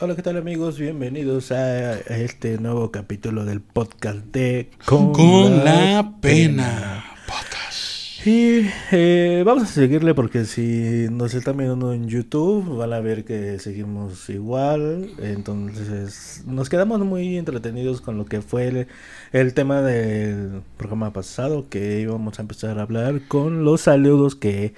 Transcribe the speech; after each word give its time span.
Hola, 0.00 0.16
¿qué 0.16 0.22
tal 0.22 0.38
amigos? 0.38 0.78
Bienvenidos 0.78 1.52
a 1.52 1.98
este 1.98 2.56
nuevo 2.58 2.90
capítulo 2.90 3.44
del 3.44 3.60
podcast 3.60 4.18
de 4.32 4.70
Con, 4.86 5.12
Con 5.12 5.62
la, 5.62 6.14
pena. 6.22 7.04
Podcast. 7.26 8.26
Y 8.26 8.66
eh, 8.92 9.42
vamos 9.44 9.64
a 9.64 9.66
seguirle 9.66 10.14
porque 10.14 10.46
si 10.46 11.06
nos 11.10 11.34
están 11.34 11.58
viendo 11.58 11.92
en 11.92 12.08
YouTube 12.08 12.76
van 12.78 12.94
a 12.94 13.00
ver 13.00 13.26
que 13.26 13.58
seguimos 13.58 14.30
igual. 14.30 15.10
Entonces 15.18 16.44
nos 16.46 16.70
quedamos 16.70 17.00
muy 17.00 17.36
entretenidos 17.36 18.00
con 18.00 18.16
lo 18.16 18.24
que 18.24 18.40
fue 18.40 18.68
el, 18.68 18.86
el 19.32 19.52
tema 19.52 19.82
del 19.82 20.62
programa 20.78 21.12
pasado 21.12 21.68
que 21.68 22.00
íbamos 22.00 22.38
a 22.38 22.42
empezar 22.42 22.78
a 22.78 22.82
hablar 22.82 23.20
con 23.28 23.64
los 23.64 23.82
saludos 23.82 24.34
que 24.34 24.72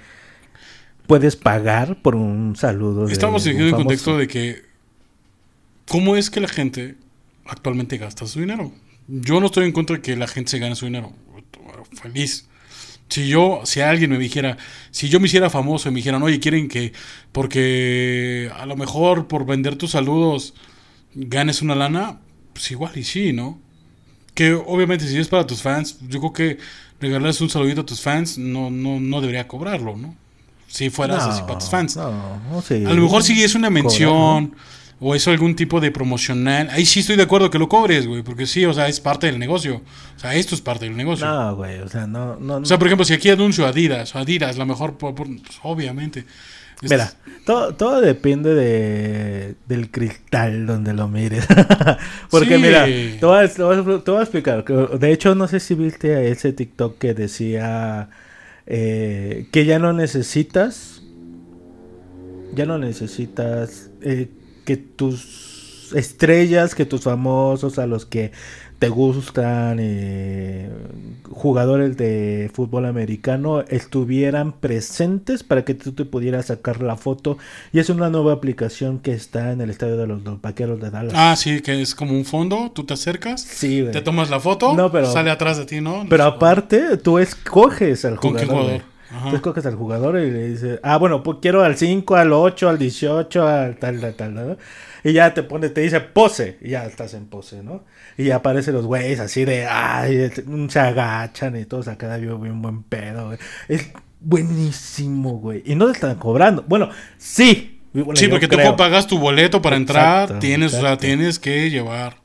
puedes 1.07 1.37
pagar 1.37 2.01
por 2.01 2.15
un 2.15 2.57
saludo. 2.57 3.05
de 3.07 3.13
Estamos 3.13 3.43
un 3.43 3.51
siguiendo 3.51 3.67
el 3.67 3.71
famoso. 3.71 3.85
contexto 3.87 4.17
de 4.17 4.27
que 4.27 4.72
cómo 5.87 6.15
es 6.15 6.29
que 6.29 6.39
la 6.39 6.47
gente 6.47 6.95
actualmente 7.45 7.97
gasta 7.97 8.25
su 8.27 8.39
dinero. 8.39 8.71
Yo 9.07 9.39
no 9.39 9.47
estoy 9.47 9.65
en 9.65 9.71
contra 9.71 9.97
de 9.97 10.01
que 10.01 10.15
la 10.15 10.27
gente 10.27 10.51
se 10.51 10.59
gane 10.59 10.75
su 10.75 10.85
dinero. 10.85 11.13
Feliz. 12.01 12.47
Si 13.09 13.27
yo, 13.27 13.61
si 13.65 13.81
alguien 13.81 14.09
me 14.09 14.17
dijera, 14.17 14.57
si 14.89 15.07
yo 15.07 15.19
me 15.19 15.27
hiciera 15.27 15.49
famoso 15.49 15.87
y 15.87 15.91
me 15.91 15.97
dijeran, 15.97 16.23
oye, 16.23 16.39
quieren 16.39 16.67
que, 16.67 16.93
porque 17.31 18.49
a 18.55 18.65
lo 18.65 18.75
mejor 18.75 19.27
por 19.27 19.45
vender 19.45 19.75
tus 19.75 19.91
saludos 19.91 20.55
ganes 21.13 21.61
una 21.61 21.75
lana, 21.75 22.19
pues 22.53 22.71
igual 22.71 22.97
y 22.97 23.03
sí, 23.03 23.33
¿no? 23.33 23.59
Que 24.33 24.53
obviamente 24.53 25.07
si 25.07 25.17
es 25.17 25.27
para 25.27 25.45
tus 25.45 25.61
fans, 25.61 25.99
yo 26.07 26.19
creo 26.19 26.33
que 26.33 26.57
regalarles 26.99 27.39
un 27.41 27.49
saludito 27.49 27.81
a 27.81 27.85
tus 27.85 28.01
fans 28.01 28.37
no, 28.37 28.71
no, 28.71 28.99
no 28.99 29.21
debería 29.21 29.47
cobrarlo, 29.47 29.95
¿no? 29.95 30.15
Si 30.67 30.89
fueras 30.89 31.23
así 31.23 31.41
para 31.43 31.59
tus 31.59 31.69
fans. 31.69 31.95
No, 31.97 32.39
no, 32.49 32.61
sí. 32.63 32.83
A 32.83 32.93
lo 32.93 33.03
mejor 33.03 33.21
si 33.21 33.43
es 33.43 33.53
una 33.53 33.69
mención 33.69 34.55
o 35.05 35.15
es 35.15 35.27
algún 35.27 35.55
tipo 35.55 35.81
de 35.81 35.91
promocional. 35.91 36.69
Ahí 36.71 36.85
sí 36.85 37.01
estoy 37.01 37.15
de 37.17 37.23
acuerdo 37.23 37.49
que 37.49 37.59
lo 37.59 37.67
cobres, 37.67 38.07
güey. 38.07 38.23
Porque 38.23 38.45
sí, 38.45 38.63
o 38.65 38.73
sea, 38.73 38.87
es 38.87 38.99
parte 38.99 39.27
del 39.27 39.37
negocio. 39.39 39.81
O 40.15 40.19
sea, 40.19 40.33
esto 40.35 40.55
es 40.55 40.61
parte 40.61 40.85
del 40.85 40.95
negocio. 40.95 41.25
No, 41.27 41.55
güey, 41.57 41.79
o 41.79 41.89
sea, 41.89 42.07
no, 42.07 42.37
no. 42.37 42.55
O 42.57 42.65
sea, 42.65 42.77
por 42.79 42.87
ejemplo, 42.87 43.03
si 43.05 43.13
aquí 43.13 43.29
anuncio 43.29 43.65
Adidas, 43.67 44.15
o 44.15 44.19
Adidas, 44.19 44.57
la 44.57 44.65
mejor, 44.65 44.97
por- 44.97 45.13
por- 45.13 45.27
pues, 45.27 45.59
obviamente. 45.63 46.25
Mira, 46.81 47.13
todo, 47.45 47.75
todo 47.75 48.01
depende 48.01 48.53
de, 48.53 49.55
del 49.67 49.89
cristal 49.89 50.65
donde 50.65 50.93
lo 50.93 51.07
mires. 51.07 51.45
Porque 52.29 52.55
Sí. 52.55 52.61
mira, 52.61 52.85
te 52.85 53.19
voy, 53.25 53.45
a, 53.45 53.47
te 53.47 53.63
voy 53.63 53.77
a- 53.77 54.03
te 54.03 54.11
voy 54.11 54.19
a 54.19 54.23
explicar. 54.23 54.65
De 54.65 55.11
hecho, 55.13 55.33
no 55.33 55.47
sé 55.47 55.61
si 55.61 55.75
viste 55.75 56.13
a 56.15 56.21
ese 56.23 56.51
TikTok 56.51 56.97
que 56.97 57.13
decía 57.13 58.09
eh, 58.67 59.47
que 59.53 59.63
ya 59.65 59.79
no 59.79 59.93
necesitas, 59.93 61.03
ya 62.53 62.65
no 62.65 62.77
necesitas 62.77 63.89
eh, 64.01 64.27
que 64.63 64.77
tus 64.77 65.91
estrellas, 65.95 66.75
que 66.75 66.85
tus 66.85 67.01
famosos, 67.01 67.77
a 67.79 67.85
los 67.87 68.05
que 68.05 68.31
te 68.79 68.89
gustan, 68.89 69.77
eh, 69.79 70.69
jugadores 71.31 71.95
de 71.95 72.51
fútbol 72.53 72.85
americano, 72.85 73.61
estuvieran 73.61 74.51
presentes 74.51 75.41
para 75.43 75.63
que 75.63 75.73
tú 75.73 75.93
te 75.93 76.03
pudieras 76.03 76.47
sacar 76.47 76.81
la 76.81 76.97
foto. 76.97 77.37
Y 77.71 77.79
es 77.79 77.89
una 77.89 78.09
nueva 78.09 78.33
aplicación 78.33 78.99
que 78.99 79.13
está 79.13 79.51
en 79.53 79.61
el 79.61 79.69
estadio 79.69 79.95
de 79.95 80.07
los, 80.07 80.23
los 80.23 80.41
vaqueros 80.41 80.81
de 80.81 80.89
Dallas. 80.89 81.13
Ah, 81.15 81.35
sí, 81.37 81.61
que 81.61 81.81
es 81.81 81.95
como 81.95 82.11
un 82.13 82.25
fondo, 82.25 82.71
tú 82.73 82.83
te 82.83 82.93
acercas, 82.93 83.41
sí, 83.41 83.81
güey. 83.81 83.93
te 83.93 84.01
tomas 84.01 84.29
la 84.29 84.39
foto, 84.41 84.73
No, 84.73 84.91
pero- 84.91 85.11
sale 85.11 85.31
atrás 85.31 85.57
de 85.57 85.65
ti, 85.65 85.79
¿no? 85.79 86.05
Pero 86.09 86.25
aparte, 86.25 86.97
tú 86.97 87.19
escoges 87.19 88.03
al 88.03 88.17
¿Con 88.17 88.35
qué 88.35 88.45
jugador. 88.45 88.81
Ajá. 89.13 89.29
Tú 89.29 89.35
escoges 89.35 89.65
al 89.65 89.75
jugador 89.75 90.17
y 90.19 90.31
le 90.31 90.49
dices, 90.49 90.79
ah, 90.83 90.97
bueno, 90.97 91.21
pues 91.21 91.37
quiero 91.41 91.63
al 91.63 91.77
5, 91.77 92.15
al 92.15 92.33
8, 92.33 92.69
al 92.69 92.77
18, 92.79 93.47
al 93.47 93.77
tal, 93.77 93.99
tal, 94.01 94.13
tal, 94.15 94.33
¿no? 94.33 94.57
Y 95.03 95.13
ya 95.13 95.33
te 95.33 95.43
pone, 95.43 95.69
te 95.69 95.81
dice 95.81 95.99
pose, 95.99 96.57
y 96.61 96.69
ya 96.71 96.85
estás 96.85 97.13
en 97.13 97.25
pose, 97.27 97.61
¿no? 97.61 97.83
Y 98.17 98.25
ya 98.25 98.37
aparecen 98.37 98.73
los 98.73 98.85
güeyes 98.85 99.19
así 99.19 99.43
de, 99.45 99.65
ay, 99.67 100.31
se 100.69 100.79
agachan 100.79 101.55
y 101.57 101.65
todos 101.65 101.87
acá 101.87 102.15
bien, 102.17 102.41
bien 102.41 102.61
buen 102.61 102.83
pedo, 102.83 103.27
güey. 103.27 103.37
Es 103.67 103.89
buenísimo, 104.19 105.33
güey. 105.39 105.61
Y 105.65 105.75
no 105.75 105.85
te 105.87 105.91
están 105.93 106.15
cobrando. 106.15 106.63
Bueno, 106.67 106.89
sí. 107.17 107.81
Bueno, 107.93 108.15
Sí, 108.15 108.25
yo 108.25 108.31
porque 108.31 108.47
tú 108.47 108.55
creo. 108.55 108.75
pagas 108.75 109.05
tu 109.05 109.19
boleto 109.19 109.61
para 109.61 109.75
entrar, 109.75 110.23
Exacto, 110.23 110.39
tienes, 110.39 110.67
o 110.73 110.77
sea, 110.77 110.79
exacto. 110.79 111.05
tienes 111.05 111.37
que 111.37 111.69
llevar, 111.69 112.15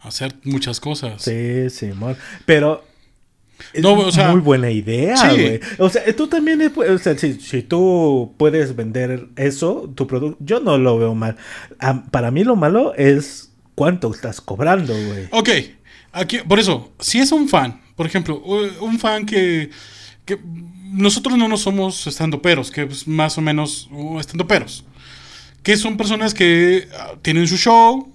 hacer 0.00 0.34
muchas 0.44 0.80
cosas. 0.80 1.22
Sí, 1.22 1.70
Simón. 1.70 2.16
Pero. 2.44 2.84
Es 3.72 3.82
No, 3.82 3.94
o 3.94 4.12
sea, 4.12 4.30
muy 4.30 4.40
buena 4.40 4.70
idea, 4.70 5.16
sí. 5.16 5.26
güey. 5.28 5.60
O 5.78 5.88
sea, 5.88 6.02
tú 6.14 6.26
también, 6.26 6.60
o 6.76 6.98
sea, 6.98 7.16
si, 7.18 7.34
si 7.34 7.62
tú 7.62 8.34
puedes 8.36 8.76
vender 8.76 9.28
eso, 9.36 9.90
tu 9.94 10.06
producto, 10.06 10.38
yo 10.40 10.60
no 10.60 10.78
lo 10.78 10.98
veo 10.98 11.14
mal. 11.14 11.36
Para 12.10 12.30
mí 12.30 12.44
lo 12.44 12.56
malo 12.56 12.94
es 12.94 13.52
cuánto 13.74 14.12
estás 14.12 14.40
cobrando, 14.40 14.94
güey. 14.94 15.28
Ok, 15.30 15.50
aquí, 16.12 16.38
por 16.38 16.58
eso, 16.58 16.92
si 17.00 17.18
es 17.18 17.32
un 17.32 17.48
fan, 17.48 17.80
por 17.96 18.06
ejemplo, 18.06 18.42
un 18.80 18.98
fan 18.98 19.26
que, 19.26 19.70
que 20.24 20.38
nosotros 20.94 21.36
no 21.36 21.48
nos 21.48 21.62
somos 21.62 22.06
estando 22.06 22.40
peros, 22.40 22.70
que 22.70 22.82
es 22.82 23.06
más 23.06 23.36
o 23.38 23.40
menos 23.40 23.88
estando 24.18 24.46
peros, 24.46 24.84
que 25.62 25.76
son 25.76 25.96
personas 25.96 26.34
que 26.34 26.88
ah, 26.98 27.14
tienen 27.22 27.48
su 27.48 27.56
show 27.56 28.12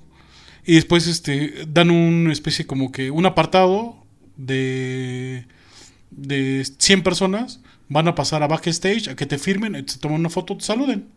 y 0.65 0.75
después 0.75 1.07
este, 1.07 1.65
dan 1.67 1.89
una 1.89 2.31
especie 2.31 2.65
como 2.65 2.91
que 2.91 3.11
un 3.11 3.25
apartado 3.25 3.98
de, 4.39 5.45
de 6.11 6.65
100 6.77 7.03
personas, 7.03 7.59
van 7.89 8.07
a 8.07 8.15
pasar 8.15 8.41
a 8.43 8.47
backstage 8.47 9.09
a 9.09 9.15
que 9.15 9.25
te 9.25 9.37
firmen, 9.37 9.73
te 9.85 9.97
toman 9.97 10.19
una 10.21 10.29
foto, 10.29 10.55
te 10.57 10.63
saluden. 10.63 11.07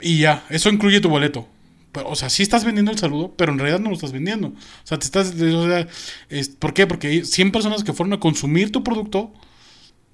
Y 0.00 0.18
ya, 0.18 0.44
eso 0.50 0.68
incluye 0.70 1.00
tu 1.00 1.08
boleto. 1.08 1.48
Pero, 1.92 2.08
o 2.08 2.14
sea, 2.16 2.30
sí 2.30 2.42
estás 2.42 2.64
vendiendo 2.64 2.90
el 2.92 2.98
saludo, 2.98 3.34
pero 3.36 3.52
en 3.52 3.58
realidad 3.58 3.80
no 3.80 3.88
lo 3.88 3.94
estás 3.94 4.12
vendiendo. 4.12 4.48
O 4.48 4.54
sea, 4.84 4.98
te 4.98 5.04
estás. 5.06 5.32
o 5.34 5.66
sea, 5.66 5.86
es- 6.28 6.48
¿Por 6.50 6.72
qué? 6.72 6.86
Porque 6.86 7.08
hay 7.08 7.24
100 7.24 7.50
personas 7.52 7.82
que 7.84 7.92
fueron 7.92 8.12
a 8.12 8.20
consumir 8.20 8.70
tu 8.70 8.84
producto. 8.84 9.32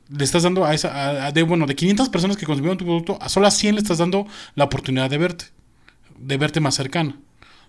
Le 0.08 0.24
estás 0.24 0.44
dando 0.44 0.64
a 0.64 0.74
esa. 0.74 0.88
a- 0.94 1.26
a- 1.26 1.32
de, 1.32 1.42
bueno, 1.42 1.66
de 1.66 1.74
500 1.76 2.08
personas 2.08 2.36
que 2.36 2.46
consumieron 2.46 2.78
tu 2.78 2.84
producto, 2.84 3.18
a 3.20 3.28
solo 3.28 3.46
a 3.46 3.50
100 3.50 3.74
le 3.74 3.80
estás 3.82 3.98
dando 3.98 4.26
la 4.54 4.64
oportunidad 4.64 5.10
de 5.10 5.18
verte. 5.18 5.44
De 6.18 6.36
verte 6.38 6.60
más 6.60 6.74
cercana. 6.76 7.16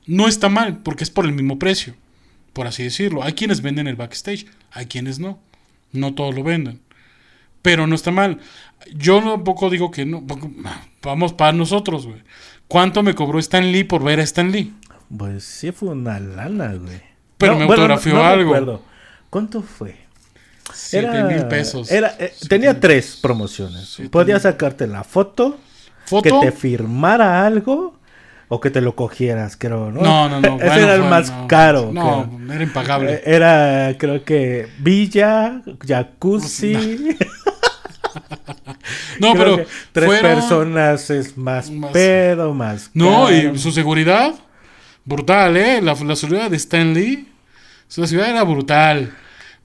No 0.06 0.28
está 0.30 0.48
mal, 0.48 0.78
porque 0.84 1.04
es 1.04 1.10
por 1.10 1.26
el 1.26 1.34
mismo 1.34 1.60
precio. 1.60 1.96
Por 2.58 2.66
así 2.66 2.82
decirlo. 2.82 3.22
Hay 3.24 3.34
quienes 3.34 3.62
venden 3.62 3.86
el 3.86 3.96
backstage, 3.96 4.48
hay 4.72 4.88
quienes 4.88 5.20
no. 5.20 5.38
No 5.92 6.16
todos 6.16 6.34
lo 6.34 6.42
venden. 6.42 6.82
Pero 7.62 7.86
no 7.86 7.94
está 7.94 8.10
mal. 8.10 8.40
Yo 8.96 9.22
tampoco 9.22 9.70
digo 9.70 9.92
que 9.92 10.08
no. 10.08 10.26
porque- 10.26 10.50
Vamos 11.04 11.34
para 11.34 11.54
nosotros, 11.54 12.08
güey. 12.08 12.24
¿Cuánto 12.68 13.04
me 13.04 13.14
cobró 13.14 13.38
Stan 13.38 13.72
Lee 13.72 13.84
por 13.84 14.04
ver 14.04 14.20
a 14.20 14.24
Stan 14.24 14.52
Lee? 14.52 14.74
Pues 15.16 15.44
sí 15.44 15.72
fue 15.72 15.90
una 15.90 16.20
lana, 16.20 16.74
güey. 16.74 17.00
Pero 17.38 17.58
me 17.58 17.66
autografió 17.66 18.26
algo. 18.26 18.54
recuerdo. 18.54 18.82
¿Cuánto 19.30 19.62
fue? 19.62 19.96
Siete 20.74 21.24
mil 21.26 21.46
pesos. 21.48 21.92
Era, 21.92 22.16
eh, 22.18 22.32
Siete 22.36 22.48
tenía 22.50 22.72
mil- 22.74 22.82
tres 22.82 23.20
promociones. 23.22 23.88
Siete 23.88 24.26
mil. 24.26 24.40
sacarte 24.40 24.88
la 24.88 25.04
foto, 25.04 25.60
¿Foto? 26.06 26.24
que 26.42 26.48
te 26.48 26.52
firmara 26.52 27.46
algo 27.46 27.97
o 28.50 28.60
que 28.62 28.70
te 28.72 28.82
lo 28.82 28.96
cogieras, 28.96 29.58
creo, 29.58 29.92
¿no? 29.92 30.02
No, 30.02 30.30
no, 30.30 30.40
no. 30.42 30.56
Ese 30.58 30.66
bueno, 30.68 30.82
era 30.84 30.96
el 30.96 31.04
más 31.04 31.30
no. 31.32 31.48
caro. 31.48 31.92
No, 31.94 32.30
creo. 32.32 32.54
era 32.56 32.64
impagable. 32.64 33.14
Eh, 33.16 33.22
Era, 33.26 33.96
creo 33.98 34.24
que 34.24 34.68
Villa, 34.80 35.62
Jacuzzi. 35.86 37.18
no, 39.20 39.34
pero. 39.38 39.66
tres 39.92 40.22
personas 40.22 41.10
es 41.10 41.38
más, 41.38 41.70
Más- 41.70 41.92
pedo, 41.92 42.54
más. 42.54 42.90
No, 42.94 43.26
caro. 43.26 43.32
y 43.36 43.58
su 43.58 43.72
seguridad. 43.72 44.34
Brutal, 45.06 45.56
¿eh? 45.56 45.82
La, 45.82 45.94
la 45.94 46.16
seguridad 46.16 46.50
de 46.52 46.58
Stan 46.58 46.94
Lee. 46.94 47.30
Su 47.88 48.06
seguridad 48.06 48.32
era 48.32 48.44
brutal. 48.44 49.14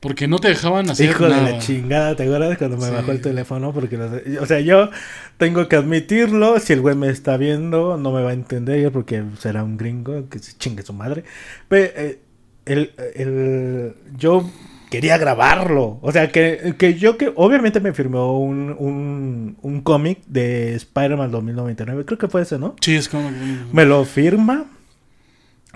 Porque 0.02 0.26
no 0.26 0.38
te 0.40 0.48
dejaban 0.48 0.90
hacer 0.90 1.10
Hijo 1.10 1.28
nada. 1.28 1.44
de 1.46 1.52
la 1.52 1.58
chingada, 1.60 2.16
¿te 2.16 2.24
acuerdas 2.24 2.58
cuando 2.58 2.76
me 2.76 2.86
Sí. 2.86 2.92
bajó 2.92 3.12
el 3.12 3.20
teléfono? 3.20 3.72
Porque, 3.72 3.96
los- 3.96 4.10
o 4.42 4.46
sea, 4.46 4.58
yo 4.60 4.90
tengo 5.38 5.68
que 5.68 5.76
admitirlo, 5.76 6.58
si 6.58 6.72
el 6.72 6.80
güey 6.80 6.96
me 6.96 7.08
está 7.08 7.37
viendo, 7.37 7.96
no 7.96 8.10
me 8.10 8.20
va 8.22 8.31
a 8.31 8.32
entender 8.32 8.90
porque 8.90 9.22
será 9.38 9.62
un 9.62 9.76
gringo 9.76 10.28
que 10.28 10.40
se 10.40 10.58
chingue 10.58 10.82
su 10.82 10.93
madre. 10.93 11.22
Pero 11.69 11.93
eh, 11.96 12.19
el, 12.66 12.90
el- 13.14 13.94
yo 14.19 14.50
quería 14.90 15.19
grabarlo, 15.19 15.99
o 16.02 16.10
sea, 16.12 16.32
que, 16.32 16.75
que 16.76 16.94
yo 16.94 17.16
que 17.16 17.32
obviamente 17.37 17.78
me 17.81 17.93
firmó 17.93 18.38
un, 18.40 18.75
un, 18.78 19.56
un 19.62 19.81
cómic 19.82 20.19
de 20.26 20.75
Spider-Man 20.75 21.31
2099, 21.31 22.04
creo 22.04 22.19
que 22.19 22.26
fue 22.28 22.43
ese, 22.43 22.58
¿no? 22.58 22.75
Sí, 22.81 22.96
es 22.96 23.08
como. 23.08 23.31
Me 23.72 23.84
lo 23.87 24.04
firma. 24.04 24.66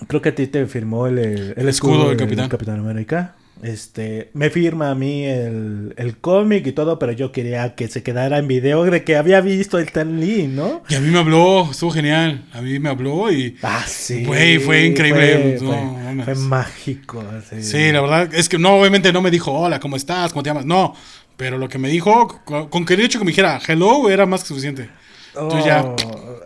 Creo 0.08 0.20
que 0.20 0.28
a 0.30 0.34
ti 0.34 0.48
te 0.48 0.66
firmó 0.66 1.06
el, 1.06 1.18
el, 1.18 1.54
el 1.56 1.68
escudo 1.68 2.08
del 2.08 2.18
capitán. 2.18 2.48
Capitán 2.48 2.80
América. 2.80 3.36
Este, 3.62 4.30
me 4.34 4.50
firma 4.50 4.90
a 4.90 4.94
mí 4.94 5.24
el, 5.24 5.94
el 5.96 6.18
cómic 6.18 6.66
y 6.66 6.72
todo, 6.72 6.98
pero 6.98 7.12
yo 7.12 7.32
quería 7.32 7.74
que 7.74 7.88
se 7.88 8.02
quedara 8.02 8.38
en 8.38 8.46
video 8.48 8.84
de 8.84 9.02
que 9.02 9.16
había 9.16 9.40
visto 9.40 9.78
el 9.78 9.84
Stan 9.86 10.20
Lee, 10.20 10.46
¿no? 10.46 10.82
Y 10.88 10.94
a 10.94 11.00
mí 11.00 11.08
me 11.10 11.18
habló, 11.18 11.70
estuvo 11.70 11.90
genial. 11.90 12.44
A 12.52 12.60
mí 12.60 12.78
me 12.78 12.90
habló 12.90 13.32
y. 13.32 13.56
Ah, 13.62 13.82
sí. 13.86 14.24
Güey, 14.24 14.58
fue 14.58 14.84
increíble. 14.84 15.56
Fue, 15.58 15.66
No, 15.66 15.72
fue- 15.72 16.04
mames. 16.04 16.24
fue 16.26 16.34
mágico. 16.34 17.24
Sí. 17.50 17.62
Sí, 17.62 17.92
la 17.92 18.02
verdad 18.02 18.34
es 18.34 18.48
que 18.48 18.58
no, 18.58 18.78
obviamente 18.78 19.12
no 19.12 19.22
me 19.22 19.30
dijo, 19.30 19.52
hola, 19.52 19.80
¿cómo 19.80 19.96
estás? 19.96 20.32
¿Cómo 20.32 20.42
te 20.42 20.50
llamas? 20.50 20.66
No, 20.66 20.94
pero 21.38 21.56
lo 21.56 21.68
que 21.68 21.78
me 21.78 21.88
dijo, 21.88 22.42
con, 22.44 22.68
con 22.68 22.84
que 22.84 22.94
el 22.94 23.00
hecho 23.00 23.18
que 23.18 23.24
me 23.24 23.30
dijera 23.30 23.58
hello 23.66 24.10
era 24.10 24.26
más 24.26 24.42
que 24.42 24.48
suficiente. 24.48 24.90
Entonces 25.34 25.64
ya, 25.66 25.82
Oh, 25.84 25.94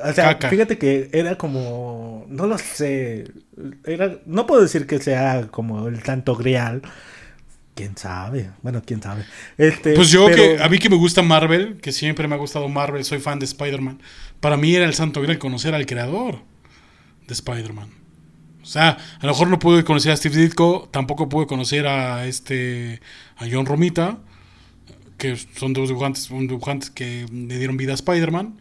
o 0.08 0.12
sea, 0.12 0.24
caca. 0.30 0.48
fíjate 0.48 0.76
que 0.78 1.10
era 1.12 1.36
como, 1.36 2.24
no 2.28 2.46
lo 2.48 2.58
sé, 2.58 3.24
era, 3.84 4.18
no 4.26 4.46
puedo 4.46 4.62
decir 4.62 4.86
que 4.86 4.98
sea 4.98 5.48
como 5.50 5.88
el 5.88 6.02
santo 6.02 6.34
grial, 6.36 6.82
quién 7.74 7.96
sabe, 7.96 8.50
bueno, 8.62 8.82
quién 8.84 9.02
sabe. 9.02 9.24
Este, 9.58 9.94
Pues 9.94 10.10
yo 10.10 10.26
pero- 10.26 10.36
que 10.36 10.62
a 10.62 10.68
mí 10.68 10.78
que 10.78 10.90
me 10.90 10.96
gusta 10.96 11.22
Marvel, 11.22 11.78
que 11.80 11.92
siempre 11.92 12.28
me 12.28 12.34
ha 12.34 12.38
gustado 12.38 12.68
Marvel, 12.68 13.04
soy 13.04 13.20
fan 13.20 13.38
de 13.38 13.44
Spider-Man. 13.46 14.00
Para 14.40 14.56
mí 14.56 14.74
era 14.74 14.84
el 14.84 14.94
santo 14.94 15.20
grial 15.22 15.38
conocer 15.38 15.74
al 15.74 15.86
creador 15.86 16.38
de 17.26 17.34
Spider-Man. 17.34 17.88
O 18.62 18.66
sea, 18.66 18.90
a 19.20 19.26
lo 19.26 19.32
mejor 19.32 19.48
no 19.48 19.58
pude 19.58 19.84
conocer 19.84 20.12
a 20.12 20.16
Steve 20.16 20.36
Ditko, 20.36 20.88
tampoco 20.92 21.28
pude 21.28 21.46
conocer 21.46 21.86
a 21.86 22.26
este 22.26 23.00
a 23.36 23.46
John 23.50 23.64
Romita, 23.66 24.18
que 25.16 25.36
son 25.36 25.72
dos 25.72 25.88
dibujantes 25.88 26.90
que 26.90 27.26
le 27.32 27.58
dieron 27.58 27.76
vida 27.76 27.92
a 27.92 27.94
Spider-Man. 27.94 28.58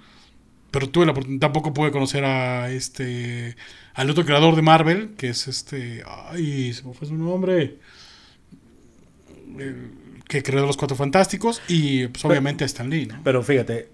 Pero 0.72 0.90
tuve 0.90 1.06
la 1.06 1.12
oportunidad, 1.12 1.42
tampoco 1.42 1.74
pude 1.74 1.92
conocer 1.92 2.26
a 2.26 2.72
este 2.72 3.56
al 3.94 4.10
otro 4.10 4.26
creador 4.26 4.56
de 4.56 4.62
Marvel, 4.62 5.16
que 5.18 5.30
es 5.30 5.48
este, 5.48 6.04
ay, 6.08 6.74
se 6.74 6.84
me 6.84 6.94
fue 6.94 7.08
su 7.08 7.16
nombre. 7.16 7.78
Que 10.28 10.44
creó 10.44 10.66
los 10.66 10.78
Cuatro 10.78 10.96
Fantásticos 10.96 11.62
y 11.68 12.08
pues 12.08 12.24
obviamente 12.24 12.64
a 12.64 12.68
Stan 12.68 12.90
Lee, 12.90 13.08
¿no? 13.08 13.20
Pero 13.24 13.42
fíjate, 13.44 13.90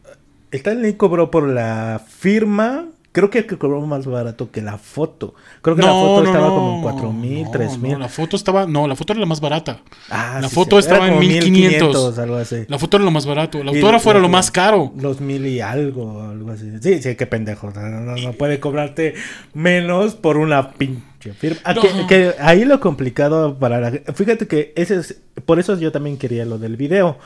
Stan 0.51 0.81
Lee 0.81 0.93
cobró 0.95 1.31
por 1.31 1.47
la 1.47 2.05
firma, 2.07 2.87
creo 3.15 3.29
que 3.29 3.45
cobró 3.47 3.79
más 3.81 4.05
barato 4.05 4.51
que 4.51 4.61
la 4.61 4.77
foto. 4.77 5.33
Creo 5.61 5.75
que 5.77 5.81
la 5.81 5.87
foto 5.93 6.25
estaba 6.25 6.49
como 6.49 6.75
en 6.75 6.81
4 6.81 7.13
mil, 7.13 7.43
no, 7.45 7.51
3 7.51 7.77
mil. 7.77 7.93
no, 7.93 7.99
la 7.99 8.09
foto 8.09 8.35
estaba, 8.35 8.67
no, 8.67 8.87
la 8.89 8.95
foto 8.97 9.13
era 9.13 9.21
la 9.21 9.25
más 9.25 9.39
barata. 9.39 9.79
Ah, 10.09 10.39
la 10.41 10.49
sí, 10.49 10.53
foto 10.55 10.81
sí, 10.81 10.85
era 10.87 10.95
estaba 10.97 11.07
en 11.07 11.13
como 11.15 11.27
1500. 11.27 12.19
algo 12.19 12.35
así. 12.35 12.65
La 12.67 12.77
foto 12.77 12.97
era 12.97 13.05
lo 13.05 13.11
más 13.11 13.25
barato, 13.25 13.63
Y 13.63 13.67
autógrafo 13.69 14.11
era 14.11 14.19
lo- 14.19 14.27
más 14.27 14.51
caro. 14.51 14.91
Los 14.99 15.21
mil 15.21 15.45
y 15.47 15.61
algo, 15.61 16.23
algo 16.23 16.51
así. 16.51 16.69
Sí, 16.81 17.01
sí, 17.01 17.15
qué 17.15 17.25
pendejo. 17.25 17.71
No, 17.71 17.81
no, 17.81 18.15
no 18.17 18.33
puede 18.33 18.59
cobrarte 18.59 19.13
menos 19.53 20.15
por 20.15 20.35
una 20.35 20.71
pinche 20.73 21.31
firma. 21.33 21.59
Ah, 21.63 21.73
No. 21.73 21.81
que, 21.81 21.89
que 22.07 22.33
ahí 22.39 22.65
lo 22.65 22.79
complicado 22.81 23.57
para 23.57 23.79
la 23.79 23.91
Fíjate 24.13 24.45
que 24.47 24.73
ese 24.75 24.97
es. 24.97 25.21
Por 25.45 25.59
eso 25.59 25.77
yo 25.79 25.91
también 25.91 26.17
quería 26.17 26.43
lo 26.45 26.57
del 26.57 26.75
video. 26.75 27.17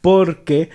Porque 0.00 0.70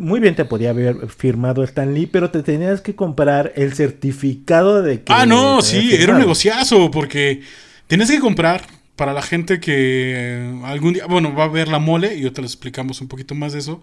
muy 0.00 0.18
bien 0.18 0.34
te 0.34 0.44
podía 0.44 0.70
haber 0.70 1.08
firmado 1.08 1.62
Stan 1.62 1.94
Lee, 1.94 2.06
pero 2.06 2.30
te 2.30 2.42
tenías 2.42 2.80
que 2.80 2.94
comprar 2.96 3.52
el 3.56 3.74
certificado 3.74 4.82
de 4.82 5.02
que. 5.02 5.12
Ah, 5.12 5.26
no, 5.26 5.58
te 5.60 5.66
sí, 5.66 5.94
era 5.94 6.14
un 6.14 6.18
negociazo 6.18 6.90
porque 6.90 7.42
tienes 7.86 8.10
que 8.10 8.18
comprar 8.18 8.66
para 8.96 9.12
la 9.12 9.22
gente 9.22 9.60
que 9.60 10.14
eh, 10.16 10.60
algún 10.64 10.94
día, 10.94 11.06
bueno, 11.06 11.34
va 11.34 11.44
a 11.44 11.48
ver 11.48 11.68
la 11.68 11.78
mole 11.78 12.16
y 12.16 12.22
ahorita 12.22 12.42
les 12.42 12.52
explicamos 12.52 13.00
un 13.00 13.08
poquito 13.08 13.34
más 13.34 13.52
de 13.52 13.60
eso. 13.60 13.80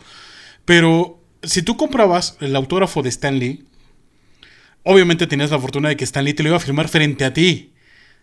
Pero 0.65 1.19
si 1.43 1.61
tú 1.61 1.77
comprabas 1.77 2.37
el 2.41 2.55
autógrafo 2.55 3.01
de 3.01 3.09
Stan 3.09 3.37
Lee, 3.37 3.65
obviamente 4.83 5.27
tenías 5.27 5.51
la 5.51 5.59
fortuna 5.59 5.89
de 5.89 5.97
que 5.97 6.03
Stan 6.03 6.23
Lee 6.25 6.33
te 6.33 6.43
lo 6.43 6.49
iba 6.49 6.57
a 6.57 6.61
firmar 6.61 6.87
frente 6.87 7.25
a 7.25 7.33
ti. 7.33 7.73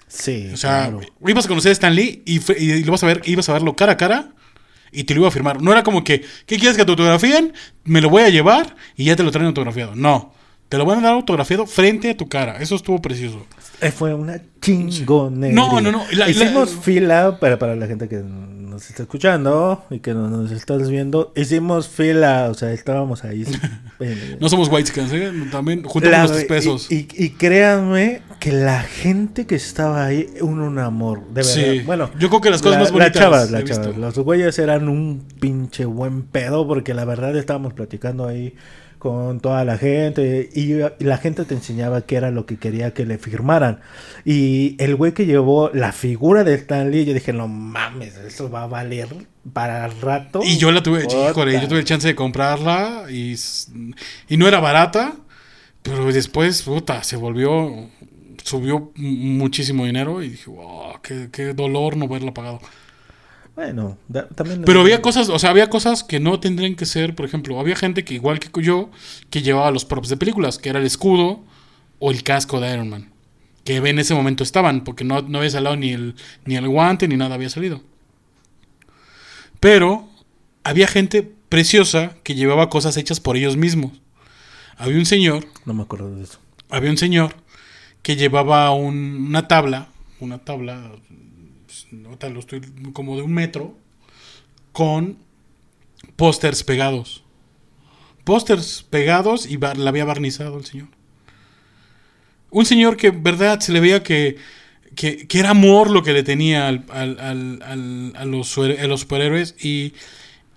Sí, 0.07 0.51
O 0.53 0.57
sea, 0.57 0.89
claro. 0.91 1.01
ibas 1.27 1.47
a 1.47 1.49
conocer 1.49 1.71
a 1.71 1.73
Stan 1.73 1.95
Lee 1.95 2.23
y, 2.27 2.41
y 2.63 2.85
lo 2.85 2.93
vas 2.93 3.03
a 3.03 3.07
ver, 3.07 3.23
ibas 3.25 3.49
a 3.49 3.55
verlo 3.55 3.75
cara 3.75 3.93
a 3.93 3.97
cara 3.97 4.35
y 4.95 5.05
te 5.05 5.15
lo 5.15 5.21
iba 5.21 5.29
a 5.29 5.33
firmar. 5.33 5.61
No 5.63 5.73
era 5.73 5.83
como 5.83 6.05
que, 6.05 6.23
¿qué 6.47 6.57
quieres 6.59 6.77
que 6.77 6.85
te 6.85 6.91
autografíen? 6.91 7.53
Me 7.85 8.01
lo 8.01 8.09
voy 8.11 8.23
a 8.23 8.29
llevar 8.31 8.77
y 8.97 9.05
ya 9.05 9.17
te 9.17 9.23
lo 9.23 9.31
traen 9.31 9.47
autografiado. 9.47 9.95
No, 9.95 10.33
te 10.69 10.79
lo 10.79 10.85
van 10.85 10.99
a 11.01 11.03
dar 11.03 11.13
autografiado 11.15 11.67
frente 11.67 12.11
a 12.11 12.17
tu 12.17 12.29
cara. 12.29 12.59
Eso 12.59 12.75
estuvo 12.77 13.01
precioso. 13.03 13.45
Eh, 13.81 13.91
Fue 13.91 14.15
una 14.15 14.41
chingonería. 14.61 15.55
No, 15.55 15.81
no, 15.81 15.93
no, 15.93 16.05
la- 16.13 16.29
Hicimos 16.29 16.75
la- 16.75 16.81
fila 16.83 17.39
para, 17.41 17.59
para 17.59 17.77
la 17.77 17.87
gente 17.87 18.09
que 18.09 18.17
nos 18.25 18.89
está 18.89 19.03
escuchando 19.03 19.85
y 19.91 19.99
que 20.01 20.15
nos, 20.15 20.31
nos 20.31 20.51
estás 20.51 20.89
viendo. 20.91 21.33
Hicimos 21.37 21.89
fila, 21.89 22.49
o 22.51 22.55
sea, 22.55 22.73
estábamos 22.73 23.25
ahí. 23.25 23.45
No 24.41 24.49
somos 24.49 24.69
white 24.71 24.91
¿eh? 24.97 25.33
También 25.53 25.83
juntamos 25.85 26.19
nuestros 26.31 26.45
pesos. 26.45 26.91
Y, 26.91 26.97
y- 26.97 27.25
y 27.27 27.31
créanme 27.31 28.23
que 28.45 28.53
la 28.53 28.83
gente 28.83 29.47
que 29.47 29.55
estaba 29.55 30.05
ahí, 30.05 30.29
un, 30.43 30.61
un 30.61 30.79
amor, 30.79 31.27
de 31.29 31.33
verdad. 31.33 31.51
Sí. 31.51 31.81
Bueno, 31.81 32.11
Yo 32.19 32.29
creo 32.29 32.43
que 32.43 32.51
las 32.51 32.61
cosas 32.61 32.77
la- 32.77 32.83
más 32.83 32.93
bonitas 32.93 33.15
Las 33.15 33.23
chavas, 33.23 33.51
las 33.51 33.65
chavas. 33.65 33.97
Los 33.97 34.19
güeyes 34.19 34.59
eran 34.59 34.91
un 34.91 35.27
pinche 35.41 35.87
buen 35.87 36.25
pedo 36.25 36.69
porque 36.69 36.93
la 36.93 37.07
verdad 37.07 37.35
estábamos 37.39 37.73
platicando 37.73 38.27
ahí 38.27 38.55
con 38.99 39.41
toda 39.41 39.65
la 39.65 39.79
gente 39.79 40.51
y, 40.53 40.75
la 40.99 41.17
gente 41.17 41.47
te 41.47 41.55
enseñaba 41.55 42.03
qué 42.03 42.17
era 42.17 42.31
lo 42.31 42.45
que 42.45 42.59
quería 42.59 42.93
que 42.93 43.07
le 43.07 43.17
firmaran. 43.17 43.81
Y 44.27 44.77
el 44.79 44.95
güey 44.95 45.15
que 45.15 45.25
llevó 45.25 45.71
la 45.73 45.93
figura 45.93 46.45
de 46.45 46.53
Stan 46.53 46.91
Lee, 46.91 47.07
yo 47.07 47.15
dije, 47.15 47.33
no 47.33 47.49
mames, 47.49 48.19
eso 48.19 48.51
va 48.51 48.65
a 48.65 48.67
valer 48.67 49.09
para 49.55 49.89
rato. 49.89 50.43
Y 50.45 50.59
yo 50.59 50.71
la 50.71 50.83
tuve, 50.83 51.07
híjole, 51.07 51.59
yo 51.63 51.67
tuve 51.67 51.79
el 51.79 51.87
chance 51.87 52.07
de 52.07 52.15
comprarla 52.15 53.07
y, 53.11 53.37
y 54.29 54.37
no 54.37 54.47
era 54.47 54.61
barata, 54.61 55.15
pero 55.81 56.13
después, 56.13 56.61
puta, 56.61 57.03
se 57.05 57.17
volvió, 57.17 57.89
subió 58.45 58.93
muchísimo 58.97 59.87
dinero 59.87 60.23
y 60.23 60.29
dije, 60.29 60.51
wow, 60.51 61.01
qué, 61.03 61.31
qué 61.33 61.55
dolor 61.55 61.97
no 61.97 62.05
haberla 62.05 62.33
pagado. 62.33 62.61
Bueno, 63.57 63.97
da- 64.09 64.29
también... 64.29 64.63
Pero 64.65 64.81
había 64.81 65.01
cosas, 65.01 65.29
o 65.29 65.39
sea, 65.39 65.51
había 65.51 65.71
cosas 65.71 66.05
que 66.05 66.21
no 66.21 66.39
tendrían 66.41 66.75
que 66.75 66.87
ser, 66.87 67.15
por 67.15 67.25
ejemplo, 67.25 67.59
había 67.59 67.75
gente 67.77 68.05
que 68.05 68.15
igual 68.15 68.39
que 68.39 68.51
yo, 68.63 68.91
que 69.31 69.43
llevaba 69.43 69.71
los 69.71 69.85
props 69.85 70.09
de 70.09 70.17
películas, 70.17 70.59
que 70.59 70.69
era 70.69 70.79
el 70.79 70.87
escudo 70.87 71.43
o 72.01 72.11
el 72.11 72.23
casco 72.23 72.61
de 72.61 72.73
Iron 72.73 72.91
Man, 72.91 73.13
que 73.65 73.77
en 73.77 73.99
ese 73.99 74.15
momento 74.15 74.43
estaban, 74.45 74.85
porque 74.85 75.05
no, 75.05 75.23
no 75.23 75.39
había 75.39 75.51
salido 75.51 75.77
ni 75.77 75.91
el, 75.93 76.15
ni 76.45 76.57
el 76.57 76.69
guante 76.69 77.09
ni 77.09 77.17
nada 77.17 77.37
había 77.37 77.49
salido. 77.49 77.81
Pero 79.61 80.09
había 80.65 80.87
gente 80.87 81.23
preciosa 81.49 82.17
que 82.23 82.35
llevaba 82.35 82.69
cosas 82.69 82.97
hechas 82.97 83.21
por 83.21 83.37
ellos 83.37 83.57
mismos. 83.57 83.93
Había 84.77 84.99
un 84.99 85.07
señor, 85.07 85.47
No 85.65 85.75
me 85.75 85.83
acuerdo 85.83 86.15
de 86.15 86.25
eso. 86.25 86.39
había 86.69 86.91
un 86.91 86.99
señor 86.99 87.37
que 88.05 88.15
llevaba 88.17 88.71
un- 88.73 89.27
una 89.29 89.49
tabla, 89.49 89.89
una 90.21 90.39
tabla, 90.39 90.93
pues, 91.67 91.87
lo 91.91 92.39
estoy 92.39 92.61
como 92.93 93.17
de 93.17 93.23
un 93.23 93.33
metro, 93.33 93.77
con 94.73 95.17
pósters 96.15 96.63
pegados. 96.63 97.25
Pósters 98.25 98.87
pegados 98.89 99.47
y 99.47 99.57
bar- 99.57 99.79
la 99.79 99.89
había 99.91 100.05
barnizado 100.05 100.59
el 100.59 100.65
señor. 100.67 100.89
Un 102.51 102.67
señor 102.67 102.97
que, 102.97 103.11
verdad, 103.11 103.59
se 103.61 103.73
le 103.73 103.81
veía 103.81 104.03
que, 104.03 104.37
que, 104.95 105.27
que 105.27 105.39
era 105.41 105.51
amor 105.51 105.91
lo 105.91 106.03
que 106.03 106.13
le 106.13 106.23
tenía 106.23 106.69
al- 106.69 106.85
al- 106.91 107.19
al- 107.19 107.63
al- 107.63 108.13
a, 108.17 108.25
los, 108.27 108.57
a 108.59 108.87
los 108.87 109.01
superhéroes 109.01 109.57
y, 109.65 109.95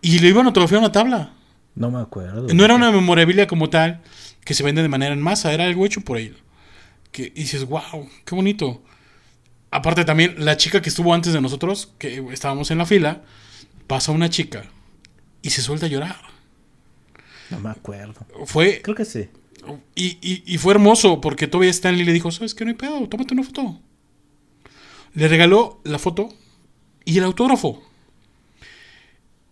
y 0.02 0.20
le 0.20 0.28
iban 0.28 0.46
a 0.46 0.50
autografiar 0.50 0.80
una 0.80 0.92
tabla. 0.92 1.34
No 1.76 1.92
me 1.92 2.00
acuerdo. 2.02 2.48
No 2.54 2.66
era 2.66 2.76
una 2.76 2.92
memorabilia 2.92 3.48
como 3.48 3.70
tal 3.70 4.02
que 4.44 4.54
se 4.54 4.64
vende 4.64 4.82
de 4.82 4.90
manera 4.90 5.14
en 5.14 5.22
masa, 5.22 5.54
era 5.54 5.64
algo 5.66 5.86
hecho 5.86 6.02
por 6.02 6.18
él. 6.18 6.36
Que 7.12 7.24
y 7.24 7.42
dices, 7.42 7.66
wow, 7.66 8.10
qué 8.26 8.36
bonito. 8.36 8.82
Aparte 9.72 10.06
también, 10.06 10.36
la 10.46 10.58
chica 10.58 10.82
que 10.82 10.90
estuvo 10.90 11.14
antes 11.14 11.34
de 11.34 11.42
nosotros, 11.42 11.94
que 11.98 12.24
estábamos 12.32 12.72
en 12.72 12.78
la 12.78 12.86
fila, 12.86 13.24
pasa 13.88 14.12
una 14.12 14.30
chica 14.30 14.66
y 15.42 15.50
se 15.50 15.62
suelta 15.62 15.86
a 15.86 15.90
llorar. 15.90 16.18
No 17.50 17.60
me 17.60 17.70
acuerdo. 17.70 18.26
Fue, 18.46 18.82
Creo 18.82 18.96
que 18.96 19.06
sí. 19.06 19.28
y, 19.96 20.18
y- 20.22 20.44
y 20.46 20.58
fue 20.58 20.74
hermoso 20.74 21.20
porque 21.22 21.48
todavía 21.48 21.72
Stanley 21.72 22.06
le 22.06 22.14
dijo, 22.14 22.32
¿sabes 22.32 22.54
qué? 22.54 22.66
No 22.66 22.72
hay 22.72 22.78
pedo, 22.78 23.08
tómate 23.08 23.34
una 23.34 23.44
foto. 23.44 23.80
Le 25.14 25.28
regaló 25.28 25.80
la 25.84 26.00
foto 26.00 26.30
y 27.06 27.18
el 27.18 27.24
autógrafo. 27.24 27.82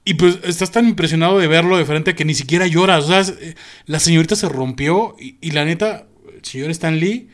Y 0.04 0.14
pues 0.16 0.40
estás 0.44 0.72
tan 0.72 0.88
impresionado 0.88 1.40
de 1.40 1.48
verlo 1.48 1.78
de 1.78 1.86
frente 1.86 2.14
que 2.16 2.26
ni 2.26 2.36
siquiera 2.36 2.68
lloras. 2.68 3.06
O 3.06 3.08
sea, 3.08 3.20
es- 3.22 3.30
eh, 3.42 3.56
la 3.86 4.00
señorita 4.00 4.36
se 4.36 4.48
rompió 4.50 5.16
y, 5.20 5.38
y 5.42 5.52
la 5.52 5.66
neta, 5.66 6.08
señor 6.46 6.72
Stan 6.72 7.00
Lee, 7.00 7.30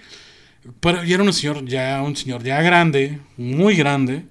pero 0.80 1.03
ya 1.03 1.15
era 1.15 1.24
un 1.24 1.34
señor 1.34 1.65
ya, 1.65 2.01
un 2.03 2.15
señor 2.15 2.44
ya 2.44 2.62
grande, 2.62 3.20
muy 3.38 3.75
grande. 3.75 4.25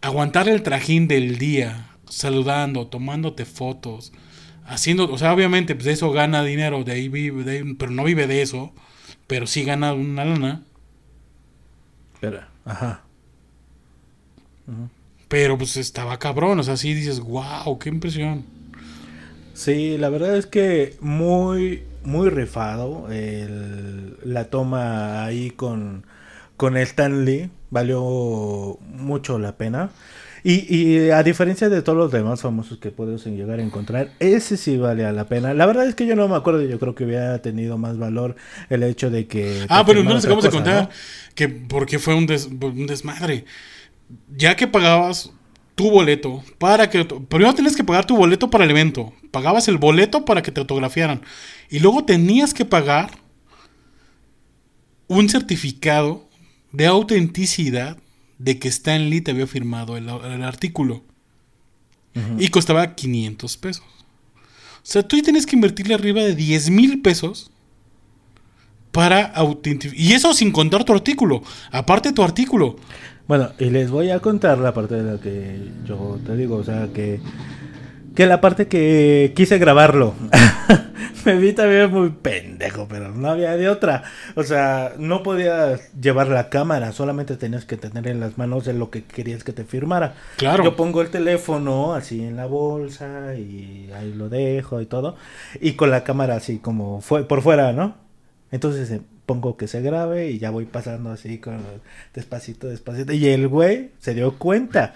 Aguantar 0.00 0.48
el 0.48 0.62
trajín 0.62 1.08
del 1.08 1.38
día, 1.38 1.88
saludando, 2.08 2.86
tomándote 2.88 3.44
fotos, 3.46 4.12
haciendo, 4.66 5.10
o 5.10 5.16
sea, 5.18 5.32
obviamente, 5.32 5.74
pues 5.74 5.86
de 5.86 5.92
eso 5.92 6.10
gana 6.12 6.44
dinero, 6.44 6.84
de 6.84 6.92
ahí 6.92 7.08
vive, 7.08 7.44
de 7.44 7.52
ahí- 7.58 7.74
pero 7.74 7.90
no 7.90 8.04
vive 8.04 8.26
de 8.26 8.42
eso, 8.42 8.72
pero 9.26 9.46
sí 9.46 9.64
gana 9.64 9.92
una 9.94 10.24
lana. 10.24 10.62
Espera. 12.14 12.48
Ajá. 12.64 13.02
Pero 15.28 15.58
pues 15.58 15.76
estaba 15.76 16.18
cabrón, 16.18 16.58
o 16.58 16.62
sea, 16.62 16.76
sí 16.76 16.94
dices, 16.94 17.20
wow, 17.20 17.78
qué 17.78 17.88
impresión. 17.88 18.44
Sí, 19.54 19.96
la 19.98 20.08
verdad 20.08 20.36
es 20.36 20.46
que 20.46 20.96
muy, 21.00 21.82
muy 22.04 22.28
rifado 22.30 23.10
el- 23.10 24.16
la 24.24 24.44
toma 24.46 25.24
ahí 25.24 25.50
con, 25.50 26.04
con 26.56 26.76
Stan 26.76 27.24
Lee. 27.24 27.50
Valió 27.70 28.78
mucho 28.80 29.38
la 29.38 29.56
pena. 29.56 29.90
Y, 30.46 30.74
y 30.76 31.10
a 31.10 31.22
diferencia 31.22 31.70
de 31.70 31.80
todos 31.80 31.96
los 31.96 32.12
demás 32.12 32.42
famosos 32.42 32.76
que 32.78 32.90
puedes 32.90 33.24
llegar 33.24 33.60
a 33.60 33.62
encontrar, 33.62 34.10
ese 34.20 34.58
sí 34.58 34.76
valía 34.76 35.10
la 35.10 35.24
pena. 35.26 35.54
La 35.54 35.64
verdad 35.64 35.86
es 35.86 35.94
que 35.94 36.04
yo 36.06 36.14
no 36.16 36.28
me 36.28 36.36
acuerdo, 36.36 36.60
yo 36.62 36.78
creo 36.78 36.94
que 36.94 37.04
hubiera 37.04 37.38
tenido 37.40 37.78
más 37.78 37.96
valor 37.98 38.36
el 38.68 38.82
hecho 38.82 39.10
de 39.10 39.26
que... 39.26 39.64
Ah, 39.70 39.84
pero 39.86 40.02
no 40.02 40.10
les 40.14 40.26
otra 40.26 40.28
acabamos 40.36 40.44
de 40.44 40.50
contar 40.50 40.82
¿no? 40.82 40.90
que 41.34 41.48
porque 41.48 41.98
fue 41.98 42.14
un, 42.14 42.26
des- 42.26 42.46
un 42.46 42.86
desmadre. 42.86 43.46
Ya 44.36 44.54
que 44.54 44.66
pagabas 44.68 45.32
tu 45.74 45.90
boleto 45.90 46.42
para 46.58 46.88
que... 46.90 47.04
Primero 47.04 47.54
tienes 47.54 47.76
que 47.76 47.84
pagar 47.84 48.06
tu 48.06 48.16
boleto 48.16 48.50
para 48.50 48.64
el 48.64 48.70
evento. 48.70 49.12
Pagabas 49.30 49.68
el 49.68 49.78
boleto 49.78 50.24
para 50.24 50.42
que 50.42 50.52
te 50.52 50.60
autografiaran. 50.60 51.22
Y 51.70 51.80
luego 51.80 52.04
tenías 52.04 52.54
que 52.54 52.64
pagar 52.64 53.10
un 55.08 55.28
certificado 55.28 56.28
de 56.72 56.86
autenticidad 56.86 57.98
de 58.38 58.58
que 58.58 58.68
Stan 58.68 59.08
Lee 59.10 59.20
te 59.20 59.30
había 59.30 59.46
firmado 59.46 59.96
el, 59.96 60.08
el 60.08 60.42
artículo. 60.42 61.02
Y 62.38 62.46
costaba 62.48 62.94
500 62.94 63.56
pesos. 63.56 63.84
O 64.76 64.86
sea, 64.86 65.02
tú 65.02 65.20
tienes 65.20 65.46
que 65.46 65.56
invertirle 65.56 65.94
arriba 65.94 66.22
de 66.22 66.36
10 66.36 66.70
mil 66.70 67.02
pesos 67.02 67.50
para 68.92 69.24
autentificar. 69.24 70.00
Y 70.00 70.12
eso 70.12 70.32
sin 70.32 70.52
contar 70.52 70.84
tu 70.84 70.92
artículo. 70.92 71.42
Aparte 71.72 72.12
tu 72.12 72.22
artículo. 72.22 72.76
Bueno, 73.26 73.50
y 73.58 73.70
les 73.70 73.90
voy 73.90 74.10
a 74.10 74.20
contar 74.20 74.58
la 74.58 74.74
parte 74.74 74.96
de 74.96 75.12
la 75.12 75.20
que 75.20 75.70
yo 75.86 76.18
te 76.26 76.36
digo, 76.36 76.56
o 76.56 76.64
sea, 76.64 76.88
que, 76.92 77.20
que 78.14 78.26
la 78.26 78.40
parte 78.40 78.68
que 78.68 79.32
quise 79.34 79.58
grabarlo. 79.58 80.14
Me 81.24 81.38
vi 81.38 81.54
también 81.54 81.90
muy 81.90 82.10
pendejo, 82.10 82.86
pero 82.86 83.10
no 83.12 83.30
había 83.30 83.56
de 83.56 83.70
otra. 83.70 84.02
O 84.34 84.42
sea, 84.42 84.92
no 84.98 85.22
podías 85.22 85.90
llevar 85.94 86.28
la 86.28 86.50
cámara, 86.50 86.92
solamente 86.92 87.36
tenías 87.36 87.64
que 87.64 87.78
tener 87.78 88.08
en 88.08 88.20
las 88.20 88.36
manos 88.36 88.66
de 88.66 88.74
lo 88.74 88.90
que 88.90 89.04
querías 89.04 89.42
que 89.42 89.54
te 89.54 89.64
firmara. 89.64 90.16
Claro. 90.36 90.62
Yo 90.62 90.76
pongo 90.76 91.00
el 91.00 91.08
teléfono 91.08 91.94
así 91.94 92.22
en 92.22 92.36
la 92.36 92.44
bolsa 92.44 93.34
y 93.36 93.88
ahí 93.94 94.12
lo 94.12 94.28
dejo 94.28 94.82
y 94.82 94.86
todo. 94.86 95.16
Y 95.62 95.72
con 95.72 95.90
la 95.90 96.04
cámara 96.04 96.36
así 96.36 96.58
como 96.58 97.00
fue 97.00 97.26
por 97.26 97.40
fuera, 97.40 97.72
¿no? 97.72 97.96
Entonces 98.50 99.00
pongo 99.26 99.56
que 99.56 99.68
se 99.68 99.80
grabe 99.80 100.30
y 100.30 100.38
ya 100.38 100.50
voy 100.50 100.64
pasando 100.66 101.10
así 101.10 101.38
con 101.38 101.58
despacito, 102.14 102.68
despacito. 102.68 103.12
Y 103.12 103.26
el 103.28 103.48
güey 103.48 103.90
se 103.98 104.14
dio 104.14 104.36
cuenta 104.38 104.94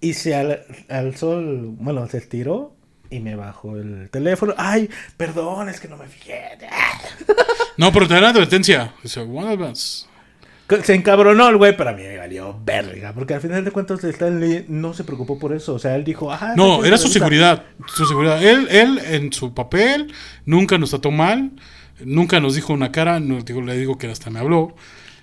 y 0.00 0.14
se 0.14 0.34
al, 0.34 0.60
alzó, 0.88 1.38
el- 1.38 1.66
bueno, 1.78 2.06
se 2.08 2.18
estiró 2.18 2.74
y 3.10 3.20
me 3.20 3.34
bajó 3.36 3.76
el 3.76 4.08
teléfono. 4.10 4.54
Ay, 4.56 4.88
perdón, 5.16 5.68
es 5.68 5.80
que 5.80 5.88
no 5.88 5.96
me 5.96 6.06
fijé. 6.06 6.40
No, 7.76 7.92
pero 7.92 8.06
te 8.06 8.14
advertencia. 8.14 8.92
Dice, 9.02 9.20
"One 9.20 9.48
advance". 9.52 10.06
Se 10.84 10.94
encabronó 10.94 11.48
el 11.48 11.56
güey, 11.56 11.76
pero 11.76 11.90
a 11.90 11.92
mí 11.94 12.02
me 12.02 12.16
valió 12.18 12.56
verga. 12.62 13.12
Porque 13.12 13.34
al 13.34 13.40
final 13.40 13.64
de 13.64 13.70
cuentas 13.72 14.04
Stan 14.04 14.38
Lee 14.38 14.66
no 14.68 14.92
se 14.92 15.02
preocupó 15.02 15.38
por 15.38 15.52
eso. 15.52 15.74
O 15.74 15.78
sea, 15.80 15.96
él 15.96 16.04
dijo, 16.04 16.30
ah, 16.30 16.52
No, 16.56 16.84
era 16.84 16.96
su 16.98 17.04
gusta". 17.04 17.18
seguridad. 17.18 17.64
Su 17.88 18.04
seguridad. 18.06 18.40
Él, 18.44 18.68
él 18.70 19.00
en 19.04 19.32
su 19.32 19.52
papel 19.54 20.12
nunca 20.44 20.78
nos 20.78 20.90
trató 20.90 21.10
mal. 21.10 21.52
Nunca 22.04 22.40
nos 22.40 22.54
dijo 22.54 22.72
una 22.72 22.92
cara. 22.92 23.20
No, 23.20 23.40
digo, 23.42 23.62
le 23.62 23.76
digo 23.76 23.98
que 23.98 24.10
hasta 24.10 24.30
me 24.30 24.38
habló. 24.38 24.74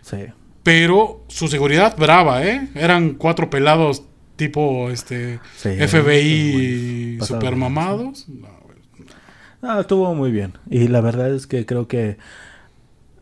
Sí. 0.01 0.17
Pero 0.63 1.24
su 1.27 1.48
seguridad 1.48 1.96
brava, 1.98 2.46
¿eh? 2.46 2.69
Eran 2.75 3.13
cuatro 3.13 3.50
pelados 3.50 4.03
tipo 4.36 4.89
este 4.89 5.39
Sí, 5.55 5.69
FBI 5.69 7.19
super 7.22 7.55
mamados. 7.55 8.27
No, 9.62 9.79
estuvo 9.79 10.13
muy 10.13 10.31
bien. 10.31 10.53
Y 10.69 10.88
la 10.88 11.01
verdad 11.01 11.34
es 11.34 11.48
que 11.48 11.65
creo 11.65 11.88
que 11.88 12.17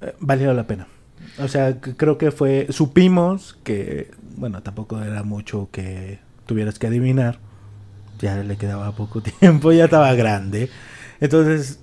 eh, 0.01 0.13
valió 0.19 0.53
la 0.53 0.67
pena. 0.67 0.87
O 1.39 1.47
sea, 1.47 1.79
creo 1.79 2.17
que 2.17 2.31
fue. 2.31 2.67
Supimos 2.69 3.57
que. 3.63 4.11
Bueno, 4.37 4.61
tampoco 4.61 5.01
era 5.01 5.23
mucho 5.23 5.69
que 5.71 6.19
tuvieras 6.45 6.77
que 6.77 6.87
adivinar. 6.87 7.39
Ya 8.19 8.37
le 8.37 8.57
quedaba 8.57 8.95
poco 8.95 9.21
tiempo, 9.39 9.71
ya 9.71 9.85
estaba 9.85 10.13
grande. 10.13 10.69
Entonces, 11.19 11.79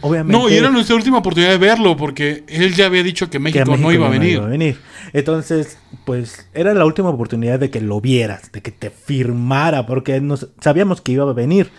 obviamente. 0.00 0.38
No, 0.38 0.48
y 0.48 0.54
era 0.54 0.70
nuestra 0.70 0.96
última 0.96 1.18
oportunidad 1.18 1.50
de 1.52 1.58
verlo 1.58 1.96
porque 1.96 2.44
él 2.48 2.74
ya 2.74 2.86
había 2.86 3.02
dicho 3.02 3.26
que 3.26 3.32
que 3.32 3.38
México, 3.38 3.72
a 3.72 3.76
no 3.76 3.92
iba 3.92 4.06
a 4.06 4.10
venir. 4.10 4.78
Entonces, 5.12 5.78
pues 6.04 6.48
era 6.54 6.74
la 6.74 6.84
última 6.84 7.10
oportunidad 7.10 7.58
de 7.58 7.70
que 7.70 7.80
lo 7.80 8.00
vieras, 8.00 8.52
de 8.52 8.62
que 8.62 8.70
te 8.70 8.90
firmara, 8.90 9.86
porque 9.86 10.20
nos, 10.20 10.48
sabíamos 10.60 11.00
que 11.00 11.12
iba 11.12 11.28
a 11.28 11.32
venir. 11.32 11.70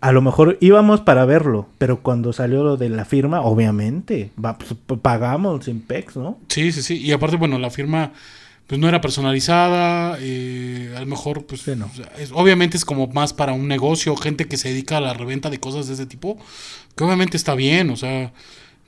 A 0.00 0.10
lo 0.12 0.22
mejor 0.22 0.56
íbamos 0.60 1.00
para 1.00 1.24
verlo, 1.24 1.68
pero 1.78 2.00
cuando 2.00 2.32
salió 2.32 2.64
lo 2.64 2.76
de 2.76 2.88
la 2.88 3.04
firma, 3.04 3.42
obviamente, 3.42 4.30
va, 4.42 4.56
pues, 4.58 4.74
pagamos 5.00 5.66
sin 5.66 5.80
pex, 5.80 6.16
¿no? 6.16 6.38
Sí, 6.48 6.72
sí, 6.72 6.82
sí. 6.82 6.96
Y 6.98 7.12
aparte, 7.12 7.36
bueno, 7.36 7.58
la 7.58 7.70
firma 7.70 8.12
pues 8.66 8.80
no 8.80 8.88
era 8.88 9.00
personalizada. 9.00 10.16
eh, 10.20 10.94
a 10.96 11.00
lo 11.00 11.06
mejor, 11.06 11.44
pues, 11.46 11.62
Sí, 11.62 11.72
no. 11.76 11.86
o 11.86 11.94
sea, 11.94 12.10
es- 12.18 12.30
obviamente 12.32 12.76
es 12.76 12.84
como 12.84 13.06
más 13.08 13.32
para 13.32 13.52
un 13.52 13.68
negocio, 13.68 14.16
gente 14.16 14.46
que 14.46 14.56
se 14.56 14.68
dedica 14.70 14.96
a 14.98 15.00
la 15.00 15.14
reventa 15.14 15.50
de 15.50 15.58
cosas 15.60 15.88
de 15.88 15.94
ese 15.94 16.06
tipo. 16.06 16.38
Que 16.96 17.04
obviamente 17.04 17.36
está 17.36 17.54
bien, 17.54 17.90
o 17.90 17.96
sea, 17.96 18.32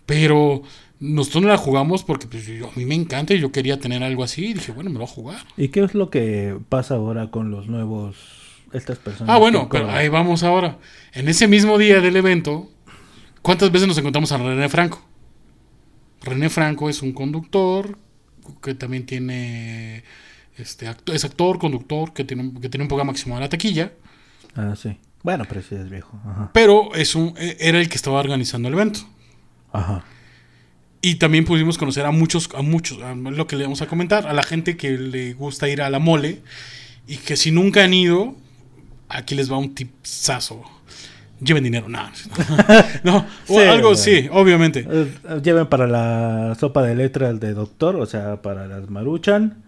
pero 0.07 0.63
nosotros 1.01 1.43
no 1.43 1.49
la 1.49 1.57
jugamos 1.59 2.03
porque 2.05 2.27
pues, 2.27 2.47
yo- 2.47 2.69
a 2.69 2.73
mí 2.77 2.85
me 2.87 2.95
encanta 2.95 3.35
y 3.35 3.41
yo 3.41 3.53
quería 3.53 3.79
tener 3.79 4.03
algo 4.03 4.23
así. 4.25 4.47
Y 4.47 4.55
dije, 4.55 4.73
bueno, 4.73 4.91
me 4.91 4.95
lo 4.95 5.01
voy 5.01 5.09
a 5.11 5.15
jugar. 5.15 5.45
¿Y 5.57 5.69
qué 5.69 5.83
es 5.85 5.95
lo 5.95 6.09
que 6.11 6.57
pasa 6.69 6.95
ahora 6.95 7.31
con 7.31 7.51
los 7.51 7.67
nuevos, 7.69 8.17
estas 8.73 8.99
personas? 8.99 9.35
Ah, 9.35 9.39
bueno, 9.39 9.69
pero 9.71 9.91
ahí 9.91 10.09
vamos 10.09 10.43
ahora. 10.45 10.79
En 11.13 11.29
ese 11.29 11.47
mismo 11.49 11.77
día 11.79 12.01
del 12.01 12.17
evento, 12.17 12.71
¿cuántas 13.43 13.71
veces 13.73 13.89
nos 13.89 13.99
encontramos 13.99 14.31
a 14.33 14.39
René 14.39 14.69
Franco? 14.69 15.03
René 16.23 16.49
Franco 16.49 16.89
es 16.89 17.03
un 17.03 17.13
conductor 17.13 17.99
que 18.63 18.75
también 18.75 19.07
tiene. 19.07 20.05
Este, 20.57 20.87
acto- 20.89 21.13
es 21.13 21.25
actor, 21.25 21.59
conductor, 21.59 22.13
que 22.13 22.25
tiene, 22.25 22.45
un- 22.45 22.61
que 22.61 22.69
tiene 22.69 22.83
un 22.85 22.89
programa 22.89 23.13
que 23.13 23.19
se 23.19 23.27
llama 23.27 23.41
La 23.41 23.49
Taquilla, 23.49 23.93
Ah, 24.57 24.75
sí. 24.81 24.97
Bueno, 25.25 25.45
pero 25.49 25.63
sí 25.63 25.75
es 25.75 25.89
viejo. 25.91 26.21
Ajá. 26.25 26.51
pero 26.53 26.95
es 26.95 27.15
un, 27.17 27.35
e- 27.39 27.57
era 27.59 27.81
el 27.81 27.89
que 27.89 27.97
estaba 27.97 28.21
organizando 28.21 28.69
el 28.69 28.75
evento. 28.75 29.01
Ajá. 29.73 30.05
Y 31.01 31.17
también 31.17 31.45
pudimos 31.45 31.77
conocer 31.77 32.07
a 32.07 32.13
muchos, 32.13 32.49
a 32.55 32.63
muchos, 32.63 33.03
a 33.03 33.15
lo 33.15 33.47
que 33.47 33.57
le 33.57 33.65
vamos 33.65 33.83
a 33.83 33.87
comentar, 33.87 34.27
a 34.29 34.33
la 34.33 34.43
gente 34.45 34.77
que 34.77 34.93
le 34.97 35.35
gusta 35.35 35.69
ir 35.69 35.83
a 35.83 35.91
la 35.91 35.99
mole 35.99 36.41
y 37.09 37.17
que 37.17 37.37
si 37.37 37.51
nunca 37.51 37.83
han 37.85 37.93
ido, 37.95 38.37
aquí 39.09 39.35
les 39.35 39.51
va 39.51 39.59
un 39.59 39.75
tipsazo. 39.75 40.63
Lleven 41.41 41.65
dinero, 41.65 41.89
no. 41.89 42.01
no, 43.05 43.27
o 43.49 43.61
Sí, 43.61 43.67
algo 43.67 43.95
sí, 43.95 44.29
obviamente. 44.33 44.87
Eh, 44.91 45.07
lleven 45.43 45.67
para 45.67 45.87
la 45.87 46.55
sopa 46.59 46.83
de 46.83 46.95
letras 46.95 47.39
de 47.41 47.53
doctor, 47.55 47.97
o 47.97 48.07
sea, 48.07 48.41
para 48.41 48.67
las 48.67 48.89
maruchan. 48.89 49.63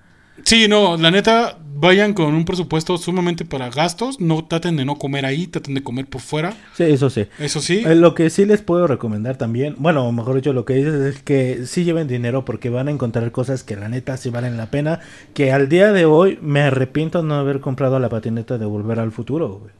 Sí, 0.44 0.68
no, 0.68 0.96
la 0.98 1.10
neta, 1.10 1.58
vayan 1.76 2.12
con 2.12 2.34
un 2.34 2.44
presupuesto 2.44 2.98
sumamente 2.98 3.46
para 3.46 3.70
gastos, 3.70 4.20
no 4.20 4.44
traten 4.44 4.76
de 4.76 4.84
no 4.84 4.96
comer 4.96 5.24
ahí, 5.24 5.46
traten 5.46 5.74
de 5.74 5.82
comer 5.82 6.06
por 6.06 6.20
fuera, 6.20 6.52
Sí, 6.74 6.84
eso 6.84 7.08
sí. 7.08 7.26
eso 7.38 7.60
sí. 7.60 7.82
Eh, 7.86 7.94
Lo 7.94 8.14
que 8.14 8.28
sí 8.28 8.44
les 8.44 8.60
puedo 8.60 8.86
recomendar 8.86 9.36
también, 9.38 9.74
bueno, 9.78 10.12
mejor 10.12 10.36
dicho, 10.36 10.52
lo 10.52 10.66
que 10.66 10.74
dices 10.74 10.94
es 10.94 11.22
que 11.22 11.64
sí 11.66 11.84
lleven 11.84 12.06
dinero 12.06 12.44
porque 12.44 12.68
van 12.68 12.88
a 12.88 12.90
encontrar 12.90 13.32
cosas 13.32 13.62
que 13.64 13.76
la 13.76 13.88
neta 13.88 14.18
sí 14.18 14.28
valen 14.28 14.58
la 14.58 14.70
pena. 14.70 15.00
Que 15.32 15.52
al 15.52 15.70
día 15.70 15.90
de 15.92 16.04
hoy 16.04 16.38
me 16.42 16.60
arrepiento 16.60 17.22
no 17.22 17.34
haber 17.36 17.60
comprado 17.60 17.98
la 17.98 18.10
patineta 18.10 18.58
de 18.58 18.66
Volver 18.66 19.00
al 19.00 19.12
Futuro, 19.12 19.48
güey. 19.48 19.72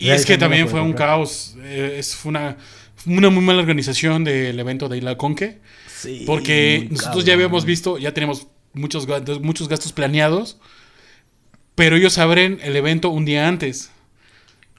Y 0.00 0.06
Ya 0.06 0.14
es 0.14 0.24
que 0.26 0.38
también 0.38 0.68
fue 0.68 0.80
un 0.80 0.88
comprar. 0.88 1.08
caos, 1.10 1.56
eh, 1.62 1.96
es, 1.98 2.16
fue 2.16 2.30
una, 2.30 2.56
una 3.06 3.30
muy 3.30 3.44
mala 3.44 3.60
organización 3.60 4.24
del 4.24 4.58
evento 4.58 4.88
de 4.88 4.98
Isla 4.98 5.16
Conque. 5.16 5.58
Sí. 5.94 6.24
Porque 6.26 6.88
nosotros 6.90 7.24
ya 7.24 7.34
habíamos 7.34 7.64
visto, 7.64 7.98
ya 7.98 8.14
tenemos 8.14 8.46
muchos 8.72 9.06
gastos, 9.06 9.40
muchos 9.42 9.68
gastos 9.68 9.92
planeados, 9.92 10.58
pero 11.74 11.96
ellos 11.96 12.18
abren 12.18 12.58
el 12.62 12.74
evento 12.76 13.10
un 13.10 13.24
día 13.24 13.46
antes, 13.48 13.90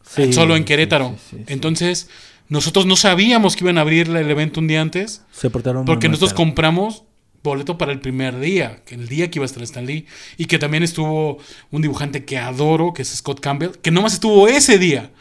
Sí, 0.04 0.34
solo 0.34 0.56
en 0.58 0.66
Querétaro. 0.66 1.16
sí, 1.30 1.38
sí, 1.38 1.44
sí. 1.48 1.54
Entonces, 1.54 2.10
nosotros 2.50 2.86
no 2.86 2.96
sabíamos 2.98 3.56
que 3.56 3.64
iban 3.64 3.78
a 3.78 3.82
abrir 3.82 4.10
el 4.10 4.30
evento 4.30 4.60
un 4.60 4.68
día 4.68 4.82
antes, 4.82 5.22
Se 5.32 5.50
portaron 5.50 5.86
porque 5.86 6.10
nosotros 6.10 6.34
compramos 6.34 7.04
boleto 7.44 7.78
para 7.78 7.92
el 7.92 8.00
primer 8.00 8.40
día, 8.40 8.82
que 8.86 8.96
el 8.96 9.08
día 9.08 9.30
que 9.32 9.40
iba 9.40 9.46
a 9.46 9.48
estar 9.48 9.64
Stan 9.64 9.86
Lee, 9.86 10.06
y 10.38 10.46
que 10.46 10.60
también 10.60 10.84
estuvo 10.84 11.40
un 11.72 11.82
dibujante 11.82 12.26
que 12.26 12.38
adoro, 12.38 12.94
que 12.94 13.02
es 13.02 13.10
Scott 13.10 13.40
Campbell, 13.40 13.72
que 13.82 13.92
nomás 13.92 14.14
estuvo 14.14 14.48
ese 14.48 14.78
día. 14.78 15.12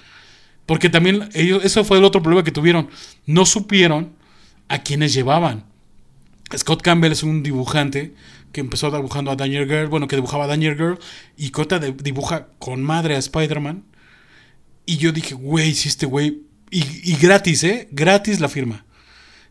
Porque 0.66 0.88
también 0.88 1.28
ellos, 1.34 1.64
eso 1.64 1.84
fue 1.84 1.98
el 1.98 2.04
otro 2.04 2.22
problema 2.22 2.44
que 2.44 2.52
tuvieron. 2.52 2.88
No 3.26 3.44
supieron 3.46 4.12
a 4.68 4.82
quienes 4.82 5.12
llevaban. 5.12 5.64
Scott 6.56 6.82
Campbell 6.82 7.12
es 7.12 7.22
un 7.22 7.42
dibujante 7.42 8.14
que 8.52 8.60
empezó 8.60 8.90
dibujando 8.90 9.30
a 9.30 9.36
Danger 9.36 9.66
Girl, 9.66 9.88
bueno, 9.88 10.08
que 10.08 10.16
dibujaba 10.16 10.44
a 10.44 10.46
Danger 10.48 10.76
Girl, 10.76 10.98
y 11.36 11.50
Cota 11.50 11.78
dibuja 11.78 12.48
con 12.58 12.82
madre 12.82 13.14
a 13.14 13.18
Spider-Man. 13.18 13.84
Y 14.86 14.96
yo 14.96 15.12
dije, 15.12 15.34
güey, 15.34 15.74
si 15.74 15.88
este 15.88 16.06
güey. 16.06 16.42
Y 16.72 17.16
gratis, 17.16 17.64
¿eh? 17.64 17.88
Gratis 17.90 18.38
la 18.38 18.48
firma. 18.48 18.84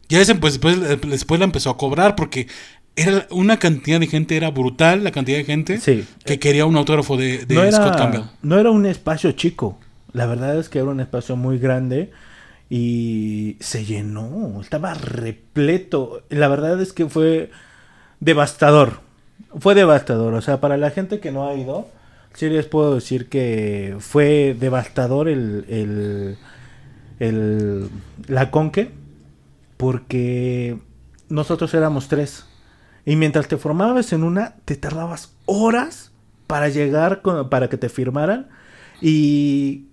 Ya 0.10 0.20
ese, 0.22 0.36
pues, 0.36 0.54
después, 0.60 0.80
después 1.08 1.40
la 1.40 1.46
empezó 1.46 1.70
a 1.70 1.78
cobrar 1.78 2.16
porque 2.16 2.48
era 2.96 3.28
una 3.32 3.58
cantidad 3.60 4.00
de 4.00 4.08
gente, 4.08 4.36
era 4.36 4.50
brutal 4.52 5.04
la 5.04 5.12
cantidad 5.12 5.38
de 5.38 5.46
gente 5.46 5.80
Sí. 5.80 6.06
que 6.26 6.40
quería 6.40 6.66
un 6.66 6.76
autógrafo 6.76 7.16
de, 7.16 7.46
de 7.46 7.56
no, 7.56 7.72
Scott 7.72 7.96
Campbell. 7.98 8.22
no 8.42 8.60
era 8.60 8.72
un 8.72 8.86
espacio 8.86 9.32
chico. 9.34 9.80
La 10.12 10.26
verdad 10.26 10.58
es 10.60 10.68
que 10.70 10.80
era 10.80 10.88
un 10.90 11.00
espacio 11.00 11.36
muy 11.36 11.60
grande 11.60 12.12
y 12.70 13.58
se 13.60 13.86
llenó. 13.86 14.60
Estaba 14.62 14.94
repleto. 14.96 16.24
La 16.30 16.48
verdad 16.48 16.82
es 16.82 16.92
que 16.94 17.08
fue 17.08 17.52
devastador. 18.20 19.02
Fue 19.60 19.76
devastador. 19.76 20.34
O 20.34 20.42
sea, 20.42 20.60
para 20.60 20.78
la 20.78 20.90
gente 20.90 21.20
que 21.20 21.32
no 21.32 21.48
ha 21.48 21.54
ido, 21.54 21.88
sí 22.34 22.50
les 22.50 22.66
puedo 22.66 22.96
decir 22.96 23.30
que 23.30 23.96
fue 24.00 24.56
devastador 24.60 25.30
el, 25.30 25.66
el, 25.70 26.38
el- 27.20 27.90
la 28.28 28.52
conque. 28.52 28.92
Porque 29.80 30.78
nosotros 31.30 31.74
éramos 31.74 32.10
tres. 32.10 32.44
Y 33.06 33.16
mientras 33.16 33.48
te 33.48 33.56
formabas 33.56 34.12
en 34.12 34.24
una, 34.26 34.56
te 34.66 34.76
tardabas 34.76 35.32
horas 35.46 36.12
para 36.48 36.68
llegar, 36.68 37.22
con- 37.22 37.50
para 37.50 37.70
que 37.70 37.78
te 37.78 37.88
firmaran. 37.88 38.50
Y, 39.02 39.86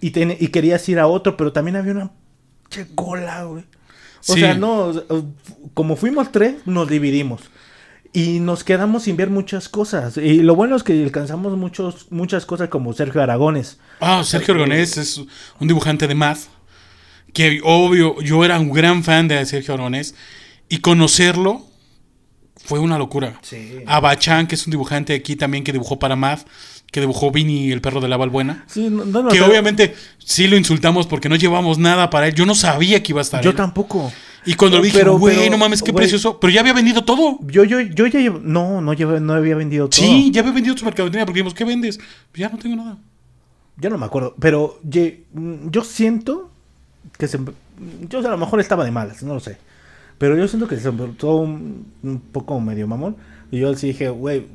y, 0.00 0.12
ten- 0.12 0.36
y 0.38 0.46
querías 0.48 0.88
ir 0.88 1.00
a 1.00 1.08
otro, 1.08 1.36
pero 1.36 1.52
también 1.52 1.74
había 1.74 1.90
una 1.94 2.12
che 2.70 2.86
cola, 2.94 3.42
güey. 3.42 3.64
O 4.28 4.34
Sí. 4.34 4.38
sea, 4.40 4.54
no, 4.54 4.92
como 5.74 5.96
fuimos 5.96 6.30
tres, 6.30 6.64
nos 6.64 6.88
dividimos. 6.88 7.42
Y 8.12 8.38
nos 8.38 8.62
quedamos 8.62 9.02
sin 9.02 9.16
ver 9.16 9.30
muchas 9.30 9.68
cosas. 9.68 10.16
Y 10.16 10.42
lo 10.44 10.54
bueno 10.54 10.76
es 10.76 10.84
que 10.84 11.02
alcanzamos 11.02 11.58
muchos, 11.58 12.06
muchas 12.12 12.46
cosas 12.46 12.68
como 12.68 12.92
Sergio 12.92 13.20
Aragones. 13.20 13.80
Ah, 14.00 14.22
Sergio 14.22 14.54
Aragonés 14.54 14.96
es 14.96 15.18
un 15.58 15.66
dibujante 15.66 16.06
de 16.06 16.14
math. 16.14 16.38
Que 17.34 17.60
obvio, 17.62 18.18
yo 18.22 18.42
era 18.44 18.58
un 18.58 18.72
gran 18.72 19.04
fan 19.04 19.28
de 19.28 19.44
Sergio 19.44 19.74
Aragonés. 19.74 20.14
Y 20.70 20.78
conocerlo 20.78 21.66
fue 22.64 22.78
una 22.78 22.96
locura. 22.96 23.38
Sí. 23.42 23.80
A 23.86 24.00
Bachán, 24.00 24.46
que 24.46 24.54
es 24.54 24.66
un 24.66 24.70
dibujante 24.70 25.12
aquí 25.14 25.36
también 25.36 25.62
que 25.64 25.72
dibujó 25.72 25.98
para 25.98 26.16
math. 26.16 26.46
Que 26.90 27.00
dibujó 27.00 27.32
Vinny, 27.32 27.72
el 27.72 27.80
perro 27.80 28.00
de 28.00 28.08
la 28.08 28.16
Valbuena. 28.16 28.64
Sí, 28.68 28.88
no, 28.88 29.04
no, 29.04 29.28
que 29.28 29.42
obviamente 29.42 29.94
sí 30.18 30.46
lo 30.46 30.56
insultamos 30.56 31.08
porque 31.08 31.28
no 31.28 31.34
llevamos 31.34 31.76
nada 31.76 32.08
para 32.08 32.28
él. 32.28 32.34
Yo 32.34 32.46
no 32.46 32.54
sabía 32.54 33.02
que 33.02 33.10
iba 33.12 33.20
a 33.20 33.22
estar. 33.22 33.42
Yo 33.42 33.50
él. 33.50 33.56
tampoco. 33.56 34.12
Y 34.46 34.54
cuando 34.54 34.76
lo 34.76 34.84
dije, 34.84 35.02
güey, 35.02 35.50
no 35.50 35.58
mames, 35.58 35.82
qué 35.82 35.92
precioso. 35.92 36.38
Pero 36.38 36.52
ya 36.52 36.60
había 36.60 36.72
vendido 36.72 37.04
todo. 37.04 37.40
Yo, 37.48 37.64
yo, 37.64 37.80
yo 37.80 38.06
ya 38.06 38.20
llevo- 38.20 38.40
no, 38.40 38.80
no, 38.80 38.92
llevo- 38.92 39.18
no 39.18 39.32
había 39.32 39.56
vendido 39.56 39.88
todo. 39.88 40.00
Sí, 40.00 40.30
ya 40.32 40.42
había 40.42 40.52
vendido 40.52 40.76
su 40.76 40.84
mercadería 40.84 41.26
porque 41.26 41.38
dijimos, 41.40 41.54
¿qué 41.54 41.64
vendes? 41.64 41.98
Ya 42.34 42.48
no 42.48 42.58
tengo 42.58 42.76
nada. 42.76 42.98
Ya 43.76 43.90
no 43.90 43.98
me 43.98 44.06
acuerdo, 44.06 44.36
pero 44.38 44.78
ye- 44.88 45.24
mm, 45.32 45.70
yo 45.70 45.82
siento 45.82 46.52
que 47.18 47.28
se... 47.28 47.38
Yo 48.08 48.18
a 48.18 48.22
lo 48.30 48.38
mejor 48.38 48.60
estaba 48.60 48.84
de 48.84 48.90
malas, 48.90 49.22
no 49.22 49.34
lo 49.34 49.40
sé. 49.40 49.56
Pero 50.18 50.36
yo 50.36 50.46
siento 50.48 50.68
que 50.68 50.76
se 50.76 50.90
portó 50.92 51.36
un, 51.36 51.86
un 52.02 52.20
poco 52.20 52.58
medio 52.60 52.86
mamón. 52.86 53.16
Y 53.50 53.58
yo 53.60 53.74
sí 53.74 53.88
dije, 53.88 54.08
güey, 54.10 54.46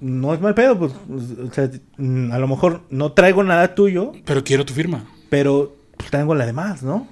no 0.00 0.34
es 0.34 0.40
mal 0.40 0.54
pedo, 0.54 0.78
pues, 0.78 0.92
o 0.92 1.52
sea, 1.52 1.70
mm, 1.96 2.32
a 2.32 2.38
lo 2.38 2.48
mejor 2.48 2.82
no 2.90 3.12
traigo 3.12 3.42
nada 3.42 3.74
tuyo, 3.74 4.12
Pero 4.24 4.44
quiero 4.44 4.64
tu 4.64 4.74
firma. 4.74 5.04
pero 5.30 5.76
pues, 5.96 6.10
traigo 6.10 6.34
la 6.34 6.46
demás, 6.46 6.82
¿no? 6.82 7.06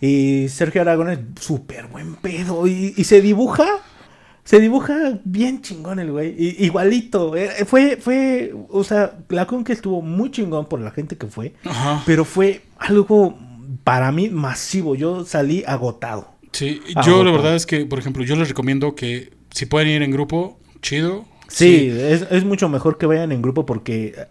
Y 0.00 0.48
Sergio 0.48 0.82
Aragón 0.82 1.10
es 1.10 1.18
súper 1.40 1.86
buen 1.86 2.14
pedo 2.16 2.66
y, 2.66 2.92
y 2.96 3.04
se 3.04 3.20
dibuja, 3.22 3.66
se 4.44 4.60
dibuja 4.60 5.18
bien 5.24 5.62
chingón 5.62 5.98
el 5.98 6.12
güey, 6.12 6.34
y- 6.38 6.64
igualito. 6.66 7.34
eh, 7.36 7.64
fue, 7.64 7.96
fue, 7.96 8.54
o 8.68 8.84
sea, 8.84 9.18
la 9.30 9.46
con 9.46 9.64
que 9.64 9.72
estuvo 9.72 10.02
muy 10.02 10.30
chingón 10.30 10.66
por 10.66 10.80
la 10.80 10.90
gente 10.90 11.16
que 11.16 11.26
fue, 11.26 11.54
Ajá. 11.64 12.02
pero 12.06 12.24
fue 12.24 12.62
algo 12.78 13.36
para 13.84 14.10
mí 14.10 14.30
masivo. 14.30 14.94
Yo 14.94 15.24
salí 15.24 15.62
agotado. 15.66 16.34
Sí, 16.52 16.80
yo 17.04 17.24
la 17.24 17.32
verdad 17.32 17.56
es 17.56 17.66
que, 17.66 17.84
por 17.84 17.98
ejemplo, 17.98 18.24
yo 18.24 18.36
les 18.36 18.48
recomiendo 18.48 18.94
que 18.94 19.32
si 19.50 19.66
pueden 19.66 19.88
ir 19.88 20.02
en 20.02 20.10
grupo, 20.10 20.58
chido. 20.82 21.24
Sí, 21.48 21.88
Es, 21.90 22.26
es 22.30 22.44
mucho 22.44 22.68
mejor 22.68 22.96
que 22.96 23.06
vayan 23.06 23.30
en 23.30 23.42
grupo 23.42 23.66
porque 23.66 24.14
eh, 24.16 24.26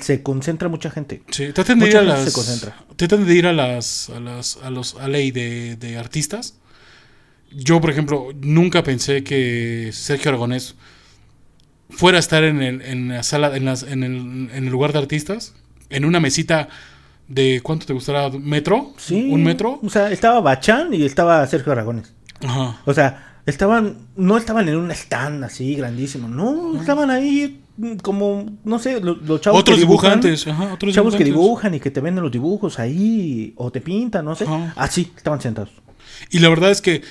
se 0.00 0.22
concentra 0.22 0.68
mucha 0.68 0.90
gente. 0.90 1.22
Sí, 1.30 1.52
traten 1.52 1.78
de 1.78 1.88
ir 1.88 1.96
a 1.96 2.02
las. 2.02 2.24
se 2.24 2.32
concentra. 2.32 2.76
Traten 2.96 3.26
de 3.26 3.34
ir 3.34 3.46
a 3.46 3.52
las. 3.52 4.10
a 4.10 4.20
las. 4.20 4.58
a 4.62 4.70
los. 4.70 4.94
a 4.96 5.08
ley 5.08 5.30
de, 5.30 5.76
de 5.76 5.96
artistas. 5.96 6.58
Yo, 7.52 7.80
por 7.80 7.90
ejemplo, 7.90 8.28
nunca 8.40 8.82
pensé 8.82 9.22
que 9.22 9.90
Sergio 9.92 10.30
Aragonés 10.30 10.74
fuera 11.90 12.16
a 12.16 12.20
estar 12.20 12.42
en, 12.44 12.62
el, 12.62 12.82
en 12.82 13.08
la 13.08 13.22
sala, 13.22 13.56
en, 13.56 13.64
las, 13.64 13.82
en, 13.82 14.02
el, 14.02 14.16
en 14.52 14.64
el 14.64 14.68
lugar 14.68 14.92
de 14.92 14.98
artistas, 14.98 15.54
en 15.90 16.04
una 16.04 16.20
mesita 16.20 16.68
de 17.28 17.60
¿cuánto 17.62 17.86
te 17.86 17.92
gustará? 17.92 18.30
¿Metro? 18.30 18.92
Sí. 18.96 19.28
¿Un 19.30 19.42
metro? 19.42 19.80
O 19.82 19.90
sea, 19.90 20.10
estaba 20.10 20.40
Bachán 20.40 20.94
y 20.94 21.02
estaba 21.04 21.46
Sergio 21.46 21.72
Aragones. 21.72 22.12
Ajá. 22.46 22.80
O 22.84 22.94
sea, 22.94 23.40
estaban, 23.46 23.98
no 24.16 24.36
estaban 24.36 24.68
en 24.68 24.76
un 24.76 24.90
stand 24.90 25.42
así 25.44 25.74
grandísimo, 25.74 26.28
no, 26.28 26.78
estaban 26.80 27.10
ahí 27.10 27.60
como, 28.02 28.46
no 28.64 28.78
sé, 28.78 29.00
lo- 29.00 29.16
los, 29.16 29.40
chavos 29.40 29.60
Otros 29.60 29.76
que 29.76 29.80
dibujan, 29.82 30.20
dibujantes, 30.20 30.46
ajá, 30.46 30.72
otros 30.72 30.94
chavos 30.94 31.14
que 31.14 31.24
dibujantes. 31.24 31.44
dibujan 31.46 31.74
y 31.74 31.80
que 31.80 31.90
te 31.90 32.00
venden 32.00 32.22
los 32.24 32.32
dibujos 32.32 32.78
ahí, 32.78 33.52
o 33.56 33.70
te 33.70 33.80
pintan, 33.80 34.24
no 34.24 34.34
sé, 34.34 34.44
Ajá. 34.44 34.72
así, 34.76 35.12
estaban 35.16 35.40
sentados. 35.40 35.70
Y 36.30 36.38
la 36.38 36.48
verdad 36.48 36.70
es 36.70 36.80
que 36.80 37.02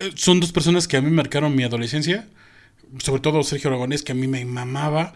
eh, 0.00 0.10
son 0.16 0.40
dos 0.40 0.50
personas 0.52 0.88
que 0.88 0.96
a 0.96 1.00
mí 1.02 1.10
marcaron 1.10 1.54
mi 1.54 1.62
adolescencia. 1.62 2.26
Sobre 2.98 3.20
todo 3.20 3.44
Sergio 3.44 3.70
Aragonés, 3.70 4.02
que 4.02 4.10
a 4.10 4.14
mí 4.16 4.26
me 4.26 4.44
mamaba. 4.44 5.12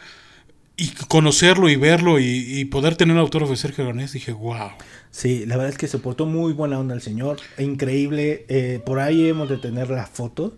Y 0.76 0.88
conocerlo 1.08 1.68
y 1.68 1.76
verlo 1.76 2.18
y, 2.18 2.24
y 2.24 2.64
poder 2.64 2.96
tener 2.96 3.14
el 3.16 3.20
autógrafo 3.20 3.52
de 3.52 3.56
Sergio 3.58 3.84
Aragonés, 3.84 4.12
dije, 4.12 4.32
wow. 4.32 4.70
Sí, 5.12 5.46
la 5.46 5.56
verdad 5.56 5.70
es 5.70 5.78
que 5.78 5.87
se 5.87 5.98
portó 5.98 6.26
muy 6.26 6.52
buena 6.52 6.78
onda 6.80 6.94
el 6.94 7.00
señor, 7.00 7.37
increíble, 7.58 8.44
eh, 8.48 8.80
por 8.84 8.98
ahí 8.98 9.28
hemos 9.28 9.48
de 9.48 9.58
tener 9.58 9.88
las 9.90 10.08
fotos. 10.10 10.52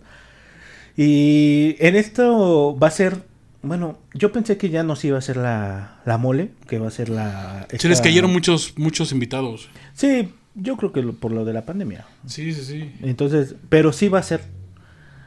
Y 0.95 1.75
en 1.79 1.95
esto 1.95 2.75
va 2.81 2.87
a 2.87 2.91
ser, 2.91 3.21
bueno, 3.61 3.99
yo 4.13 4.31
pensé 4.31 4.57
que 4.57 4.69
ya 4.69 4.81
no 4.83 4.95
se 4.95 5.07
iba 5.09 5.17
a 5.17 5.21
ser 5.21 5.37
la, 5.37 5.99
la 6.05 6.17
mole, 6.17 6.51
que 6.67 6.79
va 6.79 6.87
a 6.87 6.91
ser 6.91 7.09
la... 7.09 7.67
Se 7.77 7.87
les 7.87 8.01
cayeron 8.01 8.31
muchos, 8.33 8.73
muchos 8.77 9.11
invitados. 9.11 9.69
Sí, 9.93 10.29
yo 10.55 10.75
creo 10.77 10.91
que 10.91 11.03
lo- 11.03 11.13
por 11.13 11.31
lo 11.31 11.45
de 11.45 11.53
la 11.53 11.65
pandemia. 11.65 12.07
Sí, 12.25 12.51
sí, 12.53 12.63
sí. 12.63 12.91
Entonces, 13.03 13.53
pero 13.69 13.93
sí 13.93 14.09
va 14.09 14.19
a 14.19 14.23
ser. 14.23 14.41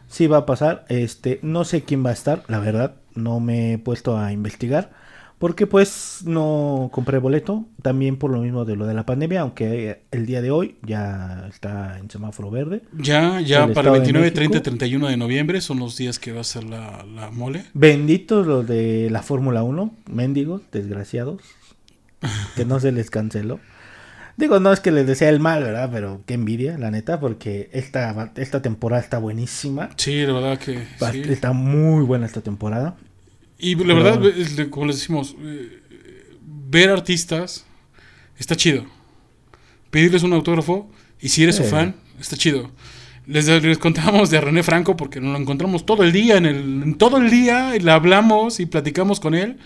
Sí 0.08 0.26
va 0.26 0.38
a 0.38 0.46
pasar. 0.46 0.84
Este, 0.88 1.38
no 1.42 1.64
sé 1.64 1.82
quién 1.82 2.04
va 2.04 2.10
a 2.10 2.14
estar, 2.14 2.42
la 2.48 2.58
verdad. 2.58 2.96
No 3.14 3.40
me 3.40 3.74
he 3.74 3.78
puesto 3.78 4.16
a 4.16 4.32
investigar. 4.32 4.90
Porque 5.38 5.66
pues 5.66 6.20
no 6.26 6.90
compré 6.92 7.16
boleto. 7.16 7.64
También 7.80 8.18
por 8.18 8.30
lo 8.30 8.40
mismo 8.40 8.66
de 8.66 8.76
lo 8.76 8.86
de 8.86 8.92
la 8.92 9.06
pandemia. 9.06 9.40
Aunque 9.40 10.02
el 10.10 10.26
día 10.26 10.42
de 10.42 10.50
hoy 10.50 10.76
ya 10.82 11.46
está 11.48 11.98
en 11.98 12.10
semáforo 12.10 12.50
verde. 12.50 12.82
Ya, 12.92 13.40
ya 13.40 13.66
para 13.68 13.88
el 13.88 13.94
de 13.94 14.00
29, 14.00 14.30
30 14.32 14.42
y 14.42 14.48
México. 14.48 14.62
31 14.62 15.08
de 15.08 15.16
noviembre 15.16 15.60
son 15.62 15.78
los 15.78 15.96
días 15.96 16.18
que 16.18 16.32
va 16.32 16.42
a 16.42 16.44
ser 16.44 16.64
la, 16.64 17.06
la 17.14 17.30
mole. 17.30 17.64
Benditos 17.72 18.46
los 18.46 18.66
de 18.66 19.08
la 19.10 19.22
Fórmula 19.22 19.62
1. 19.62 19.94
Mendigos, 20.10 20.60
desgraciados. 20.72 21.40
Que 22.54 22.66
no 22.66 22.78
se 22.78 22.92
les 22.92 23.08
canceló. 23.08 23.60
Digo, 24.40 24.58
no 24.58 24.72
es 24.72 24.80
que 24.80 24.90
les 24.90 25.06
desea 25.06 25.28
el 25.28 25.38
mal, 25.38 25.62
¿verdad? 25.62 25.90
Pero 25.92 26.22
qué 26.26 26.34
envidia, 26.34 26.78
la 26.78 26.90
neta. 26.90 27.20
Porque 27.20 27.70
esta, 27.72 28.32
esta 28.36 28.62
temporada 28.62 29.02
está 29.02 29.18
buenísima. 29.18 29.90
Sí, 29.96 30.22
la 30.26 30.32
verdad 30.32 30.58
que 30.58 30.86
sí. 31.12 31.22
Está 31.28 31.52
muy 31.52 32.04
buena 32.04 32.26
esta 32.26 32.40
temporada. 32.40 32.96
Y 33.58 33.74
la 33.74 33.94
Pero 33.94 34.02
verdad, 34.02 34.68
como 34.70 34.86
les 34.86 34.96
decimos, 34.96 35.36
eh, 35.40 35.80
ver 36.70 36.90
artistas 36.90 37.66
está 38.38 38.56
chido. 38.56 38.86
Pedirles 39.90 40.22
un 40.22 40.32
autógrafo 40.32 40.90
y 41.20 41.28
si 41.28 41.42
eres 41.42 41.56
su 41.56 41.64
fan, 41.64 41.94
está 42.18 42.36
chido. 42.36 42.70
Les, 43.26 43.46
les 43.46 43.78
contábamos 43.78 44.30
de 44.30 44.40
René 44.40 44.62
Franco 44.62 44.96
porque 44.96 45.20
nos 45.20 45.32
lo 45.32 45.38
encontramos 45.38 45.84
todo 45.84 46.02
el 46.02 46.12
día, 46.12 46.36
en 46.36 46.46
el, 46.46 46.82
en 46.82 46.94
todo 46.94 47.18
el 47.18 47.30
día, 47.30 47.76
y 47.76 47.80
le 47.80 47.90
hablamos 47.90 48.60
y 48.60 48.66
platicamos 48.66 49.20
con 49.20 49.34
él 49.34 49.58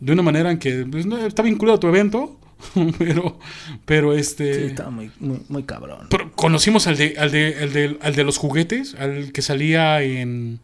de 0.00 0.12
una 0.12 0.22
manera 0.22 0.50
en 0.50 0.58
que 0.58 0.86
pues, 0.90 1.06
está 1.26 1.42
vinculado 1.42 1.76
a 1.76 1.80
tu 1.80 1.88
evento, 1.88 2.38
pero, 2.98 3.38
pero 3.84 4.14
Sí, 4.14 4.20
este... 4.20 4.66
estaba 4.66 4.90
muy, 4.90 5.10
muy, 5.20 5.40
muy 5.48 5.62
cabrón. 5.64 6.06
pero 6.10 6.30
conocimos 6.32 6.86
al 6.86 6.96
de, 6.96 7.14
al 7.18 7.30
de, 7.30 7.56
al 7.60 7.72
de, 7.72 7.98
al 8.00 8.14
de 8.14 8.24
los 8.24 8.36
juguetes, 8.38 8.94
al 8.94 9.32
que 9.32 9.42
salía 9.42 10.02
en, 10.02 10.60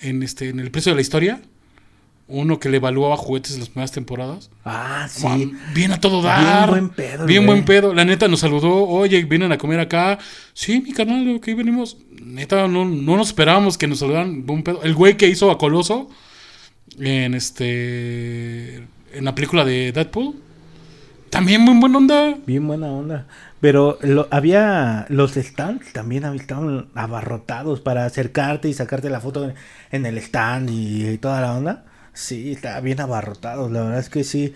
en, 0.00 0.22
este, 0.22 0.48
en 0.48 0.60
el 0.60 0.70
precio 0.70 0.92
de 0.92 0.96
la 0.96 1.02
historia. 1.02 1.40
Uno 2.28 2.58
que 2.58 2.68
le 2.68 2.78
evaluaba 2.78 3.16
juguetes 3.16 3.52
en 3.54 3.60
las 3.60 3.68
primeras 3.68 3.92
temporadas. 3.92 4.50
Ah, 4.64 5.06
sí. 5.08 5.22
Guau, 5.22 5.52
Bien 5.74 5.92
a 5.92 6.00
todo 6.00 6.20
Bien 6.22 6.34
dar. 6.34 6.68
buen 6.70 6.88
pedo, 6.88 7.24
Bien 7.24 7.44
güey. 7.46 7.54
buen 7.60 7.64
pedo. 7.64 7.94
La 7.94 8.04
neta 8.04 8.26
nos 8.26 8.40
saludó. 8.40 8.82
Oye, 8.84 9.22
vienen 9.24 9.52
a 9.52 9.58
comer 9.58 9.78
acá. 9.78 10.18
Sí, 10.52 10.80
mi 10.80 10.92
carnal, 10.92 11.36
aquí 11.36 11.54
venimos. 11.54 11.98
Neta, 12.20 12.66
no, 12.66 12.84
no 12.84 13.16
nos 13.16 13.28
esperábamos 13.28 13.78
que 13.78 13.86
nos 13.86 14.00
saludaran. 14.00 14.44
Buen 14.44 14.64
pedo. 14.64 14.82
El 14.82 14.94
güey 14.96 15.16
que 15.16 15.28
hizo 15.28 15.52
a 15.52 15.58
Coloso 15.58 16.10
en 16.98 17.34
este. 17.34 18.78
En 19.12 19.24
la 19.24 19.32
película 19.36 19.64
de 19.64 19.92
Deadpool. 19.92 20.34
También 21.36 21.60
muy 21.60 21.78
buena 21.78 21.98
onda. 21.98 22.34
Bien 22.46 22.66
buena 22.66 22.86
onda. 22.88 23.26
Pero 23.60 23.98
lo- 24.02 24.26
había 24.30 25.06
los 25.08 25.32
stands 25.34 25.92
también 25.92 26.24
estaban 26.24 26.86
abarrotados 26.94 27.80
para 27.80 28.04
acercarte 28.04 28.68
y 28.68 28.74
sacarte 28.74 29.10
la 29.10 29.20
foto 29.20 29.44
en, 29.44 29.54
en 29.92 30.06
el 30.06 30.18
stand 30.18 30.70
y, 30.70 31.06
y 31.08 31.18
toda 31.18 31.40
la 31.40 31.52
onda. 31.54 31.84
Sí, 32.14 32.52
estaba 32.52 32.80
bien 32.80 33.00
abarrotados. 33.00 33.70
La 33.70 33.82
verdad 33.82 33.98
es 33.98 34.08
que 34.08 34.24
sí. 34.24 34.54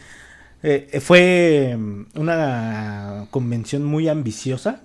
Eh, 0.63 1.01
fue 1.03 1.77
mm, 1.79 2.19
una 2.19 3.27
convención 3.31 3.85
muy 3.85 4.09
ambiciosa. 4.09 4.81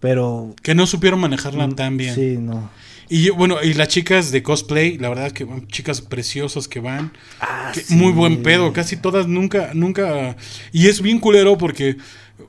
Pero. 0.00 0.54
Que 0.62 0.74
no 0.74 0.86
supieron 0.86 1.20
manejarla 1.20 1.68
tan 1.70 1.96
bien. 1.96 2.12
Mm, 2.12 2.14
Sí, 2.14 2.36
no. 2.38 2.70
Y 3.10 3.24
yo- 3.24 3.34
bueno, 3.34 3.56
y 3.62 3.74
las 3.74 3.88
chicas 3.88 4.30
de 4.30 4.42
cosplay, 4.42 4.96
la 4.96 5.08
verdad 5.08 5.32
que 5.32 5.44
van 5.44 5.66
chicas 5.66 6.00
preciosas 6.00 6.68
que 6.68 6.78
van. 6.80 7.12
Ah, 7.40 7.72
que 7.74 7.80
sí. 7.80 7.94
Muy 7.94 8.12
buen 8.12 8.42
pedo, 8.42 8.72
casi 8.72 8.96
todas 8.96 9.26
nunca, 9.26 9.72
nunca. 9.74 10.36
Y 10.72 10.86
es 10.86 11.02
bien 11.02 11.18
culero 11.18 11.58
porque 11.58 11.96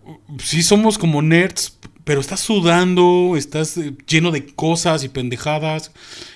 uh, 0.06 0.38
sí 0.39 0.62
somos 0.63 0.97
como 0.97 1.21
nerds, 1.24 1.78
pero 2.04 2.21
estás 2.21 2.39
sudando, 2.41 3.34
estás 3.38 3.76
eh, 3.78 3.93
lleno 4.08 4.32
de 4.32 4.45
cosas 4.45 5.04
y 5.04 5.10
pendejadas. 5.10 5.91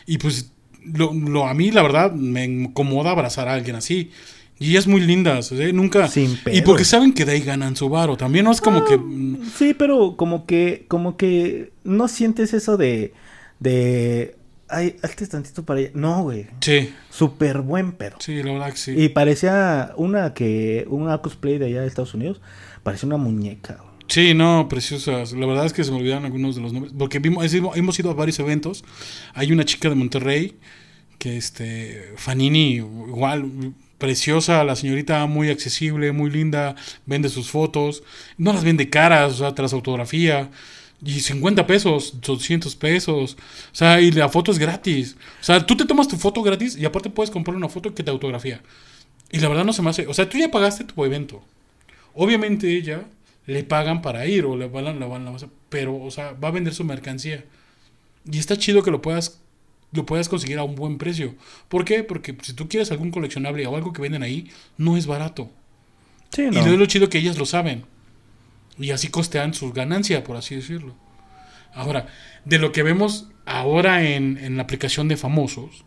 Y 0.07 0.17
pues 0.17 0.51
lo, 0.83 1.13
lo- 1.13 1.47
a 1.47 1.53
mí 1.53 1.69
la 1.71 1.83
verdad 1.83 2.11
me 2.11 2.45
incomoda 2.45 3.11
abrazar 3.11 3.47
a 3.47 3.53
alguien 3.53 3.75
así. 3.75 4.09
Y 4.57 4.69
ellas 4.71 4.87
muy 4.87 5.01
lindas, 5.01 5.51
¿eh? 5.51 5.73
nunca. 5.73 6.07
Sin 6.07 6.31
y 6.31 6.35
pedos. 6.37 6.61
porque 6.61 6.85
saben 6.85 7.13
que 7.13 7.25
de 7.25 7.33
ahí 7.33 7.41
ganan 7.41 7.75
su 7.75 7.89
varo. 7.89 8.15
También 8.17 8.45
no 8.45 8.51
es 8.53 8.61
como 8.61 8.85
que. 8.85 8.97
mm, 8.97 9.51
Sí, 9.57 9.73
pero 9.77 10.15
como 10.15 10.45
que, 10.45 10.85
como 10.87 11.17
que 11.17 11.73
no 11.83 12.07
sientes 12.07 12.53
eso 12.53 12.77
de, 12.77 13.13
de 13.59 14.35
ay, 14.67 14.95
hazte 15.01 15.27
tantito 15.27 15.63
para 15.63 15.79
allá. 15.79 15.89
No, 15.93 16.23
güey. 16.23 16.47
Sí, 16.61 16.93
Súper 17.09 17.61
buen 17.61 17.93
pedo. 17.93 18.17
sí, 18.19 18.41
la 18.43 18.53
verdad 18.53 18.71
que 18.71 18.77
sí. 18.77 18.91
Y 18.95 19.09
parecía 19.09 19.93
una 19.97 20.33
que, 20.33 20.85
una 20.89 21.17
cosplay 21.19 21.57
de 21.57 21.67
allá 21.67 21.81
de 21.81 21.87
Estados 21.87 22.13
Unidos, 22.13 22.41
parecía 22.83 23.07
una 23.07 23.17
muñeca. 23.17 23.77
güey. 23.81 23.95
Sí, 24.07 24.33
no, 24.33 24.67
preciosas. 24.69 25.33
La 25.33 25.45
verdad 25.45 25.65
es 25.65 25.73
que 25.73 25.83
se 25.83 25.91
me 25.91 25.97
olvidaron 25.97 26.25
algunos 26.25 26.55
de 26.55 26.61
los 26.61 26.73
nombres. 26.73 26.93
Porque 26.97 27.19
vimos, 27.19 27.51
hemos 27.53 27.75
hemos 27.75 27.99
ido 27.99 28.11
a 28.11 28.13
varios 28.13 28.39
eventos. 28.39 28.83
Hay 29.33 29.51
una 29.51 29.65
chica 29.65 29.89
de 29.89 29.95
Monterrey 29.95 30.57
que, 31.17 31.37
este, 31.37 32.13
Fanini, 32.17 32.73
igual, 32.75 33.73
preciosa, 33.97 34.63
la 34.63 34.75
señorita 34.75 35.25
muy 35.25 35.49
accesible, 35.49 36.11
muy 36.11 36.29
linda, 36.29 36.75
vende 37.05 37.29
sus 37.29 37.49
fotos. 37.49 38.03
No 38.37 38.53
las 38.53 38.63
vende 38.63 38.89
caras, 38.89 39.33
o 39.33 39.37
sea, 39.37 39.55
te 39.55 39.61
las 39.63 39.73
autografía. 39.73 40.51
Y 41.03 41.19
50 41.19 41.67
pesos, 41.67 42.19
200 42.21 42.75
pesos. 42.75 43.37
O 43.71 43.75
sea, 43.75 44.01
y 44.01 44.11
la 44.11 44.29
foto 44.29 44.51
es 44.51 44.59
gratis. 44.59 45.15
O 45.41 45.43
sea, 45.43 45.65
tú 45.65 45.75
te 45.75 45.85
tomas 45.85 46.07
tu 46.07 46.17
foto 46.17 46.41
gratis 46.41 46.77
y 46.77 46.85
aparte 46.85 47.09
puedes 47.09 47.29
comprar 47.31 47.55
una 47.55 47.69
foto 47.69 47.93
que 47.93 48.03
te 48.03 48.11
autografía. 48.11 48.61
Y 49.31 49.39
la 49.39 49.49
verdad 49.49 49.65
no 49.65 49.73
se 49.73 49.81
me 49.81 49.89
hace. 49.89 50.07
O 50.07 50.13
sea, 50.13 50.29
tú 50.29 50.37
ya 50.37 50.49
pagaste 50.49 50.83
tu 50.83 51.03
evento. 51.03 51.43
Obviamente 52.13 52.75
ella 52.75 53.03
le 53.45 53.63
pagan 53.63 54.01
para 54.01 54.25
ir 54.25 54.45
o 54.45 54.55
le 54.55 54.67
van, 54.67 54.99
la 54.99 55.05
van, 55.05 55.25
la 55.25 55.35
pero, 55.69 56.01
o 56.01 56.09
sea, 56.11 56.31
va 56.31 56.47
a 56.47 56.51
vender 56.51 56.73
su 56.73 56.83
mercancía. 56.83 57.43
Y 58.29 58.39
está 58.39 58.57
chido 58.57 58.81
que 58.81 58.91
lo 58.91 59.01
puedas 59.01 59.39
lo 59.91 60.05
puedas 60.05 60.29
conseguir 60.29 60.57
a 60.57 60.63
un 60.63 60.75
buen 60.75 60.97
precio. 60.97 61.35
¿Por 61.69 61.85
qué? 61.85 62.03
Porque 62.03 62.35
si 62.41 62.53
tú 62.53 62.67
quieres 62.67 62.91
algún 62.91 63.11
coleccionable 63.11 63.65
o 63.65 63.75
algo 63.75 63.93
que 63.93 64.01
venden 64.01 64.23
ahí, 64.23 64.51
no 64.77 64.97
es 64.97 65.07
barato. 65.07 65.49
Sí, 66.31 66.43
Y 66.43 66.45
no. 66.51 66.65
lo 66.65 66.73
es 66.73 66.79
lo 66.79 66.85
chido 66.85 67.09
que 67.09 67.17
ellas 67.17 67.37
lo 67.37 67.45
saben. 67.45 67.85
Y 68.77 68.91
así 68.91 69.07
costean 69.09 69.53
su 69.53 69.71
ganancia, 69.71 70.23
por 70.23 70.37
así 70.37 70.55
decirlo. 70.55 70.95
Ahora, 71.73 72.07
de 72.45 72.59
lo 72.59 72.71
que 72.71 72.83
vemos 72.83 73.29
ahora 73.45 74.03
en, 74.03 74.37
en 74.37 74.57
la 74.57 74.63
aplicación 74.63 75.07
de 75.07 75.17
famosos, 75.17 75.85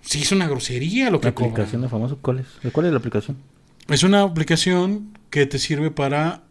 sí 0.00 0.22
es 0.22 0.32
una 0.32 0.48
grosería 0.48 1.10
lo 1.10 1.20
que 1.20 1.26
La 1.26 1.30
aplicación 1.30 1.82
de 1.82 1.88
famoso, 1.88 2.18
¿cuál 2.20 2.40
es? 2.40 2.46
¿De 2.62 2.70
¿Cuál 2.70 2.86
es 2.86 2.92
la 2.92 2.98
aplicación? 2.98 3.36
Es 3.88 4.02
una 4.02 4.22
aplicación 4.22 5.18
que 5.30 5.46
te 5.46 5.58
sirve 5.58 5.90
para 5.90 6.44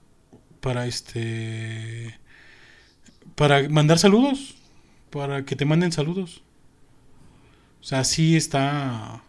para 0.59 0.85
este 0.85 2.19
para 3.35 3.67
mandar 3.69 3.99
saludos, 3.99 4.55
para 5.09 5.43
que 5.45 5.55
te 5.55 5.65
manden 5.65 5.91
saludos. 5.91 6.43
O 7.79 7.83
sea, 7.83 8.03
sí 8.03 8.35
está 8.35 9.23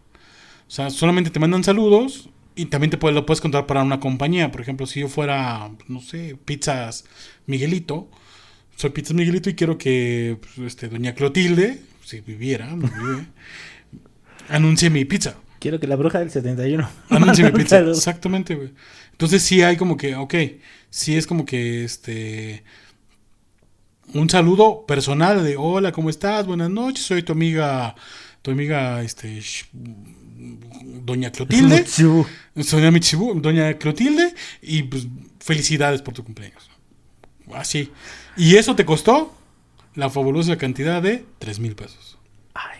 o 0.67 0.71
sea, 0.71 0.89
solamente 0.89 1.29
te 1.29 1.39
mandan 1.39 1.63
saludos 1.63 2.29
y 2.55 2.65
también 2.65 2.91
te 2.91 3.11
lo 3.11 3.25
puedes 3.25 3.41
contar 3.41 3.65
para 3.65 3.83
una 3.83 3.99
compañía. 3.99 4.51
Por 4.51 4.61
ejemplo, 4.61 4.85
si 4.85 5.01
yo 5.01 5.07
fuera, 5.07 5.71
no 5.87 6.01
sé, 6.01 6.37
Pizzas 6.45 7.05
Miguelito, 7.45 8.09
soy 8.75 8.91
Pizzas 8.91 9.15
Miguelito 9.15 9.49
y 9.49 9.55
quiero 9.55 9.77
que 9.77 10.37
pues, 10.39 10.67
este, 10.67 10.89
Doña 10.89 11.13
Clotilde, 11.13 11.81
si 12.03 12.21
viviera, 12.21 12.67
no 12.67 12.87
vive, 12.87 13.27
anuncie 14.49 14.89
mi 14.89 15.05
pizza. 15.05 15.35
Quiero 15.59 15.79
que 15.79 15.87
la 15.87 15.95
bruja 15.95 16.19
del 16.19 16.29
71. 16.29 16.89
Anuncie 17.09 17.45
mi 17.45 17.51
pizza. 17.57 17.79
Exactamente, 17.79 18.55
güey. 18.55 18.73
Entonces 19.11 19.41
sí 19.43 19.61
hay 19.61 19.77
como 19.77 19.95
que, 19.95 20.15
ok, 20.15 20.33
sí 20.89 21.15
es 21.15 21.25
como 21.25 21.45
que 21.45 21.83
este 21.83 22.63
un 24.13 24.29
saludo 24.29 24.85
personal 24.85 25.43
de 25.43 25.55
hola, 25.57 25.91
¿cómo 25.91 26.09
estás? 26.09 26.45
Buenas 26.45 26.69
noches, 26.69 27.05
soy 27.05 27.23
tu 27.23 27.33
amiga, 27.33 27.95
tu 28.41 28.51
amiga, 28.51 29.01
este, 29.01 29.41
Doña 31.05 31.31
Clotilde. 31.31 31.85
Doña 32.55 32.91
Michibu, 32.91 33.39
Doña 33.39 33.73
Clotilde, 33.77 34.33
y 34.61 34.83
pues 34.83 35.07
felicidades 35.39 36.01
por 36.01 36.13
tu 36.13 36.23
cumpleaños. 36.23 36.69
Así. 37.53 37.91
Y 38.37 38.55
eso 38.55 38.75
te 38.75 38.85
costó 38.85 39.33
la 39.95 40.09
fabulosa 40.09 40.57
cantidad 40.57 41.01
de 41.01 41.25
3 41.39 41.59
mil 41.59 41.75
pesos. 41.75 42.17
Ay, 42.53 42.79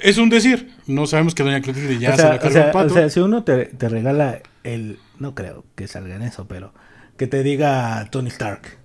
Es 0.00 0.18
un 0.18 0.28
decir. 0.30 0.70
No 0.86 1.06
sabemos 1.06 1.34
que 1.34 1.42
Doña 1.42 1.60
Clotilde 1.60 1.98
ya 1.98 2.14
o 2.14 2.16
se 2.16 2.22
la 2.22 2.36
o 2.36 2.38
cargó 2.38 2.52
sea, 2.52 2.64
el 2.66 2.70
pato. 2.72 2.92
o 2.92 2.96
sea, 2.96 3.08
si 3.10 3.20
uno 3.20 3.44
te, 3.44 3.66
te 3.66 3.88
regala 3.88 4.40
el... 4.64 4.98
No 5.18 5.34
creo 5.34 5.64
que 5.76 5.86
salga 5.88 6.16
en 6.16 6.22
eso, 6.22 6.46
pero... 6.48 6.72
Que 7.16 7.26
te 7.26 7.42
diga 7.42 8.08
Tony 8.10 8.28
Stark. 8.28 8.78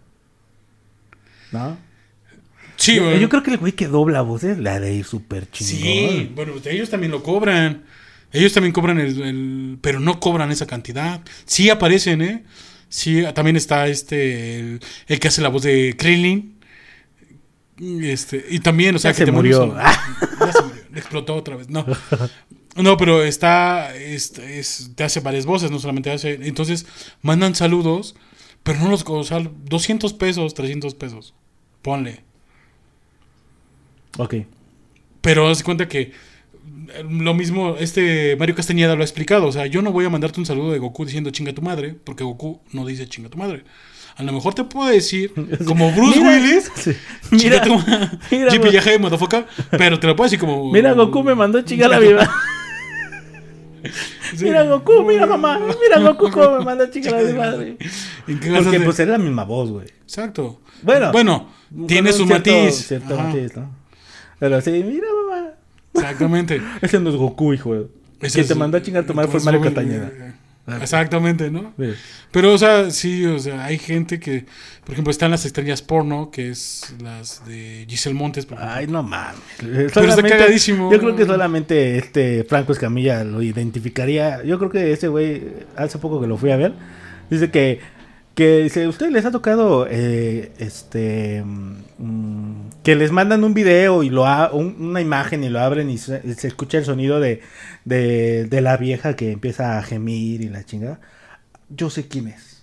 ¿No? 1.52 1.78
Sí, 2.88 3.20
yo, 3.22 3.30
creo 3.30 3.44
que 3.44 3.52
el 3.52 3.58
güey 3.58 3.74
que 3.74 3.88
dobla 3.88 4.22
voces 4.22 4.58
la 4.58 4.80
de 4.80 4.94
ir 4.96 5.06
súper 5.06 5.50
chingón. 5.52 5.82
Sí, 5.84 6.32
bueno, 6.36 6.54
ellos 6.66 6.90
también 6.90 7.12
lo 7.12 7.22
cobran. 7.24 7.84
Ellos 8.34 8.52
también 8.54 8.74
cobran 8.74 9.00
el, 9.00 9.22
el- 9.22 9.78
Pero 9.82 10.00
no 10.00 10.20
cobran 10.20 10.52
esa 10.52 10.66
cantidad. 10.68 11.22
Sí 11.46 11.70
aparecen, 11.70 12.22
¿eh? 12.22 12.44
Sí, 12.90 13.24
también 13.34 13.56
está 13.56 13.88
este... 13.88 14.60
El, 14.60 14.80
el 15.08 15.20
que 15.20 15.28
hace 15.28 15.42
la 15.42 15.50
voz 15.50 15.64
de 15.64 15.96
Krillin. 15.98 16.56
Este, 18.02 18.44
y 18.50 18.60
también, 18.60 18.96
o 18.96 19.00
sea, 19.00 19.12
Ya 19.12 19.18
que 19.18 19.26
se 19.26 19.32
murió. 19.32 19.74
Ya 20.40 20.52
se 20.52 20.62
murió. 20.64 20.82
Explotó 20.96 21.36
otra 21.36 21.56
vez. 21.56 21.70
No. 21.70 21.86
No, 22.76 22.98
pero 22.98 23.24
está... 23.24 23.96
es- 23.96 24.38
es- 24.40 24.92
te 24.96 25.04
hace 25.04 25.20
varias 25.20 25.46
voces, 25.46 25.72
no 25.72 25.80
solamente 25.80 26.12
hace... 26.12 26.40
Entonces, 26.42 26.86
mandan 27.22 27.56
saludos, 27.56 28.16
pero 28.64 28.80
no 28.80 28.90
los... 28.90 29.04
O 29.08 29.24
sea, 29.24 29.40
200 29.66 30.14
pesos, 30.14 30.54
300 30.54 30.96
pesos. 30.96 31.34
Ponle. 31.82 32.24
Ok. 34.18 34.36
Pero 35.22 35.48
haz 35.48 35.60
de 35.60 35.64
cuenta 35.64 35.88
que 35.88 36.00
eh, 36.02 36.12
lo 37.10 37.34
mismo, 37.34 37.76
este 37.80 38.36
Mario 38.38 38.56
Castañeda 38.56 38.96
lo 38.96 39.02
ha 39.02 39.06
explicado. 39.06 39.48
O 39.48 39.52
sea, 39.52 39.66
yo 39.66 39.82
no 39.82 39.92
voy 39.92 40.06
a 40.06 40.10
mandarte 40.10 40.40
un 40.40 40.46
saludo 40.46 40.72
de 40.72 40.80
Goku 40.80 41.06
diciendo 41.06 41.30
chinga 41.32 41.54
tu 41.54 41.62
madre, 41.62 41.96
porque 42.04 42.24
Goku 42.24 42.62
no 42.72 42.86
dice 42.86 43.08
chinga 43.08 43.30
tu 43.30 43.38
madre. 43.38 43.64
A 44.16 44.24
lo 44.24 44.32
mejor 44.34 44.56
te 44.56 44.64
puedo 44.64 44.90
decir, 44.90 45.32
como 45.66 45.92
Bruce 45.92 46.20
Mira, 46.20 46.32
Willis, 46.32 46.72
sí. 46.76 46.92
chinga 47.38 47.62
Mira, 47.62 47.62
tu 47.64 47.76
madre, 47.78 48.10
mira, 48.32 48.52
Jippy 48.52 49.00
motherfucker, 49.00 49.46
pero 49.72 50.00
te 50.00 50.08
lo 50.08 50.16
puedo 50.16 50.26
decir 50.26 50.40
como. 50.40 50.72
mira, 50.72 50.94
Goku 50.94 51.24
me 51.24 51.36
mandó 51.36 51.62
chingar 51.62 51.94
a 51.94 52.00
mi 52.00 52.14
mamá. 52.14 52.32
Sí. 54.36 54.44
Mira, 54.46 54.64
Goku, 54.64 55.04
mira, 55.04 55.26
mamá. 55.26 55.60
Mira, 55.82 56.00
Goku, 56.00 56.30
cómo 56.32 56.58
me 56.60 56.66
mandó 56.66 56.84
a 56.86 56.90
chingar 56.90 57.16
a 57.16 57.22
mi 57.22 57.34
madre. 57.34 57.78
¿En 58.28 58.40
qué 58.40 58.48
gastas 58.48 58.64
Porque 58.66 58.80
de- 58.80 58.86
pues 58.86 59.00
es 59.00 59.08
la 59.08 59.18
misma 59.18 59.44
voz, 59.46 59.70
güey. 59.70 59.88
Exacto. 60.04 60.60
Bueno. 60.82 61.12
Bueno, 61.12 61.50
tiene 61.88 62.12
su 62.12 62.26
cierto- 62.26 62.50
matiz. 62.52 62.76
Cierto 62.88 63.16
matiz, 63.16 63.56
¿no? 63.56 63.77
Pero 64.40 64.62
sí, 64.62 64.72
mira, 64.86 65.08
mamá. 65.30 65.50
Exactamente. 65.94 66.62
Ese 66.82 67.00
no 67.00 67.10
es 67.10 67.16
Goku, 67.16 67.54
hijo. 67.54 67.74
Ese 68.20 68.34
Quien 68.34 68.42
es- 68.44 68.48
te 68.48 68.56
mandó 68.56 68.78
a 68.78 68.82
chingar 68.82 69.04
a 69.04 69.08
tu 69.08 69.14
madre 69.14 69.30
fue 69.32 69.42
Mario 69.42 69.62
Castañeda. 69.62 70.12
eh, 70.14 70.34
Exactamente, 70.82 71.50
¿no? 71.50 71.74
Sí. 71.80 71.94
Pero, 72.32 72.54
o 72.54 72.58
sea, 72.58 72.92
sí, 72.92 73.26
o 73.26 73.40
sea, 73.40 73.64
hay 73.64 73.78
gente 73.78 74.20
que, 74.20 74.46
por 74.84 74.92
ejemplo, 74.94 75.12
están 75.12 75.32
las 75.32 75.46
estrellas 75.46 75.82
porno, 75.82 76.30
que 76.30 76.50
es 76.50 76.94
las 77.02 77.46
de 77.46 77.86
Giselle 77.88 78.16
Montes, 78.16 78.46
por. 78.46 78.58
Ay, 78.62 78.86
no 78.88 79.02
mames. 79.02 79.40
está 79.64 80.02
cagadísimo. 80.22 80.92
Yo 80.92 81.00
creo 81.00 81.16
que 81.16 81.26
solamente 81.26 81.98
este 81.98 82.44
Franco 82.44 82.74
Escamilla 82.74 83.24
lo 83.24 83.42
identificaría. 83.42 84.44
Yo 84.44 84.58
creo 84.60 84.70
que 84.70 84.92
ese 84.92 85.08
güey, 85.08 85.42
hace 85.78 86.00
poco 86.00 86.20
que 86.20 86.28
lo 86.28 86.36
fui 86.38 86.52
a 86.52 86.58
ver, 86.58 86.74
dice 87.30 87.50
que, 87.50 87.80
que 88.38 88.60
dice, 88.60 88.86
¿a 88.86 89.08
les 89.10 89.26
ha 89.26 89.32
tocado 89.32 89.88
eh, 89.90 90.52
este 90.60 91.44
mm, 91.44 92.70
que 92.84 92.96
les 92.96 93.12
mandan 93.12 93.44
un 93.44 93.56
video 93.56 94.04
y 94.04 94.12
lo 94.12 94.26
una 94.54 95.02
imagen 95.02 95.44
y 95.44 95.50
lo 95.50 95.60
abren 95.60 95.90
y 95.90 95.98
se, 95.98 96.22
y 96.24 96.36
se 96.36 96.48
escucha 96.48 96.78
el 96.78 96.86
sonido 96.86 97.20
de, 97.20 97.42
de, 97.84 98.46
de 98.46 98.62
la 98.62 98.78
vieja 98.78 99.16
que 99.16 99.32
empieza 99.32 99.80
a 99.80 99.82
gemir 99.82 100.42
y 100.44 100.50
la 100.50 100.64
chingada? 100.64 101.00
Yo 101.70 101.90
sé 101.90 102.08
quién 102.08 102.28
es. 102.28 102.62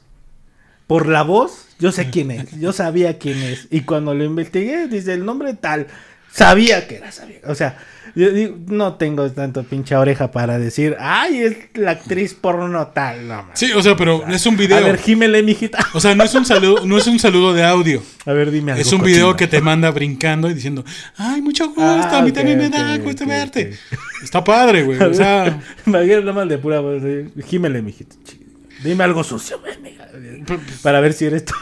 Por 0.87 1.09
la 1.09 1.23
voz, 1.23 1.67
yo 1.81 1.91
sé 1.91 2.09
quién 2.09 2.31
es. 2.31 2.53
Yo 2.61 2.73
sabía 2.73 3.19
quién 3.19 3.39
es. 3.39 3.67
Y 3.69 3.81
cuando 3.81 4.15
lo 4.15 4.23
investigué, 4.23 4.87
dice 4.87 5.13
el 5.13 5.25
nombre 5.25 5.55
tal. 5.55 5.89
Sabía 6.35 6.87
que 6.89 6.97
era 6.97 7.13
sabía. 7.13 7.39
O 7.47 7.55
sea, 7.55 7.77
yo 8.17 8.31
digo, 8.31 8.57
no 8.67 8.95
tengo 8.95 9.31
tanto 9.31 9.63
pinche 9.65 9.95
oreja 9.97 10.31
para 10.33 10.59
decir, 10.59 10.97
ay, 10.99 11.39
es 11.43 11.57
la 11.75 11.93
actriz 11.93 12.35
porno 12.35 12.89
tal. 12.89 13.27
No, 13.29 13.37
mames. 13.43 13.59
Sí, 13.59 13.71
o 13.73 13.83
sea, 13.83 13.97
pero 13.97 14.27
es 14.29 14.45
un 14.47 14.55
A 14.55 14.59
video. 14.59 14.85
ver, 14.85 14.99
gímele, 14.99 15.43
mijita. 15.43 15.79
O 15.95 16.01
sea, 16.01 16.15
no 16.15 16.25
es 16.25 16.35
un 16.35 16.45
saludo, 16.45 16.85
no 16.87 16.99
es 16.99 17.07
un 17.07 17.19
saludo 17.19 17.53
de 17.55 17.63
audio. 17.65 18.03
A 18.27 18.33
ver, 18.33 18.51
dime 18.51 18.73
algo. 18.73 18.83
Es 18.83 18.93
un 18.93 19.03
video 19.03 19.37
que 19.37 19.47
te 19.47 19.61
manda 19.61 19.91
brincando 19.91 20.51
y 20.51 20.55
diciendo, 20.55 20.85
ay, 21.17 21.41
mucho 21.41 21.67
gusto, 21.69 21.83
Ah, 21.83 22.19
a 22.19 22.23
mí 22.23 22.33
también 22.33 22.59
me 22.59 22.69
da 22.69 22.97
gusto 22.99 23.25
ok, 23.25 23.31
verte. 23.31 23.73
Está 24.23 24.43
padre, 24.43 24.83
güey. 24.83 25.01
A 25.01 25.07
O 25.07 25.15
sea, 25.15 25.61
Imagínate 25.87 26.21
nada 26.21 26.33
más 26.33 26.49
de 26.49 26.59
pura 26.59 26.81
voz. 26.81 27.03
Gímele, 27.47 27.81
mijita. 27.83 28.17
Dime 28.83 29.05
algo 29.05 29.23
sucio, 29.25 29.61
mija. 29.83 30.07
pero- 30.47 30.61
Para 30.83 31.01
ver 31.01 31.13
si 31.13 31.27
eres 31.27 31.45
tú. 31.45 31.55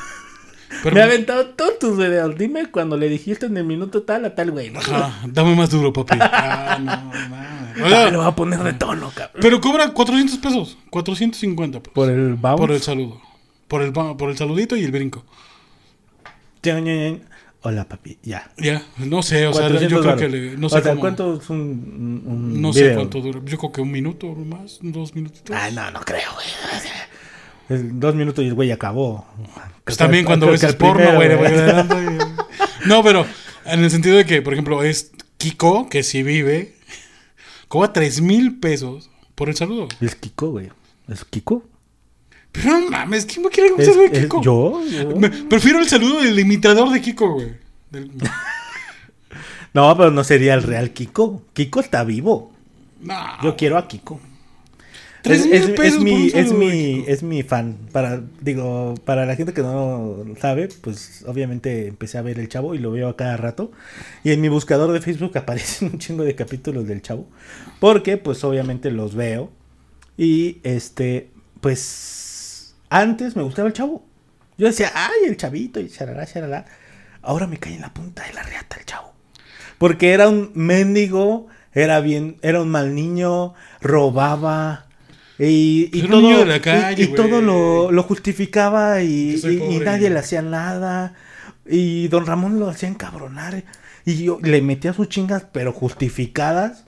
Pero- 0.82 0.94
Me 0.94 1.00
ha 1.02 1.04
aventado 1.04 1.46
todos 1.50 1.78
tus 1.78 1.96
videos. 1.98 2.36
Dime 2.38 2.70
cuando 2.70 2.96
le 2.96 3.08
dijiste 3.08 3.46
en 3.46 3.56
el 3.56 3.64
minuto 3.64 4.02
tal 4.02 4.24
a 4.24 4.34
tal 4.34 4.50
güey. 4.50 4.70
¿no? 4.70 4.80
Ajá, 4.80 5.20
dame 5.28 5.54
más 5.54 5.70
duro, 5.70 5.92
papi. 5.92 6.16
Ah, 6.20 6.78
no, 6.80 6.84
mames. 7.28 7.82
O 7.82 7.86
Ah, 7.86 7.88
sea, 7.88 8.10
le 8.10 8.16
voy 8.16 8.26
a 8.26 8.32
poner 8.36 8.58
de 8.62 8.72
tono, 8.74 9.10
cabrón. 9.14 9.40
pero 9.40 9.60
cobra 9.60 9.92
400 9.92 10.36
pesos, 10.38 10.76
450 10.90 11.80
pesos. 11.80 11.94
Por 11.94 12.10
el 12.10 12.34
bounce. 12.34 12.58
Por 12.60 12.70
el 12.72 12.80
saludo. 12.82 13.20
Por 13.68 13.82
el, 13.82 13.92
por 13.92 14.28
el 14.30 14.36
saludito 14.36 14.76
y 14.76 14.84
el 14.84 14.92
brinco. 14.92 15.24
Hola, 17.64 17.84
papi. 17.88 18.18
Ya. 18.24 18.50
Ya, 18.58 18.82
no 18.98 19.22
sé, 19.22 19.46
o 19.46 19.52
sea, 19.52 19.68
400 19.68 19.90
yo 19.90 20.00
creo 20.02 20.16
que 20.16 20.28
le, 20.28 20.56
no 20.58 20.66
o 20.66 20.70
sé 20.70 20.80
sea, 20.82 20.90
cómo- 20.92 21.00
¿cuánto 21.00 21.40
es 21.40 21.48
un, 21.48 22.60
No 22.60 22.72
sé 22.72 22.92
cuánto 22.94 23.20
dura. 23.20 23.40
Yo 23.44 23.56
creo 23.56 23.70
que 23.72 23.80
un 23.80 23.90
minuto 23.92 24.26
o 24.26 24.34
más, 24.34 24.78
dos 24.82 25.14
minutitos. 25.14 25.54
Ay, 25.56 25.72
no, 25.72 25.88
no 25.92 26.00
creo, 26.00 26.28
güey. 26.34 26.46
Dos 27.78 28.14
minutos 28.14 28.44
y 28.44 28.48
el 28.48 28.54
güey 28.54 28.70
acabó. 28.72 29.26
Pues 29.84 29.96
también 29.96 30.24
cuando 30.24 30.46
ves 30.46 30.62
el 30.62 30.76
porno, 30.76 31.14
güey. 31.14 31.30
No, 32.86 33.02
pero 33.04 33.24
en 33.64 33.84
el 33.84 33.90
sentido 33.90 34.16
de 34.16 34.24
que, 34.26 34.42
por 34.42 34.52
ejemplo, 34.54 34.82
es 34.82 35.12
Kiko, 35.38 35.88
que 35.88 36.02
sí 36.02 36.22
vive, 36.22 36.74
cobra 37.68 37.92
3 37.92 38.20
mil 38.20 38.58
pesos 38.58 39.08
por 39.34 39.48
el 39.48 39.56
saludo. 39.56 39.88
Es 40.00 40.14
Kiko, 40.16 40.50
güey. 40.50 40.70
Es 41.08 41.24
Kiko. 41.24 41.64
Pero 42.50 42.80
no 42.80 42.90
mames, 42.90 43.24
¿quién 43.24 43.42
me 43.44 43.48
quiere 43.50 43.72
un 43.72 43.82
saludo 43.84 44.00
de 44.02 44.06
es- 44.06 44.18
Kiko? 44.24 44.42
¿Yo? 44.42 44.82
yo. 44.90 45.16
Me- 45.16 45.30
prefiero 45.30 45.78
el 45.78 45.88
saludo 45.88 46.20
del 46.22 46.38
imitador 46.38 46.90
de 46.90 47.00
Kiko, 47.00 47.34
güey. 47.34 47.52
Del- 47.90 48.10
No, 49.74 49.96
pero 49.96 50.10
no 50.10 50.22
sería 50.22 50.54
el 50.54 50.62
real 50.62 50.90
Kiko. 50.90 51.44
Kiko 51.54 51.80
está 51.80 52.04
vivo. 52.04 52.52
No. 53.00 53.14
Yo 53.42 53.56
quiero 53.56 53.78
a 53.78 53.88
Kiko. 53.88 54.20
Es, 55.24 55.46
mi, 56.00 56.30
es 56.34 56.52
mi, 56.52 57.04
es 57.06 57.22
mi 57.22 57.42
fan. 57.42 57.76
Para, 57.92 58.22
digo, 58.40 58.94
para 59.04 59.24
la 59.24 59.36
gente 59.36 59.52
que 59.52 59.62
no 59.62 60.24
sabe, 60.40 60.68
pues 60.80 61.24
obviamente 61.26 61.86
empecé 61.86 62.18
a 62.18 62.22
ver 62.22 62.38
el 62.38 62.48
chavo 62.48 62.74
y 62.74 62.78
lo 62.78 62.90
veo 62.90 63.08
a 63.08 63.16
cada 63.16 63.36
rato. 63.36 63.70
Y 64.24 64.32
en 64.32 64.40
mi 64.40 64.48
buscador 64.48 64.92
de 64.92 65.00
Facebook 65.00 65.36
aparecen 65.38 65.92
un 65.92 65.98
chingo 65.98 66.24
de 66.24 66.34
capítulos 66.34 66.86
del 66.86 67.02
chavo. 67.02 67.28
Porque, 67.78 68.16
pues 68.16 68.42
obviamente 68.42 68.90
los 68.90 69.14
veo. 69.14 69.50
Y 70.16 70.58
este, 70.64 71.30
pues 71.60 72.74
antes 72.90 73.36
me 73.36 73.42
gustaba 73.42 73.68
el 73.68 73.74
chavo. 73.74 74.04
Yo 74.58 74.66
decía, 74.66 74.90
ay, 74.94 75.28
el 75.28 75.36
chavito 75.36 75.80
y 75.80 75.88
charalá, 75.88 76.26
charalá. 76.26 76.66
Ahora 77.22 77.46
me 77.46 77.58
cae 77.58 77.74
en 77.74 77.80
la 77.80 77.94
punta 77.94 78.24
de 78.24 78.32
la 78.32 78.42
reata 78.42 78.76
el 78.76 78.84
chavo. 78.84 79.12
Porque 79.78 80.12
era 80.12 80.28
un 80.28 80.50
mendigo, 80.54 81.46
era 81.72 82.00
bien, 82.00 82.38
era 82.42 82.60
un 82.60 82.68
mal 82.68 82.94
niño, 82.94 83.54
robaba. 83.80 84.86
Y, 85.44 85.90
y 85.92 86.02
un 86.02 86.10
todo, 86.10 86.20
niño 86.20 86.38
de 86.38 86.46
la 86.46 86.60
calle, 86.60 87.02
y, 87.02 87.06
y 87.06 87.14
todo 87.14 87.40
lo, 87.40 87.90
lo 87.90 88.02
justificaba 88.04 89.02
y, 89.02 89.34
y- 89.34 89.78
nadie 89.80 90.08
le 90.10 90.18
hacía 90.18 90.42
nada. 90.42 91.14
Y 91.66 92.08
don 92.08 92.26
Ramón 92.26 92.58
lo 92.60 92.68
hacía 92.68 92.88
encabronar. 92.88 93.64
Y 94.04 94.24
yo 94.24 94.38
le 94.42 94.62
metía 94.62 94.92
sus 94.92 95.08
chingas, 95.08 95.46
pero 95.52 95.72
justificadas. 95.72 96.84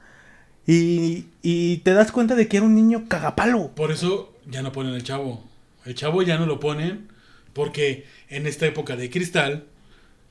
Y, 0.67 1.27
y 1.43 1.79
te 1.79 1.93
das 1.93 2.13
cuenta 2.13 2.35
de 2.35 2.49
que 2.49 2.57
era 2.59 2.67
un 2.67 2.75
niño 2.75 3.05
cagapalo. 3.09 3.73
Por 3.75 3.91
eso 3.91 4.33
ya 4.51 4.63
no 4.63 4.73
ponen 4.73 4.95
el 4.95 5.03
chavo. 5.03 5.43
El 5.85 5.95
chavo 5.95 6.23
ya 6.23 6.39
no 6.39 6.47
lo 6.47 6.61
ponen 6.61 7.09
porque 7.53 8.07
en 8.29 8.47
esta 8.47 8.67
época 8.67 8.97
de 8.97 9.11
cristal, 9.11 9.65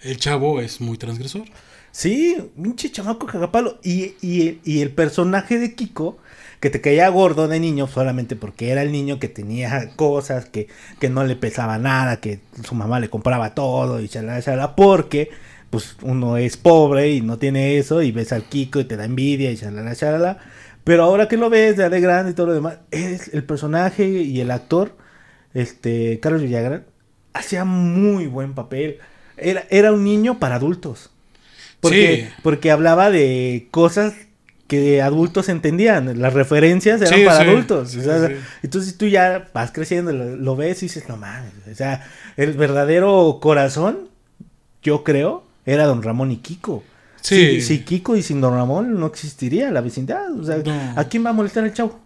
el 0.02 0.18
chavo 0.18 0.60
es 0.62 0.82
muy 0.82 0.98
transgresor. 0.98 1.44
Sí, 1.92 2.36
pinche 2.62 2.92
chamaco 2.92 3.28
cagapalo. 3.28 3.80
Y, 3.84 4.16
y, 4.22 4.60
y 4.64 4.82
el 4.82 4.92
personaje 4.92 5.60
de 5.60 5.76
Kiko, 5.76 6.18
que 6.64 6.70
te 6.70 6.80
caía 6.80 7.10
gordo 7.10 7.50
de 7.50 7.60
niño 7.60 7.88
solamente 7.88 8.38
porque 8.38 8.70
era 8.70 8.84
el 8.84 8.94
niño 8.94 9.20
que 9.20 9.28
tenía 9.28 9.90
cosas, 9.98 10.46
que, 10.46 10.70
que 10.98 11.10
no 11.10 11.26
le 11.26 11.36
pesaba 11.36 11.78
nada, 11.78 12.22
que 12.22 12.40
su 12.64 12.74
mamá 12.74 13.02
le 13.02 13.10
compraba 13.10 13.54
todo 13.54 14.00
y 14.00 14.08
chalala, 14.08 14.42
chalala, 14.42 14.74
porque 14.74 15.30
pues 15.70 15.98
uno 16.04 16.38
es 16.38 16.56
pobre 16.56 17.10
y 17.10 17.20
no 17.20 17.38
tiene 17.38 17.78
eso 17.78 18.02
y 18.02 18.14
ves 18.14 18.32
al 18.32 18.46
Kiko 18.46 18.80
y 18.80 18.86
te 18.86 18.96
da 18.96 19.04
envidia 19.04 19.52
y 19.52 19.58
chalala, 19.58 19.94
chalala. 19.94 20.38
Pero 20.86 21.04
ahora 21.04 21.28
que 21.28 21.36
lo 21.36 21.50
ves 21.50 21.76
de 21.76 22.00
grande 22.00 22.32
y 22.32 22.34
todo 22.34 22.48
lo 22.48 22.54
demás, 22.54 22.78
es 22.92 23.34
el 23.34 23.44
personaje 23.44 24.08
y 24.08 24.40
el 24.40 24.50
actor, 24.50 24.96
este, 25.54 26.22
Carlos 26.22 26.44
Villagrán, 26.44 26.86
hacía 27.34 27.66
muy 27.66 28.28
buen 28.28 28.54
papel. 28.54 29.00
Era, 29.36 29.66
era 29.70 29.92
un 29.92 30.06
niño 30.06 30.40
para 30.40 30.56
adultos. 30.56 31.10
Porque, 31.82 32.28
Sí. 32.30 32.34
porque 32.42 32.72
hablaba 32.72 33.12
de 33.12 33.68
cosas 33.70 34.14
que 34.68 35.02
adultos 35.02 35.50
entendían. 35.50 36.20
Las 36.22 36.34
referencias 36.34 37.02
eran 37.02 37.14
Sí, 37.20 37.26
para 37.26 37.44
sí. 37.44 37.50
adultos. 37.50 37.92
Sí, 37.92 38.00
o 38.00 38.04
sea, 38.04 38.28
sí. 38.28 38.34
Entonces 38.64 38.98
tú 38.98 39.08
ya 39.08 39.50
vas 39.54 39.72
creciendo, 39.72 40.12
lo, 40.12 40.36
lo 40.36 40.56
ves 40.56 40.82
y 40.84 40.86
dices, 40.88 41.08
no 41.10 41.18
mames. 41.18 41.52
O 41.72 41.76
sea, 41.76 42.06
el 42.38 42.54
verdadero 42.54 43.40
corazón, 43.42 44.10
yo 44.82 45.04
creo, 45.04 45.44
era 45.66 45.86
don 45.86 46.02
Ramón 46.02 46.32
y 46.32 46.38
Kiko. 46.38 46.84
Sí. 47.22 47.62
Si, 47.62 47.62
si 47.62 47.80
Kiko 47.84 48.16
y 48.16 48.22
sin 48.24 48.42
don 48.42 48.54
Ramón 48.56 49.00
no 49.00 49.06
existiría 49.08 49.72
la 49.72 49.82
vecindad. 49.82 50.32
O 50.38 50.44
sea, 50.44 50.58
No. 50.58 50.94
¿a 51.00 51.04
quién 51.06 51.26
va 51.26 51.30
a 51.30 51.34
molestar 51.34 51.64
el 51.66 51.74
chavo? 51.74 52.00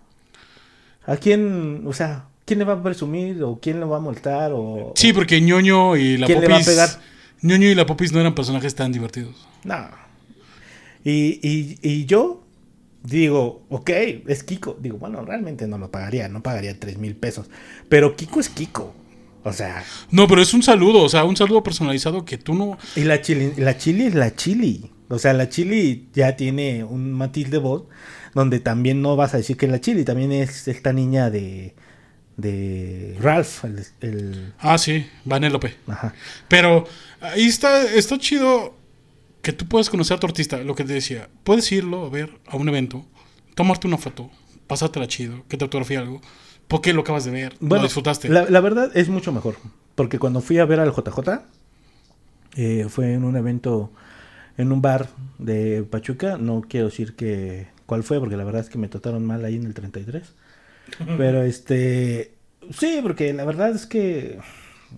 ¿A 1.05 1.15
quién, 1.17 1.83
o 1.85 1.93
sea, 1.93 2.25
quién 2.45 2.59
le 2.59 2.65
va 2.65 2.73
a 2.73 2.83
presumir 2.83 3.41
o 3.43 3.59
quién 3.61 3.79
lo 3.79 3.87
va 3.89 3.97
a 3.97 4.01
molestar 4.01 4.51
o... 4.53 4.93
Sí, 4.95 5.13
porque 5.13 5.39
ñoño 5.41 5.95
y 5.95 6.17
la 6.17 6.27
¿Quién 6.27 6.41
le 6.41 6.47
va 6.47 6.55
a 6.55 6.57
popis. 6.59 6.67
pegar? 6.67 6.89
ñoño 7.41 7.67
y 7.69 7.75
la 7.75 7.85
popis 7.85 8.11
no 8.11 8.19
eran 8.19 8.35
personajes 8.35 8.75
tan 8.75 8.91
divertidos. 8.91 9.47
No. 9.63 9.87
Y, 11.03 11.39
y, 11.41 11.79
y 11.81 12.05
yo 12.05 12.43
digo, 13.03 13.65
ok, 13.69 13.89
es 14.27 14.43
Kiko. 14.43 14.77
Digo, 14.81 14.97
bueno, 14.97 15.23
realmente 15.23 15.67
no 15.67 15.77
lo 15.77 15.89
pagaría, 15.91 16.27
no 16.29 16.41
pagaría 16.43 16.79
tres 16.79 16.97
mil 16.97 17.15
pesos. 17.15 17.49
Pero 17.89 18.15
Kiko 18.15 18.39
es 18.39 18.49
Kiko. 18.49 18.93
O 19.43 19.53
sea, 19.53 19.83
No, 20.11 20.27
pero 20.27 20.41
es 20.41 20.53
un 20.53 20.61
saludo, 20.61 21.01
o 21.03 21.09
sea, 21.09 21.23
un 21.23 21.37
saludo 21.37 21.63
personalizado 21.63 22.25
que 22.25 22.37
tú 22.37 22.53
no. 22.53 22.77
y 22.97 23.03
la 23.03 23.21
chili, 23.21 23.53
la 23.57 23.77
chili 23.77 24.05
es 24.07 24.13
la 24.15 24.35
chili. 24.35 24.91
O 25.09 25.19
sea, 25.19 25.31
la 25.31 25.47
chili 25.47 26.09
ya 26.13 26.35
tiene 26.35 26.83
un 26.83 27.13
matiz 27.13 27.49
de 27.49 27.59
voz 27.59 27.83
donde 28.33 28.59
también 28.59 29.01
no 29.01 29.15
vas 29.15 29.33
a 29.33 29.37
decir 29.37 29.55
que 29.55 29.65
es 29.67 29.71
la 29.71 29.79
chili, 29.79 30.03
también 30.03 30.33
es 30.33 30.67
esta 30.67 30.91
niña 30.91 31.29
de, 31.29 31.75
de 32.35 33.15
Ralph, 33.21 33.63
el, 33.63 33.85
el- 34.01 34.53
Ah, 34.59 34.77
sí, 34.77 35.05
Vanélope. 35.25 35.75
ajá. 35.87 36.13
Pero 36.47 36.85
ahí 37.21 37.45
está, 37.45 37.83
está 37.83 38.17
chido 38.19 38.75
que 39.47 39.53
tú 39.53 39.65
puedas 39.65 39.89
conocer 39.89 40.17
a 40.17 40.19
tu 40.19 40.27
artista, 40.27 40.57
lo 40.57 40.75
que 40.75 40.83
te 40.83 40.91
decía. 40.91 41.29
Puedes 41.45 41.71
irlo 41.71 42.05
a 42.05 42.09
ver 42.09 42.37
a 42.47 42.57
un 42.57 42.67
evento, 42.67 43.05
tomarte 43.55 43.87
una 43.87 43.97
foto, 43.97 44.29
pasártela 44.67 45.07
chido, 45.07 45.45
que 45.47 45.55
te 45.55 45.63
autografíe 45.63 45.95
algo, 45.95 46.19
porque 46.67 46.91
lo 46.91 46.99
acabas 46.99 47.23
de 47.23 47.31
ver, 47.31 47.55
lo 47.61 47.81
disfrutaste. 47.81 48.27
La, 48.27 48.43
la 48.49 48.59
verdad 48.59 48.91
es 48.93 49.07
mucho 49.07 49.31
mejor. 49.31 49.55
Porque 49.95 50.19
cuando 50.19 50.41
fui 50.41 50.57
a 50.57 50.65
ver 50.65 50.81
al 50.81 50.93
JJ, 50.93 51.43
eh, 52.57 52.87
fue 52.89 53.13
en 53.13 53.23
un 53.23 53.37
evento, 53.37 53.93
en 54.57 54.73
un 54.73 54.81
bar 54.81 55.07
de 55.37 55.87
Pachuca. 55.89 56.37
No 56.37 56.65
quiero 56.67 56.87
decir 56.87 57.15
que 57.15 57.67
cuál 57.85 58.03
fue, 58.03 58.19
porque 58.19 58.35
la 58.35 58.43
verdad 58.43 58.63
es 58.63 58.69
que 58.69 58.77
me 58.77 58.89
trataron 58.89 59.25
mal 59.25 59.45
ahí 59.45 59.55
en 59.55 59.65
el 59.65 59.73
33. 59.73 60.29
Pero 61.17 61.43
este, 61.43 62.33
sí, 62.69 62.99
porque 63.01 63.31
la 63.31 63.45
verdad 63.45 63.69
es 63.69 63.85
que 63.85 64.39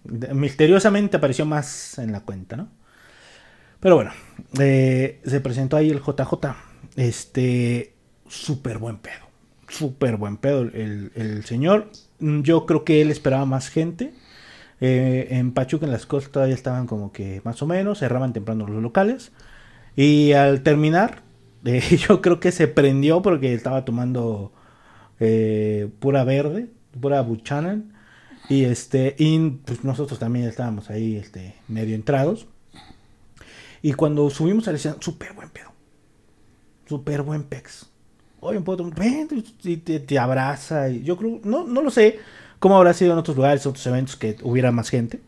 misteriosamente 0.03 1.17
apareció 1.17 1.45
más 1.45 1.99
en 1.99 2.11
la 2.11 2.21
cuenta, 2.21 2.55
¿no? 2.55 2.67
Pero 3.79 3.93
bueno, 3.93 4.11
se 4.53 5.41
presentó 5.41 5.77
ahí 5.77 5.89
el 5.89 6.01
JJ. 6.01 6.55
Este, 6.95 7.93
súper 8.27 8.77
buen 8.77 8.97
pedo. 8.97 9.29
Súper 9.67 10.17
buen 10.17 10.37
pedo 10.37 10.61
el, 10.61 11.11
el 11.15 11.45
señor. 11.45 11.89
Yo 12.19 12.65
creo 12.65 12.83
que 12.83 13.01
él 13.01 13.11
esperaba 13.11 13.45
más 13.45 13.69
gente. 13.69 14.13
Eh, 14.81 15.27
en 15.31 15.51
Pachuca, 15.53 15.85
en 15.85 15.91
las 15.91 16.05
costas, 16.05 16.31
todavía 16.31 16.55
estaban 16.55 16.87
como 16.87 17.11
que 17.11 17.41
más 17.43 17.61
o 17.61 17.67
menos. 17.67 17.99
Cerraban 17.99 18.33
temprano 18.33 18.67
los 18.67 18.81
locales. 18.81 19.31
Y 19.95 20.33
al 20.33 20.63
terminar, 20.63 21.23
eh, 21.65 21.81
yo 21.97 22.21
creo 22.21 22.39
que 22.39 22.51
se 22.51 22.67
prendió 22.67 23.21
porque 23.21 23.53
estaba 23.53 23.85
tomando 23.85 24.53
eh, 25.19 25.89
pura 25.99 26.23
verde, 26.23 26.69
pura 26.99 27.21
Buchanan. 27.21 27.93
Y 28.49 28.63
este, 28.65 29.15
y 29.19 29.49
pues 29.65 29.83
nosotros 29.83 30.19
también 30.19 30.47
estábamos 30.47 30.89
ahí 30.89 31.15
este, 31.17 31.55
medio 31.67 31.95
entrados. 31.95 32.47
Y 33.81 33.93
cuando 33.93 34.29
subimos 34.29 34.67
al 34.67 34.75
escenario, 34.75 35.01
súper 35.01 35.33
buen 35.33 35.49
pedo. 35.49 35.71
Súper 36.87 37.21
buen 37.21 37.43
pex. 37.43 37.89
Oye, 38.41 38.59
puedo, 38.61 38.89
ven, 38.91 39.27
y 39.63 39.77
te, 39.77 40.19
abraza. 40.19 40.89
Y 40.89 41.03
yo 41.03 41.17
creo, 41.17 41.39
no, 41.43 41.65
no 41.65 41.81
lo 41.81 41.91
sé 41.91 42.19
cómo 42.59 42.77
habrá 42.77 42.93
sido 42.93 43.13
en 43.13 43.19
otros 43.19 43.37
lugares, 43.37 43.65
otros 43.65 43.85
eventos 43.87 44.15
que 44.15 44.37
hubiera 44.43 44.71
más 44.71 44.89
gente. 44.89 45.19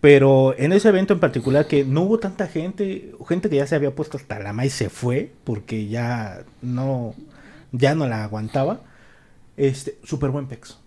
Pero 0.00 0.54
en 0.58 0.72
ese 0.72 0.88
evento 0.88 1.14
en 1.14 1.20
particular 1.20 1.68
que 1.68 1.84
no 1.84 2.02
hubo 2.02 2.18
tanta 2.18 2.48
gente, 2.48 3.14
gente 3.28 3.48
que 3.48 3.56
ya 3.56 3.66
se 3.66 3.76
había 3.76 3.94
puesto 3.94 4.16
hasta 4.16 4.40
la 4.40 4.52
maíz 4.52 4.72
se 4.72 4.90
fue 4.90 5.32
porque 5.44 5.86
ya 5.86 6.42
no, 6.60 7.14
ya 7.70 7.94
no 7.94 8.08
la 8.08 8.24
aguantaba. 8.24 8.80
Este, 9.56 9.98
súper 10.02 10.30
buen 10.30 10.48
pex. 10.48 10.78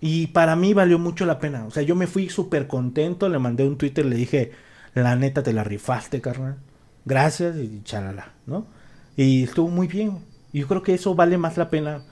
Y 0.00 0.28
para 0.28 0.56
mí 0.56 0.74
valió 0.74 0.98
mucho 0.98 1.26
la 1.26 1.38
pena. 1.38 1.66
O 1.66 1.70
sea, 1.70 1.82
yo 1.82 1.94
me 1.94 2.06
fui 2.06 2.28
súper 2.28 2.66
contento, 2.66 3.28
le 3.28 3.38
mandé 3.38 3.66
un 3.68 3.78
Twitter, 3.78 4.04
le 4.04 4.16
dije, 4.16 4.52
la 4.94 5.16
neta 5.16 5.42
te 5.42 5.52
la 5.52 5.64
rifaste, 5.64 6.20
carnal. 6.20 6.56
Gracias 7.04 7.56
y 7.56 7.82
chalala, 7.84 8.34
¿no? 8.46 8.66
Y 9.16 9.44
estuvo 9.44 9.68
muy 9.68 9.86
bien. 9.86 10.18
Yo 10.52 10.66
creo 10.66 10.82
que 10.82 10.94
eso 10.94 11.14
vale 11.14 11.38
más 11.38 11.56
la 11.56 11.70
pena 11.70 12.02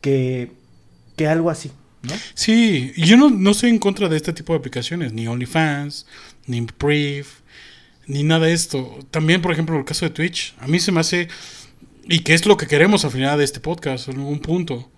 que, 0.00 0.52
que 1.16 1.26
algo 1.26 1.50
así, 1.50 1.70
¿no? 2.02 2.14
Sí, 2.34 2.92
yo 2.96 3.16
no, 3.16 3.30
no 3.30 3.50
estoy 3.50 3.70
en 3.70 3.78
contra 3.78 4.08
de 4.08 4.16
este 4.16 4.32
tipo 4.32 4.52
de 4.52 4.58
aplicaciones, 4.58 5.12
ni 5.12 5.26
OnlyFans, 5.26 6.06
ni 6.46 6.66
Brief, 6.78 7.40
ni 8.06 8.22
nada 8.22 8.46
de 8.46 8.52
esto. 8.52 8.98
También, 9.10 9.40
por 9.40 9.52
ejemplo, 9.52 9.78
el 9.78 9.84
caso 9.84 10.04
de 10.06 10.10
Twitch, 10.10 10.54
a 10.60 10.66
mí 10.66 10.78
se 10.80 10.92
me 10.92 11.00
hace, 11.00 11.28
y 12.04 12.20
que 12.20 12.34
es 12.34 12.46
lo 12.46 12.56
que 12.56 12.66
queremos 12.66 13.04
al 13.04 13.10
final 13.10 13.38
de 13.38 13.44
este 13.44 13.60
podcast, 13.60 14.08
en 14.08 14.16
algún 14.16 14.40
punto, 14.40 14.90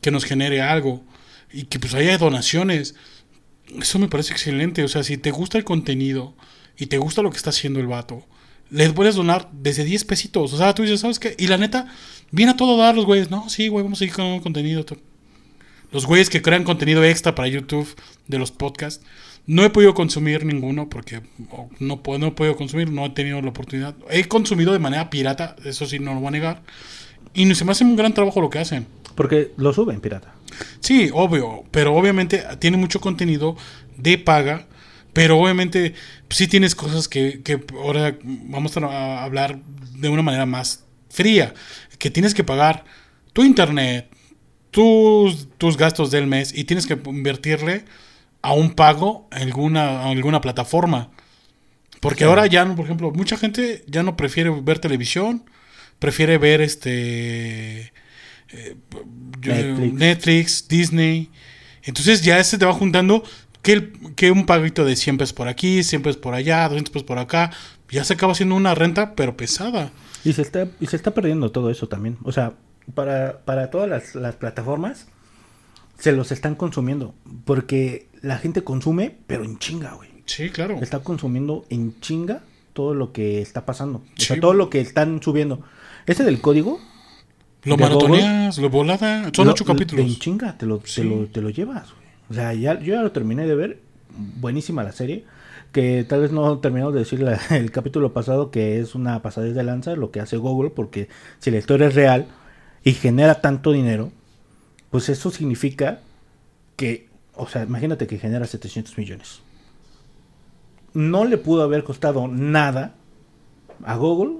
que 0.00 0.10
nos 0.10 0.24
genere 0.24 0.60
algo, 0.60 1.04
y 1.52 1.64
que 1.64 1.78
pues 1.78 1.94
haya 1.94 2.18
donaciones. 2.18 2.94
Eso 3.80 3.98
me 3.98 4.08
parece 4.08 4.32
excelente, 4.32 4.84
o 4.84 4.88
sea, 4.88 5.02
si 5.02 5.16
te 5.16 5.30
gusta 5.30 5.58
el 5.58 5.64
contenido 5.64 6.34
y 6.78 6.86
te 6.86 6.98
gusta 6.98 7.22
lo 7.22 7.30
que 7.30 7.36
está 7.36 7.50
haciendo 7.50 7.80
el 7.80 7.86
vato, 7.86 8.24
les 8.70 8.92
puedes 8.92 9.14
donar 9.14 9.48
desde 9.52 9.84
10 9.84 10.04
pesitos, 10.04 10.52
o 10.52 10.56
sea, 10.56 10.74
tú 10.74 10.82
dices, 10.82 11.00
¿sabes 11.00 11.18
qué? 11.18 11.34
Y 11.38 11.46
la 11.46 11.58
neta, 11.58 11.86
viene 12.30 12.52
a 12.52 12.56
todo 12.56 12.76
dar 12.76 12.94
los 12.94 13.06
güeyes, 13.06 13.30
no, 13.30 13.48
sí, 13.48 13.68
güey, 13.68 13.82
vamos 13.82 13.98
a 13.98 14.00
seguir 14.00 14.14
con 14.14 14.40
contenido. 14.40 14.84
Los 15.92 16.06
güeyes 16.06 16.28
que 16.28 16.42
crean 16.42 16.64
contenido 16.64 17.04
extra 17.04 17.34
para 17.34 17.48
YouTube 17.48 17.88
de 18.26 18.38
los 18.38 18.50
podcasts, 18.50 19.04
No 19.46 19.62
he 19.62 19.70
podido 19.70 19.92
consumir 19.92 20.44
ninguno 20.44 20.88
porque 20.88 21.20
no, 21.78 22.02
puedo, 22.02 22.18
no 22.18 22.28
he 22.28 22.30
podido 22.32 22.56
consumir, 22.56 22.90
no 22.90 23.04
he 23.04 23.10
tenido 23.10 23.40
la 23.42 23.50
oportunidad. 23.50 23.94
He 24.10 24.24
consumido 24.24 24.72
de 24.72 24.78
manera 24.78 25.10
pirata, 25.10 25.54
eso 25.64 25.86
sí, 25.86 25.98
no 25.98 26.14
lo 26.14 26.20
voy 26.20 26.28
a 26.28 26.30
negar. 26.32 26.62
Y 27.34 27.54
se 27.54 27.64
me 27.64 27.72
hace 27.72 27.84
un 27.84 27.94
gran 27.94 28.14
trabajo 28.14 28.40
lo 28.40 28.48
que 28.48 28.58
hacen. 28.58 28.86
Porque 29.14 29.52
lo 29.56 29.72
suben 29.72 30.00
pirata. 30.00 30.34
Sí, 30.80 31.10
obvio, 31.12 31.64
pero 31.70 31.94
obviamente 31.94 32.44
tiene 32.58 32.76
mucho 32.76 33.00
contenido 33.00 33.56
de 33.96 34.18
paga, 34.18 34.66
pero 35.12 35.38
obviamente 35.38 35.94
sí 36.28 36.48
tienes 36.48 36.74
cosas 36.74 37.08
que, 37.08 37.42
que 37.42 37.64
ahora 37.74 38.16
vamos 38.22 38.76
a 38.76 39.24
hablar 39.24 39.60
de 39.98 40.08
una 40.08 40.22
manera 40.22 40.46
más 40.46 40.84
fría, 41.08 41.54
que 41.98 42.10
tienes 42.10 42.34
que 42.34 42.44
pagar 42.44 42.84
tu 43.32 43.44
internet, 43.44 44.08
tus, 44.70 45.48
tus 45.56 45.76
gastos 45.76 46.10
del 46.10 46.26
mes 46.26 46.52
y 46.56 46.64
tienes 46.64 46.86
que 46.86 46.98
invertirle 47.06 47.84
a 48.42 48.52
un 48.52 48.74
pago 48.74 49.28
en 49.32 49.42
alguna, 49.42 50.04
alguna 50.04 50.40
plataforma. 50.40 51.10
Porque 52.00 52.24
ahora 52.24 52.46
ya, 52.46 52.66
por 52.74 52.84
ejemplo, 52.84 53.10
mucha 53.12 53.38
gente 53.38 53.84
ya 53.86 54.02
no 54.02 54.16
prefiere 54.16 54.50
ver 54.50 54.78
televisión, 54.78 55.48
prefiere 55.98 56.36
ver 56.36 56.60
este 56.60 57.92
eh, 58.54 59.92
Netflix. 59.92 60.68
Disney. 60.68 61.30
Entonces 61.82 62.22
ya 62.22 62.42
se 62.42 62.58
te 62.58 62.64
va 62.64 62.72
juntando 62.72 63.22
que, 63.62 63.92
que 64.16 64.30
un 64.30 64.46
paguito 64.46 64.84
de 64.84 64.96
100 64.96 65.18
pesos 65.18 65.32
por 65.32 65.48
aquí, 65.48 65.82
100 65.82 66.02
pesos 66.02 66.16
por 66.16 66.34
allá, 66.34 66.68
200 66.68 66.92
pesos 66.92 67.06
por 67.06 67.18
acá. 67.18 67.50
Ya 67.90 68.04
se 68.04 68.14
acaba 68.14 68.32
haciendo 68.32 68.54
una 68.54 68.74
renta, 68.74 69.14
pero 69.14 69.36
pesada. 69.36 69.90
Y 70.24 70.32
se 70.32 70.42
está, 70.42 70.68
y 70.80 70.86
se 70.86 70.96
está 70.96 71.12
perdiendo 71.12 71.50
todo 71.50 71.70
eso 71.70 71.88
también. 71.88 72.16
O 72.24 72.32
sea, 72.32 72.54
para, 72.94 73.40
para 73.44 73.70
todas 73.70 73.88
las, 73.88 74.14
las 74.14 74.36
plataformas 74.36 75.06
se 75.98 76.12
los 76.12 76.32
están 76.32 76.54
consumiendo. 76.54 77.14
Porque 77.44 78.08
la 78.22 78.38
gente 78.38 78.64
consume, 78.64 79.16
pero 79.26 79.44
en 79.44 79.58
chinga, 79.58 79.92
güey. 79.92 80.10
Sí, 80.26 80.50
claro. 80.50 80.78
Está 80.80 81.00
consumiendo 81.00 81.66
en 81.68 81.98
chinga 82.00 82.42
todo 82.72 82.94
lo 82.94 83.12
que 83.12 83.40
está 83.40 83.66
pasando. 83.66 83.98
O 83.98 84.20
sea, 84.20 84.40
todo 84.40 84.54
lo 84.54 84.70
que 84.70 84.80
están 84.80 85.22
subiendo. 85.22 85.62
Ese 86.06 86.24
del 86.24 86.40
código. 86.40 86.80
Lo 87.64 87.76
maratoneas, 87.76 88.58
lo 88.58 88.70
volada. 88.70 89.30
Son 89.34 89.48
ocho 89.48 89.64
capítulos. 89.64 90.04
En 90.06 90.16
chinga, 90.16 90.56
te 90.58 90.66
lo, 90.66 90.78
te 90.78 91.04
lo, 91.04 91.26
te 91.26 91.40
lo 91.40 91.50
llevas, 91.50 91.90
güey. 91.92 92.04
O 92.30 92.34
sea, 92.34 92.52
ya, 92.54 92.78
yo 92.80 92.94
ya 92.94 93.02
lo 93.02 93.12
terminé 93.12 93.46
de 93.46 93.54
ver. 93.54 93.80
Buenísima 94.40 94.82
la 94.84 94.92
serie. 94.92 95.24
Que 95.72 96.04
tal 96.04 96.20
vez 96.20 96.30
no 96.30 96.58
terminamos 96.58 96.94
de 96.94 97.00
decir 97.00 97.20
la- 97.20 97.40
el 97.50 97.70
capítulo 97.70 98.12
pasado 98.12 98.50
que 98.50 98.78
es 98.80 98.94
una 98.94 99.22
pasadez 99.22 99.54
de 99.54 99.62
lanza 99.64 99.96
lo 99.96 100.10
que 100.10 100.20
hace 100.20 100.36
Google. 100.36 100.70
Porque 100.70 101.08
si 101.38 101.50
la 101.50 101.58
historia 101.58 101.88
es 101.88 101.94
real 101.94 102.26
y 102.84 102.92
genera 102.92 103.40
tanto 103.40 103.72
dinero, 103.72 104.12
pues 104.90 105.08
eso 105.08 105.30
significa 105.30 106.00
que, 106.76 107.08
o 107.34 107.46
sea, 107.48 107.64
imagínate 107.64 108.06
que 108.06 108.18
genera 108.18 108.46
700 108.46 108.96
millones. 108.98 109.40
No 110.92 111.24
le 111.24 111.38
pudo 111.38 111.62
haber 111.62 111.82
costado 111.82 112.28
nada 112.28 112.94
a 113.84 113.96
Google, 113.96 114.34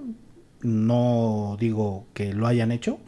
no 0.63 1.57
digo 1.59 2.07
que 2.15 2.33
lo 2.33 2.47
hayan 2.47 2.71
hecho, 2.71 2.99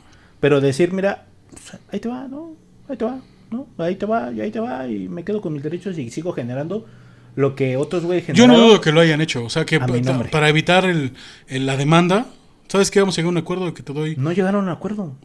pero 0.46 0.60
decir, 0.60 0.92
mira, 0.92 1.26
pues, 1.50 1.80
ahí 1.90 1.98
te 1.98 2.08
va, 2.08 2.28
¿no? 2.28 2.54
Ahí 2.88 2.96
te 2.96 3.04
va, 3.04 3.18
¿no? 3.50 3.66
Ahí 3.78 3.96
te 3.96 4.06
va, 4.06 4.30
y 4.32 4.40
ahí 4.40 4.52
te 4.52 4.60
va, 4.60 4.86
y 4.86 5.08
me 5.08 5.24
quedo 5.24 5.40
con 5.40 5.52
mis 5.52 5.60
derechos 5.64 5.98
y 5.98 6.08
sigo 6.08 6.32
generando 6.32 6.86
lo 7.34 7.56
que 7.56 7.76
otros 7.76 8.04
güeyes 8.04 8.28
Yo 8.28 8.34
generaron. 8.34 8.60
no 8.60 8.68
dudo 8.68 8.80
que 8.80 8.92
lo 8.92 9.00
hayan 9.00 9.20
hecho. 9.20 9.44
O 9.44 9.50
sea, 9.50 9.66
que 9.66 9.80
para 9.80 10.48
evitar 10.48 10.84
el, 10.84 11.14
el- 11.48 11.66
la 11.66 11.76
demanda, 11.76 12.26
¿sabes 12.68 12.92
qué? 12.92 13.00
Vamos 13.00 13.16
a 13.16 13.16
llegar 13.16 13.30
a 13.30 13.32
un 13.32 13.38
acuerdo 13.38 13.66
de 13.66 13.74
que 13.74 13.82
te 13.82 13.92
doy. 13.92 14.14
No 14.16 14.30
llegaron 14.30 14.60
a 14.60 14.68
un 14.70 14.76
acuerdo. 14.76 15.16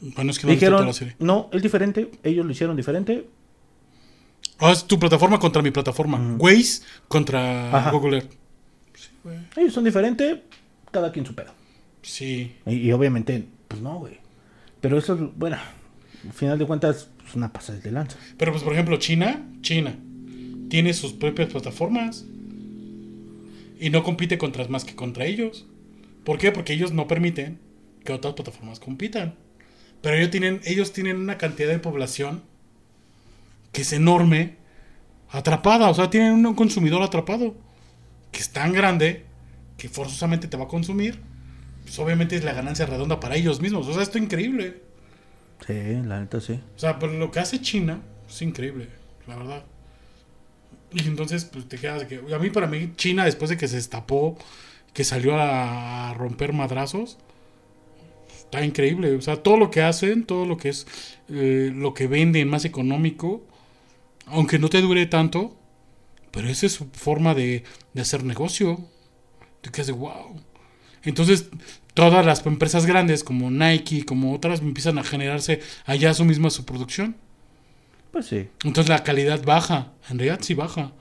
Bueno, 0.00 0.32
es 0.32 0.40
que 0.40 0.48
no 0.48 0.52
Dijeron, 0.52 0.84
la 0.84 0.92
serie. 0.92 1.14
no, 1.20 1.48
es 1.52 1.62
diferente, 1.62 2.10
ellos 2.24 2.44
lo 2.44 2.50
hicieron 2.50 2.76
diferente. 2.76 3.24
Ah, 4.58 4.72
es 4.72 4.84
tu 4.84 4.98
plataforma 4.98 5.38
contra 5.38 5.62
mi 5.62 5.70
plataforma. 5.70 6.18
Waze 6.40 6.82
contra 7.06 7.68
Ajá. 7.76 7.90
Google 7.92 8.16
Earth. 8.16 8.32
Ellos 9.56 9.72
son 9.72 9.84
diferentes, 9.84 10.38
cada 10.90 11.12
quien 11.12 11.24
su 11.24 11.36
pedo. 11.36 11.52
Sí. 12.02 12.56
Y, 12.66 12.74
y 12.74 12.92
obviamente, 12.92 13.44
pues 13.68 13.80
no, 13.82 13.98
güey. 13.98 14.18
Pero 14.80 14.98
eso, 14.98 15.14
es, 15.14 15.20
bueno, 15.36 15.58
al 16.24 16.32
final 16.32 16.58
de 16.58 16.66
cuentas, 16.66 17.08
es 17.26 17.34
una 17.34 17.52
pasada 17.52 17.78
de 17.78 17.90
lanza. 17.90 18.16
Pero, 18.36 18.52
pues, 18.52 18.64
por 18.64 18.72
ejemplo, 18.72 18.96
China, 18.96 19.46
China, 19.60 19.96
tiene 20.68 20.94
sus 20.94 21.12
propias 21.12 21.50
plataformas. 21.50 22.24
Y 23.80 23.90
no 23.90 24.02
compite 24.02 24.38
contra 24.38 24.66
más 24.68 24.84
que 24.84 24.96
contra 24.96 25.24
ellos. 25.24 25.66
¿Por 26.24 26.38
qué? 26.38 26.50
Porque 26.50 26.72
ellos 26.72 26.92
no 26.92 27.06
permiten 27.06 27.58
que 28.04 28.12
otras 28.12 28.34
plataformas 28.34 28.80
compitan. 28.80 29.34
Pero 30.00 30.16
ellos 30.16 30.30
tienen, 30.30 30.60
ellos 30.64 30.92
tienen 30.92 31.16
una 31.16 31.38
cantidad 31.38 31.68
de 31.68 31.78
población 31.78 32.42
que 33.72 33.82
es 33.82 33.92
enorme, 33.92 34.56
atrapada. 35.30 35.90
O 35.90 35.94
sea, 35.94 36.10
tienen 36.10 36.44
un 36.44 36.54
consumidor 36.54 37.02
atrapado. 37.02 37.54
Que 38.32 38.40
es 38.40 38.50
tan 38.50 38.72
grande 38.72 39.24
que 39.76 39.88
forzosamente 39.88 40.48
te 40.48 40.56
va 40.56 40.64
a 40.64 40.68
consumir. 40.68 41.20
Pues 41.88 41.98
obviamente 42.00 42.36
es 42.36 42.44
la 42.44 42.52
ganancia 42.52 42.86
redonda 42.86 43.18
para 43.20 43.36
ellos 43.36 43.60
mismos. 43.60 43.88
O 43.88 43.92
sea, 43.94 44.02
esto 44.04 44.18
es 44.18 44.24
increíble. 44.24 44.82
Sí, 45.66 45.74
la 46.04 46.20
neta 46.20 46.40
sí. 46.40 46.60
O 46.76 46.78
sea, 46.78 46.98
pero 46.98 47.12
lo 47.12 47.30
que 47.30 47.40
hace 47.40 47.60
China 47.60 48.02
es 48.28 48.40
increíble, 48.42 48.88
la 49.26 49.36
verdad. 49.36 49.66
Y 50.92 51.06
entonces, 51.06 51.44
pues 51.44 51.68
te 51.68 51.78
quedas 51.78 52.00
de 52.00 52.06
que. 52.06 52.34
A 52.34 52.38
mí, 52.38 52.50
para 52.50 52.66
mí, 52.66 52.92
China, 52.96 53.24
después 53.24 53.50
de 53.50 53.56
que 53.58 53.68
se 53.68 53.76
destapó, 53.76 54.38
que 54.94 55.04
salió 55.04 55.36
a, 55.36 56.10
a 56.10 56.14
romper 56.14 56.52
madrazos, 56.54 57.18
está 58.28 58.64
increíble. 58.64 59.14
O 59.16 59.22
sea, 59.22 59.42
todo 59.42 59.56
lo 59.56 59.70
que 59.70 59.82
hacen, 59.82 60.24
todo 60.26 60.46
lo 60.46 60.56
que 60.56 60.70
es. 60.70 60.86
eh, 61.28 61.70
lo 61.74 61.94
que 61.94 62.06
venden 62.06 62.48
más 62.48 62.64
económico, 62.64 63.46
aunque 64.26 64.58
no 64.58 64.68
te 64.70 64.80
dure 64.82 65.06
tanto, 65.06 65.56
pero 66.32 66.48
esa 66.48 66.66
es 66.66 66.72
su 66.72 66.86
forma 66.92 67.34
de, 67.34 67.64
de 67.94 68.02
hacer 68.02 68.24
negocio. 68.24 68.80
Te 69.62 69.70
quedas 69.70 69.88
de 69.88 69.94
wow. 69.94 70.40
Entonces, 71.04 71.46
todas 71.94 72.24
las 72.26 72.44
empresas 72.46 72.86
grandes 72.86 73.24
como 73.24 73.50
Nike, 73.50 74.04
como 74.04 74.32
otras, 74.34 74.60
empiezan 74.60 74.98
a 74.98 75.04
generarse 75.04 75.60
allá 75.86 76.14
su 76.14 76.24
misma 76.24 76.50
su 76.50 76.64
producción. 76.64 77.16
Pues 78.12 78.26
sí. 78.26 78.48
Entonces 78.64 78.88
la 78.88 79.04
calidad 79.04 79.42
baja, 79.44 79.92
en 80.08 80.18
realidad 80.18 80.40
sí 80.42 80.54
baja. 80.54 80.92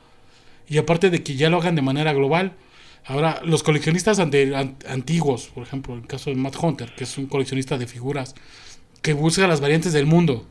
Y 0.67 0.77
aparte 0.77 1.09
de 1.09 1.23
que 1.23 1.35
ya 1.35 1.49
lo 1.49 1.57
hagan 1.57 1.75
de 1.75 1.81
manera 1.81 2.13
global. 2.13 2.53
Ahora, 3.05 3.41
los 3.45 3.63
coleccionistas 3.63 4.19
ante- 4.19 4.53
an- 4.53 4.75
antiguos, 4.89 5.47
por 5.47 5.63
ejemplo, 5.63 5.95
el 5.95 6.05
caso 6.05 6.29
de 6.29 6.35
Matt 6.35 6.57
Hunter, 6.61 6.93
que 6.95 7.05
es 7.05 7.17
un 7.17 7.27
coleccionista 7.27 7.77
de 7.77 7.87
figuras, 7.87 8.35
que 9.01 9.13
busca 9.13 9.47
las 9.47 9.61
variantes 9.61 9.93
del 9.93 10.05
mundo. 10.05 10.45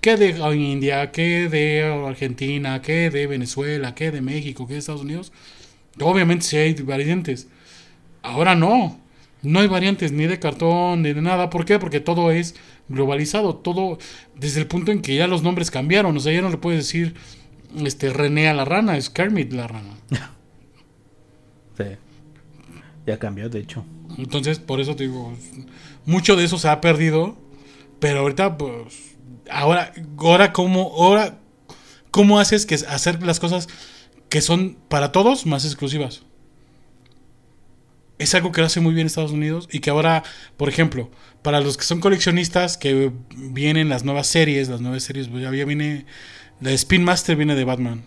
Que 0.00 0.16
de 0.16 0.30
India, 0.56 1.12
que 1.12 1.48
de 1.48 1.84
Argentina, 1.84 2.82
que 2.82 3.10
de 3.10 3.26
Venezuela, 3.28 3.94
que 3.94 4.10
de 4.10 4.22
México, 4.22 4.66
que 4.66 4.72
de 4.72 4.78
Estados 4.80 5.02
Unidos. 5.02 5.30
Obviamente 6.00 6.44
sí 6.46 6.56
hay 6.56 6.72
variantes. 6.74 7.46
Ahora 8.22 8.54
no. 8.54 8.98
No 9.42 9.60
hay 9.60 9.68
variantes 9.68 10.12
ni 10.12 10.26
de 10.26 10.38
cartón 10.38 11.02
ni 11.02 11.12
de 11.12 11.22
nada. 11.22 11.50
¿Por 11.50 11.64
qué? 11.64 11.78
Porque 11.78 12.00
todo 12.00 12.30
es 12.30 12.54
globalizado. 12.88 13.56
Todo 13.56 13.98
desde 14.36 14.60
el 14.60 14.66
punto 14.66 14.92
en 14.92 15.00
que 15.00 15.16
ya 15.16 15.26
los 15.26 15.42
nombres 15.42 15.70
cambiaron. 15.70 16.16
O 16.16 16.20
sea, 16.20 16.32
ya 16.32 16.42
no 16.42 16.50
le 16.50 16.58
puedes 16.58 16.86
decir 16.86 17.14
este 17.78 18.10
René 18.10 18.48
a 18.48 18.54
la 18.54 18.64
rana, 18.64 18.96
es 18.96 19.10
Kermit 19.10 19.52
la 19.52 19.66
rana. 19.66 19.96
Sí. 21.78 21.96
Ya 23.06 23.18
cambió, 23.18 23.48
de 23.48 23.58
hecho. 23.58 23.86
Entonces, 24.18 24.58
por 24.58 24.80
eso 24.80 24.96
te 24.96 25.04
digo, 25.04 25.32
mucho 26.04 26.36
de 26.36 26.44
eso 26.44 26.58
se 26.58 26.68
ha 26.68 26.82
perdido. 26.82 27.38
Pero 28.00 28.20
ahorita, 28.20 28.58
pues, 28.58 29.16
ahora, 29.50 29.94
ahora 30.18 30.52
cómo, 30.52 30.92
ahora, 30.94 31.38
¿cómo 32.10 32.38
haces 32.38 32.66
que 32.66 32.74
hacer 32.74 33.22
las 33.22 33.40
cosas 33.40 33.68
que 34.28 34.42
son 34.42 34.76
para 34.88 35.10
todos 35.10 35.46
más 35.46 35.64
exclusivas? 35.64 36.22
Es 38.20 38.34
algo 38.34 38.52
que 38.52 38.60
lo 38.60 38.66
hace 38.66 38.80
muy 38.80 38.92
bien 38.92 39.06
Estados 39.06 39.32
Unidos 39.32 39.66
y 39.72 39.80
que 39.80 39.88
ahora, 39.88 40.22
por 40.58 40.68
ejemplo, 40.68 41.10
para 41.40 41.60
los 41.60 41.78
que 41.78 41.84
son 41.84 42.00
coleccionistas, 42.00 42.76
que 42.76 43.12
vienen 43.34 43.88
las 43.88 44.04
nuevas 44.04 44.26
series, 44.26 44.68
las 44.68 44.82
nuevas 44.82 45.02
series, 45.02 45.28
pues 45.28 45.42
ya 45.42 45.48
viene, 45.48 46.04
la 46.60 46.68
de 46.68 46.74
Spin 46.74 47.02
Master 47.02 47.34
viene 47.34 47.54
de 47.54 47.64
Batman, 47.64 48.04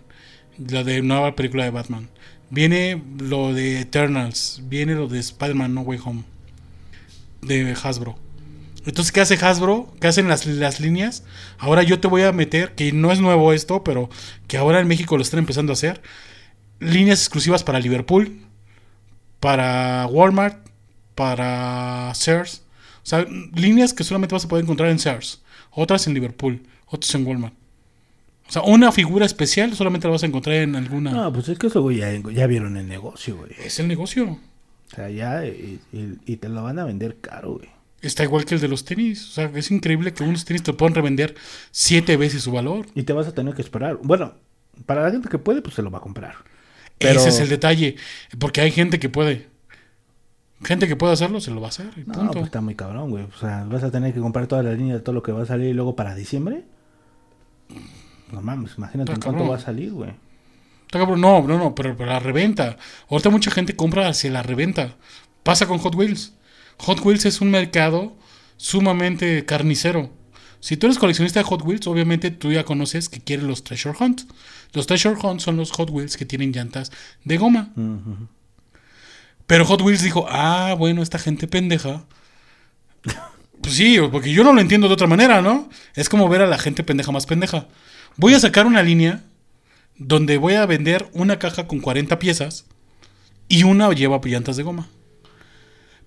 la 0.60 0.84
de 0.84 1.02
nueva 1.02 1.36
película 1.36 1.63
de 1.63 1.71
Batman, 1.71 2.10
viene 2.52 3.02
lo 3.17 3.56
de 3.56 3.80
Eternals, 3.80 4.62
viene 4.65 4.93
lo 4.93 5.08
de 5.08 5.17
Spider-Man 5.17 5.73
No 5.73 5.82
Way 5.82 5.99
Home, 6.06 6.23
de 7.41 7.76
Hasbro. 7.84 8.15
Entonces, 8.86 9.12
¿qué 9.12 9.21
hace 9.21 9.34
Hasbro? 9.34 9.91
¿Qué 9.99 10.06
hacen 10.06 10.28
las, 10.28 10.45
las 10.45 10.80
líneas? 10.80 11.23
Ahora 11.58 11.82
yo 11.82 11.99
te 11.99 12.07
voy 12.07 12.22
a 12.22 12.32
meter, 12.32 12.76
que 12.76 12.91
no 12.91 13.11
es 13.11 13.20
nuevo 13.20 13.51
esto, 13.51 13.84
pero 13.84 14.11
que 14.47 14.57
ahora 14.57 14.80
en 14.80 14.88
México 14.88 15.18
lo 15.18 15.24
están 15.24 15.39
empezando 15.39 15.72
a 15.72 15.74
hacer, 15.74 16.03
líneas 16.80 17.22
exclusivas 17.22 17.64
para 17.64 17.80
Liverpool, 17.80 18.43
para 19.44 20.08
Walmart, 20.08 20.58
para 21.16 22.14
Sears. 22.16 22.64
O 23.04 23.06
sea, 23.06 23.26
líneas 23.54 23.94
que 23.94 24.06
solamente 24.06 24.34
vas 24.34 24.46
a 24.46 24.48
poder 24.48 24.64
encontrar 24.64 24.89
en 24.89 25.00
Sears, 25.00 25.41
otras 25.72 26.08
en 26.08 26.14
Liverpool, 26.14 26.64
otras 26.88 27.14
en 27.16 27.28
Walmart. 27.28 27.54
O 28.48 28.52
sea, 28.54 28.62
una 28.62 28.91
figura 28.94 29.26
especial 29.26 29.76
solamente 29.76 30.08
la 30.08 30.14
vas 30.14 30.24
a 30.24 30.28
encontrar 30.28 30.56
en 30.56 30.78
alguna. 30.78 31.12
No, 31.12 31.34
pues 31.34 31.50
es 31.50 31.60
que 31.60 31.68
eso, 31.68 31.82
güey, 31.82 31.98
ya, 31.98 32.12
ya 32.32 32.48
vieron 32.48 32.78
el 32.78 32.88
negocio, 32.88 33.36
güey. 33.36 33.52
Es 33.60 33.80
el 33.80 33.89
negocio. 33.89 34.39
O 34.91 34.96
sea, 34.96 35.10
ya, 35.10 35.46
y, 35.46 35.82
y- 35.91 36.18
y 36.26 36.38
te 36.38 36.48
lo 36.48 36.64
van 36.64 36.80
a 36.80 36.86
vender 36.86 37.18
caro, 37.20 37.56
güey. 37.56 37.68
Está 38.02 38.24
igual 38.24 38.46
que 38.46 38.56
el 38.56 38.62
de 38.62 38.68
los 38.70 38.86
tenis. 38.86 39.28
O 39.30 39.32
sea, 39.32 39.52
es 39.56 39.72
increíble 39.72 40.14
que 40.14 40.24
unos 40.24 40.46
tenis 40.46 40.64
te 40.64 40.72
puedan 40.72 40.96
revender 40.96 41.36
siete 41.72 42.16
veces 42.16 42.44
su 42.44 42.52
valor. 42.54 42.86
Y 42.96 43.04
te 43.04 43.12
vas 43.14 43.28
a 43.28 43.34
tener 43.34 43.56
que 43.56 43.62
esperar. 43.62 43.98
Bueno, 44.04 44.36
Para 44.86 45.04
la 45.04 45.12
gente 45.12 45.30
que 45.30 45.38
puede, 45.38 45.62
pues 45.62 45.76
se 45.76 45.82
lo 45.84 45.91
va 45.91 46.00
a 46.00 46.02
comprar. 46.02 46.36
Pero- 47.04 47.20
Ese 47.20 47.30
es 47.30 47.39
el 47.39 47.49
detalle. 47.49 47.95
Porque 48.39 48.62
hay 48.62 48.72
gente 48.72 48.99
que 48.99 49.10
puede. 49.10 49.47
Gente 50.64 50.88
que 50.88 50.95
puede 50.95 51.14
hacerlo, 51.14 51.41
se 51.41 51.51
lo 51.51 51.60
va 51.60 51.68
a 51.68 51.70
hacer. 51.70 51.88
y 51.97 52.01
No, 52.01 52.14
punto. 52.14 52.32
pues 52.34 52.45
está 52.45 52.62
muy 52.62 52.76
cabrón, 52.76 53.10
güey. 53.10 53.24
O 53.26 53.38
sea, 53.38 53.66
vas 53.66 53.84
a 53.84 53.91
tener 53.91 54.14
que 54.14 54.20
comprar 54.22 54.47
toda 54.47 54.64
la 54.64 54.72
línea 54.74 54.93
de 54.95 55.01
todo 55.01 55.14
lo 55.14 55.22
que 55.22 55.32
va 55.34 55.43
a 55.43 55.45
salir 55.45 55.68
y 55.70 55.74
luego 55.74 55.95
para 55.95 56.16
diciembre. 56.16 56.64
No 58.32 58.41
mames, 58.41 58.72
imagínate 58.78 59.12
en 59.14 59.20
cuánto 59.22 59.47
va 59.47 59.58
a 59.58 59.60
salir, 59.60 59.91
güey. 59.91 60.12
Está 60.86 60.99
cabrón. 60.99 61.22
No, 61.22 61.41
no, 61.45 61.58
no, 61.58 61.76
pero, 61.76 61.95
pero 61.97 62.10
la 62.10 62.20
reventa. 62.20 62.78
Ahorita 63.10 63.30
mucha 63.30 63.51
gente 63.51 63.76
compra 63.76 64.08
hacia 64.08 64.32
la 64.32 64.41
reventa. 64.43 64.95
Pasa 65.43 65.68
con 65.68 65.78
Hot 65.80 65.95
Wheels. 65.95 66.34
Hot 66.78 66.99
Wheels 67.04 67.26
es 67.26 67.41
un 67.41 67.51
mercado 67.51 68.16
sumamente 68.58 69.45
carnicero. 69.45 70.12
Si 70.60 70.78
tú 70.78 70.88
eres 70.88 70.97
coleccionista 70.97 71.41
de 71.41 71.43
Hot 71.45 71.62
Wheels, 71.64 71.86
obviamente 71.88 72.32
tú 72.32 72.51
ya 72.51 72.64
conoces 72.64 73.10
que 73.10 73.20
quieres 73.20 73.45
los 73.45 73.64
Treasure 73.64 73.95
Hunt. 73.99 74.22
Los 74.74 74.88
Treasure 74.88 75.15
Hunt 75.21 75.39
son 75.39 75.57
los 75.57 75.71
Hot 75.71 75.89
Wheels 75.89 76.17
que 76.17 76.26
tienen 76.26 76.51
llantas 76.51 76.91
de 77.24 77.38
goma. 77.38 77.71
Pero 79.45 79.65
Hot 79.65 79.82
Wheels 79.82 80.01
dijo, 80.01 80.26
ah, 80.30 80.76
bueno, 80.78 81.01
esta 81.01 81.19
gente 81.19 81.47
pendeja. 81.47 82.05
Pues 83.61 83.76
sí, 83.76 83.97
porque 84.11 84.34
yo 84.34 84.43
no 84.43 84.51
lo 84.51 84.59
entiendo 84.59 84.88
de 84.88 84.93
otra 84.93 85.07
manera, 85.07 85.41
¿no? 85.41 85.69
Es 85.95 86.09
como 86.09 86.28
ver 86.28 86.41
a 86.41 86.47
la 86.47 86.57
gente 86.57 86.84
pendeja 86.84 87.13
más 87.13 87.26
pendeja. 87.26 87.67
Voy 88.17 88.34
a 88.34 88.39
sacar 88.39 88.65
una 88.65 88.84
línea 88.84 89.24
donde 89.97 90.38
voy 90.38 90.55
a 90.55 90.65
vender 90.65 91.07
una 91.13 91.39
caja 91.39 91.67
con 91.67 91.80
40 91.80 92.19
piezas 92.19 92.65
y 93.47 93.63
una 93.63 93.91
lleva 93.93 94.19
llantas 94.24 94.57
de 94.57 94.63
goma. 94.63 94.89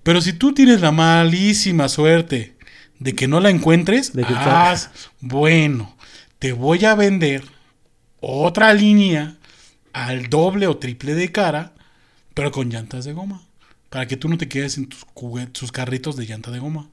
Pero 0.02 0.20
si 0.20 0.32
tú 0.32 0.52
tienes 0.52 0.80
la 0.80 0.92
malísima 0.92 1.88
suerte 1.88 2.56
de 2.98 3.14
que 3.14 3.28
no 3.28 3.40
la 3.40 3.50
encuentres, 3.50 4.12
De 4.12 4.24
que 4.24 4.34
ah, 4.36 4.76
bueno, 5.20 5.96
te 6.38 6.52
voy 6.52 6.84
a 6.84 6.94
vender 6.94 7.55
otra 8.20 8.72
línea 8.74 9.36
al 9.92 10.28
doble 10.28 10.66
o 10.66 10.76
triple 10.76 11.14
de 11.14 11.32
cara, 11.32 11.72
pero 12.34 12.52
con 12.52 12.70
llantas 12.70 13.04
de 13.04 13.12
goma. 13.12 13.42
Para 13.90 14.06
que 14.06 14.16
tú 14.16 14.28
no 14.28 14.36
te 14.36 14.48
quedes 14.48 14.78
en 14.78 14.88
tus, 14.88 15.72
carritos 15.72 16.16
de 16.16 16.26
llanta 16.26 16.50
de 16.50 16.58
goma. 16.58 16.88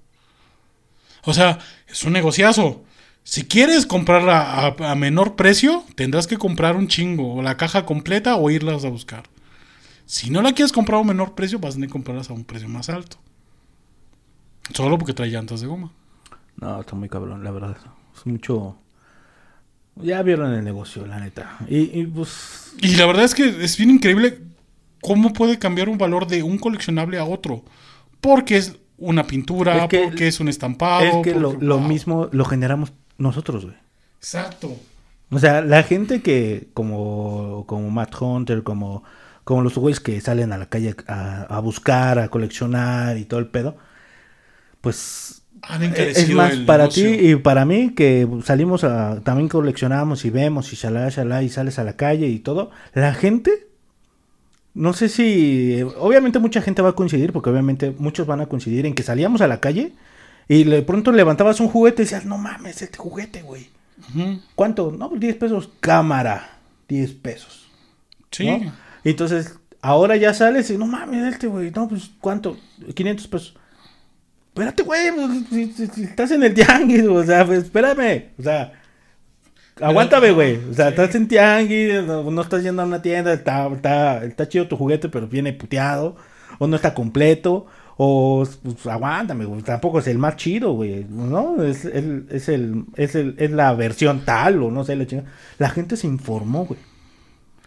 O 1.25 1.33
sea, 1.33 1.59
es 1.87 2.03
un 2.03 2.13
negociazo. 2.13 2.83
Si 3.23 3.45
quieres 3.45 3.85
comprarla 3.85 4.41
a, 4.41 4.91
a 4.91 4.95
menor 4.95 5.35
precio, 5.35 5.83
tendrás 5.95 6.27
que 6.27 6.37
comprar 6.37 6.75
un 6.75 6.87
chingo, 6.87 7.35
o 7.35 7.41
la 7.41 7.57
caja 7.57 7.85
completa, 7.85 8.35
o 8.35 8.49
irlas 8.49 8.85
a 8.85 8.89
buscar. 8.89 9.23
Si 10.05 10.29
no 10.29 10.41
la 10.41 10.53
quieres 10.53 10.71
comprar 10.71 10.97
a 10.97 11.01
un 11.01 11.07
menor 11.07 11.33
precio, 11.33 11.59
vas 11.59 11.71
a 11.71 11.75
tener 11.75 11.89
que 11.89 11.93
comprarlas 11.93 12.29
a 12.29 12.33
un 12.33 12.43
precio 12.43 12.69
más 12.69 12.89
alto. 12.89 13.17
Solo 14.73 14.97
porque 14.97 15.13
trae 15.13 15.29
llantas 15.29 15.61
de 15.61 15.67
goma. 15.67 15.91
No, 16.57 16.81
está 16.81 16.95
muy 16.95 17.09
cabrón, 17.09 17.43
la 17.43 17.51
verdad. 17.51 17.77
Es 18.15 18.25
mucho. 18.25 18.77
Ya 19.95 20.21
vieron 20.23 20.53
el 20.53 20.63
negocio, 20.63 21.05
la 21.05 21.19
neta. 21.19 21.57
Y, 21.69 21.99
y, 22.01 22.05
pues. 22.07 22.73
Y 22.81 22.95
la 22.95 23.05
verdad 23.05 23.25
es 23.25 23.35
que 23.35 23.47
es 23.63 23.77
bien 23.77 23.91
increíble 23.91 24.39
cómo 25.01 25.33
puede 25.33 25.59
cambiar 25.59 25.89
un 25.89 25.97
valor 25.97 26.25
de 26.27 26.41
un 26.43 26.57
coleccionable 26.57 27.17
a 27.19 27.25
otro. 27.25 27.63
Porque 28.21 28.57
es 28.57 28.75
una 28.97 29.25
pintura, 29.27 29.83
Es 29.83 29.89
que- 29.89 30.03
porque 30.05 30.27
es 30.27 30.39
un 30.39 30.47
estampado. 30.47 31.03
es 31.03 31.15
que 31.23 31.35
lo, 31.35 31.53
lo 31.53 31.77
wow. 31.77 31.87
mismo 31.87 32.29
lo 32.31 32.45
generamos 32.45 32.93
nosotros, 33.17 33.65
güey. 33.65 33.77
Exacto. 34.17 34.75
O 35.29 35.39
sea, 35.39 35.61
la 35.61 35.83
gente 35.83 36.21
que, 36.21 36.69
como, 36.73 37.65
como 37.67 37.89
Matt 37.91 38.15
Hunter, 38.19 38.63
como, 38.63 39.03
como 39.43 39.61
los 39.61 39.75
güeyes 39.75 39.99
que 39.99 40.19
salen 40.21 40.53
a 40.53 40.57
la 40.57 40.67
calle 40.69 40.95
a, 41.07 41.41
a 41.43 41.59
buscar, 41.59 42.17
a 42.19 42.29
coleccionar 42.29 43.17
y 43.17 43.25
todo 43.25 43.39
el 43.39 43.47
pedo, 43.47 43.77
pues 44.81 45.42
Han 45.69 45.83
es 45.83 46.29
más 46.29 46.51
el 46.51 46.65
para 46.65 46.89
ti 46.89 47.05
y 47.05 47.35
para 47.37 47.63
mí 47.63 47.93
que 47.95 48.27
salimos 48.43 48.83
a, 48.83 49.21
también 49.21 49.47
coleccionamos 49.47 50.25
y 50.25 50.29
vemos 50.29 50.73
y 50.73 50.75
shalá, 50.75 51.07
shalá 51.09 51.41
y 51.41 51.49
sales 51.49 51.79
a 51.79 51.85
la 51.85 51.95
calle 51.95 52.27
y 52.27 52.39
todo, 52.39 52.71
la 52.93 53.13
gente, 53.13 53.67
no 54.73 54.91
sé 54.93 55.07
si, 55.07 55.81
obviamente 55.97 56.39
mucha 56.39 56.61
gente 56.61 56.81
va 56.81 56.89
a 56.89 56.95
coincidir, 56.95 57.31
porque 57.31 57.49
obviamente 57.49 57.95
muchos 57.97 58.27
van 58.27 58.41
a 58.41 58.47
coincidir 58.47 58.85
en 58.85 58.93
que 58.93 59.03
salíamos 59.03 59.39
a 59.41 59.47
la 59.47 59.61
calle 59.61 59.93
y 60.47 60.63
de 60.65 60.81
pronto 60.81 61.11
levantabas 61.11 61.59
un 61.59 61.69
juguete 61.69 62.01
y 62.01 62.05
decías, 62.05 62.25
no 62.25 62.37
mames, 62.37 62.81
este 62.81 62.97
juguete, 62.97 63.41
güey. 63.41 63.69
¿Cuánto? 64.55 64.91
No, 64.91 65.09
pues 65.09 65.21
10 65.21 65.35
pesos. 65.37 65.69
Cámara. 65.79 66.57
10 66.87 67.13
pesos. 67.13 67.67
Sí. 68.31 68.49
entonces, 69.03 69.57
ahora 69.81 70.15
ya 70.17 70.33
sales 70.33 70.69
y 70.69 70.77
no 70.77 70.85
mames, 70.87 71.33
este 71.33 71.47
güey. 71.47 71.71
No, 71.71 71.87
pues 71.87 72.11
¿cuánto? 72.19 72.57
500 72.93 73.27
pesos. 73.27 73.55
Espérate, 74.55 74.83
güey. 74.83 75.11
pues, 75.15 75.31
si- 75.49 75.73
si- 75.73 75.87
si 75.87 76.03
estás 76.03 76.29
en 76.31 76.43
el 76.43 76.53
tianguis, 76.53 77.03
o 77.07 77.23
sea, 77.23 77.45
pues, 77.45 77.63
espérame. 77.63 78.25
O 78.37 78.43
sea, 78.43 78.73
aguántame, 79.81 80.31
güey. 80.31 80.57
O 80.69 80.73
sea, 80.73 80.89
estás 80.89 81.15
en 81.15 81.27
tianguis, 81.27 82.03
no, 82.03 82.29
no 82.29 82.41
estás 82.41 82.63
yendo 82.63 82.81
a 82.81 82.85
una 82.85 83.01
tienda, 83.01 83.33
está, 83.33 83.67
está, 83.67 84.23
está 84.23 84.47
chido 84.47 84.67
tu 84.67 84.77
juguete, 84.77 85.09
pero 85.09 85.27
viene 85.27 85.53
puteado. 85.53 86.15
O 86.59 86.67
no 86.67 86.75
está 86.75 86.93
completo. 86.93 87.65
O 87.97 88.45
pues, 88.63 88.85
aguántame, 88.87 89.45
güey. 89.45 89.61
Tampoco 89.63 89.99
es 89.99 90.07
el 90.07 90.17
más 90.19 90.35
chido, 90.35 90.73
güey. 90.73 91.05
¿No? 91.09 91.61
Es 91.63 91.85
el, 91.85 92.27
es 92.29 92.47
el, 92.49 92.85
es 92.95 93.15
el, 93.15 93.35
es 93.39 93.51
la 93.51 93.73
versión 93.73 94.23
tal, 94.25 94.61
o 94.61 94.69
no 94.71 94.83
sé, 94.83 94.95
la 94.95 95.05
chingada. 95.07 95.29
La 95.57 95.69
gente 95.69 95.97
se 95.97 96.05
informó, 96.07 96.65
güey. 96.65 96.79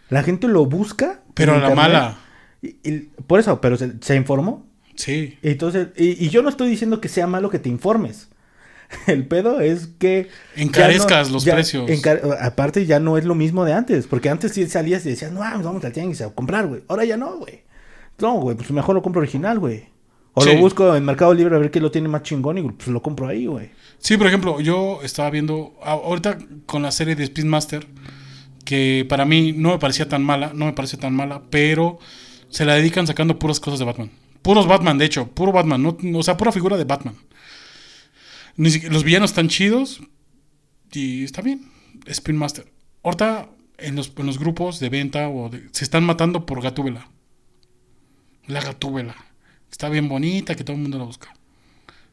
La 0.08 0.22
gente 0.22 0.46
lo 0.46 0.66
busca. 0.66 1.20
Pero 1.34 1.52
a 1.54 1.58
la 1.58 1.68
internet. 1.70 1.76
mala. 1.92 2.18
Y- 2.62 2.76
y 2.84 2.98
por 3.26 3.40
eso, 3.40 3.60
pero 3.60 3.76
se, 3.76 3.94
se 4.00 4.14
informó. 4.16 4.64
Sí. 4.96 5.38
Entonces, 5.42 5.88
y, 5.96 6.24
y 6.24 6.28
yo 6.30 6.42
no 6.42 6.48
estoy 6.48 6.68
diciendo 6.68 7.00
que 7.00 7.08
sea 7.08 7.26
malo 7.26 7.50
que 7.50 7.58
te 7.58 7.68
informes. 7.68 8.28
El 9.06 9.26
pedo 9.26 9.60
es 9.60 9.88
que... 9.98 10.28
Encarezcas 10.54 11.28
no- 11.28 11.34
los 11.34 11.44
ya 11.44 11.54
precios. 11.54 11.88
encar- 11.90 12.20
aparte 12.40 12.86
ya 12.86 13.00
no 13.00 13.18
es 13.18 13.24
lo 13.24 13.34
mismo 13.34 13.64
de 13.64 13.72
antes, 13.72 14.06
porque 14.06 14.28
antes 14.30 14.52
sí 14.52 14.66
salías 14.68 15.04
y 15.06 15.10
decías, 15.10 15.32
no, 15.32 15.40
vamos 15.40 15.84
al 15.84 15.92
tianguis 15.92 16.20
a 16.22 16.30
comprar, 16.30 16.66
güey. 16.66 16.82
Ahora 16.88 17.04
ya 17.04 17.16
no, 17.16 17.36
güey. 17.38 17.62
No, 18.18 18.34
güey, 18.40 18.56
pues 18.56 18.70
mejor 18.70 18.94
lo 18.94 19.02
compro 19.02 19.20
original, 19.20 19.58
güey. 19.58 19.84
O 20.34 20.42
Sí. 20.42 20.52
lo 20.52 20.58
busco 20.60 20.94
en 20.94 21.04
Mercado 21.04 21.32
Libre 21.34 21.56
a 21.56 21.58
ver 21.58 21.70
qué 21.70 21.80
lo 21.80 21.90
tiene 21.90 22.08
más 22.08 22.22
chingón 22.22 22.58
y 22.58 22.62
pues 22.70 22.88
lo 22.88 23.02
compro 23.02 23.26
ahí, 23.26 23.46
güey. 23.46 23.70
Sí, 23.98 24.16
por 24.18 24.26
ejemplo, 24.26 24.60
yo 24.60 25.00
estaba 25.02 25.30
viendo 25.30 25.74
ahorita 25.82 26.38
con 26.66 26.82
la 26.82 26.90
serie 26.92 27.16
de 27.16 27.26
Speedmaster, 27.26 27.86
que 28.64 29.06
para 29.08 29.24
mí 29.24 29.52
no 29.52 29.70
me 29.70 29.78
parecía 29.78 30.08
tan 30.08 30.22
mala, 30.22 30.52
no 30.54 30.66
me 30.66 30.72
parece 30.74 30.96
tan 30.96 31.14
mala, 31.14 31.42
pero 31.50 31.98
se 32.50 32.64
la 32.64 32.74
dedican 32.74 33.06
sacando 33.06 33.38
puras 33.38 33.60
cosas 33.60 33.78
de 33.78 33.84
Batman. 33.86 34.10
Puros 34.46 34.68
Batman, 34.68 34.96
de 34.96 35.06
hecho, 35.06 35.26
puro 35.26 35.50
Batman, 35.50 35.82
no, 35.82 35.98
o 36.16 36.22
sea, 36.22 36.36
pura 36.36 36.52
figura 36.52 36.76
de 36.76 36.84
Batman. 36.84 37.16
Los 38.54 39.02
villanos 39.02 39.30
están 39.30 39.48
chidos 39.48 40.00
y 40.92 41.24
está 41.24 41.42
bien. 41.42 41.68
Speedmaster. 42.08 42.72
Ahorita 43.02 43.48
en 43.76 43.96
los, 43.96 44.12
en 44.16 44.24
los 44.24 44.38
grupos 44.38 44.78
de 44.78 44.88
venta 44.88 45.28
o 45.28 45.50
se 45.72 45.82
están 45.82 46.04
matando 46.04 46.46
por 46.46 46.62
Gatúbela. 46.62 47.10
La 48.46 48.60
Gatúbela. 48.60 49.16
Está 49.68 49.88
bien 49.88 50.08
bonita, 50.08 50.54
que 50.54 50.62
todo 50.62 50.76
el 50.76 50.82
mundo 50.82 50.98
la 50.98 51.04
busca. 51.06 51.34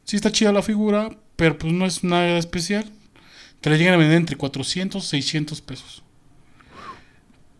Sí 0.02 0.16
está 0.16 0.32
chida 0.32 0.50
la 0.50 0.62
figura, 0.62 1.16
pero 1.36 1.56
pues 1.56 1.72
no 1.72 1.86
es 1.86 2.02
nada 2.02 2.36
especial. 2.36 2.90
Te 3.60 3.70
la 3.70 3.76
llegan 3.76 3.94
a 3.94 3.98
vender 3.98 4.16
entre 4.16 4.34
400 4.34 5.04
y 5.04 5.22
600 5.22 5.60
pesos. 5.60 6.02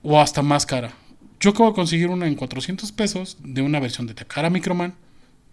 O 0.03 0.21
hasta 0.21 0.43
más 0.43 0.67
cara. 0.67 0.97
Yo 1.45 1.51
acabo 1.51 1.69
de 1.69 1.75
conseguir 1.75 2.09
una 2.09 2.27
en 2.27 2.37
400 2.37 2.91
pesos 2.93 3.37
de 3.45 3.61
una 3.61 3.79
versión 3.81 4.07
de 4.07 4.15
Takara 4.15 4.49
Microman. 4.49 4.95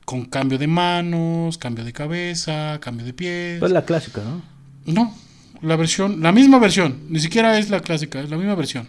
Con 0.05 0.23
cambio 0.23 0.57
de 0.57 0.67
manos, 0.67 1.57
cambio 1.57 1.83
de 1.83 1.91
cabeza, 1.91 2.79
cambio 2.81 3.05
de 3.05 3.11
pies. 3.13 3.59
Pues 3.59 3.73
la 3.73 3.83
clásica, 3.83 4.21
¿no? 4.23 4.41
No, 4.85 5.13
la 5.61 5.75
versión, 5.75 6.21
la 6.21 6.31
misma 6.31 6.59
versión. 6.59 6.97
Ni 7.09 7.19
siquiera 7.19 7.59
es 7.59 7.69
la 7.69 7.81
clásica, 7.81 8.21
es 8.21 8.29
la 8.29 8.37
misma 8.37 8.55
versión. 8.55 8.87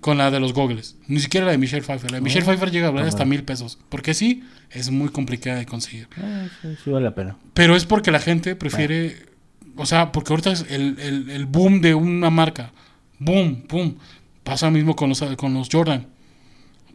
Con 0.00 0.16
la 0.16 0.30
de 0.30 0.40
los 0.40 0.54
gogles. 0.54 0.96
Ni 1.08 1.20
siquiera 1.20 1.44
la 1.44 1.52
de 1.52 1.58
Michelle 1.58 1.82
Pfeiffer. 1.82 2.10
La 2.10 2.16
de 2.16 2.20
Michelle 2.22 2.44
Pfeiffer 2.46 2.70
llega 2.70 2.88
a 2.88 2.90
valer 2.90 3.06
hasta 3.08 3.24
mil 3.26 3.44
pesos. 3.44 3.78
Porque 3.90 4.14
sí, 4.14 4.42
es 4.70 4.90
muy 4.90 5.10
complicada 5.10 5.58
de 5.58 5.66
conseguir. 5.66 6.08
Eh, 6.16 6.48
sí, 6.62 6.68
sí 6.82 6.90
vale 6.90 7.04
la 7.04 7.14
pena. 7.14 7.36
Pero 7.52 7.76
es 7.76 7.84
porque 7.84 8.10
la 8.10 8.18
gente 8.20 8.56
prefiere. 8.56 9.16
O 9.76 9.84
sea, 9.84 10.10
porque 10.10 10.32
ahorita 10.32 10.52
es 10.52 10.64
el, 10.70 10.98
el- 11.00 11.28
el 11.30 11.44
boom 11.46 11.82
de 11.82 11.94
una 11.94 12.30
marca. 12.30 12.72
Boom, 13.18 13.64
boom. 13.68 13.98
Pasa 14.42 14.66
lo 14.66 14.72
mismo 14.72 14.96
con 14.96 15.10
los, 15.10 15.22
con 15.36 15.52
los 15.54 15.68
Jordan. 15.70 16.06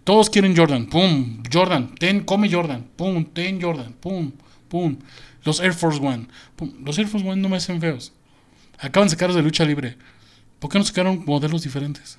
Todos 0.03 0.29
quieren 0.29 0.55
Jordan. 0.55 0.87
Pum, 0.87 1.43
Jordan. 1.51 1.93
Ten, 1.95 2.21
come 2.23 2.49
Jordan. 2.51 2.87
Pum, 2.95 3.25
ten 3.25 3.61
Jordan. 3.61 3.93
Pum, 3.99 4.31
pum. 4.67 4.97
Los 5.43 5.59
Air 5.59 5.73
Force 5.73 5.99
One. 6.01 6.27
pum. 6.55 6.71
Los 6.83 6.97
Air 6.97 7.07
Force 7.07 7.27
One 7.27 7.41
no 7.41 7.49
me 7.49 7.57
hacen 7.57 7.79
feos. 7.79 8.11
Acaban 8.79 9.07
de 9.07 9.11
sacarlos 9.11 9.35
de 9.35 9.43
lucha 9.43 9.65
libre. 9.65 9.97
¿Por 10.59 10.69
qué 10.71 10.77
no 10.79 10.83
sacaron 10.85 11.23
modelos 11.25 11.63
diferentes? 11.63 12.17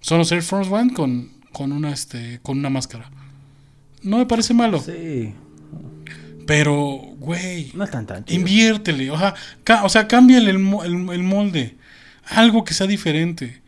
Son 0.00 0.18
los 0.18 0.30
Air 0.32 0.42
Force 0.42 0.72
One 0.72 0.92
con, 0.94 1.30
con, 1.52 1.72
una, 1.72 1.92
este, 1.92 2.40
con 2.42 2.58
una 2.58 2.70
máscara. 2.70 3.10
No 4.02 4.18
me 4.18 4.26
parece 4.26 4.54
malo. 4.54 4.80
Sí, 4.80 5.34
Pero, 6.46 6.74
güey. 7.18 7.70
no 7.74 7.84
están 7.84 8.06
tan 8.06 8.24
chidos. 8.24 8.38
Inviértele, 8.40 9.10
o 9.10 9.18
sea, 9.18 9.34
o 9.84 9.88
sea 9.88 10.08
cámbiale 10.08 10.50
el, 10.50 10.56
el- 10.56 11.10
el 11.10 11.22
molde. 11.22 11.76
Algo 12.30 12.64
que 12.64 12.74
sea 12.74 12.86
diferente. 12.86 13.60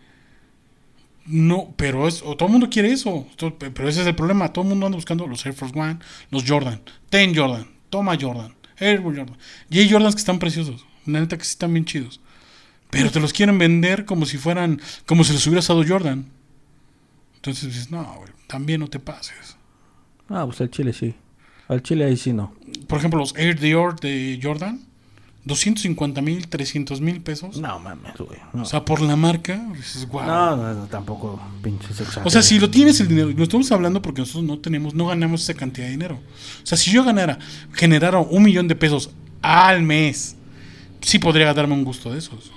No, 1.26 1.74
pero 1.76 2.08
es, 2.08 2.22
o 2.22 2.36
todo 2.36 2.46
el 2.46 2.52
mundo 2.52 2.68
quiere 2.70 2.92
eso. 2.92 3.26
Pero 3.58 3.88
ese 3.88 4.00
es 4.02 4.06
el 4.06 4.14
problema. 4.14 4.52
Todo 4.52 4.64
el 4.64 4.70
mundo 4.70 4.86
anda 4.86 4.96
buscando 4.96 5.26
los 5.26 5.44
Air 5.44 5.54
Force 5.54 5.78
One, 5.78 5.98
los 6.30 6.44
Jordan. 6.46 6.80
Ten 7.08 7.34
Jordan, 7.34 7.68
toma 7.88 8.16
Jordan, 8.20 8.54
Air 8.78 9.02
Jordan. 9.02 9.36
Y 9.68 9.78
hay 9.78 9.90
Jordans 9.90 10.14
que 10.14 10.20
están 10.20 10.38
preciosos. 10.38 10.84
La 11.06 11.20
neta 11.20 11.38
que 11.38 11.44
sí 11.44 11.50
están 11.50 11.72
bien 11.72 11.84
chidos. 11.84 12.20
Pero 12.90 13.10
te 13.10 13.20
los 13.20 13.32
quieren 13.32 13.58
vender 13.58 14.04
como 14.04 14.26
si 14.26 14.36
fueran, 14.36 14.80
como 15.06 15.22
si 15.24 15.32
los 15.32 15.46
hubiera 15.46 15.64
dado 15.64 15.84
Jordan. 15.86 16.26
Entonces 17.36 17.68
dices, 17.68 17.90
no, 17.90 18.02
güey, 18.16 18.30
también 18.46 18.80
no 18.80 18.88
te 18.88 18.98
pases. 18.98 19.56
Ah, 20.28 20.44
pues 20.44 20.60
al 20.60 20.70
chile 20.70 20.92
sí. 20.92 21.14
Al 21.68 21.82
chile 21.82 22.04
ahí 22.04 22.16
sí 22.16 22.32
no. 22.32 22.54
Por 22.88 22.98
ejemplo, 22.98 23.20
los 23.20 23.36
Air 23.36 23.58
Dior 23.58 23.98
de 24.00 24.38
Jordan, 24.42 24.80
250 25.44 26.20
mil, 26.20 26.48
300 26.48 27.00
mil 27.00 27.22
pesos. 27.22 27.56
No 27.56 27.78
mames, 27.78 28.14
güey. 28.18 28.38
No. 28.52 28.62
O 28.62 28.64
sea, 28.66 28.84
por 28.84 29.00
la 29.00 29.16
marca, 29.16 29.56
dices, 29.74 30.06
wow. 30.08 30.22
no, 30.22 30.56
no, 30.56 30.74
no, 30.74 30.86
tampoco 30.86 31.40
pinches 31.62 31.92
exagerados. 31.92 32.26
O 32.26 32.30
sea, 32.30 32.42
si 32.42 32.58
lo 32.58 32.70
tienes 32.70 33.00
el 33.00 33.08
dinero, 33.08 33.30
lo 33.30 33.42
estamos 33.42 33.70
hablando 33.72 34.02
porque 34.02 34.20
nosotros 34.20 34.44
no 34.44 34.58
tenemos, 34.58 34.94
no 34.94 35.06
ganamos 35.06 35.42
esa 35.42 35.54
cantidad 35.54 35.86
de 35.86 35.92
dinero. 35.92 36.20
O 36.62 36.66
sea, 36.66 36.76
si 36.76 36.90
yo 36.90 37.04
ganara, 37.04 37.38
generara 37.72 38.18
un 38.18 38.42
millón 38.42 38.68
de 38.68 38.76
pesos 38.76 39.10
al 39.40 39.82
mes, 39.82 40.36
sí 41.00 41.18
podría 41.18 41.52
darme 41.54 41.72
un 41.72 41.84
gusto 41.84 42.12
de 42.12 42.18
esos. 42.18 42.52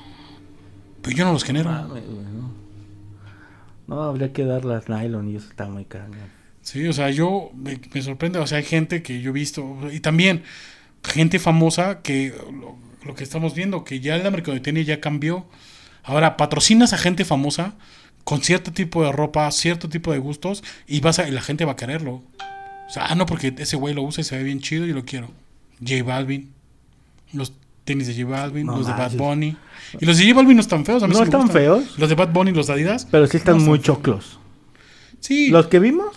Pero 1.02 1.16
yo 1.16 1.26
no 1.26 1.32
los 1.32 1.44
genero. 1.46 1.72
Mames, 1.72 2.06
güey, 2.06 2.26
no. 2.34 2.54
No, 3.88 4.04
habría 4.04 4.34
que 4.34 4.44
dar 4.44 4.66
las 4.66 4.90
nylon 4.90 5.30
y 5.30 5.38
eso 5.38 5.48
está 5.50 5.68
muy 5.68 5.86
caro. 5.86 6.12
Sí, 6.62 6.86
o 6.88 6.94
sea, 6.94 7.10
yo 7.12 7.52
me, 7.56 7.80
me 7.94 8.02
sorprende, 8.02 8.40
o 8.40 8.48
sea, 8.48 8.58
hay 8.58 8.64
gente 8.64 9.04
que 9.04 9.22
yo 9.22 9.32
he 9.32 9.34
visto, 9.34 9.80
y 9.92 10.00
también 10.00 10.44
gente 11.04 11.40
famosa 11.40 12.02
que 12.02 12.34
lo, 12.52 12.76
lo 13.06 13.16
que 13.16 13.24
estamos 13.24 13.54
viendo, 13.56 13.84
que 13.84 14.00
ya 14.00 14.18
la 14.18 14.32
mercadotecnia 14.32 14.84
ya 14.84 15.00
cambió. 15.02 15.46
Ahora 16.04 16.38
patrocinas 16.38 16.94
a 16.94 16.98
gente 16.98 17.26
famosa 17.26 17.76
con 18.24 18.42
cierto 18.42 18.72
tipo 18.72 19.04
de 19.04 19.12
ropa, 19.12 19.50
cierto 19.52 19.90
tipo 19.90 20.12
de 20.12 20.18
gustos, 20.20 20.64
y 20.88 21.00
vas 21.02 21.20
a, 21.20 21.28
y 21.28 21.32
la 21.32 21.42
gente 21.42 21.66
va 21.66 21.74
a 21.74 21.76
quererlo. 21.76 22.22
O 22.88 22.90
sea, 22.90 23.06
ah, 23.08 23.16
no, 23.16 23.26
porque 23.26 23.54
ese 23.58 23.76
güey 23.76 23.94
lo 23.94 24.02
usa 24.04 24.22
y 24.22 24.24
se 24.24 24.38
ve 24.38 24.44
bien 24.44 24.60
chido 24.60 24.86
y 24.86 24.94
lo 24.94 25.04
quiero. 25.06 25.30
J 25.86 26.04
Balvin, 26.04 26.52
los 27.34 27.54
tenis 27.86 28.08
de 28.08 28.14
J 28.14 28.30
Balvin, 28.30 28.66
No 28.68 28.78
los 28.78 28.88
de 28.88 28.94
Bad. 28.94 29.14
Bunny. 29.14 29.58
Y 30.00 30.06
los 30.06 30.18
de 30.18 30.24
J 30.24 30.36
Balvin 30.36 30.56
no 30.56 30.62
están 30.62 30.86
feos, 30.86 31.04
a 31.04 31.08
mí 31.08 31.14
No 31.14 31.20
sí 31.20 31.24
están 31.26 31.42
gustan. 31.42 31.62
feos. 31.62 31.98
Los 31.98 32.10
de 32.10 32.16
Bad 32.16 32.30
Bunny, 32.32 32.52
los 32.52 32.68
de 32.68 32.74
Adidas. 32.74 33.08
Pero 33.10 33.28
sí 33.28 33.38
están 33.38 33.58
no 33.58 33.64
muy 33.64 33.80
choclos. 33.82 34.40
Sí. 35.20 35.50
¿Los 35.50 35.68
que 35.68 35.80
vimos? 35.80 36.16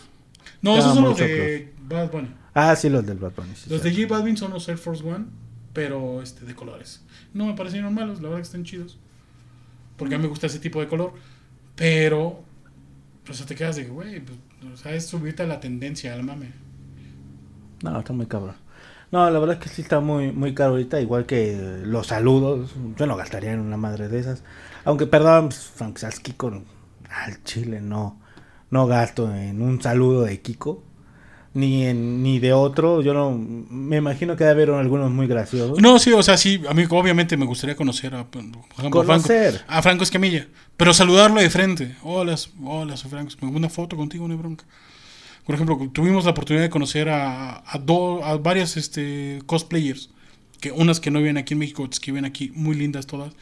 no, 0.63 0.77
esos 0.77 0.95
son 0.95 1.05
los 1.05 1.17
de 1.19 1.73
Bad 1.89 2.11
Bunny. 2.11 2.29
Ah, 2.59 2.75
sí, 2.75 2.89
los 2.89 3.05
del 3.05 3.19
Bad 3.19 3.33
Bunny. 3.37 3.55
sí, 3.55 3.69
Los 3.69 3.83
sí. 3.83 3.91
de 3.91 4.03
J 4.03 4.15
Balvin 4.15 4.37
son 4.37 4.53
los 4.53 4.67
Air 4.69 4.79
Force 4.79 5.05
One, 5.05 5.27
pero 5.75 6.23
este, 6.23 6.47
de 6.47 6.55
colores. 6.55 7.03
No 7.35 7.47
me 7.47 7.55
parecieron 7.55 7.93
malos, 7.95 8.17
la 8.23 8.29
verdad 8.29 8.39
que 8.39 8.43
están 8.47 8.65
chidos. 8.65 8.99
Porque 9.97 10.15
a 10.15 10.19
mí 10.19 10.23
me 10.23 10.29
gusta 10.29 10.47
ese 10.47 10.59
tipo 10.59 10.81
de 10.81 10.89
color. 10.89 11.13
Pero, 11.75 12.43
pues 13.25 13.45
te 13.45 13.55
quedas 13.55 13.77
de 13.77 13.85
que, 13.85 13.91
güey, 13.91 14.21
pues, 14.21 14.39
o 14.73 14.77
sea, 14.77 14.95
es 14.95 15.07
subirte 15.07 15.43
a 15.43 15.47
la 15.47 15.61
tendencia, 15.61 16.15
al 16.15 16.23
mame. 16.25 16.53
No, 17.83 17.99
está 17.99 18.13
muy 18.13 18.27
cabrón. 18.27 18.57
No, 19.13 19.31
la 19.31 19.39
verdad 19.39 19.57
es 19.59 19.63
que 19.63 19.69
sí 19.69 19.83
está 19.83 20.01
muy, 20.01 20.33
muy 20.33 20.55
caro 20.55 20.73
ahorita, 20.73 21.01
igual 21.01 21.27
que 21.27 21.81
los 21.85 22.09
saludos. 22.09 22.75
Yo 22.97 23.07
no 23.07 23.17
gastaría 23.17 23.53
en 23.53 23.61
una 23.61 23.77
madre 23.77 24.09
de 24.09 24.19
esas. 24.19 24.43
Aunque, 24.85 25.07
perdón, 25.07 25.49
pues, 25.49 25.61
Frank 25.75 25.99
Sass 25.99 26.21
Kiko 26.21 26.63
al 27.11 27.43
chile 27.45 27.81
no, 27.81 28.19
no 28.71 28.87
gasto 28.87 29.33
en 29.35 29.63
un 29.63 29.81
saludo 29.83 30.23
de 30.23 30.41
Kiko. 30.41 30.83
Ni 31.57 31.85
en, 31.87 32.23
ni 32.23 32.39
de 32.39 32.53
otro. 32.53 33.01
Yo 33.01 33.15
no. 33.15 33.31
Me 33.33 33.97
imagino 33.97 34.37
que 34.37 34.45
debe 34.45 34.63
haber 34.65 34.71
algunos 34.79 35.11
muy 35.11 35.27
graciosos. 35.27 35.81
No, 35.81 35.99
sí, 35.99 36.13
o 36.13 36.23
sea, 36.23 36.37
sí, 36.37 36.61
a 36.69 36.75
mí 36.75 36.85
obviamente 36.91 37.37
me 37.39 37.47
gustaría 37.47 37.75
conocer 37.75 38.15
a, 38.15 38.25
por 38.27 38.41
ejemplo, 38.43 38.63
Franco, 38.75 39.05
Conocer. 39.05 39.65
a 39.67 39.81
Franco 39.81 40.03
Escamilla. 40.05 40.47
Pero 40.77 40.93
saludarlo 40.93 41.41
de 41.41 41.49
frente. 41.49 41.97
Hola, 42.03 42.37
hola, 42.63 42.97
soy 42.99 43.11
Franco. 43.11 43.33
Una 43.41 43.71
foto 43.71 43.97
contigo, 43.97 44.29
no 44.29 44.35
hay 44.35 44.39
bronca. 44.39 44.67
Por 45.47 45.55
ejemplo, 45.55 45.79
tuvimos 45.93 46.25
la 46.25 46.33
oportunidad 46.33 46.65
de 46.65 46.71
conocer 46.71 47.09
a, 47.09 47.63
a, 47.67 47.79
do- 47.79 48.23
a 48.23 48.37
varias 48.37 48.77
este, 48.77 49.41
cosplayers. 49.47 50.11
Que 50.61 50.73
unas 50.73 51.01
que 51.01 51.11
no 51.11 51.21
viven 51.21 51.39
aquí 51.39 51.55
en 51.55 51.59
México, 51.61 51.85
otras 51.85 52.01
que 52.01 52.11
viven 52.13 52.25
aquí, 52.27 52.53
muy 52.55 52.77
lindas 52.77 53.07
todas. 53.07 53.33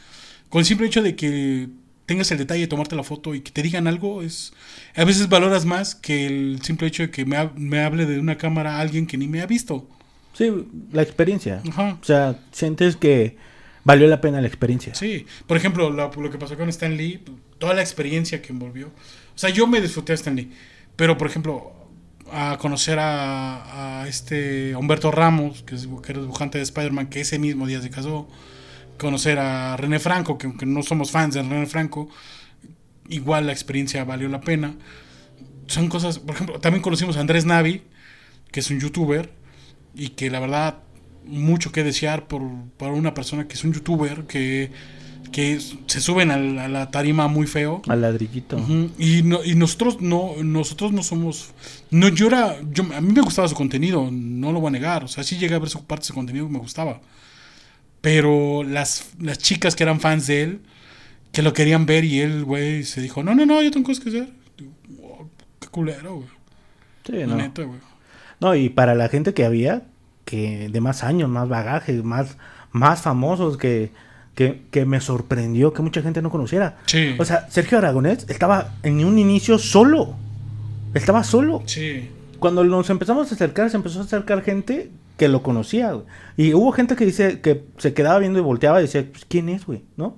Con 0.49 0.59
el 0.59 0.65
simple 0.65 0.87
hecho 0.87 1.01
de 1.01 1.15
que 1.15 1.67
tengas 2.05 2.31
el 2.31 2.37
detalle 2.37 2.61
de 2.61 2.67
tomarte 2.67 2.95
la 2.95 3.03
foto 3.03 3.33
y 3.35 3.41
que 3.41 3.51
te 3.51 3.61
digan 3.63 3.87
algo, 3.87 4.21
es 4.21 4.53
a 4.95 5.03
veces 5.05 5.27
valoras 5.29 5.65
más 5.65 5.95
que 5.95 6.25
el 6.27 6.59
simple 6.63 6.87
hecho 6.87 7.03
de 7.03 7.09
que 7.11 7.25
me, 7.25 7.37
ha- 7.37 7.51
me 7.55 7.79
hable 7.81 8.05
de 8.05 8.19
una 8.19 8.37
cámara 8.37 8.77
a 8.77 8.81
alguien 8.81 9.07
que 9.07 9.17
ni 9.17 9.27
me 9.27 9.41
ha 9.41 9.45
visto. 9.47 9.87
Sí, 10.33 10.51
la 10.91 11.01
experiencia. 11.01 11.61
Ajá. 11.69 11.97
O 12.01 12.03
sea, 12.05 12.39
sientes 12.51 12.95
que 12.95 13.37
valió 13.83 14.07
la 14.07 14.19
pena 14.21 14.41
la 14.41 14.47
experiencia. 14.47 14.93
Sí, 14.95 15.25
por 15.47 15.57
ejemplo, 15.57 15.91
la- 15.91 16.11
lo 16.15 16.29
que 16.31 16.37
pasó 16.37 16.55
con 16.57 16.69
Stan 16.69 16.95
Lee, 16.95 17.23
toda 17.57 17.73
la 17.73 17.81
experiencia 17.81 18.41
que 18.41 18.51
envolvió. 18.53 18.87
O 18.87 19.37
sea, 19.37 19.49
yo 19.49 19.65
me 19.67 19.81
disfruté 19.81 20.11
a 20.11 20.15
Stan 20.15 20.35
Lee, 20.35 20.51
pero 20.95 21.17
por 21.17 21.27
ejemplo, 21.27 21.71
a 22.31 22.57
conocer 22.59 22.97
a, 22.99 24.01
a 24.01 24.07
este 24.07 24.75
Humberto 24.75 25.11
Ramos, 25.11 25.63
que, 25.63 25.75
es, 25.75 25.87
que 26.03 26.11
era 26.11 26.21
dibujante 26.21 26.57
de 26.57 26.63
Spider-Man, 26.63 27.07
que 27.07 27.21
ese 27.21 27.37
mismo 27.39 27.67
día 27.67 27.81
se 27.81 27.89
casó. 27.89 28.27
Conocer 28.97 29.39
a 29.39 29.77
René 29.77 29.99
Franco, 29.99 30.37
que 30.37 30.47
aunque 30.47 30.65
no 30.65 30.83
somos 30.83 31.11
fans 31.11 31.33
de 31.35 31.43
René 31.43 31.65
Franco, 31.65 32.09
igual 33.09 33.47
la 33.47 33.51
experiencia 33.51 34.03
valió 34.03 34.29
la 34.29 34.41
pena. 34.41 34.75
Son 35.67 35.89
cosas, 35.89 36.19
por 36.19 36.35
ejemplo, 36.35 36.59
también 36.59 36.81
conocimos 36.81 37.17
a 37.17 37.21
Andrés 37.21 37.45
Navi, 37.45 37.81
que 38.51 38.59
es 38.59 38.69
un 38.69 38.79
youtuber, 38.79 39.31
y 39.95 40.09
que 40.09 40.29
la 40.29 40.39
verdad, 40.39 40.79
mucho 41.25 41.71
que 41.71 41.83
desear 41.83 42.27
por, 42.27 42.41
por 42.77 42.91
una 42.91 43.13
persona 43.13 43.47
que 43.47 43.55
es 43.55 43.63
un 43.63 43.73
youtuber, 43.73 44.25
que, 44.25 44.71
que 45.31 45.59
se 45.59 46.01
suben 46.01 46.31
a, 46.31 46.37
la 46.67 46.91
tarima 46.91 47.27
muy 47.27 47.47
feo. 47.47 47.81
Al 47.87 48.01
ladrillito. 48.01 48.57
Y, 48.97 49.23
no, 49.23 49.43
y 49.43 49.55
nosotros 49.55 50.01
no 50.01 50.35
nosotros 50.43 50.91
no 50.91 51.03
somos 51.03 51.51
no 51.91 52.09
yo 52.09 52.27
era 52.27 52.57
yo, 52.71 52.83
a 52.95 53.01
mí 53.01 53.13
me 53.13 53.21
gustaba 53.21 53.47
su 53.47 53.55
contenido 53.55 54.09
no 54.11 54.51
lo 54.51 54.59
voy 54.59 54.69
a 54.69 54.71
negar 54.71 55.03
o 55.03 55.07
sea 55.07 55.23
sí 55.23 55.37
llegué 55.37 55.55
a 55.55 55.59
ver 55.59 55.69
su 55.69 55.83
parte 55.83 56.03
de 56.03 56.07
su 56.07 56.13
contenido 56.13 56.47
que 56.47 56.53
me 56.53 56.59
gustaba 56.59 57.01
pero 58.05 58.61
las, 58.63 59.09
las 59.19 59.39
chicas 59.39 59.75
que 59.75 59.81
eran 59.83 59.99
fans 59.99 60.27
de 60.27 60.43
él 60.43 60.59
que 61.31 61.41
lo 61.41 61.53
querían 61.53 61.87
ver 61.87 62.03
y 62.05 62.21
él 62.21 62.43
güey 62.45 62.83
se 62.83 63.01
dijo 63.01 63.23
no 63.23 63.33
no 63.33 63.45
no 63.47 63.61
yo 63.63 63.71
tengo 63.71 63.87
cosas 63.87 64.03
que 64.03 64.09
hacer 64.11 64.29
Digo, 64.57 64.71
"Wow, 65.01 65.29
qué 65.59 65.67
culero 65.69 66.15
güey 66.17 66.27
Sí, 67.03 67.13
no. 67.27 67.35
neta 67.35 67.63
güey 67.63 67.79
No, 68.39 68.53
y 68.55 68.69
para 68.69 68.93
la 68.95 69.09
gente 69.09 69.33
que 69.33 69.43
había, 69.43 69.83
que 70.23 70.69
de 70.69 70.81
más 70.81 71.03
años, 71.03 71.29
más 71.29 71.47
bagaje, 71.49 71.93
más, 72.03 72.37
más 72.71 73.01
famosos, 73.01 73.57
que, 73.57 73.91
que, 74.35 74.61
que 74.71 74.85
me 74.85 74.99
sorprendió 75.01 75.73
que 75.73 75.81
mucha 75.81 76.01
gente 76.01 76.21
no 76.21 76.29
conociera. 76.29 76.77
sí 76.85 77.15
O 77.17 77.25
sea, 77.25 77.49
Sergio 77.49 77.77
Aragonés 77.79 78.25
estaba 78.29 78.75
en 78.83 79.03
un 79.05 79.17
inicio 79.17 79.57
solo. 79.57 80.15
Estaba 80.93 81.23
solo. 81.23 81.63
sí 81.65 82.09
Cuando 82.39 82.63
nos 82.63 82.89
empezamos 82.89 83.31
a 83.31 83.35
acercar, 83.35 83.69
se 83.71 83.77
empezó 83.77 83.99
a 84.01 84.03
acercar 84.03 84.41
gente 84.43 84.89
que 85.17 85.27
lo 85.29 85.41
conocía. 85.43 85.91
güey. 85.93 86.05
Y 86.37 86.53
hubo 86.53 86.71
gente 86.71 86.95
que 86.95 87.05
dice 87.05 87.39
que 87.41 87.63
se 87.77 87.93
quedaba 87.93 88.19
viendo 88.19 88.39
y 88.39 88.41
volteaba 88.41 88.79
y 88.79 88.83
decía, 88.83 89.05
pues, 89.11 89.25
¿quién 89.25 89.49
es, 89.49 89.65
güey? 89.65 89.83
¿No? 89.97 90.17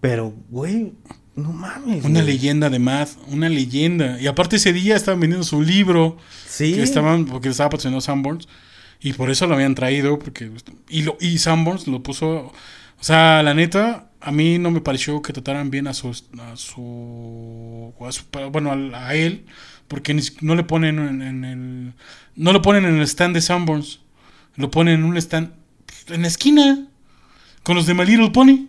Pero, 0.00 0.34
güey, 0.48 0.92
no 1.34 1.52
mames. 1.52 2.04
una 2.04 2.20
güey. 2.22 2.32
leyenda 2.34 2.66
además 2.66 3.16
una 3.28 3.48
leyenda 3.48 4.20
y 4.20 4.26
aparte 4.26 4.56
ese 4.56 4.72
día 4.72 4.96
estaban 4.96 5.20
vendiendo 5.20 5.44
su 5.46 5.62
libro 5.62 6.16
Sí. 6.46 6.74
que 6.74 6.82
estaban 6.82 7.26
porque 7.26 7.48
estaba 7.48 7.70
patrocinando 7.70 8.00
Sanborns 8.00 8.48
y 9.00 9.12
por 9.12 9.30
eso 9.30 9.46
lo 9.46 9.54
habían 9.54 9.76
traído 9.76 10.18
porque 10.18 10.50
y 10.88 11.02
lo 11.02 11.16
y 11.20 11.38
Sanborns 11.38 11.86
lo 11.86 12.02
puso 12.02 12.28
o 12.46 12.52
sea 13.04 13.44
la 13.44 13.54
neta 13.54 14.10
a 14.20 14.32
mí 14.32 14.58
no 14.58 14.72
me 14.72 14.80
pareció 14.80 15.22
que 15.22 15.32
trataran 15.32 15.70
bien 15.70 15.86
a 15.86 15.94
su 15.94 16.08
a 16.40 16.56
su, 16.56 17.92
a 18.04 18.10
su- 18.12 18.24
bueno 18.50 18.72
a, 18.72 19.06
a 19.08 19.14
él 19.14 19.46
porque 19.86 20.20
no 20.40 20.54
le 20.56 20.64
ponen 20.64 20.98
en, 20.98 21.22
en 21.22 21.44
el 21.44 21.92
no 22.34 22.52
lo 22.52 22.62
ponen 22.62 22.84
en 22.84 22.96
el 22.96 23.02
stand 23.02 23.34
de 23.36 23.42
Sanborns 23.42 24.00
lo 24.56 24.70
ponen 24.70 25.00
en 25.00 25.04
un 25.04 25.16
stand 25.16 25.52
en 26.08 26.22
la 26.22 26.28
esquina 26.28 26.86
con 27.62 27.76
los 27.76 27.86
de 27.86 27.94
My 27.94 28.04
Little 28.04 28.30
Pony 28.30 28.68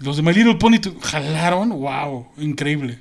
los 0.00 0.16
de 0.16 0.22
My 0.22 0.32
Little 0.32 0.56
Pony 0.56 0.78
jalaron 1.00 1.70
wow 1.70 2.28
increíble 2.38 3.00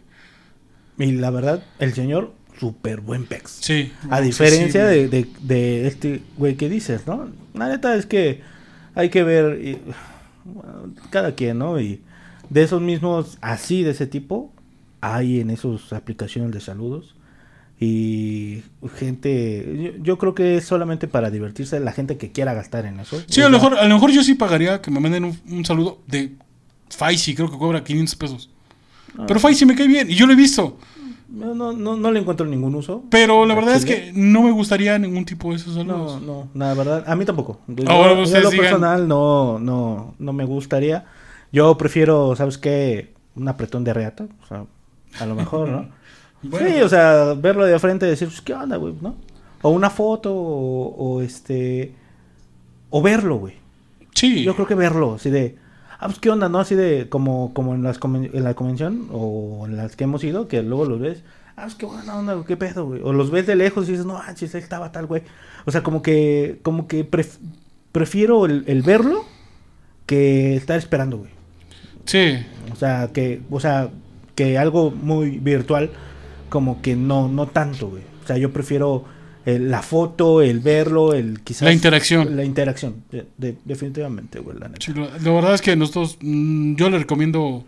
Y 0.97 1.11
la 1.11 1.30
verdad, 1.30 1.63
el 1.80 1.93
señor, 1.93 2.34
súper 2.59 3.01
buen 3.01 3.26
pex. 3.26 3.57
sí 3.61 3.91
A 4.09 4.21
diferencia 4.21 4.86
de, 4.86 5.09
de, 5.09 5.28
de 5.41 5.88
este 5.88 6.21
güey 6.38 6.55
que 6.55 6.69
dices, 6.69 7.05
¿no? 7.05 7.30
La 7.53 7.67
neta 7.67 7.95
es 7.95 8.05
que 8.05 8.41
hay 8.93 9.09
que 9.09 9.23
ver 9.23 9.61
y, 9.61 9.78
bueno, 10.45 10.93
cada 11.09 11.36
quien, 11.36 11.59
¿no? 11.59 11.80
Y 11.80 12.01
de 12.49 12.63
esos 12.63 12.82
mismos, 12.82 13.38
así 13.41 13.84
de 13.84 13.91
ese 13.91 14.07
tipo, 14.07 14.53
hay 15.01 15.41
en 15.41 15.49
esas 15.49 15.91
aplicaciones 15.91 16.53
de 16.53 16.61
saludos. 16.61 17.15
Y 17.80 18.63
gente, 18.95 19.93
yo, 19.97 20.03
yo 20.03 20.17
creo 20.17 20.34
que 20.34 20.57
es 20.57 20.65
solamente 20.65 21.07
para 21.07 21.30
divertirse 21.30 21.80
la 21.80 21.91
gente 21.91 22.17
que 22.17 22.32
quiera 22.32 22.53
gastar 22.53 22.86
en 22.86 22.99
eso. 23.01 23.21
Sí, 23.28 23.41
a 23.41 23.45
lo 23.45 23.51
mejor, 23.51 23.78
a 23.78 23.86
lo 23.88 23.95
mejor 23.95 24.11
yo 24.11 24.23
sí 24.23 24.36
pagaría 24.36 24.82
que 24.82 24.91
me 24.91 24.99
manden 25.01 25.26
un, 25.26 25.38
un 25.49 25.65
saludo 25.65 25.99
de 26.07 26.34
Faisy, 26.89 27.36
creo 27.36 27.51
que 27.51 27.57
cobra 27.57 27.84
500 27.84 28.15
pesos. 28.15 28.49
no, 29.17 29.26
Pero 29.26 29.39
Faisy 29.41 29.65
me 29.65 29.76
cae 29.76 29.88
bien 29.88 30.09
y 30.09 30.15
yo 30.15 30.26
lo 30.26 30.32
he 30.34 30.38
visto. 30.38 30.78
no, 31.28 31.53
no, 31.53 31.73
no, 31.73 31.97
no 31.97 32.11
le 32.11 32.21
encuentro 32.21 32.45
ningún 32.45 32.76
uso. 32.76 33.03
Pero 33.09 33.45
la 33.45 33.55
verdad 33.55 33.76
es 33.76 33.84
que 33.84 34.11
no 34.15 34.41
me 34.43 34.51
gustaría 34.51 34.97
ningún 34.97 35.26
tipo 35.26 35.49
de 35.49 35.57
esos 35.57 35.76
No, 35.76 35.84
saludos. 35.84 36.21
no, 36.21 36.47
la 36.53 36.73
verdad, 36.76 37.03
a 37.05 37.15
mí 37.17 37.26
tampoco. 37.26 37.59
Yo, 37.67 37.89
Ahora 37.89 38.13
yo 38.15 38.21
ustedes 38.21 38.43
lo 38.45 38.51
digan. 38.51 38.65
personal 38.67 39.05
no, 39.07 39.59
no, 39.59 40.15
no 40.17 40.32
me 40.34 40.45
gustaría. 40.45 41.03
Yo 41.51 41.78
prefiero, 41.78 42.36
¿sabes 42.38 42.57
qué? 42.57 43.13
Un 43.36 43.49
apretón 43.49 43.84
de 43.84 43.93
reata, 43.93 44.28
o 44.43 44.47
sea, 44.47 44.63
a 45.19 45.26
lo 45.26 45.36
mejor, 45.36 45.67
¿no? 45.67 45.89
Bueno, 46.50 46.68
sí, 46.70 46.82
o 46.82 46.89
sea, 46.89 47.34
verlo 47.34 47.66
de 47.66 47.78
frente 47.80 48.06
y 48.06 48.10
decir, 48.10 48.28
pues, 48.28 48.41
¿qué 48.41 48.54
onda, 48.54 48.78
güey? 48.78 48.93
¿No? 49.02 49.16
O 49.62 49.70
una 49.70 49.89
foto, 49.89 50.34
o, 50.34 50.96
o 50.96 51.22
este, 51.22 51.93
o 52.89 53.02
verlo, 53.02 53.38
güey. 53.38 53.56
sí. 54.14 54.43
Yo 54.43 54.56
creo 54.56 54.68
que 54.68 54.76
verlo, 54.76 55.16
así 55.16 55.30
de, 55.30 55.56
ah, 56.00 56.06
pues 56.08 56.20
qué 56.20 56.30
onda, 56.30 56.50
¿no? 56.50 56.60
Así 56.60 56.76
de 56.76 57.08
como, 57.10 57.54
como 57.54 57.74
en, 57.74 57.84
las 57.84 58.00
conven- 58.00 58.30
en 58.34 58.43
la 58.43 58.54
convención 58.54 59.08
o 59.12 59.66
en 59.66 59.76
las 59.78 59.96
que 59.96 60.04
hemos 60.04 60.24
ido, 60.24 60.48
que 60.48 60.62
luego 60.62 60.86
los 60.86 61.00
ves, 61.00 61.24
ah, 61.58 61.64
pues 61.64 61.76
qué 61.76 61.86
buena 61.86 62.16
onda, 62.18 62.43
qué 62.48 62.58
pedo, 62.58 62.86
güey. 62.86 63.02
O 63.04 63.12
los 63.14 63.32
ves 63.32 63.48
de 63.48 63.56
lejos 63.56 63.88
y 63.88 63.91
dices, 63.91 64.06
no, 64.06 64.18
ah, 64.18 64.28
ahí 64.30 64.36
estaba 64.54 64.91
tal, 64.91 65.08
güey. 65.08 65.24
O 65.66 65.72
sea, 65.72 65.82
como 65.84 66.02
que, 66.02 66.60
como 66.62 66.88
que 66.88 67.10
pref- 67.10 67.39
prefiero 67.91 68.46
el, 68.46 68.64
el 68.68 68.84
verlo 68.84 69.26
que 70.06 70.56
estar 70.56 70.78
esperando, 70.78 71.18
güey. 71.18 71.32
Sí, 72.06 72.38
O 72.72 72.76
sea, 72.76 73.10
que, 73.12 73.41
o 73.50 73.60
sea, 73.60 73.89
que 74.36 74.60
algo 74.60 74.91
muy 74.91 75.39
virtual, 75.39 75.89
como 76.56 76.82
que 76.82 76.95
no, 76.95 77.28
no 77.28 77.47
tanto, 77.47 77.89
güey. 77.89 78.03
O 78.24 78.28
sea, 78.28 78.38
yo 78.38 78.53
prefiero 78.53 79.03
eh, 79.45 79.60
la 79.60 79.82
foto, 79.82 80.41
el 80.41 80.62
verlo, 80.62 81.14
el 81.14 81.41
quizás... 81.41 81.64
La 81.64 81.74
interacción. 81.74 82.34
La 82.38 82.45
interacción, 82.45 83.03
de- 83.12 83.28
de- 83.38 83.58
definitivamente, 83.66 84.39
güey, 84.39 84.58
la 84.58 84.70
neta. 84.70 84.86
sí, 84.86 84.93
la 84.93 85.32
verdad 85.34 85.53
es 85.53 85.62
que 85.62 85.76
nosotros, 85.76 86.18
mm, 86.22 86.76
yo 86.76 86.89
les 86.89 87.01
recomiendo 87.01 87.66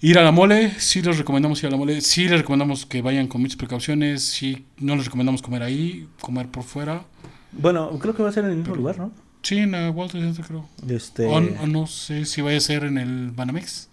ir 0.00 0.18
a 0.18 0.22
la 0.24 0.32
mole, 0.32 0.72
sí 0.78 1.00
les 1.00 1.16
recomendamos 1.16 1.62
ir 1.62 1.68
a 1.68 1.70
la 1.70 1.76
mole, 1.76 2.00
sí 2.00 2.28
les 2.28 2.40
recomendamos 2.40 2.86
que 2.86 3.02
vayan 3.02 3.28
con 3.28 3.40
muchas 3.40 3.56
precauciones, 3.56 4.24
sí 4.24 4.66
no 4.78 4.96
les 4.96 5.04
recomendamos 5.04 5.42
comer 5.42 5.62
ahí, 5.62 6.08
comer 6.20 6.48
por 6.48 6.64
fuera. 6.64 7.04
Bueno, 7.52 7.96
creo 8.00 8.16
que 8.16 8.22
va 8.24 8.30
a 8.30 8.32
ser 8.32 8.44
en 8.46 8.50
el 8.50 8.56
mismo 8.56 8.74
lugar, 8.74 8.98
¿no? 8.98 9.12
Sí, 9.42 9.58
en 9.58 9.70
la 9.70 9.92
Trade 9.94 10.10
Center 10.26 10.44
creo. 10.44 10.66
Este, 10.88 11.24
O, 11.26 11.36
o 11.36 11.66
no 11.66 11.86
sé 11.86 12.24
si 12.26 12.42
vaya 12.42 12.58
a 12.58 12.60
ser 12.60 12.84
en 12.84 12.98
el 12.98 13.30
Banamex. 13.30 13.88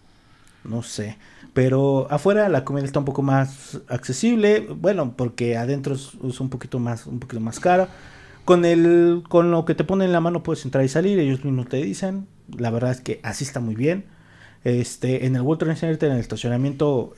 no 0.66 0.82
sé. 0.84 1.16
Pero 1.58 2.06
afuera 2.12 2.50
la 2.50 2.64
comida 2.64 2.86
está 2.86 3.00
un 3.00 3.06
poco 3.06 3.24
más 3.24 3.82
accesible, 3.88 4.68
bueno, 4.80 5.16
porque 5.18 5.58
adentro 5.58 5.96
es, 5.96 6.14
un 6.14 6.50
poquito 6.52 6.78
más, 6.78 7.08
un 7.08 7.18
poquito 7.20 7.40
más 7.40 7.60
cara. 7.60 7.90
Con 8.46 8.64
el, 8.64 9.24
con 9.28 9.50
lo 9.50 9.66
que 9.66 9.74
te 9.74 9.84
ponen 9.84 10.06
en 10.06 10.12
la 10.14 10.20
mano 10.20 10.44
puedes 10.44 10.64
entrar 10.66 10.86
y 10.86 10.88
salir, 10.88 11.18
ellos 11.18 11.44
mismos 11.44 11.68
te 11.68 11.78
dicen. 11.78 12.28
La 12.56 12.70
verdad 12.70 12.92
es 12.92 13.02
que 13.02 13.20
así 13.24 13.44
está 13.44 13.60
muy 13.60 13.74
bien. 13.74 14.06
Este, 14.64 15.26
en 15.26 15.36
el 15.36 15.42
World 15.42 15.62
Trade 15.62 15.76
Center, 15.78 16.10
en 16.10 16.16
el 16.18 16.22
estacionamiento, 16.22 17.16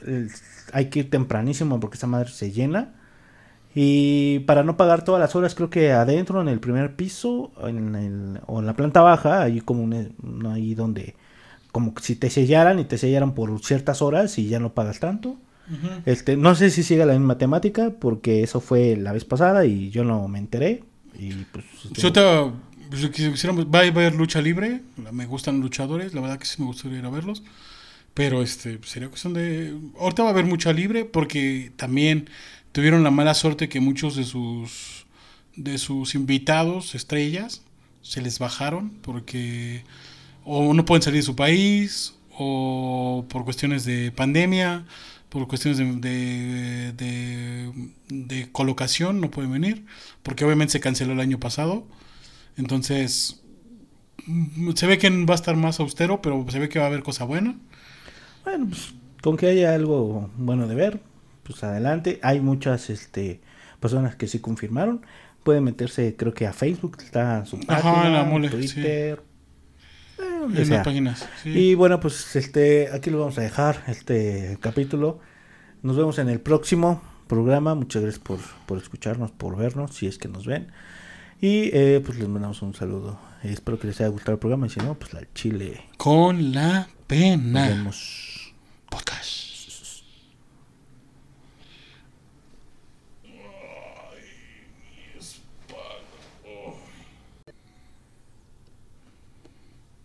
hay 0.71 0.85
que 0.85 0.99
ir 0.99 1.09
tempranísimo 1.09 1.81
porque 1.81 1.97
esa 1.97 2.07
madre 2.07 2.29
se 2.29 2.51
llena. 2.53 2.95
Y 3.75 4.39
para 4.47 4.63
no 4.63 4.77
pagar 4.77 5.03
todas 5.03 5.19
las 5.19 5.35
horas, 5.35 5.53
creo 5.53 5.69
que 5.69 5.91
adentro, 5.91 6.41
en 6.41 6.47
el 6.47 6.61
primer 6.61 6.95
piso, 6.95 7.51
en 7.61 7.95
el- 7.95 8.39
o 8.47 8.59
en 8.61 8.65
la 8.65 8.73
planta 8.75 9.01
baja, 9.01 9.41
hay 9.43 9.59
como 9.61 9.83
un- 9.83 10.45
ahí 10.47 10.75
donde, 10.75 11.15
como 11.71 11.93
si 12.01 12.15
te 12.15 12.29
sellaran 12.29 12.79
y 12.79 12.85
te 12.85 12.97
sellaran 12.97 13.33
por 13.33 13.63
ciertas 13.63 14.01
horas 14.01 14.37
y 14.37 14.47
ya 14.47 14.59
no 14.59 14.73
pagas 14.73 14.99
tanto. 14.99 15.37
Este, 16.07 16.35
no 16.35 16.55
sé 16.55 16.71
si 16.71 16.81
sigue 16.81 17.05
la 17.05 17.13
misma 17.13 17.37
temática, 17.37 17.91
porque 17.99 18.41
eso 18.41 18.59
fue 18.59 18.95
la 18.95 19.11
vez 19.11 19.23
pasada 19.23 19.65
y 19.65 19.91
yo 19.91 20.03
no 20.03 20.27
me 20.27 20.39
enteré. 20.39 20.83
Y 21.17 21.33
pues. 21.51 21.65
Yo 21.93 22.11
te, 22.11 22.21
pues, 22.89 23.07
quisiéramos, 23.09 23.67
va 23.67 23.81
a 23.81 23.87
haber 23.87 24.15
lucha 24.15 24.41
libre, 24.41 24.81
me 25.11 25.27
gustan 25.27 25.59
luchadores, 25.59 26.15
la 26.15 26.21
verdad 26.21 26.39
que 26.39 26.45
sí 26.45 26.59
me 26.59 26.65
gustaría 26.67 26.97
ir 26.97 27.05
a 27.05 27.09
verlos, 27.09 27.43
pero 28.15 28.41
este 28.41 28.79
sería 28.83 29.09
cuestión 29.09 29.33
de, 29.33 29.77
ahorita 29.99 30.23
va 30.23 30.29
a 30.29 30.31
haber 30.31 30.45
mucha 30.45 30.73
libre 30.73 31.05
porque 31.05 31.71
también 31.75 32.29
tuvieron 32.71 33.03
la 33.03 33.11
mala 33.11 33.35
suerte 33.35 33.69
que 33.69 33.79
muchos 33.79 34.15
de 34.15 34.23
sus 34.23 35.05
de 35.55 35.77
sus 35.77 36.15
invitados 36.15 36.95
estrellas 36.95 37.61
se 38.01 38.21
les 38.21 38.39
bajaron 38.39 38.91
porque 39.01 39.83
o 40.51 40.73
no 40.73 40.85
pueden 40.85 41.01
salir 41.03 41.19
de 41.19 41.25
su 41.25 41.35
país 41.35 42.15
o 42.37 43.25
por 43.29 43.43
cuestiones 43.45 43.85
de 43.85 44.11
pandemia 44.11 44.85
por 45.29 45.47
cuestiones 45.47 45.77
de, 45.77 45.85
de, 45.95 46.93
de- 46.93 47.71
de 48.09 48.51
colocación 48.51 49.21
no 49.21 49.29
pueden 49.29 49.51
venir, 49.51 49.85
porque 50.23 50.43
obviamente 50.45 50.71
se 50.73 50.79
canceló 50.79 51.13
el 51.13 51.19
año 51.19 51.39
pasado. 51.39 51.85
Entonces, 52.57 53.41
mm, 54.27 54.71
se 54.75 54.87
ve 54.87 54.97
que 54.99 55.09
va 55.25 55.33
a 55.33 55.35
estar 55.35 55.55
más 55.57 55.79
austero, 55.79 56.21
pero 56.21 56.45
se 56.49 56.59
ve 56.59 56.69
que 56.69 56.79
va 56.79 56.85
a 56.85 56.87
haber 56.89 57.03
cosa 57.03 57.25
buena. 57.25 57.55
Bueno, 58.43 58.67
pues 58.69 58.93
con 59.21 59.37
que 59.37 59.47
haya 59.47 59.73
algo 59.75 60.29
bueno 60.37 60.67
de 60.67 60.75
ver, 60.75 61.01
pues 61.43 61.63
adelante. 61.63 62.19
Hay 62.23 62.39
muchas 62.41 62.89
este, 62.89 63.41
personas 63.79 64.15
que 64.15 64.27
sí 64.27 64.39
confirmaron. 64.39 65.05
Pueden 65.43 65.63
meterse, 65.63 66.15
creo 66.17 66.33
que 66.33 66.47
a 66.47 66.53
Facebook, 66.53 66.97
está 67.03 67.45
su 67.45 67.57
Ajá, 67.67 67.67
página, 67.67 68.09
la 68.09 68.23
mole, 68.23 68.49
Twitter, 68.49 69.21
donde 70.39 70.61
En 70.61 70.67
sea. 70.67 70.77
las 70.77 70.85
páginas. 70.85 71.27
sí. 71.43 71.49
Y 71.49 71.75
bueno, 71.75 71.99
pues 71.99 72.35
este, 72.35 72.89
aquí 72.91 73.09
lo 73.09 73.19
vamos 73.19 73.37
a 73.37 73.41
dejar, 73.41 73.83
este 73.87 74.57
capítulo. 74.61 75.19
Nos 75.81 75.95
vemos 75.97 76.19
en 76.19 76.29
el 76.29 76.39
próximo 76.41 77.01
programa. 77.27 77.75
Muchas 77.75 78.01
gracias 78.01 78.23
por, 78.23 78.39
por 78.65 78.77
escucharnos, 78.77 79.31
por 79.31 79.55
vernos, 79.57 79.95
si 79.95 80.07
es 80.07 80.17
que 80.17 80.27
nos 80.27 80.45
ven. 80.45 80.71
Y 81.41 81.69
eh, 81.73 82.01
pues 82.05 82.19
les 82.19 82.27
mandamos 82.27 82.61
un 82.61 82.73
saludo. 82.73 83.17
Espero 83.43 83.79
que 83.79 83.87
les 83.87 83.99
haya 84.01 84.09
gustado 84.09 84.33
el 84.33 84.39
programa. 84.39 84.67
Y 84.67 84.69
si 84.71 84.79
no, 84.81 84.95
pues 84.95 85.13
al 85.13 85.27
chile. 85.33 85.85
Con 85.97 86.51
la 86.51 86.79
Nos 86.79 86.87
pena. 87.07 87.67
vemos. 87.69 88.53
Podcast. 88.89 89.38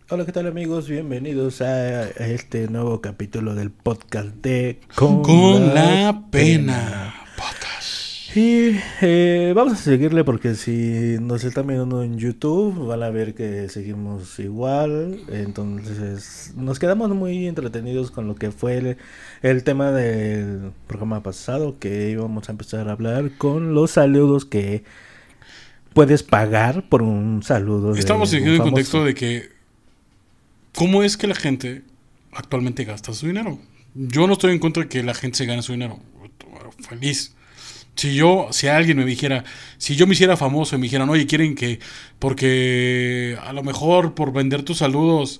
Hola, 0.07 0.23
¿qué 0.23 0.31
tal 0.31 0.45
amigos? 0.45 0.87
Bienvenidos 0.87 1.61
a, 1.61 1.65
a 1.65 2.27
este 2.27 2.67
nuevo 2.67 3.01
capítulo 3.01 3.55
del 3.55 3.71
podcast 3.71 4.35
de 4.35 4.79
Con, 4.93 5.23
Con 5.23 5.73
la 5.73 6.25
pena. 6.29 7.25
Podcast. 7.35 8.37
Y 8.37 8.77
eh, 9.01 9.51
vamos 9.55 9.73
a 9.73 9.77
seguirle 9.77 10.23
porque 10.23 10.53
si 10.53 11.17
nos 11.19 11.43
están 11.43 11.65
viendo 11.65 12.03
en 12.03 12.19
YouTube 12.19 12.85
van 12.85 13.01
a 13.01 13.09
ver 13.09 13.33
que 13.33 13.67
seguimos 13.67 14.37
igual. 14.37 15.21
Entonces 15.31 16.53
nos 16.55 16.77
quedamos 16.77 17.09
muy 17.09 17.47
entretenidos 17.47 18.11
con 18.11 18.27
lo 18.27 18.35
que 18.35 18.51
fue 18.51 18.77
el, 18.77 18.97
el 19.41 19.63
tema 19.63 19.91
del 19.91 20.71
programa 20.85 21.23
pasado 21.23 21.79
que 21.79 22.11
íbamos 22.11 22.47
a 22.47 22.51
empezar 22.51 22.89
a 22.89 22.91
hablar 22.91 23.31
con 23.39 23.73
los 23.73 23.89
saludos 23.89 24.45
que 24.45 24.83
puedes 25.93 26.21
pagar 26.21 26.87
por 26.89 27.01
un 27.01 27.41
saludo. 27.41 27.95
Estamos 27.95 28.29
siguiendo 28.29 28.51
el 28.51 28.57
famoso. 28.59 28.71
contexto 28.71 29.03
de 29.03 29.15
que 29.15 29.54
cómo 30.75 31.03
es 31.03 31.17
que 31.17 31.27
la 31.27 31.35
gente 31.35 31.83
actualmente 32.33 32.83
gasta 32.83 33.13
su 33.13 33.27
dinero. 33.27 33.59
Yo 33.93 34.27
no 34.27 34.33
estoy 34.33 34.51
en 34.51 34.59
contra 34.59 34.83
de 34.83 34.89
que 34.89 35.01
la 35.03 35.13
gente 35.13 35.37
se 35.37 35.45
gane 35.45 35.61
su 35.61 35.71
dinero. 35.71 35.99
Feliz. 36.87 37.33
Si 37.95 38.13
yo, 38.13 38.49
si 38.51 38.67
alguien 38.67 38.97
me 38.97 39.05
dijera, 39.05 39.45
si 39.77 39.95
yo 39.95 40.05
me 40.05 40.13
hiciera 40.13 40.35
famoso 40.35 40.75
y 40.75 40.79
me 40.79 40.83
dijeran, 40.83 41.09
oye, 41.09 41.25
quieren 41.25 41.55
que, 41.55 41.79
porque 42.19 43.37
a 43.41 43.53
lo 43.53 43.63
mejor 43.63 44.13
por 44.13 44.33
vender 44.33 44.63
tus 44.63 44.79
saludos 44.79 45.39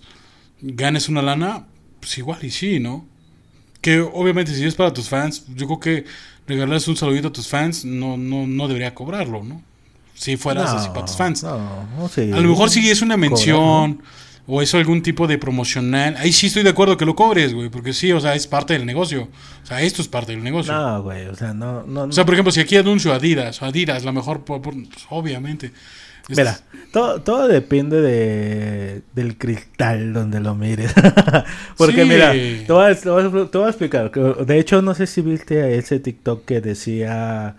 ganes 0.62 1.10
una 1.10 1.22
lana, 1.22 1.66
pues 2.00 2.18
igual 2.18 2.44
y 2.44 2.52
sí, 2.52 2.80
¿no? 2.80 3.06
Que 3.82 4.00
obviamente 4.00 4.56
si 4.56 4.64
es 4.64 4.74
para 4.74 4.94
tus 4.94 5.10
fans, 5.10 5.46
yo 5.54 5.68
creo 5.68 5.80
que 5.82 6.06
regalarles 6.48 6.88
un 6.88 6.96
saludito 6.96 7.28
a 7.28 7.34
tus 7.34 7.50
fans 7.50 7.84
no, 7.84 8.16
no, 8.16 8.48
no 8.48 8.68
debería 8.70 8.96
cobrarlo, 8.96 9.44
¿no? 9.44 9.62
Si 10.14 10.38
fueras 10.38 10.72
así 10.72 10.88
para 10.90 11.06
tus 11.06 11.18
fans. 11.18 11.44
No, 11.44 11.86
no 11.98 12.08
sé. 12.08 12.32
A 12.32 12.40
lo 12.40 12.48
mejor 12.48 12.70
si 12.70 12.90
es 12.90 13.02
una 13.02 13.16
Cobrar, 13.16 13.32
mención 13.32 14.02
o 14.48 14.62
es 14.62 14.74
algún 14.76 15.02
tipo 15.02 15.26
de 15.28 15.38
promocional. 15.38 16.16
Ahí 16.18 16.32
sí 16.32 16.48
estoy 16.48 16.64
de 16.64 16.70
acuerdo 16.70 16.98
que 16.98 17.06
lo 17.06 17.16
cobres, 17.16 17.54
güey. 17.54 17.70
Porque 17.70 17.94
sí, 17.94 18.12
o 18.12 18.20
sea, 18.20 18.36
es 18.36 18.46
parte 18.48 18.74
del 18.74 18.86
negocio. 18.86 19.30
O 19.64 19.66
sea, 19.66 19.82
esto 19.82 20.02
es 20.02 20.08
parte 20.08 20.34
del 20.34 20.44
negocio. 20.44 20.72
No, 20.74 21.02
güey, 21.04 21.26
o 21.26 21.36
sea, 21.36 21.54
no, 21.54 21.84
no. 21.84 22.04
O 22.04 22.12
sea, 22.12 22.26
por 22.26 22.36
ejemplo, 22.36 22.52
si 22.52 22.60
aquí 22.60 22.78
anuncio 22.78 23.12
Adidas, 23.14 23.62
o 23.62 23.66
Adidas, 23.66 24.04
la 24.06 24.12
mejor, 24.12 24.44
pues, 24.44 24.62
obviamente. 25.10 25.72
Mira, 26.30 26.60
todo, 26.92 27.22
todo 27.22 27.48
depende 27.48 28.02
de, 28.02 29.02
del 29.14 29.38
cristal 29.38 30.14
donde 30.14 30.40
lo 30.40 30.54
mires. 30.56 30.92
Porque 31.78 32.04
Sí. 32.04 32.08
mira, 32.10 32.32
te 32.34 32.66
voy, 32.72 32.92
a, 32.92 32.96
te 32.96 33.10
voy 33.10 33.24
a- 33.24 33.48
te 33.52 33.58
voy 33.58 33.68
a 33.68 33.70
explicar. 33.70 34.12
De 34.12 34.60
hecho, 34.60 34.82
no 34.82 34.94
sé 34.96 35.08
si 35.08 35.22
viste 35.22 35.78
ese 35.78 36.00
TikTok 36.00 36.46
que 36.46 36.62
decía 36.62 37.56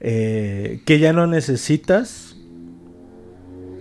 eh, 0.00 0.80
que 0.84 0.98
ya 0.98 1.12
no 1.12 1.26
necesitas, 1.26 2.36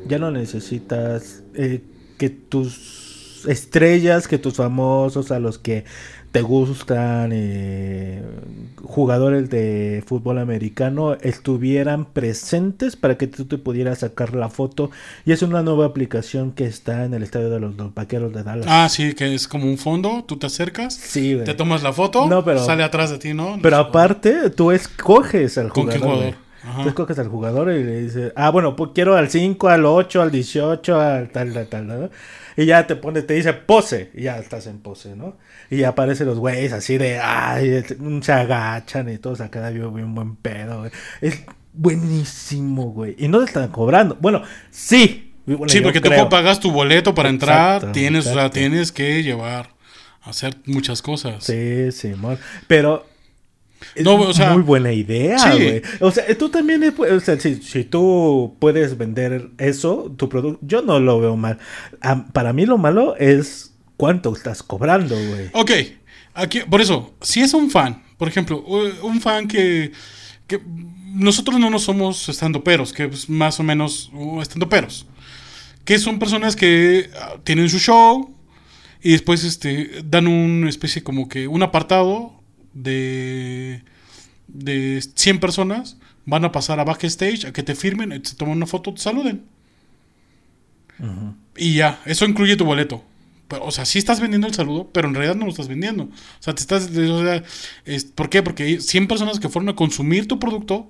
ya 0.08 0.18
no 0.18 0.32
necesitas 0.32 1.44
eh, 1.56 1.82
que 2.22 2.30
tus 2.30 3.48
estrellas, 3.48 4.28
que 4.28 4.38
tus 4.38 4.54
famosos, 4.54 5.32
a 5.32 5.40
los 5.40 5.58
que 5.58 5.86
te 6.32 6.44
gustan, 6.44 7.32
eh, 7.34 8.22
jugadores 8.84 9.50
de 9.50 10.04
fútbol 10.06 10.38
americano, 10.38 11.14
estuvieran 11.16 12.06
presentes 12.06 12.96
para 12.96 13.18
que 13.18 13.26
tú 13.26 13.46
te 13.46 13.58
pudieras 13.58 14.00
sacar 14.00 14.36
la 14.36 14.50
foto. 14.50 14.92
Y 15.26 15.32
es 15.32 15.42
una 15.42 15.64
nueva 15.64 15.88
aplicación 15.88 16.52
que 16.52 16.66
está 16.68 17.06
en 17.06 17.16
el 17.16 17.24
estadio 17.24 17.50
de 17.50 17.60
los, 17.60 17.76
los 17.76 17.92
vaqueros 17.96 18.32
de 18.34 18.44
Dallas. 18.44 18.68
Ah, 18.70 18.88
sí, 18.88 19.16
que 19.16 19.34
es 19.34 19.48
como 19.48 19.66
un 19.66 19.80
fondo. 19.80 20.24
Tú 20.28 20.38
te 20.38 20.46
acercas, 20.46 20.94
sí, 20.94 21.40
te 21.44 21.56
tomas 21.56 21.82
la 21.82 21.92
foto, 21.92 22.28
No, 22.28 22.46
pero- 22.46 22.64
sale 22.64 22.84
atrás 22.84 23.10
de 23.10 23.18
ti, 23.18 23.34
¿no? 23.34 23.58
Pero 23.60 23.78
aparte, 23.78 24.52
tú 24.52 24.70
escoges 24.70 25.58
al 25.58 25.70
¿Con 25.70 25.90
qué 25.90 25.98
jugador. 25.98 26.36
Ajá. 26.64 26.84
Tú 26.84 26.90
escoges 26.90 27.18
al 27.20 27.28
jugador 27.28 27.72
y 27.72 27.84
le 27.84 28.02
dices, 28.02 28.34
ah, 28.36 28.50
bueno, 28.52 28.76
pues 28.76 28.92
quiero 28.94 29.16
al 29.16 29.30
5, 29.30 29.68
al 29.70 29.86
8, 29.86 30.22
al 30.22 30.32
18, 30.32 31.00
al 31.00 31.30
tal, 31.30 31.54
tal, 31.54 31.68
tal, 31.68 31.88
¿no? 31.88 32.10
Y 32.56 32.66
ya 32.66 32.86
te 32.86 32.96
pone, 32.96 33.22
te 33.24 33.34
dice 33.34 33.54
pose, 33.54 34.12
y 34.14 34.24
ya 34.24 34.38
estás 34.38 34.68
en 34.68 34.80
pose, 34.80 35.16
¿no? 35.16 35.38
Y 35.70 35.78
ya 35.78 35.90
aparecen 35.90 36.28
los 36.28 36.38
güeyes 36.38 36.74
así 36.74 36.98
de, 36.98 37.18
ay, 37.20 37.84
se 38.22 38.32
agachan 38.32 39.10
y 39.10 39.18
todos 39.18 39.42
acá 39.42 39.70
bien, 39.70 39.94
bien 39.94 40.14
buen 40.14 40.36
pedo, 40.36 40.80
güey. 40.80 40.92
Es 41.22 41.42
buenísimo, 41.74 42.92
güey. 42.92 43.16
Y 43.18 43.28
no 43.28 43.40
te 43.40 43.46
están 43.46 43.70
cobrando. 43.70 44.18
Bueno, 44.20 44.44
sí, 44.70 45.34
Bueno, 45.46 45.70
sí, 45.70 45.82
porque 45.82 46.00
tú 46.00 46.10
creo. 46.10 46.20
como 46.20 46.30
pagas 46.30 46.60
tu 46.60 46.72
boleto 46.72 47.16
para 47.16 47.30
entrar, 47.30 47.76
Exacto, 47.78 47.92
tienes, 47.94 48.28
o 48.28 48.34
sea, 48.34 48.50
tienes 48.52 48.92
que 48.92 49.24
llevar, 49.24 49.70
hacer 50.22 50.56
muchas 50.66 51.02
cosas. 51.02 51.44
Sí, 51.44 51.92
Simón. 51.92 52.38
Pero. 52.68 53.08
Es 53.96 54.04
No, 54.04 54.16
o 54.16 54.34
sea, 54.34 54.54
muy 54.54 54.64
buena 54.64 54.92
idea, 54.92 55.38
sí. 55.40 55.50
güey. 55.50 55.82
O 56.00 56.12
sea, 56.12 56.26
tú 56.38 56.50
también, 56.50 56.84
o 56.98 57.20
sea, 57.20 57.40
si, 57.40 57.56
si 57.56 57.84
tú 57.84 58.56
puedes 58.60 58.98
vender 58.98 59.50
eso, 59.58 60.14
tu 60.18 60.30
producto, 60.30 60.60
yo 60.66 60.82
no 60.82 61.00
lo 61.00 61.20
veo 61.20 61.36
mal. 61.36 61.58
Para 62.34 62.54
mí 62.54 62.66
lo 62.66 62.78
malo 62.78 63.16
es 63.18 63.74
cuánto 63.98 64.34
estás 64.34 64.64
cobrando, 64.64 65.16
güey. 65.16 65.50
Ok, 65.54 65.72
aquí, 66.34 66.62
por 66.70 66.82
eso, 66.82 67.14
si 67.22 67.42
es 67.42 67.54
un 67.54 67.70
fan, 67.70 68.04
por 68.18 68.28
ejemplo, 68.28 68.64
un 68.64 69.22
fan 69.22 69.48
que, 69.48 69.92
que 70.48 70.60
nosotros 71.14 71.60
no 71.60 71.70
nos 71.70 71.84
somos 71.84 72.30
estando 72.30 72.64
peros, 72.64 72.94
que 72.94 73.06
es 73.06 73.30
más 73.30 73.60
o 73.60 73.64
menos 73.64 74.12
estando 74.42 74.70
peros, 74.70 75.08
que 75.86 76.00
son 76.00 76.20
personas 76.20 76.56
que 76.56 77.10
ah, 77.20 77.36
tienen 77.44 77.70
su 77.70 77.80
show 77.80 78.34
y 79.02 79.12
después 79.12 79.44
este, 79.44 80.02
dan 80.06 80.28
una 80.28 80.70
especie 80.70 81.04
como 81.04 81.28
que 81.28 81.48
un 81.48 81.64
apartado 81.64 82.41
de, 82.74 83.84
de 84.48 85.02
100 85.16 85.40
personas, 85.40 85.98
van 86.26 86.46
a 86.46 86.52
pasar 86.52 86.80
a 86.80 86.84
backstage 86.84 87.46
a 87.46 87.54
que 87.54 87.64
te 87.64 87.76
firmen, 87.76 88.24
se 88.26 88.36
toman 88.36 88.58
una 88.58 88.68
foto, 88.68 88.94
te 88.94 89.02
saluden. 89.02 89.44
Y 91.58 91.76
ya, 91.76 92.00
eso 92.06 92.26
incluye 92.26 92.56
tu 92.56 92.66
boleto. 92.66 93.04
Pero, 93.48 93.66
o 93.66 93.72
sea, 93.72 93.86
sí 93.86 93.98
estás 94.00 94.20
vendiendo 94.22 94.48
el 94.48 94.54
saludo, 94.54 94.90
pero 94.94 95.08
en 95.08 95.16
realidad 95.16 95.36
no 95.36 95.46
lo 95.46 95.52
estás 95.52 95.68
vendiendo. 95.68 96.04
O 96.06 96.10
sea, 96.40 96.54
te 96.56 96.62
estás. 96.62 96.90
o 96.96 97.22
sea, 97.24 97.44
es- 97.86 98.06
¿Por 98.06 98.30
qué? 98.30 98.44
Porque 98.44 98.64
hay 98.64 98.82
100 98.82 99.08
personas 99.08 99.40
que 99.40 99.50
fueron 99.50 99.70
a 99.70 99.76
consumir 99.76 100.28
tu 100.28 100.40
producto. 100.40 100.88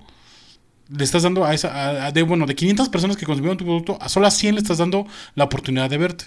Le 0.89 1.03
estás 1.03 1.23
dando 1.23 1.45
a 1.45 1.53
esa. 1.53 1.69
a- 1.73 2.07
a- 2.07 2.11
de, 2.11 2.21
bueno, 2.23 2.45
de 2.45 2.55
500 2.55 2.89
personas 2.89 3.17
que 3.17 3.25
consumieron 3.25 3.57
tu 3.57 3.65
producto, 3.65 3.97
a 4.01 4.09
solo 4.09 4.27
a 4.27 4.31
100 4.31 4.55
le 4.55 4.61
estás 4.61 4.77
dando 4.79 5.07
la 5.35 5.45
oportunidad 5.45 5.89
de 5.89 5.97
verte. 5.97 6.25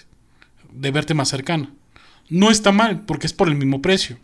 De 0.73 0.91
verte 0.91 1.13
más 1.13 1.29
cercana. 1.29 1.71
No 2.29 2.49
está 2.51 2.71
mal, 2.71 3.05
porque 3.05 3.27
es 3.27 3.33
por 3.33 3.47
el 3.47 3.55
mismo 3.55 3.81
precio. 3.81 4.17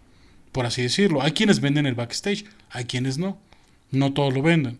Por 0.51 0.65
así 0.65 0.81
decirlo. 0.81 1.21
Hay 1.21 1.31
quienes 1.31 1.61
venden 1.61 1.85
el 1.85 1.95
backstage, 1.95 2.45
hay 2.69 2.85
quienes 2.85 3.17
no. 3.17 3.37
No 3.91 4.13
todos 4.13 4.33
lo 4.33 4.41
venden. 4.41 4.79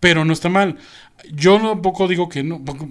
Pero 0.00 0.24
no 0.24 0.32
está 0.32 0.48
mal. 0.48 0.76
Yo 1.32 1.58
tampoco 1.60 2.08
digo 2.08 2.28
que 2.28 2.42
no. 2.42 2.64
porque- 2.64 2.88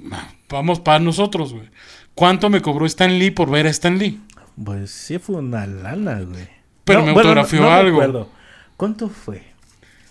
Vamos 0.49 0.79
para 0.79 0.99
nosotros, 0.99 1.53
güey. 1.53 1.69
¿Cuánto 2.15 2.49
me 2.49 2.61
cobró 2.61 2.85
Stan 2.85 3.17
Lee 3.17 3.31
por 3.31 3.49
ver 3.49 3.67
a 3.67 3.69
Stan 3.69 3.97
Lee? 3.97 4.21
Pues 4.63 4.91
sí 4.91 5.19
fue 5.19 5.37
una 5.37 5.65
lana, 5.65 6.19
güey. 6.21 6.47
Pero 6.83 7.03
me 7.03 7.11
autografió 7.11 7.69
algo. 7.71 7.99
recuerdo. 8.01 8.29
¿Cuánto 8.77 9.09
fue? 9.09 9.43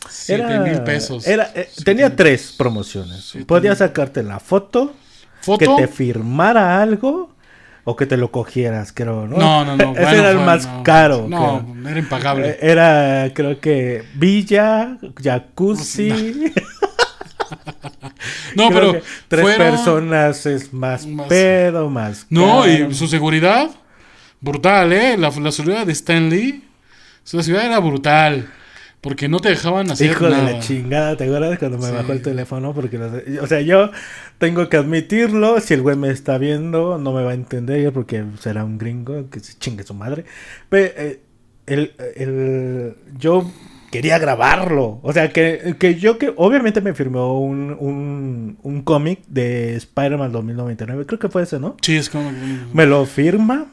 Siete 0.09 0.59
mil 0.61 0.83
pesos. 0.83 1.27
Era, 1.27 1.51
eh, 1.55 1.69
tenía 1.85 2.15
tres 2.15 2.55
promociones. 2.57 3.25
Siete 3.25 3.61
mil. 3.61 3.77
sacarte 3.77 4.23
la 4.23 4.39
foto, 4.41 4.95
¿Foto? 5.43 5.77
que 5.77 5.83
te 5.83 5.89
firmara 5.89 6.81
algo 6.81 7.35
o 7.91 7.97
que 7.97 8.05
te 8.07 8.17
lo 8.19 8.31
cogieras, 8.31 8.93
creo, 8.93 9.27
¿no? 9.27 9.39
No, 9.39 9.65
no, 9.65 9.77
no. 9.77 9.93
Ese 9.93 10.03
bueno, 10.03 10.19
era 10.19 10.31
el 10.31 10.39
más 10.39 10.67
no, 10.67 10.83
caro. 10.83 11.27
No, 11.29 11.65
creo. 11.75 11.89
era 11.91 11.99
impagable. 11.99 12.49
Eh, 12.51 12.59
Era, 12.61 13.31
creo 13.35 13.59
que 13.61 14.05
Villa, 14.15 14.99
Jacuzzi. 15.23 16.53
no, 18.57 18.69
Creo 18.69 18.93
pero. 18.93 19.03
tres 19.29 19.41
fueron- 19.43 19.71
personas 19.71 20.47
es 20.47 20.73
más, 20.73 21.07
Más- 21.07 21.29
pedo, 21.29 21.89
más. 21.89 22.27
No, 22.31 22.61
caro. 22.63 22.91
y 22.91 22.95
su 22.95 23.07
seguridad. 23.09 23.71
Brutal, 24.41 24.93
¿eh? 24.93 25.17
La, 25.17 25.31
la 25.31 25.51
seguridad 25.53 25.87
de 25.87 25.93
Stan 25.93 26.29
Lee. 26.31 26.65
Su 27.25 27.43
seguridad 27.43 27.67
era 27.71 27.79
brutal. 27.81 28.49
Porque 29.01 29.29
no 29.29 29.39
te 29.39 29.51
dejaban 29.51 29.91
hacer 29.91 30.11
Hijo 30.11 30.29
nada. 30.29 30.45
de 30.47 30.53
la 30.55 30.59
chingada, 30.61 31.17
¿te 31.17 31.25
acuerdas 31.25 31.59
cuando 31.59 31.79
me 31.79 31.87
Sí. 31.87 31.93
bajó 31.93 32.13
el 32.13 32.21
teléfono? 32.23 32.75
Porque, 32.75 32.99
o 32.99 33.47
sea, 33.47 33.61
yo 33.61 33.91
tengo 34.39 34.69
que 34.69 34.77
admitirlo, 34.77 35.61
si 35.61 35.75
el 35.75 35.83
güey 35.83 35.97
me 35.97 36.11
está 36.11 36.37
viendo, 36.37 36.99
no 36.99 37.13
me 37.13 37.23
va 37.23 37.31
a 37.31 37.35
entender 37.35 37.93
porque 37.93 38.25
será 38.41 38.65
un 38.65 38.77
gringo 38.77 39.31
que 39.31 39.39
se 39.41 39.57
chingue 39.57 39.85
su 39.85 39.95
madre. 39.95 40.25
Pero 40.69 40.93
eh, 40.97 41.21
el, 41.67 41.93
el- 42.17 42.95
yo 43.19 43.49
quería 43.93 44.19
grabarlo, 44.19 44.99
o 45.03 45.13
sea, 45.13 45.33
que, 45.33 45.77
que 45.79 45.95
yo 45.95 46.19
que 46.19 46.33
obviamente 46.37 46.81
me 46.81 46.93
firmó 46.93 47.41
un, 47.41 47.77
un, 47.79 48.59
un 48.63 48.83
cómic 48.83 49.21
de 49.29 49.77
Spider-Man 49.77 50.33
2099, 50.33 51.07
creo 51.07 51.19
que 51.21 51.29
fue 51.29 51.45
ese, 51.45 51.61
¿no? 51.61 51.77
Sí, 51.83 51.97
es 51.97 52.11
como. 52.11 52.33
Me 52.73 52.85
lo 52.85 53.07
firma. 53.07 53.67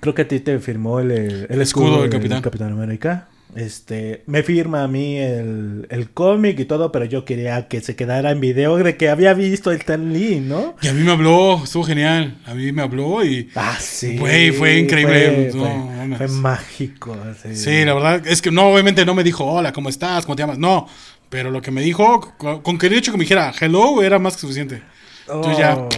Creo 0.00 0.14
que 0.14 0.22
a 0.22 0.28
ti 0.28 0.40
te 0.40 0.58
firmó 0.60 1.00
el, 1.00 1.10
el, 1.10 1.46
el 1.50 1.60
escudo 1.60 2.02
del 2.02 2.10
capitán. 2.10 2.42
Capitán 2.42 2.72
América. 2.72 3.28
Este, 3.56 4.24
me 4.26 4.42
firma 4.42 4.82
a 4.82 4.88
mí 4.88 5.16
el, 5.18 5.86
el 5.90 6.10
cómic 6.10 6.58
y 6.58 6.64
todo, 6.64 6.90
pero 6.90 7.04
yo 7.04 7.24
quería 7.24 7.68
que 7.68 7.80
se 7.80 7.94
quedara 7.94 8.30
en 8.32 8.40
video 8.40 8.76
de 8.76 8.96
que 8.96 9.08
había 9.08 9.32
visto 9.34 9.70
el 9.70 9.78
Stan 9.78 10.12
Lee, 10.12 10.40
¿no? 10.40 10.74
Y 10.82 10.88
a 10.88 10.92
mí 10.92 11.02
me 11.02 11.12
habló, 11.12 11.62
estuvo 11.62 11.84
genial. 11.84 12.36
A 12.46 12.54
mí 12.54 12.72
me 12.72 12.82
habló 12.82 13.24
y. 13.24 13.48
Ah, 13.54 13.76
sí. 13.80 14.18
Güey, 14.18 14.50
fue 14.50 14.78
increíble, 14.78 15.50
Fue, 15.52 15.60
no, 15.60 15.64
fue- 15.66 15.96
mames. 15.96 16.18
fue 16.18 16.28
mágico. 16.28 17.16
Sí, 17.42 17.54
Sí, 17.56 17.84
la 17.84 17.94
verdad 17.94 18.26
es 18.26 18.42
que 18.42 18.50
no, 18.50 18.68
obviamente 18.72 19.04
no 19.04 19.14
me 19.14 19.22
dijo, 19.24 19.44
hola, 19.44 19.72
¿cómo 19.72 19.88
estás? 19.88 20.24
¿Cómo 20.26 20.34
te 20.36 20.42
llamas? 20.42 20.58
No, 20.58 20.88
pero 21.28 21.50
lo 21.50 21.62
que 21.62 21.70
me 21.70 21.82
dijo, 21.82 22.34
con, 22.36 22.60
con 22.62 22.78
que 22.78 22.86
el 22.88 22.94
hecho 22.94 23.12
que 23.12 23.18
me 23.18 23.24
dijera 23.24 23.52
hello 23.60 24.02
era 24.02 24.18
más 24.18 24.34
que 24.34 24.40
suficiente. 24.40 24.82
Entonces 25.26 25.56
ya, 25.58 25.74
Oh, 25.76 25.88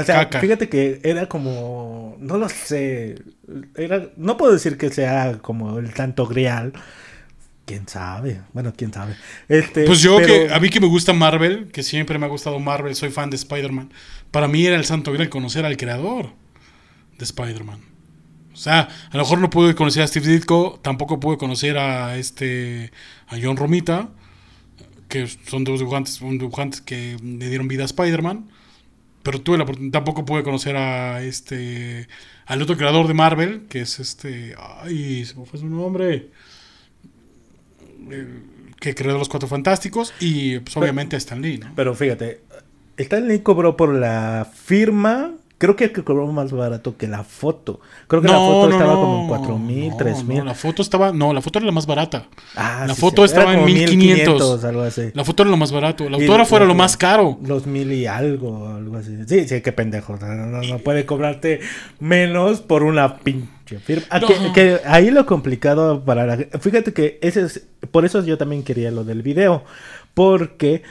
o 0.00 0.04
sea, 0.04 0.24
caca. 0.28 0.40
fíjate 0.40 0.68
que 0.68 1.00
era 1.02 1.26
como, 1.28 2.16
no 2.20 2.36
lo 2.36 2.46
sé, 2.50 3.14
era, 3.76 4.08
no 4.16 4.36
puedo 4.36 4.52
decir 4.52 4.76
que 4.78 4.90
sea 4.90 5.38
como 5.40 5.78
el 5.78 5.92
santo 5.94 6.26
grial, 6.26 6.72
quién 7.64 7.88
sabe, 7.88 8.42
bueno, 8.52 8.72
quién 8.76 8.92
sabe. 8.92 9.16
Este, 9.48 9.84
Pues 9.84 10.00
yo 10.00 10.16
pero- 10.18 10.26
que 10.48 10.54
a 10.54 10.58
mí 10.60 10.68
que 10.70 10.80
me 10.80 10.86
gusta 10.86 11.12
Marvel, 11.12 11.68
que 11.72 11.82
siempre 11.82 12.18
me 12.18 12.26
ha 12.26 12.28
gustado 12.28 12.58
Marvel, 12.60 12.94
soy 12.94 13.10
fan 13.10 13.30
de 13.30 13.36
Spider-Man. 13.36 13.92
Para 14.30 14.48
mí 14.48 14.64
era 14.66 14.76
el 14.76 14.84
santo 14.84 15.12
grial 15.12 15.28
conocer 15.28 15.64
al 15.64 15.76
creador 15.76 16.30
de 17.18 17.24
Spider-Man. 17.24 17.80
O 18.52 18.56
sea, 18.56 18.88
a 19.10 19.16
lo 19.16 19.22
mejor 19.22 19.38
no 19.38 19.50
pude 19.50 19.74
conocer 19.74 20.02
a 20.02 20.06
Steve 20.06 20.28
Ditko, 20.28 20.78
tampoco 20.82 21.20
pude 21.20 21.36
conocer 21.36 21.76
a 21.76 22.16
este 22.16 22.90
a 23.28 23.36
John 23.42 23.56
Romita, 23.56 24.08
que 25.08 25.26
son 25.26 25.62
dos 25.64 25.78
dibujantes, 25.78 26.20
un 26.22 26.38
dibujantes 26.38 26.80
que 26.80 27.16
le 27.22 27.48
dieron 27.48 27.68
vida 27.68 27.82
a 27.82 27.86
Spider-Man. 27.86 28.48
Pero 29.26 29.40
tuve 29.40 29.56
la 29.58 29.64
oportunidad, 29.64 29.90
tampoco 29.90 30.24
pude 30.24 30.44
conocer 30.44 30.76
a 30.76 31.20
este 31.20 32.06
al 32.46 32.62
otro 32.62 32.76
creador 32.76 33.08
de 33.08 33.14
Marvel, 33.14 33.62
que 33.68 33.80
es 33.80 33.98
este, 33.98 34.54
ay, 34.56 35.24
se 35.24 35.34
me 35.34 35.44
fue 35.44 35.58
su 35.58 35.66
nombre. 35.66 36.28
El 38.08 38.44
que 38.78 38.94
creó 38.94 39.18
los 39.18 39.28
Cuatro 39.28 39.48
Fantásticos 39.48 40.14
y 40.20 40.60
pues, 40.60 40.76
obviamente 40.76 41.16
a 41.16 41.18
Stan 41.18 41.42
Lee, 41.42 41.58
¿no? 41.58 41.72
Pero 41.74 41.96
fíjate, 41.96 42.42
Stan 42.96 43.26
Lee 43.26 43.40
cobró 43.40 43.76
por 43.76 43.92
la 43.92 44.48
firma, 44.54 45.34
creo 45.58 45.76
que 45.76 45.90
cobró 45.90 46.26
más 46.26 46.52
barato 46.52 46.96
que 46.96 47.06
la 47.06 47.24
foto. 47.24 47.80
Creo 48.06 48.20
que 48.20 48.28
la 48.28 48.38
foto 48.38 48.70
estaba 48.70 48.94
como 48.94 49.22
en 49.22 49.28
4 49.28 49.58
mil, 49.58 49.90
no, 49.90 49.96
3 49.96 50.24
mil. 50.24 50.38
no, 50.38 50.44
la 50.44 50.54
foto 50.54 50.82
estaba, 50.82 51.12
no, 51.12 51.32
la 51.32 51.40
foto 51.40 51.58
era 51.58 51.66
la 51.66 51.72
más 51.72 51.86
barata. 51.86 52.26
Ah, 52.56 52.84
la 52.86 52.94
sí, 52.94 53.00
foto 53.00 53.22
sí, 53.22 53.32
estaba 53.32 53.52
en 53.52 53.60
como 53.60 53.66
1500. 53.66 54.64
algo 54.64 54.82
así. 54.82 55.10
La 55.14 55.24
foto 55.24 55.42
era 55.42 55.50
lo 55.50 55.56
más 55.56 55.72
barato, 55.72 56.04
Y 56.04 56.12
autógrafo 56.12 56.56
era 56.56 56.66
lo 56.66 56.74
más 56.74 56.96
caro. 56.96 57.38
Los 57.42 57.66
mil 57.66 57.92
y 57.92 58.06
algo, 58.06 58.68
algo 58.68 58.96
así. 58.96 59.16
Sí, 59.26 59.48
sí, 59.48 59.60
qué 59.62 59.72
pendejo. 59.72 60.16
No, 60.16 60.78
puede 60.78 61.06
cobrarte 61.06 61.60
menos 62.00 62.60
por 62.60 62.82
una 62.82 63.16
pinche 63.18 63.78
firma. 63.78 64.06
Ah, 64.10 64.20
que 64.54 64.80
ahí 64.84 65.10
lo 65.10 65.24
complicado 65.26 66.04
para 66.04 66.26
la 66.26 66.36
Fíjate 66.60 66.92
que 66.92 67.18
ese 67.22 67.42
es. 67.42 67.66
Por 67.90 68.04
eso 68.04 68.22
yo 68.24 68.36
también 68.36 68.62
quería 68.62 68.90
lo 68.90 69.04
del 69.04 69.22
video. 69.22 69.64
Porque 70.12 70.82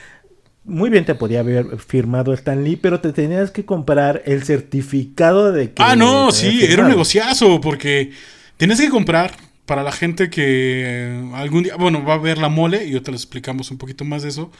muy 0.65 0.89
bien 0.89 1.05
te 1.05 1.15
podía 1.15 1.41
haber 1.41 1.77
firmado 1.79 2.33
Stan 2.33 2.63
Lee, 2.63 2.75
pero 2.75 2.99
te 2.99 3.13
tenías 3.13 3.51
que 3.51 3.65
comprar 3.65 4.23
el 4.25 4.43
certificado 4.43 5.51
de 5.51 5.71
que. 5.73 5.83
Ah, 5.83 5.95
no, 5.95 6.29
te 6.29 6.35
sí, 6.35 6.63
era 6.63 6.83
un 6.83 6.89
negociazo 6.89 7.61
porque 7.61 8.11
tienes 8.57 8.81
que 8.81 8.89
comprar 8.89 9.35
para 9.65 9.83
la 9.83 9.91
gente 9.91 10.29
que 10.29 11.23
algún 11.33 11.63
día, 11.63 11.75
bueno, 11.75 12.03
va 12.03 12.15
a 12.15 12.17
ver 12.17 12.37
la 12.37 12.49
mole 12.49 12.85
y 12.85 12.93
ahorita 12.93 13.11
les 13.11 13.21
explicamos 13.21 13.71
un 13.71 13.77
poquito 13.77 14.05
más 14.05 14.23
de 14.23 14.29
eso. 14.29 14.51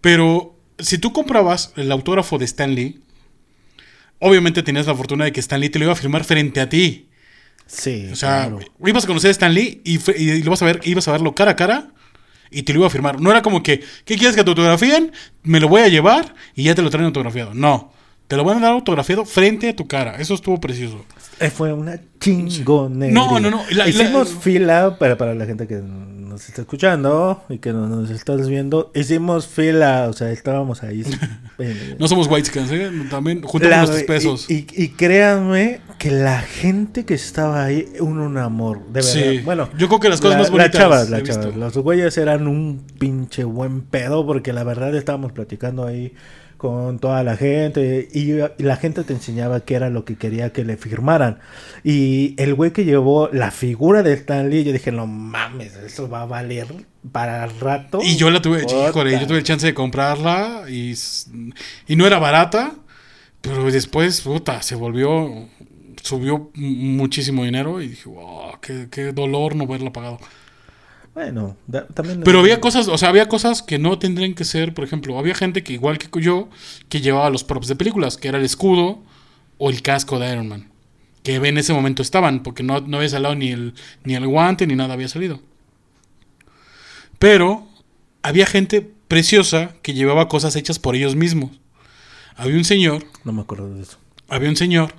Pero 0.00 0.54
si 0.78 0.98
tú 0.98 1.12
comprabas 1.12 1.72
el 1.76 1.90
autógrafo 1.92 2.38
de 2.38 2.44
Stan 2.44 2.74
Lee, 2.74 3.00
obviamente 4.18 4.62
tenías 4.62 4.86
la 4.86 4.94
fortuna 4.94 5.24
de 5.24 5.32
que 5.32 5.40
Stan 5.40 5.60
Lee 5.60 5.70
te 5.70 5.78
lo 5.78 5.86
iba 5.86 5.92
a 5.92 5.96
firmar 5.96 6.24
frente 6.24 6.60
a 6.60 6.68
ti. 6.68 7.08
Sí, 7.66 8.08
O 8.12 8.16
sea, 8.16 8.48
claro. 8.48 8.60
ibas 8.86 9.04
a 9.04 9.06
conocer 9.06 9.28
a 9.28 9.32
Stan 9.32 9.52
Lee 9.52 9.82
y, 9.84 9.98
y 10.12 10.42
lo 10.42 10.50
vas 10.50 10.62
a 10.62 10.66
ver, 10.66 10.80
ibas 10.84 11.06
a 11.08 11.12
verlo 11.12 11.34
cara 11.34 11.52
a 11.52 11.56
cara 11.56 11.90
y 12.50 12.62
te 12.62 12.72
lo 12.72 12.80
iba 12.80 12.86
a 12.86 12.90
firmar. 12.90 13.20
No 13.20 13.30
era 13.30 13.42
como 13.42 13.62
que, 13.62 13.80
¿qué 14.04 14.16
quieres 14.16 14.36
que 14.36 14.44
te 14.44 14.50
autografíen? 14.50 15.12
Me 15.42 15.60
lo 15.60 15.68
voy 15.68 15.82
a 15.82 15.88
llevar 15.88 16.34
y 16.54 16.64
ya 16.64 16.74
te 16.74 16.82
lo 16.82 16.90
traen 16.90 17.06
autografiado. 17.06 17.54
No, 17.54 17.92
te 18.26 18.36
lo 18.36 18.44
van 18.44 18.58
a 18.58 18.60
dar 18.60 18.72
autografiado 18.72 19.24
frente 19.24 19.68
a 19.70 19.76
tu 19.76 19.86
cara. 19.86 20.16
Eso 20.16 20.34
estuvo 20.34 20.60
precioso. 20.60 21.04
Eh, 21.40 21.50
Fue 21.50 21.72
una 21.72 22.00
chingonería. 22.20 23.14
No, 23.14 23.38
no, 23.40 23.50
no, 23.50 23.62
la- 23.70 23.84
la- 23.84 23.88
hicimos 23.88 24.34
fila 24.40 24.96
para, 24.98 25.16
para 25.16 25.34
la 25.34 25.46
gente 25.46 25.66
que 25.66 25.76
nos 25.76 26.48
está 26.48 26.62
escuchando 26.62 27.42
y 27.48 27.58
que 27.58 27.72
no 27.72 27.86
nos 27.86 28.10
estás 28.10 28.48
viendo. 28.48 28.90
Hicimos 28.94 29.46
fila, 29.46 30.06
o 30.08 30.12
sea, 30.12 30.30
estábamos 30.30 30.82
ahí. 30.82 31.04
eh, 31.58 31.96
No 31.98 32.08
somos 32.08 32.26
white 32.28 32.50
¿eh? 32.70 32.90
También 33.10 33.42
juntamos 33.42 33.88
nuestros 33.90 34.02
pesos. 34.02 34.50
Y, 34.50 34.54
y- 34.74 34.84
y 34.84 34.88
créanme 34.90 35.80
que 35.98 36.10
la 36.10 36.40
gente 36.40 37.04
que 37.04 37.14
estaba 37.14 37.64
ahí, 37.64 37.88
un, 38.00 38.18
un 38.18 38.38
amor, 38.38 38.86
de 38.86 39.00
verdad. 39.00 39.10
Sí. 39.10 39.38
Bueno, 39.44 39.68
Yo 39.76 39.88
creo 39.88 40.00
que 40.00 40.08
las 40.08 40.20
cosas 40.20 40.36
la- 40.36 40.38
más 40.38 40.50
bonitas 40.50 40.74
Las 40.74 40.82
chavas, 40.82 41.10
las 41.10 41.22
chavas. 41.24 41.56
Los 41.56 41.76
güeyes 41.78 42.16
eran 42.16 42.46
un 42.46 42.84
pinche 42.98 43.44
buen 43.44 43.82
pedo 43.82 44.24
porque 44.24 44.52
la 44.52 44.64
verdad 44.64 44.94
estábamos 44.94 45.32
platicando 45.32 45.86
ahí 45.86 46.14
con 46.58 46.98
toda 46.98 47.22
la 47.22 47.36
gente 47.36 48.08
y, 48.12 48.32
la 48.62 48.76
gente 48.76 49.04
te 49.04 49.12
enseñaba 49.12 49.60
qué 49.60 49.76
era 49.76 49.90
lo 49.90 50.04
que 50.04 50.16
quería 50.16 50.52
que 50.52 50.64
le 50.64 50.76
firmaran. 50.76 51.38
Y 51.84 52.34
el 52.36 52.54
güey 52.54 52.72
que 52.72 52.84
llevó 52.84 53.28
la 53.32 53.52
figura 53.52 54.02
de 54.02 54.12
Stan 54.14 54.50
Lee, 54.50 54.64
yo 54.64 54.72
dije, 54.72 54.90
no 54.90 55.06
mames, 55.06 55.76
eso 55.76 56.08
va 56.08 56.22
a 56.22 56.26
valer 56.26 56.66
para 57.12 57.44
el 57.44 57.58
rato. 57.60 58.00
Y 58.02 58.16
yo 58.16 58.30
la 58.30 58.42
tuve, 58.42 58.64
híjole, 58.64 59.18
yo 59.18 59.26
tuve 59.26 59.38
el 59.38 59.44
chance 59.44 59.66
de 59.66 59.72
comprarla 59.72 60.64
y, 60.68 60.94
y 61.86 61.96
no 61.96 62.06
era 62.06 62.18
barata, 62.18 62.74
pero 63.40 63.70
después, 63.70 64.20
puta, 64.20 64.60
se 64.60 64.74
volvió, 64.74 65.48
subió 66.02 66.50
muchísimo 66.54 67.44
dinero 67.44 67.80
y 67.80 67.88
dije, 67.88 68.08
wow, 68.08 68.58
qué, 68.60 68.88
qué 68.90 69.12
dolor 69.12 69.54
no 69.56 69.64
haberla 69.64 69.92
pagado. 69.92 70.18
Bueno, 71.14 71.56
da- 71.66 71.86
también... 71.88 72.22
Pero 72.24 72.40
había 72.40 72.60
cosas, 72.60 72.86
o 72.88 72.96
sea, 72.96 73.08
había 73.08 73.26
cosas 73.28 73.62
que 73.62 73.78
no 73.78 73.98
tendrían 73.98 74.34
que 74.34 74.44
ser, 74.44 74.74
por 74.74 74.84
ejemplo, 74.84 75.18
había 75.18 75.34
gente 75.34 75.62
que 75.64 75.72
igual 75.72 75.98
que 75.98 76.08
yo, 76.20 76.48
que 76.88 77.00
llevaba 77.00 77.30
los 77.30 77.42
props 77.44 77.66
de 77.68 77.76
películas, 77.76 78.16
que 78.16 78.28
era 78.28 78.38
el 78.38 78.44
escudo 78.44 79.02
o 79.58 79.70
el 79.70 79.82
casco 79.82 80.18
de 80.20 80.30
Iron 80.32 80.48
Man, 80.48 80.70
que 81.24 81.34
en 81.34 81.58
ese 81.58 81.72
momento 81.72 82.02
estaban, 82.02 82.42
porque 82.44 82.62
no, 82.62 82.80
no 82.80 82.98
había 82.98 83.08
salido 83.08 83.34
ni 83.34 83.48
el, 83.50 83.74
ni 84.04 84.14
el 84.14 84.26
guante 84.28 84.66
ni 84.66 84.76
nada 84.76 84.94
había 84.94 85.08
salido. 85.08 85.40
Pero 87.18 87.66
había 88.22 88.46
gente 88.46 88.88
preciosa 89.08 89.74
que 89.82 89.94
llevaba 89.94 90.28
cosas 90.28 90.54
hechas 90.56 90.78
por 90.78 90.94
ellos 90.94 91.16
mismos. 91.16 91.50
Había 92.36 92.56
un 92.56 92.64
señor 92.64 93.04
No 93.24 93.32
me 93.32 93.40
acuerdo 93.42 93.74
de 93.74 93.82
eso. 93.82 93.98
había 94.28 94.48
un 94.48 94.56
señor 94.56 94.94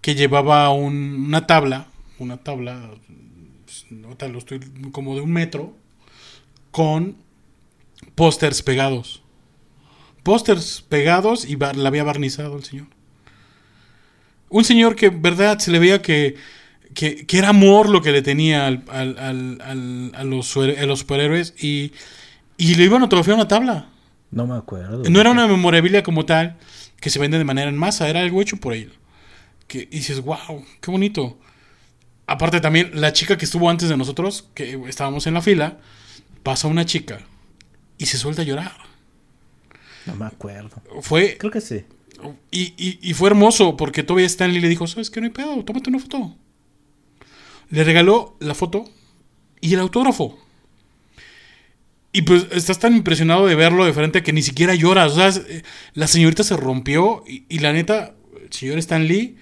que 0.00 0.14
llevaba 0.14 0.70
un- 0.70 1.24
una 1.26 1.46
tabla, 1.46 1.88
una 2.18 2.36
tabla, 2.38 2.90
pues, 3.64 3.86
ahorita 4.04 4.28
lo 4.28 4.38
estoy- 4.38 4.60
como 4.92 5.14
de 5.14 5.20
un 5.20 5.32
metro, 5.32 5.76
con 6.70 7.16
pósters 8.14 8.62
pegados. 8.62 9.22
Pósters 10.22 10.84
pegados 10.88 11.44
y 11.48 11.56
bar- 11.56 11.76
la 11.76 11.88
había 11.88 12.04
barnizado 12.04 12.56
el 12.56 12.64
señor. 12.64 12.86
Un 14.50 14.64
señor 14.64 14.96
que, 14.96 15.10
verdad, 15.10 15.58
se 15.58 15.70
le 15.70 15.78
veía 15.78 16.00
que, 16.00 16.36
que, 16.94 17.26
que 17.26 17.38
era 17.38 17.50
amor 17.50 17.88
lo 17.88 18.00
que 18.02 18.12
le 18.12 18.22
tenía 18.22 18.66
al- 18.66 18.84
al- 18.88 19.18
al- 19.18 19.60
al- 19.62 20.12
a, 20.14 20.24
los, 20.24 20.54
suer- 20.54 20.78
a 20.78 20.86
los 20.86 21.00
superhéroes 21.00 21.54
y, 21.62 21.92
y 22.56 22.74
le 22.76 22.84
iban 22.84 23.02
a 23.02 23.04
autografiar 23.04 23.36
una 23.36 23.48
tabla. 23.48 23.88
No 24.30 24.46
me 24.46 24.56
acuerdo. 24.56 25.02
No 25.08 25.20
era 25.20 25.30
una 25.30 25.46
memorabilia 25.46 26.02
como 26.02 26.24
tal 26.26 26.56
que 27.00 27.10
se 27.10 27.18
vende 27.18 27.38
de 27.38 27.44
manera 27.44 27.68
en 27.70 27.76
masa, 27.76 28.08
era 28.08 28.20
algo 28.20 28.40
hecho 28.42 28.56
por 28.56 28.72
él. 28.74 28.92
Que 29.68 29.80
y 29.82 29.86
dices, 29.98 30.20
wow, 30.22 30.64
qué 30.80 30.90
bonito. 30.90 31.38
Aparte 32.26 32.60
también, 32.60 32.90
la 32.94 33.12
chica 33.12 33.38
que 33.38 33.44
estuvo 33.44 33.70
antes 33.70 33.88
de 33.88 33.96
nosotros, 33.96 34.48
que 34.54 34.78
estábamos 34.88 35.26
en 35.28 35.34
la 35.34 35.40
fila, 35.42 35.78
pasa 36.42 36.66
una 36.68 36.84
chica 36.84 37.20
y 37.96 38.06
se 38.06 38.18
suelta 38.18 38.42
a 38.42 38.44
llorar. 38.44 38.72
No 40.06 40.14
me 40.16 40.26
acuerdo. 40.26 40.82
Fue, 41.02 41.36
Creo 41.38 41.52
que 41.52 41.60
sí. 41.60 41.84
y, 42.50 42.74
y- 42.76 42.98
y 43.02 43.14
fue 43.14 43.28
hermoso 43.28 43.76
porque 43.76 44.02
todavía 44.02 44.26
Stanley 44.26 44.60
le 44.60 44.68
dijo, 44.68 44.86
¿sabes 44.86 45.10
qué? 45.10 45.20
No 45.20 45.26
hay 45.26 45.32
pedo, 45.32 45.64
tómate 45.64 45.90
una 45.90 45.98
foto. 46.00 46.34
Le 47.70 47.84
regaló 47.84 48.36
la 48.40 48.54
foto 48.54 48.84
y 49.60 49.74
el 49.74 49.80
autógrafo. 49.80 50.38
Y 52.12 52.22
pues 52.22 52.46
estás 52.52 52.78
tan 52.78 52.96
impresionado 52.96 53.46
de 53.46 53.54
verlo 53.54 53.84
de 53.84 53.92
frente 53.92 54.22
que 54.22 54.32
ni 54.32 54.40
siquiera 54.42 54.74
lloras. 54.74 55.12
O 55.12 55.14
sea, 55.16 55.28
eh, 55.48 55.62
la 55.92 56.06
señorita 56.06 56.42
se 56.42 56.56
rompió 56.56 57.22
y, 57.28 57.44
y 57.50 57.58
la 57.58 57.72
neta, 57.74 58.14
el 58.48 58.52
señor 58.52 58.78
Stan 58.78 59.06
Lee, 59.06 59.36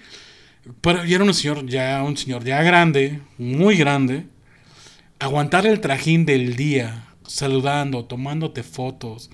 pero 0.81 1.05
ya 1.05 1.15
era 1.15 1.23
un 1.23 1.33
señor 1.33 1.65
ya, 1.67 2.03
un 2.03 2.17
señor 2.17 2.43
ya 2.43 2.61
grande, 2.63 3.21
muy 3.37 3.77
grande. 3.77 4.25
Aguantar 5.19 5.65
el 5.65 5.81
trajín 5.81 6.25
del 6.25 6.55
día, 6.55 7.07
saludando, 7.25 8.05
tomándote 8.05 8.63
fotos, 8.63 9.29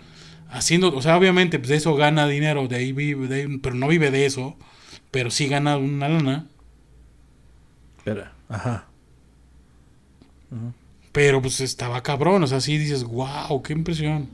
haciendo, 0.49 0.95
o 0.95 1.01
sea, 1.01 1.17
obviamente, 1.17 1.59
pues 1.59 1.69
de 1.69 1.75
eso 1.77 1.95
gana 1.95 2.27
dinero, 2.27 2.67
de 2.67 2.75
ahí 2.77 2.91
vive, 2.93 3.27
de 3.27 3.35
ahí- 3.43 3.57
pero 3.59 3.75
no 3.75 3.87
vive 3.87 4.11
de 4.11 4.25
eso, 4.25 4.55
pero 5.11 5.29
sí 5.31 5.47
gana 5.47 5.77
una 5.77 6.07
lana. 6.09 6.47
Pero, 8.03 8.25
ajá. 8.49 8.87
Pero 11.11 11.41
pues 11.41 11.59
estaba 11.61 12.01
cabrón, 12.01 12.43
o 12.43 12.47
sea, 12.47 12.59
sí 12.61 12.77
dices, 12.77 13.03
wow, 13.03 13.61
qué 13.63 13.73
impresión. 13.73 14.27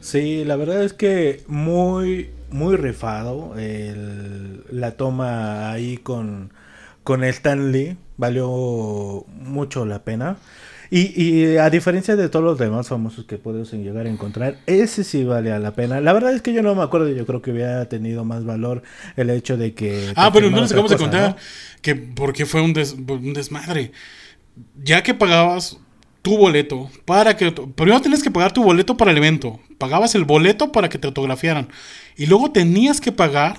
Sí, 0.00 0.44
la 0.44 0.56
verdad 0.56 0.84
es 0.84 0.92
que 0.92 1.42
muy, 1.48 2.30
muy 2.50 2.76
rifado. 2.76 3.58
el- 3.58 4.62
la 4.70 4.92
toma 4.92 5.70
ahí 5.72 5.96
con, 5.98 6.52
con 7.04 7.24
Stan 7.24 7.72
Lee 7.72 7.96
valió 8.16 9.24
mucho 9.28 9.84
la 9.86 10.02
pena. 10.04 10.36
Y, 10.88 11.20
y 11.20 11.56
a 11.56 11.68
diferencia 11.68 12.14
de 12.14 12.28
todos 12.28 12.44
los 12.44 12.58
demás 12.58 12.86
famosos 12.88 13.24
que 13.24 13.38
puedes 13.38 13.72
llegar 13.72 14.06
a 14.06 14.08
encontrar, 14.08 14.58
ese 14.66 15.02
sí 15.02 15.24
valía 15.24 15.58
la 15.58 15.72
pena. 15.72 16.00
La 16.00 16.12
verdad 16.12 16.32
es 16.32 16.42
que 16.42 16.52
yo 16.52 16.62
no 16.62 16.76
me 16.76 16.82
acuerdo, 16.84 17.08
yo 17.08 17.26
creo 17.26 17.42
que 17.42 17.50
hubiera 17.50 17.88
tenido 17.88 18.24
más 18.24 18.44
valor 18.44 18.82
el 19.16 19.30
hecho 19.30 19.56
de 19.56 19.74
que... 19.74 20.12
Ah, 20.14 20.30
pero 20.32 20.48
no 20.48 20.58
nos 20.58 20.70
acabamos 20.70 20.92
de 20.92 20.96
contar 20.96 21.30
¿no? 21.30 21.36
que 21.82 21.96
porque 21.96 22.46
fue 22.46 22.62
un, 22.62 22.72
des- 22.72 22.92
un 22.92 23.32
desmadre. 23.32 23.90
Ya 24.80 25.02
que 25.02 25.12
pagabas 25.12 25.78
tu 26.26 26.36
boleto 26.36 26.90
para 27.04 27.36
que... 27.36 27.52
Primero 27.52 28.00
tenías 28.00 28.20
que 28.20 28.32
pagar 28.32 28.52
tu 28.52 28.64
boleto 28.64 28.96
para 28.96 29.12
el 29.12 29.16
evento. 29.16 29.60
Pagabas 29.78 30.16
el 30.16 30.24
boleto 30.24 30.72
para 30.72 30.88
que 30.88 30.98
te 30.98 31.06
autografiaran. 31.06 31.68
Y 32.16 32.26
luego 32.26 32.50
tenías 32.50 33.00
que 33.00 33.12
pagar 33.12 33.58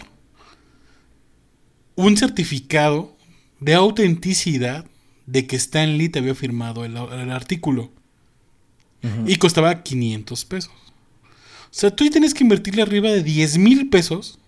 un 1.96 2.18
certificado 2.18 3.16
de 3.62 3.74
autenticidad 3.74 4.86
de 5.28 5.48
que 5.48 5.56
Stan 5.56 5.98
Lee 5.98 6.10
te 6.10 6.20
había 6.20 6.36
firmado 6.36 6.84
el, 6.84 6.98
el 6.98 7.32
artículo. 7.32 7.90
Y 9.26 9.38
costaba 9.38 9.84
500 9.84 10.44
pesos. 10.44 10.74
O 11.24 11.72
sea, 11.72 11.96
tú 11.96 12.10
tienes 12.10 12.34
que 12.34 12.44
invertirle 12.44 12.82
arriba 12.82 13.10
de 13.10 13.24
10 13.24 13.60
mil 13.60 13.88
pesos 13.88 14.40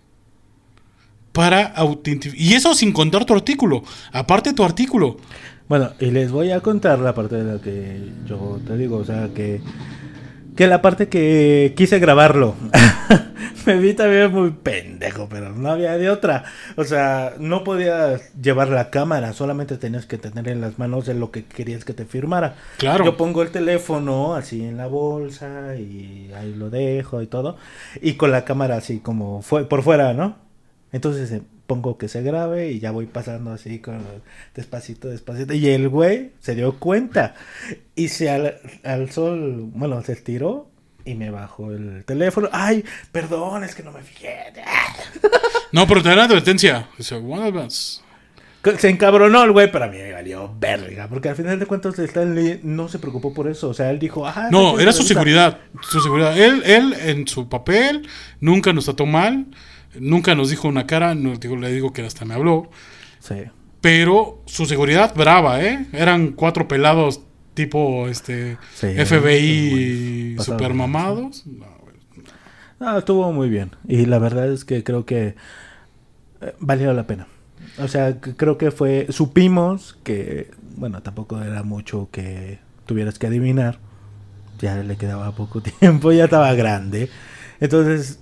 para 1.32 1.64
autentificar. 1.64 2.38
Y 2.38 2.52
eso 2.52 2.74
sin 2.74 2.92
contar 2.92 3.24
tu 3.24 3.32
artículo. 3.32 3.82
Aparte 4.12 4.52
tu 4.52 4.62
artículo. 4.62 5.16
Bueno, 5.70 5.92
y 6.00 6.10
les 6.10 6.32
voy 6.32 6.50
a 6.50 6.58
contar 6.58 6.98
la 6.98 7.14
parte 7.14 7.36
de 7.36 7.44
la 7.44 7.62
que 7.62 8.00
yo 8.26 8.58
te 8.66 8.76
digo, 8.76 8.96
o 8.96 9.04
sea, 9.04 9.28
que, 9.32 9.60
que 10.56 10.66
la 10.66 10.82
parte 10.82 11.08
que 11.08 11.74
quise 11.76 12.00
grabarlo. 12.00 12.56
Me 13.66 13.78
vi 13.78 13.94
también 13.94 14.32
muy 14.32 14.50
pendejo, 14.50 15.28
pero 15.30 15.50
no 15.50 15.70
había 15.70 15.96
de 15.96 16.10
otra. 16.10 16.42
O 16.74 16.82
sea, 16.82 17.34
no 17.38 17.62
podías 17.62 18.32
llevar 18.34 18.70
la 18.70 18.90
cámara, 18.90 19.32
solamente 19.32 19.76
tenías 19.76 20.06
que 20.06 20.18
tener 20.18 20.48
en 20.48 20.60
las 20.60 20.80
manos 20.80 21.06
de 21.06 21.14
lo 21.14 21.30
que 21.30 21.44
querías 21.44 21.84
que 21.84 21.94
te 21.94 22.04
firmara. 22.04 22.56
Claro. 22.78 23.04
Yo 23.04 23.16
pongo 23.16 23.44
el 23.44 23.52
teléfono 23.52 24.34
así 24.34 24.64
en 24.64 24.76
la 24.76 24.88
bolsa 24.88 25.76
y 25.76 26.32
ahí 26.34 26.52
lo 26.52 26.68
dejo 26.68 27.22
y 27.22 27.28
todo. 27.28 27.56
Y 28.02 28.14
con 28.14 28.32
la 28.32 28.44
cámara 28.44 28.74
así 28.74 28.98
como 28.98 29.40
fue 29.40 29.68
por 29.68 29.84
fuera, 29.84 30.14
¿no? 30.14 30.34
Entonces 30.90 31.42
pongo 31.70 31.96
que 31.98 32.08
se 32.08 32.20
grabe 32.22 32.72
y 32.72 32.80
ya 32.80 32.90
voy 32.90 33.06
pasando 33.06 33.52
así 33.52 33.78
con 33.78 34.02
despacito, 34.56 35.06
despacito. 35.06 35.54
Y 35.54 35.68
el 35.68 35.88
güey 35.88 36.32
se 36.40 36.56
dio 36.56 36.80
cuenta 36.80 37.36
y 37.94 38.08
se 38.08 38.28
al, 38.28 38.56
alzó, 38.82 39.32
el- 39.34 39.70
bueno, 39.72 40.02
se 40.02 40.14
estiró 40.14 40.68
y 41.04 41.14
me 41.14 41.30
bajó 41.30 41.70
el 41.70 42.04
teléfono. 42.04 42.48
Ay, 42.50 42.84
perdón, 43.12 43.62
es 43.62 43.76
que 43.76 43.84
no 43.84 43.92
me 43.92 44.02
fijé. 44.02 44.36
No, 45.72 45.86
pero 45.86 46.02
te 46.02 46.16
la 46.16 46.24
advertencia. 46.24 46.88
Se 48.78 48.90
encabronó 48.90 49.42
el 49.44 49.52
güey, 49.52 49.70
pero 49.72 49.84
a 49.84 49.88
mí 49.88 49.98
me 49.98 50.12
valió 50.12 50.52
verga. 50.58 51.06
Porque 51.08 51.28
al 51.30 51.36
final 51.36 51.58
de 51.60 51.64
cuentas 51.66 51.96
Stanley 51.98 52.58
no 52.64 52.88
se 52.88 52.98
preocupó 52.98 53.32
por 53.32 53.48
eso. 53.48 53.68
O 53.70 53.74
sea, 53.74 53.88
él 53.90 53.98
dijo, 54.00 54.26
ah, 54.26 54.48
No, 54.50 54.76
sí, 54.76 54.82
era 54.82 54.92
su 54.92 54.98
gusta". 54.98 55.14
seguridad. 55.14 55.58
Su 55.80 56.00
seguridad. 56.00 56.36
Él, 56.36 56.62
él 56.66 56.92
en 57.00 57.26
su 57.28 57.48
papel 57.48 58.06
nunca 58.40 58.72
nos 58.72 58.84
trató 58.86 59.06
mal. 59.06 59.46
Nunca 59.98 60.34
nos 60.34 60.50
dijo 60.50 60.68
una 60.68 60.86
cara. 60.86 61.14
No, 61.14 61.36
digo, 61.36 61.56
le 61.56 61.72
digo 61.72 61.92
que 61.92 62.04
hasta 62.04 62.24
me 62.24 62.34
habló. 62.34 62.70
Sí. 63.18 63.36
Pero 63.80 64.42
su 64.46 64.66
seguridad 64.66 65.14
brava, 65.14 65.62
¿eh? 65.62 65.86
Eran 65.92 66.32
cuatro 66.32 66.68
pelados 66.68 67.22
tipo 67.54 68.08
este 68.08 68.58
Sí, 68.74 68.88
FBI 68.88 70.36
super 70.38 70.74
mamados. 70.74 71.44
No, 72.78 72.98
estuvo 72.98 73.32
muy 73.32 73.48
bien. 73.48 73.72
Y 73.86 74.06
la 74.06 74.18
verdad 74.18 74.50
es 74.52 74.64
que 74.64 74.82
creo 74.84 75.04
que 75.04 75.34
eh, 76.40 76.54
valió 76.60 76.92
la 76.92 77.06
pena. 77.06 77.26
O 77.78 77.88
sea, 77.88 78.20
creo 78.20 78.58
que 78.58 78.70
fue. 78.70 79.06
Supimos 79.10 79.98
que. 80.02 80.50
Bueno, 80.76 81.02
tampoco 81.02 81.40
era 81.42 81.62
mucho 81.62 82.08
que 82.10 82.58
tuvieras 82.86 83.18
que 83.18 83.26
adivinar. 83.26 83.78
Ya 84.58 84.76
le 84.76 84.96
quedaba 84.96 85.32
poco 85.32 85.62
tiempo, 85.80 86.12
ya 86.12 86.24
estaba 86.24 86.52
grande. 86.54 87.10
Entonces, 87.60 88.20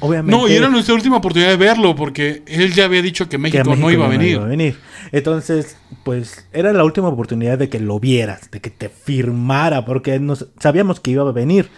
obviamente. 0.00 0.36
No, 0.36 0.48
y 0.48 0.54
era 0.54 0.68
nuestra 0.68 0.94
última 0.94 1.16
oportunidad 1.16 1.50
de 1.50 1.56
verlo 1.56 1.94
porque 1.94 2.42
él 2.46 2.72
ya 2.72 2.84
había 2.84 3.02
dicho 3.02 3.24
que 3.24 3.30
que 3.30 3.38
México, 3.38 3.72
a 3.72 3.76
no 3.76 3.90
iba 3.90 4.06
a 4.06 4.08
venir. 4.08 4.76
Entonces, 5.12 5.76
pues 6.04 6.46
era 6.52 6.72
la 6.72 6.84
última 6.84 7.08
oportunidad 7.08 7.58
de 7.58 7.68
que 7.68 7.80
lo 7.80 8.00
vieras, 8.00 8.50
de 8.50 8.60
que 8.60 8.70
te 8.70 8.88
firmara, 8.88 9.84
porque 9.84 10.18
nos, 10.18 10.46
sabíamos 10.58 11.00
que 11.00 11.12
iba 11.12 11.28
a 11.28 11.32
venir. 11.32 11.68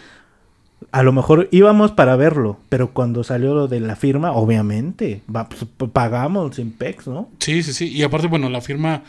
a 0.92 1.03
lo 1.03 1.12
mejor 1.12 1.49
íbamos 1.51 1.92
para 1.92 2.16
verlo, 2.16 2.59
pero 2.68 2.92
cuando 2.92 3.24
salió 3.24 3.55
lo 3.55 3.68
de 3.68 3.80
la 3.80 3.96
firma, 3.96 4.32
obviamente, 4.32 5.22
va, 5.34 5.49
pues, 5.49 5.66
pagamos 5.92 6.57
sin 6.57 6.72
pex, 6.72 7.07
¿no? 7.07 7.28
Sí, 7.40 7.62
sí, 7.62 7.72
sí. 7.72 7.88
Y 7.88 8.03
aparte, 8.03 8.28
bueno, 8.28 8.49
la 8.49 8.61
firma 8.61 9.03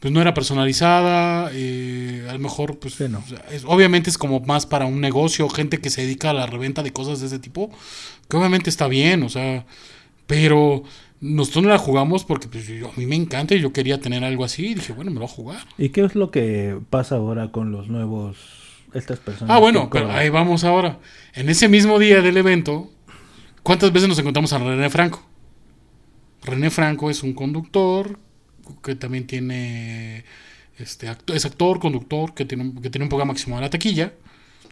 pues 0.00 0.12
no 0.12 0.20
era 0.20 0.34
personalizada. 0.34 1.50
eh, 1.52 2.26
a 2.28 2.32
lo 2.32 2.38
mejor, 2.38 2.78
pues, 2.78 2.94
Sí, 2.94 3.04
no. 3.08 3.22
es- 3.50 3.64
obviamente 3.66 4.10
es 4.10 4.18
como 4.18 4.40
más 4.40 4.66
para 4.66 4.86
un 4.86 5.00
negocio, 5.00 5.48
gente 5.48 5.78
que 5.78 5.90
se 5.90 6.02
dedica 6.02 6.30
a 6.30 6.34
la 6.34 6.46
reventa 6.46 6.82
de 6.82 6.92
cosas 6.92 7.20
de 7.20 7.26
ese 7.26 7.38
tipo, 7.38 7.70
que 8.28 8.36
obviamente 8.36 8.70
está 8.70 8.88
bien, 8.88 9.22
o 9.22 9.28
sea, 9.28 9.66
pero 10.26 10.82
nosotros 11.20 11.64
no 11.64 11.70
la 11.70 11.78
jugamos 11.78 12.24
porque 12.24 12.48
pues, 12.48 12.66
yo- 12.66 12.88
a 12.88 12.92
mí 12.96 13.04
me 13.06 13.16
encanta 13.16 13.54
y 13.54 13.60
yo 13.60 13.72
quería 13.72 14.00
tener 14.00 14.24
algo 14.24 14.44
así 14.44 14.68
y 14.68 14.74
dije, 14.74 14.92
bueno, 14.94 15.10
me 15.10 15.16
lo 15.16 15.26
voy 15.26 15.30
a 15.30 15.34
jugar. 15.36 15.66
¿Y 15.76 15.90
qué 15.90 16.02
es 16.04 16.14
lo 16.14 16.30
que 16.30 16.78
pasa 16.88 17.16
ahora 17.16 17.50
con 17.52 17.70
los 17.72 17.88
nuevos, 17.88 18.36
estas 18.94 19.18
personas? 19.18 19.54
Ah, 19.54 19.58
bueno, 19.60 19.90
pero 19.92 20.10
ahí 20.10 20.28
vamos 20.30 20.64
ahora. 20.64 20.98
En 21.34 21.48
ese 21.50 21.68
mismo 21.68 21.98
día 21.98 22.22
del 22.22 22.36
evento, 22.38 22.90
¿cuántas 23.62 23.92
veces 23.92 24.08
nos 24.08 24.18
encontramos 24.18 24.52
a 24.54 24.58
René 24.58 24.88
Franco? 24.88 25.22
René 26.42 26.70
Franco 26.70 27.10
es 27.10 27.22
un 27.22 27.34
conductor 27.34 28.18
que 28.82 28.94
también 28.94 29.26
tiene, 29.26 30.24
este, 30.78 31.08
acto- 31.08 31.34
es 31.34 31.44
actor, 31.44 31.78
conductor, 31.80 32.34
que 32.34 32.44
tiene, 32.44 32.64
un- 32.64 32.80
que 32.82 32.90
tiene 32.90 33.04
un 33.04 33.08
programa 33.08 33.36
se 33.36 33.46
llama 33.46 33.60
La 33.60 33.70
Taquilla, 33.70 34.12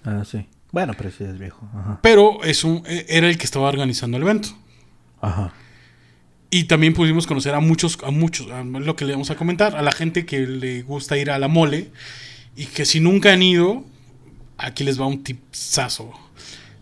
Ah, 0.05 0.23
sí. 0.25 0.47
Bueno, 0.71 0.93
pero 0.97 1.11
sí 1.11 1.25
es 1.25 1.39
viejo. 1.39 1.69
Ajá. 1.75 1.99
pero 2.03 2.43
es 2.45 2.63
un, 2.63 2.83
e- 2.87 3.07
era 3.09 3.29
el 3.29 3.37
que 3.39 3.45
estaba 3.45 3.69
organizando 3.69 4.17
el 4.17 4.23
evento. 4.23 4.51
Ajá. 5.21 5.53
Y 6.51 6.65
también 6.65 6.95
pudimos 6.95 7.27
conocer 7.27 7.55
a 7.55 7.61
muchos, 7.61 7.99
a 8.05 8.11
muchos, 8.11 8.51
a 8.51 8.63
lo 8.65 8.95
que 8.97 9.05
le 9.05 9.13
vamos 9.13 9.31
a 9.31 9.37
comentar, 9.37 9.75
a 9.77 9.83
la 9.83 9.93
gente 9.93 10.25
que 10.25 10.47
le 10.47 10.83
gusta 10.83 11.17
ir 11.19 11.31
a 11.31 11.39
la 11.39 11.49
mole 11.49 11.91
y 12.57 12.67
que 12.67 12.85
si 12.87 13.01
nunca 13.01 13.33
han 13.33 13.43
ido, 13.43 13.85
aquí 14.57 14.85
les 14.85 14.99
va 15.01 15.07
un 15.07 15.23
tipsazo. 15.25 16.11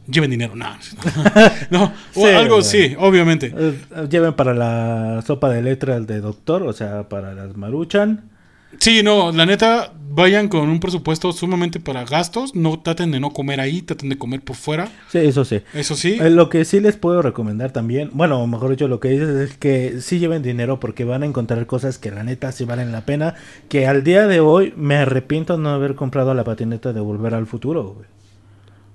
Lleven 0.09 0.30
dinero, 0.30 0.54
no, 0.54 0.66
no, 1.70 1.92
o 2.14 2.20
Sí, 2.20 2.24
algo 2.26 2.62
sí, 2.62 2.94
obviamente. 2.98 3.52
Eh, 3.57 3.74
lleven 4.09 4.34
para 4.34 4.54
la 4.54 5.22
sopa 5.26 5.50
de 5.50 5.62
letras 5.62 6.07
de 6.07 6.20
doctor, 6.20 6.62
o 6.62 6.72
sea, 6.72 7.09
para 7.09 7.34
las 7.34 7.57
maruchan. 7.57 8.30
Sí, 8.78 9.02
no, 9.02 9.32
la 9.32 9.46
neta, 9.46 9.92
vayan 10.11 10.48
con 10.48 10.68
un 10.68 10.80
presupuesto 10.80 11.32
sumamente 11.32 11.80
para 11.80 12.04
gastos, 12.04 12.54
no 12.54 12.78
traten 12.80 13.11
de 13.11 13.20
no 13.20 13.30
comer 13.30 13.59
ahí, 13.61 13.80
traten 13.80 14.11
de 14.11 14.18
comer 14.18 14.42
por 14.42 14.54
fuera, 14.57 14.88
Sí, 15.09 15.18
eso 15.18 15.44
sí. 15.46 15.62
eso 15.72 15.94
sí. 15.96 16.18
Eh, 16.20 16.28
Lo 16.28 16.50
que 16.50 16.64
sí 16.66 16.80
les 16.80 16.96
puedo 16.96 17.22
recomendar 17.22 17.70
también, 17.72 18.11
bueno, 18.12 18.46
mejor 18.46 18.70
dicho, 18.70 18.86
lo 18.86 19.00
que 19.00 19.09
dices 19.09 19.28
es 19.30 19.57
que 19.57 20.00
sí 20.02 20.18
lleven 20.18 20.42
dinero 20.42 20.78
porque 20.78 21.04
van 21.04 21.22
a 21.22 21.26
encontrar 21.26 21.64
cosas 21.66 21.96
que 21.98 22.11
la 22.11 22.22
neta 22.22 22.52
sí 22.52 22.64
valen 22.64 22.92
la 22.92 23.07
pena. 23.07 23.34
Que 23.70 23.86
al 23.86 24.04
día 24.04 24.26
de 24.26 24.40
hoy 24.40 24.74
me 24.76 24.96
arrepiento 24.96 25.57
de 25.57 25.62
no 25.62 25.70
haber 25.70 25.94
comprado 25.94 26.34
la 26.34 26.44
patineta 26.44 26.92
de 26.92 27.00
Volver 27.00 27.32
al 27.34 27.46
Futuro, 27.46 27.94
güey. 27.94 28.07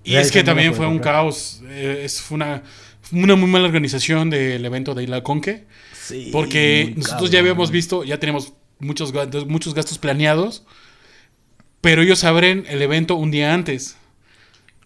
Y 0.04 0.16
es 0.16 0.32
que 0.32 0.44
también 0.44 0.74
fue 0.74 0.86
un 0.88 0.94
comprar. 0.96 1.16
caos, 1.16 1.62
eh, 1.66 2.02
es, 2.06 2.22
fue 2.22 2.36
una, 2.36 2.64
una 3.12 3.36
muy 3.36 3.50
mala 3.50 3.66
organización 3.66 4.30
del 4.30 4.64
evento 4.66 4.94
de 4.96 5.04
Isla 5.04 5.22
Conque. 5.24 5.66
Sí, 5.94 6.30
Porque 6.32 6.94
nosotros 6.96 7.10
cabrón. 7.30 7.32
ya 7.32 7.40
habíamos 7.40 7.72
visto, 7.72 8.04
ya 8.04 8.20
tenemos 8.20 8.54
muchos 8.80 9.12
gastos, 9.12 9.48
muchos 9.48 9.74
gastos 9.76 9.98
planeados, 10.00 10.64
pero 11.82 12.02
ellos 12.02 12.24
abren 12.24 12.66
el 12.70 12.82
evento 12.82 13.16
un 13.16 13.32
día 13.32 13.54
antes, 13.54 13.96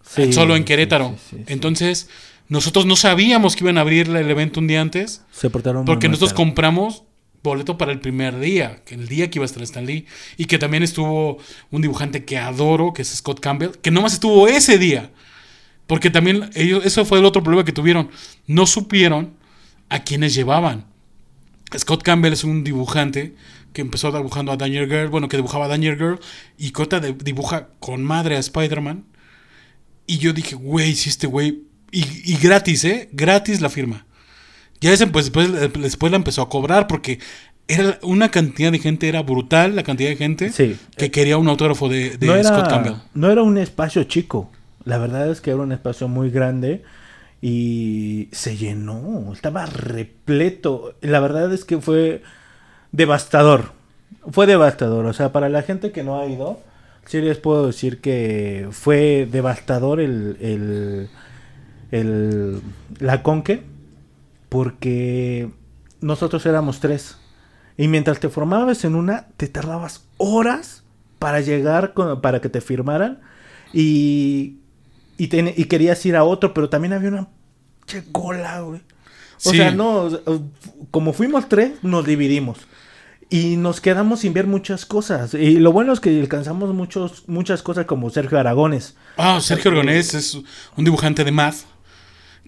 Sí, 0.08 0.32
solo 0.32 0.54
en 0.54 0.64
Querétaro. 0.64 1.16
sí. 1.30 1.38
Entonces, 1.48 2.08
nosotros 2.48 2.86
no 2.86 2.94
sabíamos 2.94 3.56
que 3.56 3.64
iban 3.64 3.76
a 3.76 3.80
abrir 3.80 4.08
el 4.08 4.30
evento 4.30 4.60
un 4.60 4.68
día 4.68 4.80
antes, 4.80 5.22
se 5.32 5.50
portaron 5.50 5.84
porque 5.84 6.08
nosotros 6.08 6.32
compramos 6.32 7.02
boleto 7.42 7.78
para 7.78 7.92
el 7.92 8.00
primer 8.00 8.38
día, 8.38 8.82
que 8.84 8.94
el 8.94 9.08
día 9.08 9.30
que 9.30 9.38
iba 9.38 9.44
a 9.44 9.46
estar 9.46 9.62
Stan 9.62 9.86
Lee, 9.86 10.06
y 10.36 10.46
que 10.46 10.58
también 10.58 10.82
estuvo 10.82 11.38
un 11.70 11.82
dibujante 11.82 12.24
que 12.24 12.38
adoro, 12.38 12.92
que 12.92 13.02
es 13.02 13.08
Scott 13.08 13.40
Campbell, 13.40 13.70
que 13.82 13.90
nomás 13.90 14.14
estuvo 14.14 14.48
ese 14.48 14.78
día. 14.78 15.12
Porque 15.86 16.10
también 16.10 16.50
ellos, 16.54 16.84
eso 16.84 17.04
fue 17.04 17.18
el 17.18 17.24
otro 17.24 17.42
problema 17.42 17.64
que 17.64 17.72
tuvieron. 17.72 18.10
No 18.46 18.66
supieron 18.66 19.34
a 19.88 20.02
quienes 20.02 20.34
llevaban. 20.34 20.86
Scott 21.76 22.02
Campbell 22.02 22.32
es 22.32 22.44
un 22.44 22.64
dibujante 22.64 23.34
que 23.72 23.82
empezó 23.82 24.10
dibujando 24.10 24.52
a 24.52 24.56
Danger 24.56 24.88
Girl, 24.88 25.08
bueno, 25.08 25.28
que 25.28 25.36
dibujaba 25.36 25.66
a 25.66 25.68
Danger 25.68 25.96
Girl, 25.96 26.20
y 26.56 26.70
Cota 26.70 26.98
dibuja 27.00 27.68
con 27.78 28.02
madre 28.02 28.36
a 28.36 28.40
Spider-Man. 28.40 29.04
Y 30.06 30.18
yo 30.18 30.32
dije, 30.32 30.54
güey, 30.54 30.94
si 30.94 31.08
este 31.08 31.26
güey. 31.26 31.62
Y 31.92 32.36
gratis, 32.38 32.84
¿eh? 32.84 33.08
Gratis 33.12 33.60
la 33.60 33.70
firma. 33.70 34.05
Ya 34.80 34.92
ese, 34.92 35.06
pues, 35.06 35.26
después, 35.32 35.72
después 35.80 36.10
la 36.12 36.16
empezó 36.16 36.42
a 36.42 36.48
cobrar 36.48 36.86
porque 36.86 37.18
era 37.68 37.98
una 38.02 38.30
cantidad 38.30 38.70
de 38.70 38.78
gente, 38.78 39.08
era 39.08 39.22
brutal 39.22 39.74
la 39.74 39.82
cantidad 39.82 40.08
de 40.10 40.16
gente 40.16 40.50
Sí. 40.50 40.76
que 40.96 41.10
quería 41.10 41.36
un 41.38 41.48
autógrafo 41.48 41.88
de, 41.88 42.16
de 42.16 42.26
no, 42.26 42.42
Scott 42.44 42.68
Campbell. 42.68 42.92
era, 42.92 43.04
no 43.14 43.30
era 43.30 43.42
un 43.42 43.58
espacio 43.58 44.04
chico. 44.04 44.50
La 44.84 44.98
verdad 44.98 45.28
es 45.30 45.40
que 45.40 45.50
era 45.50 45.60
un 45.60 45.72
espacio 45.72 46.06
muy 46.06 46.30
grande 46.30 46.82
y 47.42 48.28
se 48.32 48.56
llenó. 48.56 49.32
Estaba 49.32 49.66
repleto. 49.66 50.94
La 51.00 51.18
verdad 51.20 51.52
es 51.52 51.64
que 51.64 51.80
fue 51.80 52.22
devastador. 52.92 53.72
Fue 54.30 54.46
devastador. 54.46 55.06
O 55.06 55.12
sea, 55.12 55.32
para 55.32 55.48
la 55.48 55.62
gente 55.62 55.90
que 55.90 56.04
no 56.04 56.20
ha 56.20 56.26
ido, 56.26 56.60
sí 57.04 57.20
les 57.20 57.38
puedo 57.38 57.66
decir 57.66 58.00
que 58.00 58.68
fue 58.70 59.28
devastador 59.30 60.00
el, 60.00 60.36
el, 60.40 61.08
el- 61.90 62.60
la 63.00 63.22
conque 63.24 63.62
porque 64.48 65.50
nosotros 66.00 66.44
éramos 66.46 66.80
tres. 66.80 67.16
Y 67.76 67.88
mientras 67.88 68.20
te 68.20 68.28
formabas 68.28 68.84
en 68.84 68.94
una, 68.94 69.26
te 69.36 69.48
tardabas 69.48 70.04
horas 70.16 70.82
para 71.18 71.40
llegar, 71.40 71.92
con- 71.94 72.20
para 72.20 72.40
que 72.40 72.48
te 72.48 72.60
firmaran. 72.60 73.20
Y, 73.72 74.56
y, 75.18 75.28
querías 75.66 76.04
ir 76.06 76.16
a 76.16 76.24
otro, 76.24 76.54
pero 76.54 76.68
también 76.68 76.92
había 76.94 77.10
una 77.10 77.28
che 77.86 78.02
cola, 78.12 78.60
güey. 78.60 78.80
O 79.44 79.50
Sí. 79.50 79.56
sea, 79.58 79.70
no, 79.70 80.08
como 80.90 81.12
fuimos 81.12 81.48
tres, 81.48 81.72
nos 81.82 82.06
dividimos. 82.06 82.58
Y 83.28 83.56
nos 83.56 83.80
quedamos 83.80 84.20
sin 84.20 84.32
ver 84.32 84.46
muchas 84.46 84.86
cosas. 84.86 85.34
Y 85.34 85.56
lo 85.58 85.72
bueno 85.72 85.92
es 85.92 86.00
que 86.00 86.18
alcanzamos 86.20 86.72
muchos, 86.72 87.24
muchas 87.28 87.60
cosas 87.62 87.84
como 87.84 88.08
Sergio 88.08 88.38
Aragones. 88.38 88.96
Ah, 89.16 89.40
Sergio 89.42 89.72
Aragonés 89.72 90.14
es 90.14 90.34
un 90.76 90.84
dibujante 90.84 91.24
de 91.24 91.32
math. 91.32 91.56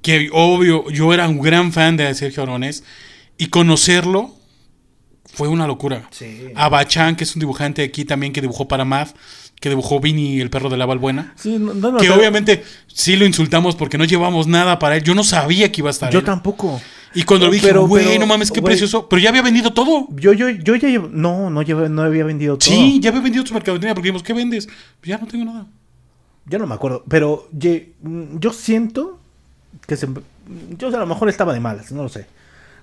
Que 0.02 0.28
obvio, 0.32 0.88
yo 0.90 1.12
era 1.12 1.28
un 1.28 1.40
gran 1.40 1.72
fan 1.72 1.96
de 1.96 2.14
Sergio 2.14 2.42
Aragonés. 2.42 2.84
Y 3.36 3.46
conocerlo 3.48 4.34
fue 5.32 5.48
una 5.48 5.66
locura. 5.66 6.08
Sí. 6.10 6.48
A 6.54 6.68
Bachán, 6.68 7.16
que 7.16 7.24
es 7.24 7.34
un 7.36 7.40
dibujante 7.40 7.82
aquí 7.82 8.04
también 8.04 8.32
que 8.32 8.40
dibujó 8.40 8.66
para 8.68 8.84
math. 8.84 9.14
Que 9.60 9.68
dibujó 9.68 9.98
Vinny, 9.98 10.40
el 10.40 10.50
perro 10.50 10.68
de 10.68 10.76
la 10.76 10.86
Valbuena. 10.86 11.32
Sí, 11.36 11.56
no, 11.58 11.74
no, 11.74 11.96
Que 11.96 12.10
obviamente 12.10 12.62
sí 12.86 13.16
lo 13.16 13.26
insultamos 13.26 13.74
porque 13.74 13.98
no 13.98 14.04
llevamos 14.04 14.46
nada 14.46 14.78
para 14.78 14.96
él. 14.96 15.02
Yo 15.02 15.14
no 15.16 15.24
sabía 15.24 15.72
que 15.72 15.80
iba 15.80 15.90
a 15.90 15.90
estar. 15.90 16.12
Yo 16.12 16.20
él. 16.20 16.24
tampoco. 16.24 16.80
Y 17.14 17.24
cuando 17.24 17.46
lo 17.46 17.52
dije, 17.52 17.72
güey, 17.72 18.18
no 18.18 18.26
mames, 18.26 18.52
qué 18.52 18.62
precioso. 18.62 19.08
Pero 19.08 19.20
ya 19.20 19.30
había 19.30 19.42
vendido 19.42 19.72
todo. 19.72 20.06
Yo, 20.14 20.32
yo, 20.32 20.48
yo 20.50 20.76
ya 20.76 20.88
llevo- 20.88 21.08
no, 21.10 21.50
no, 21.50 21.62
llevo- 21.62 21.88
no 21.88 22.02
había 22.02 22.22
vendido 22.22 22.56
todo. 22.58 22.70
Sí, 22.70 23.00
ya 23.00 23.10
había 23.10 23.22
vendido 23.22 23.42
tu 23.44 23.52
mercadería 23.54 23.94
porque 23.94 24.08
dijimos, 24.08 24.22
¿qué 24.22 24.32
vendes? 24.32 24.68
Ya 25.02 25.18
no 25.18 25.26
tengo 25.26 25.44
nada. 25.46 25.66
Yo 26.46 26.58
no 26.58 26.66
me 26.66 26.74
acuerdo, 26.74 27.04
pero 27.08 27.48
ye- 27.52 27.94
mm, 28.02 28.38
yo 28.38 28.52
siento 28.52 29.18
que 29.88 29.96
se... 29.96 30.06
Yo 30.78 30.88
a 30.88 31.00
lo 31.00 31.06
mejor 31.06 31.28
estaba 31.28 31.52
de 31.52 31.58
malas, 31.60 31.90
no 31.90 32.04
lo 32.04 32.08
sé. 32.08 32.26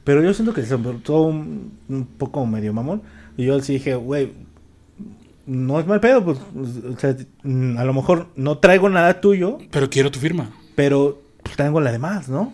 Pero 0.04 0.22
yo 0.22 0.34
siento 0.34 0.54
que 0.54 0.64
se 0.64 0.78
portó 0.78 1.22
un, 1.22 1.72
un 1.88 2.06
poco 2.06 2.46
medio 2.46 2.74
mamón. 2.74 3.02
Y 3.38 3.46
yo 3.46 3.60
sí 3.62 3.74
dije, 3.74 3.96
güey, 3.96 4.34
no 5.46 5.80
es 5.80 5.86
mal 5.88 6.00
pedo, 6.00 6.24
pues, 6.26 6.40
o 6.56 7.00
sea, 7.00 7.12
a 7.12 7.84
lo 7.86 7.94
mejor 7.94 8.28
no 8.36 8.58
traigo 8.58 8.90
nada 8.90 9.22
tuyo, 9.22 9.60
Pero 9.72 9.90
quiero 9.90 10.10
tu 10.12 10.20
firma. 10.20 10.50
pero 10.76 11.22
pues, 11.44 11.56
traigo 11.56 11.80
la 11.82 11.92
demás, 11.92 12.28
¿no? 12.28 12.54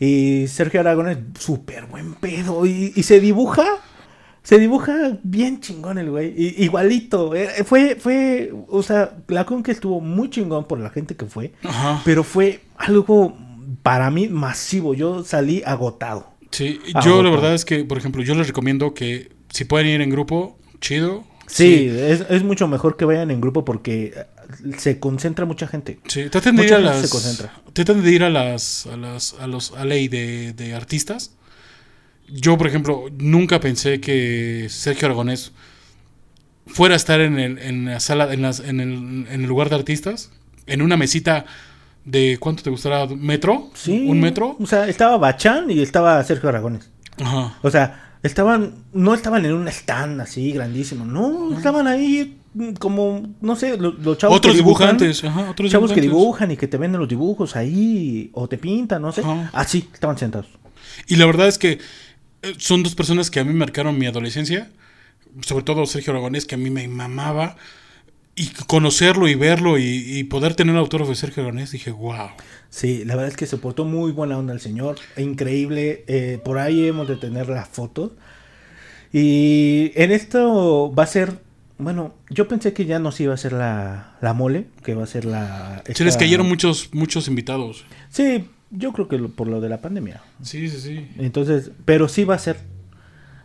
Y 0.00 0.46
Sergio 0.48 0.80
Aragón 0.80 1.08
es 1.08 1.18
súper 1.38 1.86
buen 1.86 2.14
pedo. 2.14 2.64
Y, 2.64 2.92
y 2.96 3.02
se 3.02 3.20
dibuja. 3.20 3.66
Se 4.44 4.58
dibuja 4.58 5.18
bien 5.24 5.60
chingón 5.60 5.98
el 5.98 6.10
güey. 6.10 6.32
igualito. 6.62 7.34
eh, 7.34 7.64
Fue, 7.64 7.96
fue. 7.96 8.54
O 8.68 8.82
sea, 8.82 9.18
la 9.26 9.44
con 9.44 9.62
que 9.62 9.72
estuvo 9.72 10.00
muy 10.00 10.30
chingón 10.30 10.66
por 10.66 10.78
la 10.78 10.88
gente 10.90 11.16
que 11.16 11.26
fue. 11.26 11.52
Ajá. 11.64 12.00
Pero 12.04 12.22
fue 12.24 12.60
algo 12.76 13.36
para 13.88 14.10
mí 14.10 14.28
masivo. 14.28 14.92
Yo 14.92 15.24
salí 15.24 15.62
agotado. 15.64 16.34
Sí, 16.50 16.78
yo 17.02 17.22
la 17.22 17.30
verdad 17.30 17.54
es 17.54 17.64
que, 17.64 17.84
por 17.84 17.96
ejemplo, 17.96 18.22
yo 18.22 18.34
les 18.34 18.46
recomiendo 18.46 18.92
que 18.92 19.32
si 19.48 19.64
pueden 19.64 19.86
ir 19.86 20.02
en 20.02 20.10
grupo, 20.10 20.58
chido. 20.78 21.24
Sí, 21.46 21.88
Es, 21.90 22.26
es 22.28 22.42
mucho 22.42 22.68
mejor 22.68 22.98
que 22.98 23.06
vayan 23.06 23.30
en 23.30 23.40
grupo 23.40 23.64
porque 23.64 24.12
eh, 24.14 24.74
se 24.76 25.00
concentra 25.00 25.46
mucha 25.46 25.66
gente. 25.66 26.00
Sí, 26.06 26.28
traten 26.28 26.56
de 26.56 26.66
ir 26.66 26.74
a 26.74 26.80
las. 26.80 27.00
se 27.00 27.08
concentra. 27.08 27.62
Traten 27.72 28.02
de 28.02 28.12
ir 28.12 28.24
a 28.24 28.28
las. 28.28 28.84
a 28.84 28.98
las. 28.98 29.34
a 29.40 29.46
los. 29.46 29.72
a 29.72 29.86
ley 29.86 30.08
de, 30.08 30.52
de 30.52 30.74
artistas. 30.74 31.32
Yo, 32.28 32.58
por 32.58 32.66
ejemplo, 32.66 33.06
nunca 33.18 33.58
pensé 33.58 34.02
que 34.02 34.66
Sergio 34.68 35.06
Aragonés 35.06 35.52
fuera 36.66 36.92
a 36.92 36.98
estar 36.98 37.22
en, 37.22 37.38
el, 37.38 37.56
en 37.56 37.86
la 37.86 38.00
sala, 38.00 38.34
en, 38.34 38.42
las, 38.42 38.60
en, 38.60 38.80
el, 38.80 38.92
en 39.30 39.40
el 39.40 39.46
lugar 39.46 39.70
de 39.70 39.76
artistas, 39.76 40.30
en 40.66 40.82
una 40.82 40.98
mesita 40.98 41.46
de 42.10 42.38
¿cuánto 42.40 42.62
te 42.62 42.70
gustará? 42.70 43.06
¿Metro? 43.06 43.70
Sí. 43.74 44.06
¿Un 44.08 44.20
metro? 44.20 44.56
O 44.58 44.66
sea, 44.66 44.88
estaba 44.88 45.16
Bachán 45.18 45.70
y 45.70 45.80
estaba 45.80 46.22
Sergio 46.24 46.48
Aragones. 46.48 46.90
Ajá. 47.20 47.58
O 47.62 47.70
sea, 47.70 48.14
estaban, 48.22 48.74
no 48.92 49.14
estaban 49.14 49.44
en 49.44 49.52
un 49.52 49.68
stand 49.68 50.20
así 50.20 50.52
grandísimo, 50.52 51.04
no, 51.04 51.56
estaban 51.56 51.86
ahí 51.86 52.38
como, 52.78 53.22
no 53.40 53.56
sé, 53.56 53.76
lo- 53.76 53.92
los, 53.92 54.18
chavos 54.18 54.38
Otros 54.38 54.54
que 54.54 54.58
dibujan, 54.58 54.96
dibujantes, 54.96 55.24
ajá, 55.24 55.50
otros 55.50 55.70
chavos 55.70 55.92
que 55.92 56.00
dibujan 56.00 56.50
y 56.50 56.56
que 56.56 56.66
te 56.66 56.76
venden 56.78 57.00
los 57.00 57.08
dibujos 57.08 57.54
ahí, 57.56 58.30
o 58.32 58.48
te 58.48 58.56
pintan, 58.58 59.02
no 59.02 59.12
sé. 59.12 59.20
Ajá. 59.20 59.50
Así, 59.52 59.88
estaban 59.92 60.16
sentados. 60.16 60.48
Y 61.06 61.16
la 61.16 61.26
verdad 61.26 61.46
es 61.46 61.58
que 61.58 61.78
eh, 62.42 62.54
son 62.56 62.82
dos 62.82 62.94
personas 62.94 63.30
que 63.30 63.40
a 63.40 63.44
mí 63.44 63.52
marcaron 63.52 63.98
mi 63.98 64.06
adolescencia. 64.06 64.70
Sobre 65.42 65.62
todo 65.62 65.84
Sergio 65.86 66.12
Aragonés, 66.12 66.46
que 66.46 66.54
a 66.54 66.58
mí 66.58 66.70
me 66.70 66.88
mamaba. 66.88 67.56
Y 68.40 68.48
conocerlo 68.66 69.26
y 69.28 69.34
verlo 69.34 69.78
y, 69.78 69.84
y 70.18 70.24
poder 70.24 70.54
tener 70.54 70.74
el 70.74 70.78
autógrafo 70.80 71.10
de 71.10 71.16
Sergio 71.16 71.42
Aragonés, 71.42 71.72
dije, 71.72 71.90
wow. 71.90 72.28
Sí, 72.70 73.04
la 73.04 73.14
verdad 73.16 73.30
es 73.32 73.36
que 73.36 73.46
se 73.46 73.56
portó 73.56 73.84
muy 73.84 74.12
buena 74.12 74.38
onda 74.38 74.52
el 74.52 74.60
señor, 74.60 74.96
increíble. 75.16 76.04
eh, 76.06 76.38
por 76.44 76.58
ahí 76.58 76.86
hemos 76.86 77.08
de 77.08 77.16
tener 77.16 77.48
la 77.48 77.64
foto. 77.64 78.14
Y 79.12 79.92
en 79.94 80.12
esto 80.12 80.92
va 80.96 81.04
a 81.04 81.06
ser, 81.06 81.38
bueno, 81.78 82.14
yo 82.30 82.46
pensé 82.48 82.72
que 82.72 82.84
ya 82.84 82.98
no 82.98 83.10
se 83.12 83.24
iba 83.24 83.34
a 83.34 83.38
ser 83.38 83.52
la, 83.54 84.16
la 84.20 84.34
mole, 84.34 84.66
que 84.84 84.94
va 84.94 85.04
a 85.04 85.06
ser 85.06 85.24
la... 85.24 85.82
Se 85.92 86.04
les 86.04 86.16
cayeron 86.16 86.46
muchos, 86.48 86.90
muchos 86.92 87.26
invitados. 87.28 87.84
Sí, 88.10 88.44
yo 88.70 88.92
creo 88.92 89.08
que 89.08 89.18
lo- 89.18 89.30
por 89.30 89.48
lo 89.48 89.60
de 89.60 89.68
la 89.70 89.80
pandemia. 89.80 90.20
Sí, 90.42 90.68
sí, 90.68 90.78
sí. 90.80 91.08
Entonces, 91.18 91.70
pero 91.86 92.08
sí 92.08 92.24
va 92.24 92.34
a 92.34 92.38
ser, 92.38 92.58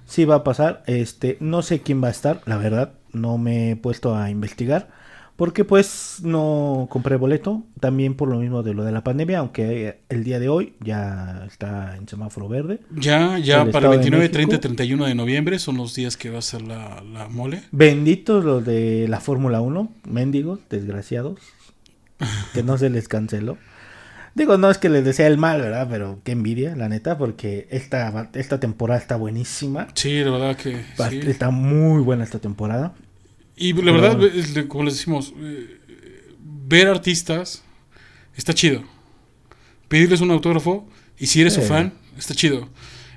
sí 0.06 0.26
va 0.26 0.36
a 0.36 0.44
pasar. 0.44 0.84
Este, 0.86 1.38
no 1.39 1.62
sé 1.62 1.80
quién 1.82 2.04
va 2.04 2.10
a 2.10 2.12
estar, 2.12 2.41
la 2.46 2.58
verdad, 2.58 2.94
no 3.14 3.38
me 3.38 3.72
he 3.72 3.76
puesto 3.76 4.16
a 4.16 4.30
investigar. 4.30 4.89
Porque 5.36 5.66
pues 5.66 6.20
no 6.22 6.86
compré 6.91 7.16
boleto, 7.16 7.64
también 7.80 8.14
por 8.14 8.30
lo 8.30 8.38
mismo 8.38 8.61
de 8.61 8.76
lo 8.76 8.84
de 8.84 8.91
la 8.91 9.03
pandemia, 9.03 9.39
aunque 9.39 10.01
el 10.07 10.24
día 10.24 10.39
de 10.39 10.47
hoy 10.47 10.76
ya 10.80 11.45
está 11.47 11.97
en 11.97 12.07
semáforo 12.07 12.47
verde. 12.47 12.82
Ya, 12.95 13.39
ya 13.39 13.64
El 13.64 13.72
para 13.72 13.88
el 13.88 13.93
Estado 13.93 13.93
de 13.93 13.97
29, 13.97 14.22
México. 14.22 14.34
30 14.34 14.55
y 14.55 14.59
31 14.59 15.05
de 15.07 15.16
noviembre 15.16 15.57
son 15.57 15.78
los 15.78 15.95
días 15.95 16.18
que 16.18 16.30
va 16.30 16.38
a 16.38 16.43
ser 16.43 16.61
la, 16.61 17.01
la 17.01 17.30
mole. 17.30 17.64
Benditos 17.72 18.45
los 18.45 18.64
de 18.64 19.07
la 19.09 19.20
Fórmula 19.22 19.59
1, 19.59 19.91
mendigos, 20.07 20.59
desgraciados, 20.70 21.39
que 22.53 22.61
no 22.61 22.78
se 22.78 22.91
les 22.91 23.07
canceló. 23.07 23.57
Digo, 24.36 24.57
no 24.57 24.70
es 24.70 24.78
que 24.78 24.89
les 24.89 25.03
desea 25.03 25.28
el 25.28 25.38
mal, 25.39 25.61
¿verdad? 25.61 25.88
Pero 25.89 26.20
qué 26.24 26.32
envidia, 26.32 26.76
la 26.76 26.89
neta, 26.89 27.18
porque 27.18 27.68
esta, 27.72 28.30
esta 28.34 28.59
temporada 28.59 28.99
está 28.99 29.16
buenísima. 29.16 29.88
Sí, 29.95 30.24
la 30.24 30.32
verdad 30.32 30.55
que 30.55 30.84
Va- 30.99 31.09
sí. 31.09 31.20
Está 31.26 31.49
muy 31.49 32.01
buena 32.03 32.24
esta 32.24 32.39
temporada. 32.39 32.93
Y 33.56 33.74
la 33.74 33.91
verdad, 33.91 34.20
como 34.68 34.86
les 34.86 34.95
decimos, 34.95 35.34
eh, 35.38 35.80
ver 36.68 36.88
artistas 36.88 37.64
está 38.36 38.54
chido. 38.54 38.84
Pedirles 39.88 40.22
un 40.22 40.32
autógrafo 40.32 40.88
y 41.20 41.28
si 41.28 41.41
eres 41.41 41.54
su 41.54 41.62
fan, 41.62 41.93
está 42.18 42.34
chido. 42.34 42.68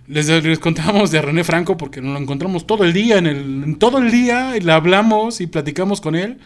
Les, 0.08 0.28
les 0.28 0.58
contábamos 0.58 1.10
de 1.10 1.20
René 1.20 1.42
Franco 1.42 1.76
porque 1.76 2.00
nos 2.00 2.12
lo 2.12 2.20
encontramos 2.20 2.66
todo 2.66 2.84
el 2.84 2.92
día, 2.92 3.18
en, 3.18 3.26
el, 3.26 3.64
en 3.64 3.76
todo 3.76 3.98
el 3.98 4.10
día, 4.10 4.56
y 4.56 4.60
le 4.60 4.72
hablamos 4.72 5.40
y 5.40 5.46
platicamos 5.46 6.00
con 6.00 6.14
él 6.14 6.38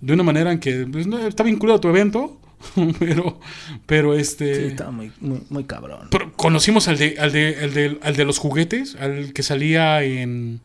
de 0.00 0.12
una 0.12 0.22
manera 0.22 0.52
en 0.52 0.58
que 0.58 0.86
pues, 0.90 1.06
no, 1.06 1.18
está 1.18 1.42
vinculado 1.42 1.78
a 1.78 1.80
tu 1.80 1.88
evento, 1.88 2.40
pero, 2.98 3.38
pero 3.86 4.14
este... 4.14 4.54
Sí, 4.54 4.62
está 4.68 4.90
muy, 4.90 5.12
muy, 5.20 5.42
muy 5.48 5.64
cabrón. 5.64 6.08
Pero 6.10 6.32
conocimos 6.32 6.88
al 6.88 6.98
de, 6.98 7.16
al 7.18 7.32
de, 7.32 7.56
al 7.62 7.74
de, 7.74 7.98
al 8.02 8.16
de 8.16 8.24
los 8.24 8.38
juguetes, 8.38 8.96
al 8.96 9.32
que 9.32 9.42
salía 9.42 10.02
en, 10.02 10.60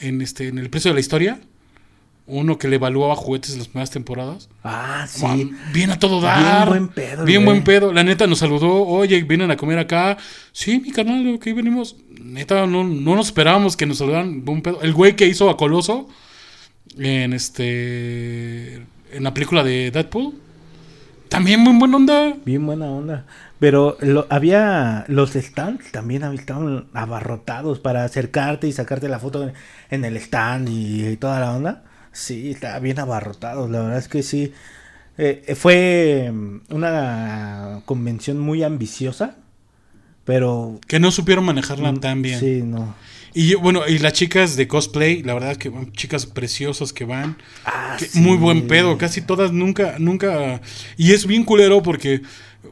en, 0.00 0.22
este, 0.22 0.48
en 0.48 0.58
el 0.58 0.70
precio 0.70 0.90
de 0.90 0.94
la 0.94 1.00
historia. 1.00 1.40
Uno 2.32 2.58
que 2.58 2.68
le 2.68 2.76
evaluaba 2.76 3.16
juguetes 3.16 3.52
en 3.52 3.58
las 3.58 3.68
primeras 3.68 3.90
temporadas. 3.90 4.48
Ah, 4.64 5.04
sí. 5.08 5.20
Guau, 5.20 5.50
Bien 5.72 5.90
a 5.90 5.98
todo 5.98 6.20
dar. 6.20 6.66
Bien 6.66 6.68
buen 6.68 6.88
pedo, 6.88 7.24
Bien 7.24 7.44
güey. 7.44 7.54
buen 7.58 7.64
pedo. 7.64 7.92
La 7.92 8.04
neta 8.04 8.26
nos 8.26 8.38
saludó. 8.38 8.86
Oye, 8.86 9.22
vienen 9.24 9.50
a 9.50 9.56
comer 9.56 9.78
acá. 9.78 10.16
Sí, 10.52 10.78
mi 10.80 10.90
carnal, 10.92 11.34
aquí 11.34 11.52
venimos. 11.52 11.96
Neta, 12.22 12.66
no, 12.66 12.84
no 12.84 13.16
nos 13.16 13.26
esperábamos 13.26 13.76
que 13.76 13.86
nos 13.86 13.98
saludaran. 13.98 14.44
Buen 14.44 14.62
pedo. 14.62 14.80
El 14.82 14.92
güey 14.94 15.16
que 15.16 15.26
hizo 15.26 15.50
a 15.50 15.56
Coloso 15.56 16.08
en 16.98 17.32
este. 17.32 18.74
En 19.12 19.24
la 19.24 19.34
película 19.34 19.64
de 19.64 19.90
Deadpool. 19.90 20.34
También 21.28 21.60
muy 21.60 21.78
buena 21.78 21.96
onda. 21.96 22.34
Bien 22.44 22.64
buena 22.66 22.86
onda. 22.86 23.26
Pero 23.60 23.96
lo- 24.00 24.26
había 24.30 25.04
los 25.08 25.32
stands 25.32 25.92
también 25.92 26.24
estaban 26.24 26.86
abarrotados 26.94 27.78
para 27.78 28.04
acercarte 28.04 28.66
y 28.66 28.72
sacarte 28.72 29.08
la 29.08 29.18
foto 29.20 29.42
en, 29.44 29.52
en 29.90 30.04
el 30.04 30.16
stand 30.16 30.68
y, 30.70 31.06
y 31.06 31.16
toda 31.16 31.38
la 31.40 31.52
onda. 31.52 31.84
Sí, 32.12 32.50
estaba 32.50 32.78
bien 32.78 32.98
abarrotados. 32.98 33.70
La 33.70 33.82
verdad 33.82 33.98
es 33.98 34.08
que 34.08 34.22
sí. 34.22 34.52
Eh, 35.18 35.54
fue 35.54 36.30
mm, 36.32 36.74
una 36.74 37.82
convención 37.84 38.38
muy 38.38 38.62
ambiciosa. 38.62 39.36
Pero. 40.24 40.80
Que 40.86 41.00
no 41.00 41.10
supieron 41.10 41.44
manejarla 41.44 41.92
mm, 41.92 42.00
tan 42.00 42.22
bien. 42.22 42.40
Sí, 42.40 42.62
no. 42.62 42.94
Y 43.32 43.54
bueno, 43.54 43.86
y 43.86 43.98
las 43.98 44.12
chicas 44.12 44.56
de 44.56 44.66
cosplay, 44.66 45.22
la 45.22 45.34
verdad 45.34 45.52
es 45.52 45.58
que 45.58 45.68
van 45.68 45.92
chicas 45.92 46.26
preciosas 46.26 46.92
que 46.92 47.04
van. 47.04 47.36
Ah, 47.64 47.96
que 47.98 48.06
sí. 48.06 48.18
Muy 48.20 48.36
buen 48.36 48.66
pedo, 48.66 48.98
casi 48.98 49.22
todas 49.22 49.52
nunca, 49.52 49.96
nunca. 49.98 50.60
Y 50.96 51.12
es 51.12 51.26
bien 51.26 51.44
culero 51.44 51.82
porque 51.82 52.22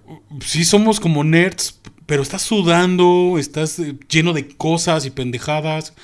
uh, 0.06 0.40
sí 0.40 0.64
somos 0.64 0.98
como 0.98 1.22
nerds, 1.22 1.78
pero 2.06 2.22
estás 2.22 2.42
sudando, 2.42 3.36
estás 3.38 3.78
eh, 3.78 3.94
lleno 4.08 4.32
de 4.32 4.48
cosas 4.48 5.06
y 5.06 5.10
pendejadas. 5.10 5.94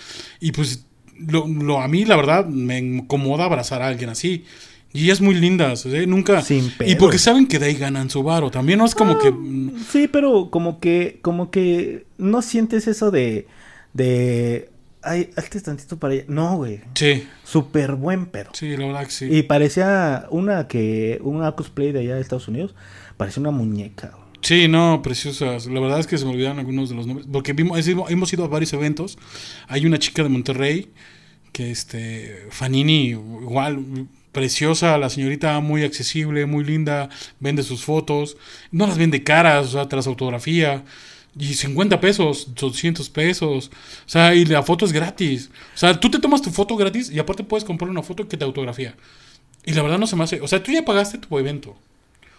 Y 0.41 0.53
pues 0.53 0.85
lo, 1.19 1.47
lo- 1.47 1.81
a 1.81 1.89
mí 1.89 2.05
la 2.05 2.17
verdad 2.17 2.47
me 2.47 2.79
incomoda 2.79 3.45
abrazar 3.45 3.83
a 3.83 3.89
alguien 3.89 4.11
así. 4.11 4.45
Y 4.93 5.05
ellas 5.07 5.21
muy 5.21 5.35
lindas, 5.35 5.85
¿eh? 5.87 6.07
Nunca. 6.07 6.41
Sin 6.43 6.67
y 6.67 6.69
pedos. 6.71 6.95
porque 7.01 7.19
saben 7.19 7.49
que 7.49 7.59
de 7.59 7.67
ahí 7.67 7.75
ganan 7.75 8.11
su 8.11 8.23
varo. 8.23 8.51
También 8.53 8.79
no 8.79 8.85
es 8.85 8.95
como 8.95 9.19
que. 9.19 9.33
mm, 9.33 9.73
Sí, 9.91 10.07
pero 10.07 10.51
como 10.51 10.79
que, 10.79 11.19
como 11.21 11.51
que 11.51 12.07
no 12.17 12.43
sientes 12.43 12.87
eso 12.87 13.11
de, 13.11 13.49
de, 13.93 14.71
ay, 15.03 15.31
hazte 15.37 15.61
tantito 15.61 15.99
para 15.99 16.15
allá. 16.15 16.25
No, 16.29 16.57
güey. 16.59 16.81
Sí, 16.95 17.27
Súper 17.43 17.97
buen 17.97 18.27
pedo. 18.27 18.51
sí, 18.53 18.77
la 18.77 18.87
verdad 18.87 19.05
que 19.07 19.11
sí. 19.11 19.27
Y 19.31 19.43
parecía 19.43 20.27
una 20.31 20.69
que, 20.69 21.19
una 21.25 21.53
cosplay 21.53 21.91
de 21.91 21.99
allá 22.01 22.15
de 22.15 22.21
Estados 22.21 22.47
Unidos, 22.47 22.77
parecía 23.17 23.41
una 23.41 23.51
muñeca. 23.51 24.13
güey. 24.13 24.24
Sí, 24.45 24.69
no, 24.69 25.01
preciosas. 25.01 25.67
La 25.67 25.81
verdad 25.81 26.01
es 26.01 26.07
que 26.07 26.19
se 26.19 26.27
me 26.27 26.33
olvidaron 26.33 26.59
algunos 26.59 26.91
de 26.91 26.95
los 26.95 27.07
nombres. 27.07 27.27
Porque 27.33 27.55
vimos, 27.55 27.79
hemos 27.89 28.31
ido 28.33 28.45
a 28.45 28.49
varios 28.49 28.75
eventos. 28.75 29.17
Hay 29.69 29.87
una 29.87 29.99
chica 29.99 30.23
de 30.23 30.29
Monterrey 30.29 30.93
que, 31.51 31.71
este, 31.71 32.47
Fanini, 32.51 33.09
igual, 33.09 34.07
preciosa, 34.33 34.99
la 34.99 35.09
señorita 35.09 35.59
muy 35.61 35.83
accesible, 35.83 36.45
muy 36.45 36.63
linda, 36.63 37.09
vende 37.41 37.63
sus 37.63 37.85
fotos. 37.85 38.37
No 38.71 38.87
las 38.87 38.99
vende 38.99 39.25
caras, 39.25 39.69
o 39.69 39.71
sea, 39.71 39.89
te 39.89 39.97
las 39.97 40.07
autografía. 40.07 40.85
Y 41.39 41.55
50 41.55 41.99
pesos, 42.01 42.55
200 42.55 43.09
pesos. 43.09 43.71
O 44.07 44.09
sea, 44.09 44.35
y 44.35 44.45
la 44.45 44.63
foto 44.63 44.85
es 44.85 44.93
gratis. 44.93 45.51
O 45.75 45.79
sea, 45.79 45.99
tú 45.99 46.11
te 46.11 46.19
tomas 46.19 46.43
tu 46.43 46.51
foto 46.51 46.77
gratis 46.77 47.11
y 47.11 47.19
aparte 47.19 47.45
puedes 47.45 47.65
comprar 47.65 47.91
una 47.91 48.03
foto 48.03 48.29
que 48.29 48.37
te 48.37 48.45
autografía. 48.45 48.95
Y 49.65 49.73
la 49.73 49.83
verdad 49.83 49.99
no 49.99 50.07
se 50.07 50.17
me 50.17 50.25
hace. 50.25 50.43
O 50.43 50.49
sea, 50.49 50.63
tú 50.63 50.71
ya 50.71 50.85
pagaste 50.85 51.17
tu 51.17 51.39
evento. 51.39 51.75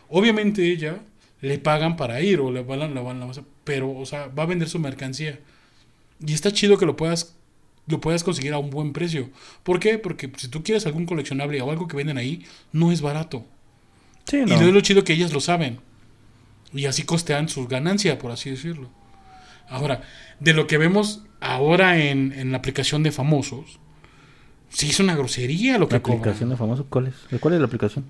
Obviamente 0.07 0.71
ella 0.71 0.99
le 1.41 1.57
pagan 1.59 1.95
para 1.97 2.21
ir 2.21 2.39
o 2.39 2.51
le 2.51 2.63
van 2.63 2.93
la 2.95 3.01
van 3.01 3.19
la 3.19 3.27
pero 3.63 3.91
o 3.91 4.05
sea, 4.05 4.27
va 4.27 4.43
a 4.43 4.47
vender 4.47 4.69
su 4.69 4.79
mercancía. 4.79 5.39
Y 6.25 6.33
está 6.33 6.51
chido 6.51 6.77
que 6.77 6.85
lo 6.85 6.95
puedas 6.95 7.35
lo 7.87 8.01
puedas 8.01 8.23
conseguir 8.23 8.53
a 8.53 8.57
un 8.57 8.71
buen 8.71 8.93
precio. 8.93 9.29
¿Por 9.63 9.79
qué? 9.79 9.99
Porque 9.99 10.31
si 10.37 10.47
tú 10.47 10.63
quieres 10.63 10.85
algún 10.87 11.05
coleccionable 11.05 11.61
o 11.61 11.69
algo 11.69 11.87
que 11.87 11.95
venden 11.97 12.17
ahí, 12.17 12.43
no 12.71 12.91
es 12.91 13.01
barato. 13.01 13.45
Sí, 14.25 14.37
Y 14.37 14.45
no. 14.45 14.55
es 14.55 14.73
lo 14.73 14.81
chido 14.81 15.03
que 15.03 15.13
ellas 15.13 15.33
lo 15.33 15.39
saben. 15.39 15.79
Y 16.73 16.85
así 16.87 17.03
costean 17.03 17.47
su 17.47 17.67
ganancia, 17.67 18.17
por 18.17 18.31
así 18.31 18.49
decirlo. 18.49 18.89
Ahora, 19.69 20.01
de 20.39 20.53
lo 20.53 20.65
que 20.65 20.79
vemos 20.79 21.23
ahora 21.41 21.99
en, 21.99 22.31
en 22.33 22.51
la 22.51 22.57
aplicación 22.57 23.03
de 23.03 23.11
famosos, 23.11 23.79
sí 24.69 24.89
es 24.89 24.99
una 24.99 25.15
grosería 25.15 25.77
lo 25.77 25.87
que 25.87 25.95
La 25.95 26.01
cobran. 26.01 26.19
aplicación 26.21 26.49
de 26.49 26.57
famoso, 26.57 26.87
¿cuál 26.89 27.07
es? 27.07 27.13
¿De 27.29 27.37
¿Cuál 27.39 27.53
es 27.53 27.59
la 27.59 27.67
aplicación? 27.67 28.05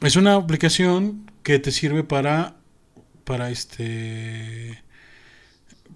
Es 0.00 0.16
una 0.16 0.34
aplicación 0.34 1.30
que 1.44 1.58
te 1.60 1.70
sirve 1.70 2.02
para 2.02 2.56
para 3.24 3.50
este 3.50 4.82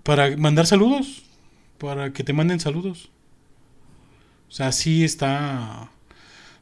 para 0.02 0.36
mandar 0.36 0.66
saludos, 0.66 1.24
para 1.78 2.12
que 2.12 2.24
te 2.24 2.32
manden 2.32 2.60
saludos. 2.60 3.10
O 4.48 4.52
sea, 4.52 4.72
sí 4.72 5.04
está 5.04 5.90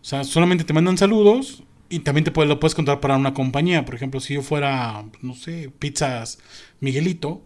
o 0.02 0.04
sea, 0.04 0.24
solamente 0.24 0.64
te 0.64 0.72
mandan 0.72 0.98
saludos 0.98 1.62
y 1.88 2.00
también 2.00 2.24
te 2.24 2.32
lo 2.44 2.58
puedes 2.58 2.74
contar 2.74 2.98
para 2.98 3.16
una 3.16 3.34
compañía, 3.34 3.84
por 3.84 3.94
ejemplo, 3.94 4.18
si 4.18 4.34
yo 4.34 4.42
fuera, 4.42 5.04
no 5.20 5.34
sé, 5.36 5.70
Pizzas 5.78 6.40
Miguelito, 6.80 7.44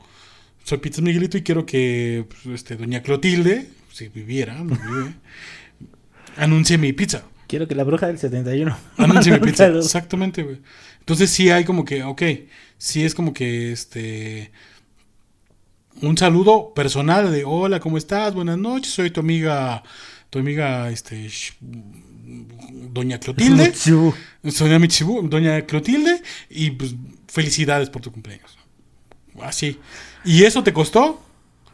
soy 0.64 0.78
Pizzas 0.78 1.02
Miguelito 1.02 1.36
y 1.36 1.42
quiero 1.42 1.66
que 1.66 2.24
pues, 2.28 2.46
este 2.46 2.76
doña 2.76 3.02
Clotilde, 3.02 3.68
si 3.92 4.08
viviera, 4.08 4.54
no 4.54 4.74
vive, 4.74 5.14
anuncie 6.38 6.78
mi 6.78 6.94
pizza. 6.94 7.24
Quiero 7.46 7.68
que 7.68 7.74
la 7.74 7.84
bruja 7.84 8.06
del 8.06 8.18
71. 8.18 8.76
Anuncie 8.96 9.32
mi 9.32 9.38
pizza. 9.38 9.66
Exactamente, 9.66 10.42
güey. 10.42 10.60
Entonces 11.00 11.30
sí 11.30 11.50
hay 11.50 11.64
como 11.64 11.84
que, 11.84 12.02
ok, 12.02 12.22
sí 12.78 13.04
es 13.04 13.14
como 13.14 13.32
que 13.32 13.72
este 13.72 14.50
un 16.02 16.16
saludo 16.18 16.74
personal 16.74 17.32
de 17.32 17.44
hola, 17.44 17.80
¿cómo 17.80 17.96
estás? 17.96 18.34
Buenas 18.34 18.58
noches, 18.58 18.92
soy 18.92 19.10
tu 19.10 19.20
amiga, 19.20 19.82
tu 20.30 20.38
amiga, 20.38 20.90
este, 20.90 21.28
doña 22.92 23.18
Clotilde, 23.18 23.72
doña 24.42 24.78
Michibu, 24.78 25.26
doña 25.28 25.62
Clotilde, 25.62 26.22
y 26.50 26.72
pues 26.72 26.94
felicidades 27.28 27.88
por 27.88 28.02
tu 28.02 28.12
cumpleaños. 28.12 28.58
Así. 29.40 29.78
Y 30.24 30.44
eso 30.44 30.62
te 30.62 30.72
costó 30.72 31.22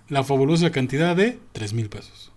la 0.09 0.25
fabulosa 0.25 0.71
cantidad 0.71 1.17
de 1.17 1.39
tres 1.53 1.73
mil 1.73 1.89
pesos. 1.89 2.32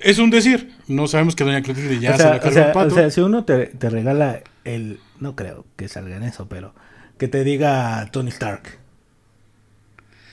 Es 0.00 0.18
un 0.18 0.30
decir. 0.30 0.74
No 0.86 1.06
sabemos 1.08 1.34
que 1.36 1.44
Doña 1.44 1.62
Clotilde 1.62 1.98
ya 2.00 2.14
o 2.14 2.16
se 2.16 2.22
la 2.24 2.36
o 2.36 2.40
cargó 2.40 2.52
sea, 2.54 2.66
el 2.66 2.72
pato. 2.72 2.94
o 2.94 2.96
sea, 2.98 3.10
si 3.10 3.20
uno 3.20 3.44
te, 3.44 3.66
te 3.66 3.90
regala 3.90 4.42
el... 4.64 5.00
No 5.20 5.34
creo 5.36 5.66
que 5.76 5.88
salga 5.88 6.16
en 6.16 6.22
eso, 6.22 6.48
pero... 6.48 6.74
Que 7.18 7.26
te 7.28 7.42
diga 7.44 8.08
Tony 8.12 8.28
Stark. 8.30 8.78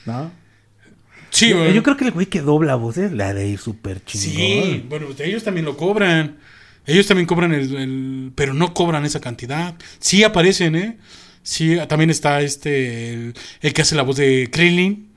¿No? 0.04 0.30
sí, 1.30 1.50
yo, 1.50 1.58
bueno. 1.58 1.72
yo 1.74 1.82
creo 1.82 1.96
que 1.96 2.04
el 2.04 2.12
güey 2.12 2.26
que 2.26 2.40
dobla 2.40 2.76
voces 2.76 3.10
la 3.12 3.34
de 3.34 3.48
ir 3.48 3.58
súper 3.58 4.02
chingón. 4.04 4.36
Sí, 4.36 4.86
bueno, 4.88 5.06
pues 5.06 5.20
ellos 5.20 5.42
también 5.42 5.64
lo 5.66 5.76
cobran. 5.76 6.36
Ellos 6.86 7.06
también 7.08 7.26
cobran 7.26 7.52
el, 7.52 7.74
el- 7.76 8.32
Pero 8.36 8.54
no 8.54 8.72
cobran 8.72 9.04
esa 9.04 9.20
cantidad. 9.20 9.74
Sí 9.98 10.22
aparecen, 10.22 10.76
¿eh? 10.76 10.98
Sí, 11.42 11.76
también 11.88 12.10
está 12.10 12.40
este... 12.40 13.12
El, 13.14 13.34
el 13.62 13.72
que 13.72 13.82
hace 13.82 13.96
la 13.96 14.02
voz 14.02 14.16
de 14.16 14.48
Krillin. 14.52 15.12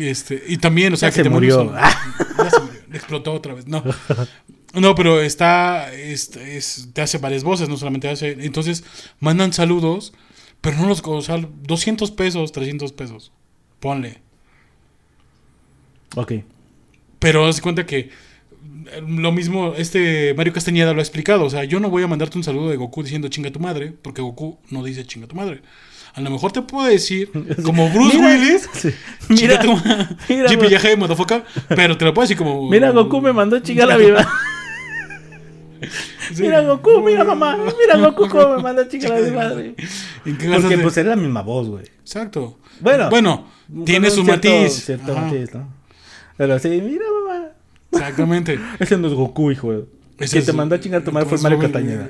Este, 0.00 0.42
y 0.46 0.58
también, 0.58 0.92
o 0.92 0.96
sea, 0.96 1.08
Ya 1.08 1.12
que 1.12 1.16
se 1.16 1.22
te 1.24 1.30
murió. 1.30 1.64
murió. 1.64 1.80
Ya 2.38 2.50
se 2.50 2.60
explotó 2.92 3.32
otra 3.32 3.54
vez. 3.54 3.66
No. 3.66 3.82
No, 4.74 4.94
pero 4.94 5.20
está... 5.20 5.92
es- 5.92 6.36
es- 6.36 6.88
te 6.92 7.02
hace 7.02 7.18
varias 7.18 7.42
voces, 7.42 7.68
no 7.68 7.76
solamente 7.76 8.08
hace... 8.08 8.36
Entonces, 8.40 8.84
mandan 9.18 9.52
saludos, 9.52 10.12
pero 10.60 10.76
no 10.76 10.86
los... 10.86 11.02
O 11.04 11.22
sea, 11.22 11.38
200 11.62 12.10
pesos, 12.12 12.52
300 12.52 12.92
pesos. 12.92 13.32
Ponle. 13.80 14.20
Ok. 16.16 16.32
Pero 17.18 17.46
haz 17.46 17.60
cuenta 17.60 17.86
que 17.86 18.10
lo 19.06 19.32
mismo, 19.32 19.74
este 19.76 20.34
Mario 20.34 20.52
Castañeda 20.52 20.92
lo 20.92 21.00
ha 21.00 21.02
explicado. 21.02 21.44
O 21.44 21.50
sea, 21.50 21.64
yo 21.64 21.80
no 21.80 21.90
voy 21.90 22.02
a 22.02 22.06
mandarte 22.06 22.38
un 22.38 22.44
saludo 22.44 22.70
de 22.70 22.76
Goku 22.76 23.02
diciendo 23.02 23.28
chinga 23.28 23.50
tu 23.50 23.60
madre, 23.60 23.92
porque 23.92 24.22
Goku 24.22 24.58
no 24.70 24.82
dice 24.82 25.04
chinga 25.04 25.26
tu 25.26 25.36
madre. 25.36 25.62
A 26.14 26.20
lo 26.20 26.30
mejor 26.30 26.50
te 26.52 26.62
puedo 26.62 26.86
decir, 26.88 27.30
como 27.64 27.88
Bruce 27.90 28.16
Mira, 28.18 28.28
Willis, 28.30 28.68
sí. 28.72 28.90
Mira, 29.28 29.58
tu 29.60 29.76
mira. 30.28 30.68
Yaje, 30.68 30.96
motherfucker, 30.96 31.44
pero 31.68 31.96
te 31.96 32.04
lo 32.04 32.12
puedo 32.12 32.24
decir 32.24 32.36
como. 32.36 32.68
mira, 32.68 32.90
Goku 32.90 33.20
me 33.20 33.32
mandó 33.32 33.56
a 33.56 33.62
chingar 33.62 33.86
la 33.88 33.96
vida. 33.96 34.28
Sí. 36.34 36.42
Mira, 36.42 36.60
Goku, 36.62 37.00
mira, 37.00 37.24
mamá. 37.24 37.56
Mira, 37.78 37.96
Goku, 37.98 38.28
cómo 38.28 38.56
me 38.56 38.62
mandó 38.62 38.82
a 38.82 38.88
chingar 38.88 39.12
a 39.12 39.20
mi 39.20 39.30
madre. 39.30 39.74
¿En 40.26 40.36
qué 40.36 40.44
gastas 40.46 40.62
Porque 40.62 40.76
de- 40.76 40.82
pues 40.82 40.96
es 40.98 41.06
la 41.06 41.16
misma 41.16 41.42
voz, 41.42 41.68
güey. 41.68 41.84
Exacto. 42.00 42.58
Bueno, 42.80 43.08
Bueno, 43.10 43.46
tiene 43.84 44.10
su 44.10 44.24
cierto- 44.24 44.48
matiz. 44.48 44.72
Cierto 44.84 45.12
Ajá, 45.12 45.22
matiz, 45.22 45.54
¿no? 45.54 45.68
Pero 46.36 46.58
sí, 46.58 46.68
mira, 46.68 47.04
mamá. 47.26 47.46
Exactamente. 47.92 48.58
Ese 48.78 48.96
no 48.98 49.08
es 49.08 49.14
Goku, 49.14 49.50
hijo. 49.50 49.72
Ese 50.18 50.34
que 50.34 50.38
es- 50.40 50.46
te 50.46 50.52
mandó 50.52 50.74
a 50.74 50.80
chingar 50.80 51.02
tu 51.02 51.12
madre 51.12 51.28
fue 51.28 51.38
Mario 51.38 51.58
Castañeda. 51.58 52.08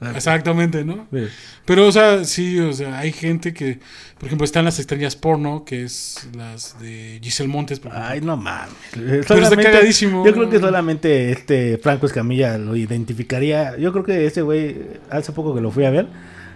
Eh, 0.00 0.12
Exactamente, 0.14 0.84
¿no? 0.84 1.06
Sí. 1.12 1.26
Pero, 1.64 1.86
o 1.86 1.92
sea, 1.92 2.24
sí, 2.24 2.58
o 2.60 2.72
sea, 2.72 2.98
hay 2.98 3.12
gente 3.12 3.54
que, 3.54 3.78
por 4.18 4.26
ejemplo, 4.26 4.44
están 4.44 4.64
las 4.64 4.78
estrellas 4.78 5.16
porno, 5.16 5.64
que 5.64 5.84
es 5.84 6.28
las 6.36 6.78
de 6.80 7.18
Giselle 7.22 7.48
Montes. 7.48 7.80
por. 7.80 7.92
Ay, 7.94 8.20
no 8.20 8.36
mames. 8.36 8.74
está 8.94 9.56
cagadísimo. 9.56 10.24
Yo 10.26 10.32
creo 10.32 10.50
que 10.50 10.58
solamente 10.58 11.32
este 11.32 11.78
Franco 11.78 12.06
Escamilla 12.06 12.58
lo 12.58 12.76
identificaría. 12.76 13.78
Yo 13.78 13.92
creo 13.92 14.04
que 14.04 14.26
ese 14.26 14.42
güey, 14.42 14.76
hace 15.10 15.32
poco 15.32 15.54
que 15.54 15.60
lo 15.60 15.70
fui 15.70 15.84
a 15.84 15.90
ver, 15.90 16.08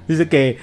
dice 0.07 0.29
que, 0.29 0.59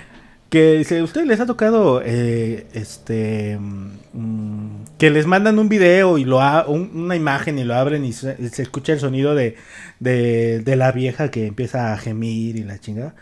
que 0.50 0.84
si 0.86 0.96
a 0.98 1.04
ustedes 1.04 1.28
les 1.28 1.40
ha 1.40 1.46
tocado 1.46 2.02
eh, 2.04 2.68
este 2.74 3.58
mm, 3.60 4.84
que 4.98 5.10
les 5.12 5.26
mandan 5.28 5.60
un 5.60 5.70
video 5.70 6.18
y 6.18 6.26
lo 6.26 6.42
ha, 6.42 6.66
un- 6.68 6.92
una 6.96 7.16
imagen 7.16 7.60
y 7.60 7.64
lo 7.64 7.76
abren 7.76 8.06
y 8.06 8.14
se, 8.14 8.36
y 8.40 8.50
se 8.50 8.62
escucha 8.64 8.94
el 8.94 9.00
sonido 9.00 9.36
de, 9.36 9.56
de, 10.00 10.62
de 10.62 10.76
la 10.76 10.92
vieja 10.92 11.32
que 11.32 11.48
empieza 11.48 11.94
a 11.94 11.98
gemir 11.98 12.56
y 12.56 12.64
la 12.64 12.80
chingada. 12.80 13.16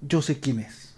Yo 0.00 0.22
sé 0.22 0.40
quién 0.40 0.60
es. 0.60 0.94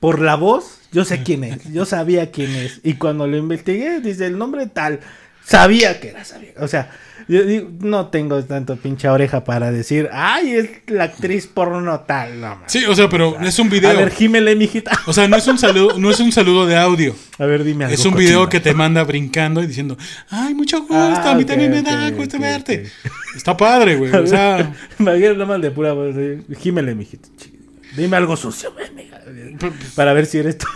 Por 0.00 0.20
la 0.20 0.34
voz, 0.36 0.80
yo 0.92 1.04
sé 1.04 1.22
quién 1.22 1.44
es. 1.44 1.64
Yo 1.72 1.84
sabía 1.84 2.30
quién 2.32 2.54
es. 2.56 2.80
Y 2.82 2.94
cuando 2.94 3.26
lo 3.28 3.36
investigué, 3.36 4.00
dice 4.00 4.26
el 4.26 4.38
nombre 4.38 4.66
tal. 4.66 5.00
Sabía 5.44 6.00
que 6.00 6.08
era, 6.10 6.24
sabía. 6.24 6.52
O 6.58 6.68
sea, 6.68 6.90
yo 7.28 7.44
digo, 7.44 7.70
no 7.80 8.08
tengo 8.08 8.42
tanto 8.44 8.76
pinche 8.76 9.08
oreja 9.08 9.44
para 9.44 9.70
decir, 9.70 10.08
ay, 10.12 10.52
es 10.52 10.70
la 10.88 11.04
actriz 11.04 11.46
porno 11.46 12.00
tal. 12.00 12.40
No, 12.40 12.48
mames. 12.56 12.72
Sí, 12.72 12.84
o 12.84 12.94
sea, 12.94 13.08
pero 13.08 13.38
es 13.40 13.58
un 13.58 13.68
A 13.68 13.70
video. 13.70 13.96
ver, 13.96 14.10
gímele, 14.10 14.56
mijita. 14.56 14.90
O 15.06 15.12
sea, 15.12 15.28
no 15.28 15.36
es 15.36 15.46
un 15.46 15.58
saludo, 15.58 15.98
no 15.98 16.10
es 16.10 16.18
un 16.20 16.32
saludo 16.32 16.66
de 16.66 16.76
audio. 16.76 17.14
A 17.38 17.46
ver, 17.46 17.64
dime 17.64 17.84
algo. 17.84 17.94
Es 17.94 18.04
un 18.04 18.14
video 18.14 18.48
que 18.48 18.60
te 18.60 18.74
manda 18.74 19.04
brincando 19.04 19.62
y 19.62 19.66
diciendo, 19.66 19.96
ay, 20.30 20.54
mucho 20.54 20.80
gusto, 20.80 20.94
Ah, 20.96 21.30
a 21.30 21.34
mí 21.34 21.42
ok, 21.42 21.48
también 21.48 21.70
me 21.70 21.82
da 21.82 22.10
gusto 22.10 22.38
verte. 22.38 22.90
Está 23.36 23.56
padre, 23.56 23.96
güey. 23.96 24.12
O 24.14 24.26
sea, 24.26 24.74
Imagínate 24.98 25.32
nada 25.34 25.46
más 25.46 25.62
de 25.62 25.70
pura 25.70 25.92
voz. 25.92 26.14
eh, 26.16 26.42
Gímele, 26.60 26.94
mijita. 26.94 27.28
Ch- 27.38 27.50
Dime 27.96 28.16
algo 28.16 28.36
sucio, 28.36 28.72
mija. 28.96 29.20
pero- 29.58 29.72
Para 29.94 30.12
ver 30.12 30.26
si 30.26 30.38
eres 30.38 30.58
tú. 30.58 30.66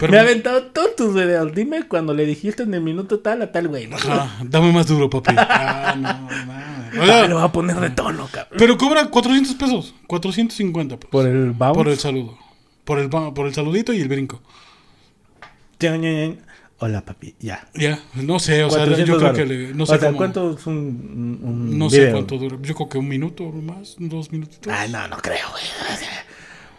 Pero- 0.00 0.12
Me 0.12 0.18
ha 0.18 0.22
aventado 0.22 0.64
todos 0.66 0.96
tus 0.96 1.14
videos. 1.14 1.54
Dime 1.54 1.86
cuando 1.88 2.14
le 2.14 2.24
dijiste 2.26 2.62
en 2.64 2.74
el 2.74 2.80
minuto 2.80 3.20
tal 3.20 3.42
a 3.42 3.52
tal 3.52 3.68
güey. 3.68 3.86
¿no? 3.86 3.96
Ajá, 3.96 4.36
dame 4.44 4.72
más 4.72 4.86
duro, 4.86 5.08
papi. 5.10 5.34
Ah, 5.38 5.94
no, 5.96 6.28
mames. 6.46 7.10
Ah, 7.10 7.26
lo 7.28 7.36
va 7.36 7.44
a 7.44 7.52
poner 7.52 7.76
de 7.80 7.90
tono, 7.90 8.28
cabrón. 8.30 8.56
pero 8.58 8.76
cobra 8.78 9.06
400 9.10 9.54
pesos, 9.54 9.94
450 10.06 10.96
pesos. 10.96 11.10
Por 11.10 11.26
el 11.26 11.50
bounce. 11.50 11.74
Por 11.78 11.88
el 11.88 11.98
saludo. 11.98 12.38
Por 12.84 12.98
el, 12.98 13.08
por 13.10 13.46
el 13.46 13.54
saludito 13.54 13.92
y 13.92 14.00
el 14.00 14.08
brinco. 14.08 14.40
Hola, 16.78 17.02
papi. 17.04 17.34
Ya. 17.40 17.66
Ya, 17.74 17.98
no 18.14 18.38
sé, 18.38 18.64
o 18.64 18.68
sea, 18.70 18.80
400 18.84 19.06
yo 19.06 19.18
creo 19.18 19.32
que 19.32 19.46
le, 19.46 19.74
no 19.74 19.86
sé 19.86 19.94
o 19.94 19.98
sea, 19.98 20.08
cómo- 20.08 20.18
¿cuánto 20.18 20.56
es 20.58 20.66
un, 20.66 20.74
un 21.42 21.78
No 21.78 21.88
sé 21.88 22.10
cuánto 22.10 22.36
dura. 22.36 22.56
Yo 22.60 22.74
creo 22.74 22.88
que 22.88 22.98
un 22.98 23.08
minuto 23.08 23.44
más, 23.44 23.94
dos 23.98 24.32
minutitos. 24.32 24.72
Ay, 24.72 24.90
no, 24.90 25.06
no 25.08 25.16
creo, 25.18 25.48
güey. 25.50 25.62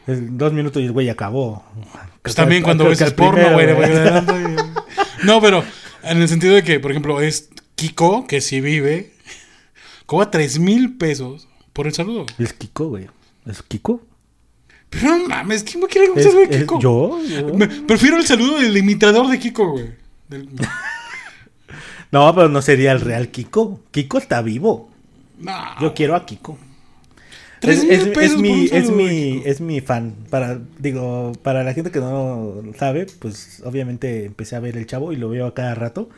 Es 0.07 0.37
dos 0.37 0.53
minutos 0.53 0.81
y 0.81 0.85
el 0.85 0.91
güey 0.91 1.09
acabó. 1.09 1.63
Pues 2.21 2.35
también 2.35 2.63
cuando 2.63 2.85
ves 2.85 3.01
el 3.01 3.13
porno, 3.15 3.51
güey. 3.53 3.67
No, 5.23 5.41
pero 5.41 5.63
en 6.03 6.21
el 6.21 6.27
sentido 6.29 6.53
de 6.55 6.63
que, 6.63 6.79
por 6.79 6.91
ejemplo, 6.91 7.21
es 7.21 7.49
Kiko, 7.75 8.27
que 8.27 8.41
si 8.41 8.61
vive, 8.61 9.13
cobra 10.05 10.29
tres 10.31 10.59
mil 10.59 10.95
pesos 10.97 11.47
por 11.73 11.87
el 11.87 11.93
saludo. 11.93 12.25
Es 12.37 12.53
Kiko, 12.53 12.89
güey. 12.89 13.07
¿Es 13.45 13.61
Kiko? 13.63 14.01
Pero 14.89 15.17
no 15.17 15.27
mames, 15.27 15.63
¿quién 15.63 15.81
me 15.81 15.87
quiere 15.87 16.09
un 16.11 16.17
¿Es, 16.19 16.25
saludo 16.25 16.41
de 16.41 16.49
Kiko? 16.59 16.79
¿Yo? 16.79 17.19
¿Yo? 17.23 17.53
Me- 17.53 17.67
prefiero 17.67 18.17
el 18.17 18.25
saludo 18.25 18.59
del 18.59 18.77
imitador 18.77 19.27
de 19.29 19.39
Kiko, 19.39 19.71
güey. 19.71 19.89
Del- 20.29 20.49
No, 22.11 22.33
pero 22.33 22.47
no 22.47 22.61
sería 22.61 22.91
el 22.91 23.01
real 23.01 23.29
Kiko. 23.29 23.81
Kiko 23.91 24.17
está 24.19 24.41
vivo. 24.41 24.89
No, 25.39 25.53
Yo 25.81 25.93
quiero 25.93 26.15
a 26.15 26.25
Kiko. 26.25 26.57
Es, 27.69 27.83
es- 27.83 28.07
es 28.17 28.37
mi, 28.37 28.65
es 28.71 28.89
mi, 28.91 29.41
es 29.45 29.61
mi 29.61 29.81
fan. 29.81 30.15
Para, 30.29 30.59
digo, 30.79 31.31
para 31.43 31.63
la 31.63 31.73
gente 31.73 31.91
que 31.91 31.99
no 31.99 32.61
sabe, 32.77 33.07
pues 33.19 33.61
obviamente 33.65 34.25
empecé 34.25 34.55
a 34.55 34.59
ver 34.59 34.77
el 34.77 34.85
chavo 34.87 35.11
y 35.13 35.15
lo 35.17 35.29
veo 35.29 35.47
a 35.47 35.53
cada 35.53 35.75
rato. 35.75 36.09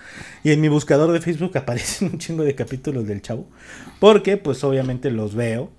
Y 0.43 0.51
en 0.51 0.61
mi 0.61 0.67
buscador 0.69 1.11
de 1.11 1.21
Facebook 1.21 1.57
aparecen 1.57 2.09
un 2.13 2.17
chingo 2.19 2.43
de 2.43 2.55
capítulos 2.55 3.07
del 3.07 3.21
chavo. 3.21 3.47
Porque, 3.99 4.37
pues 4.37 4.63
obviamente 4.63 5.11
los 5.11 5.35
veo. 5.35 5.71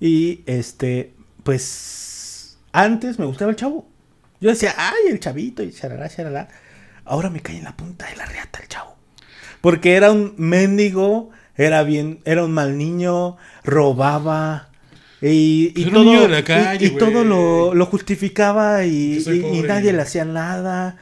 Y 0.00 0.42
este, 0.46 1.12
pues 1.42 2.58
antes 2.72 3.18
me 3.18 3.26
gustaba 3.26 3.50
el 3.50 3.56
chavo. 3.56 3.86
Yo 4.40 4.48
decía, 4.50 4.74
ay, 4.78 5.10
el 5.10 5.20
chavito 5.20 5.62
y 5.62 5.72
charalá, 5.72 6.08
charalá. 6.08 6.48
Ahora 7.04 7.28
me 7.30 7.40
cae 7.40 7.58
en 7.58 7.64
la 7.64 7.76
punta 7.76 8.06
de 8.08 8.16
la 8.16 8.24
reata 8.26 8.60
el 8.62 8.68
chavo. 8.68 8.96
Porque 9.60 9.94
era 9.94 10.10
un 10.12 10.34
mendigo, 10.38 11.30
era 11.56 11.82
bien, 11.82 12.20
era 12.24 12.44
un 12.44 12.52
mal 12.52 12.78
niño, 12.78 13.36
robaba. 13.64 14.69
Y, 15.22 15.72
y 15.76 15.82
Pues 15.82 15.90
todo, 15.92 16.04
niño 16.04 16.22
de 16.22 16.28
la 16.28 16.44
calle, 16.44 16.86
y, 16.86 16.88
y 16.88 16.96
todo 16.96 17.24
lo, 17.24 17.74
lo 17.74 17.86
justificaba 17.86 18.84
y, 18.86 19.20
pobre. 19.20 19.62
nadie 19.68 19.92
le 19.92 20.02
hacía 20.02 20.24
nada. 20.24 20.96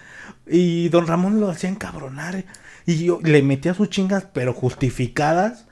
Y 0.46 0.88
don 0.88 1.06
Ramón 1.06 1.40
lo 1.40 1.50
hacía 1.50 1.70
encabronar. 1.70 2.44
Y 2.86 3.04
yo 3.04 3.20
le 3.22 3.42
metía 3.42 3.74
sus 3.74 3.90
chingas, 3.90 4.26
pero 4.32 4.52
justificadas. 4.54 5.66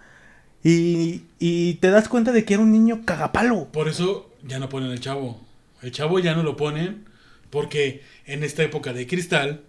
Y, 0.63 1.23
y 1.39 1.75
te 1.75 1.91
das 1.91 2.09
cuenta 2.09 2.33
de 2.33 2.45
que 2.45 2.55
era 2.55 2.63
un 2.63 2.73
niño 2.73 3.03
cagapalo. 3.05 3.67
Por 3.73 3.89
eso 3.89 4.31
ya 4.45 4.59
no 4.59 4.69
ponen 4.69 4.91
el 4.91 5.01
chavo. 5.01 5.41
El 5.83 5.93
chavo 5.93 6.19
ya 6.19 6.35
no 6.35 6.43
lo 6.43 6.57
ponen 6.57 7.05
porque 7.51 8.03
en 8.27 8.43
esta 8.43 8.63
época 8.63 8.93
de 8.93 9.07
cristal, 9.07 9.63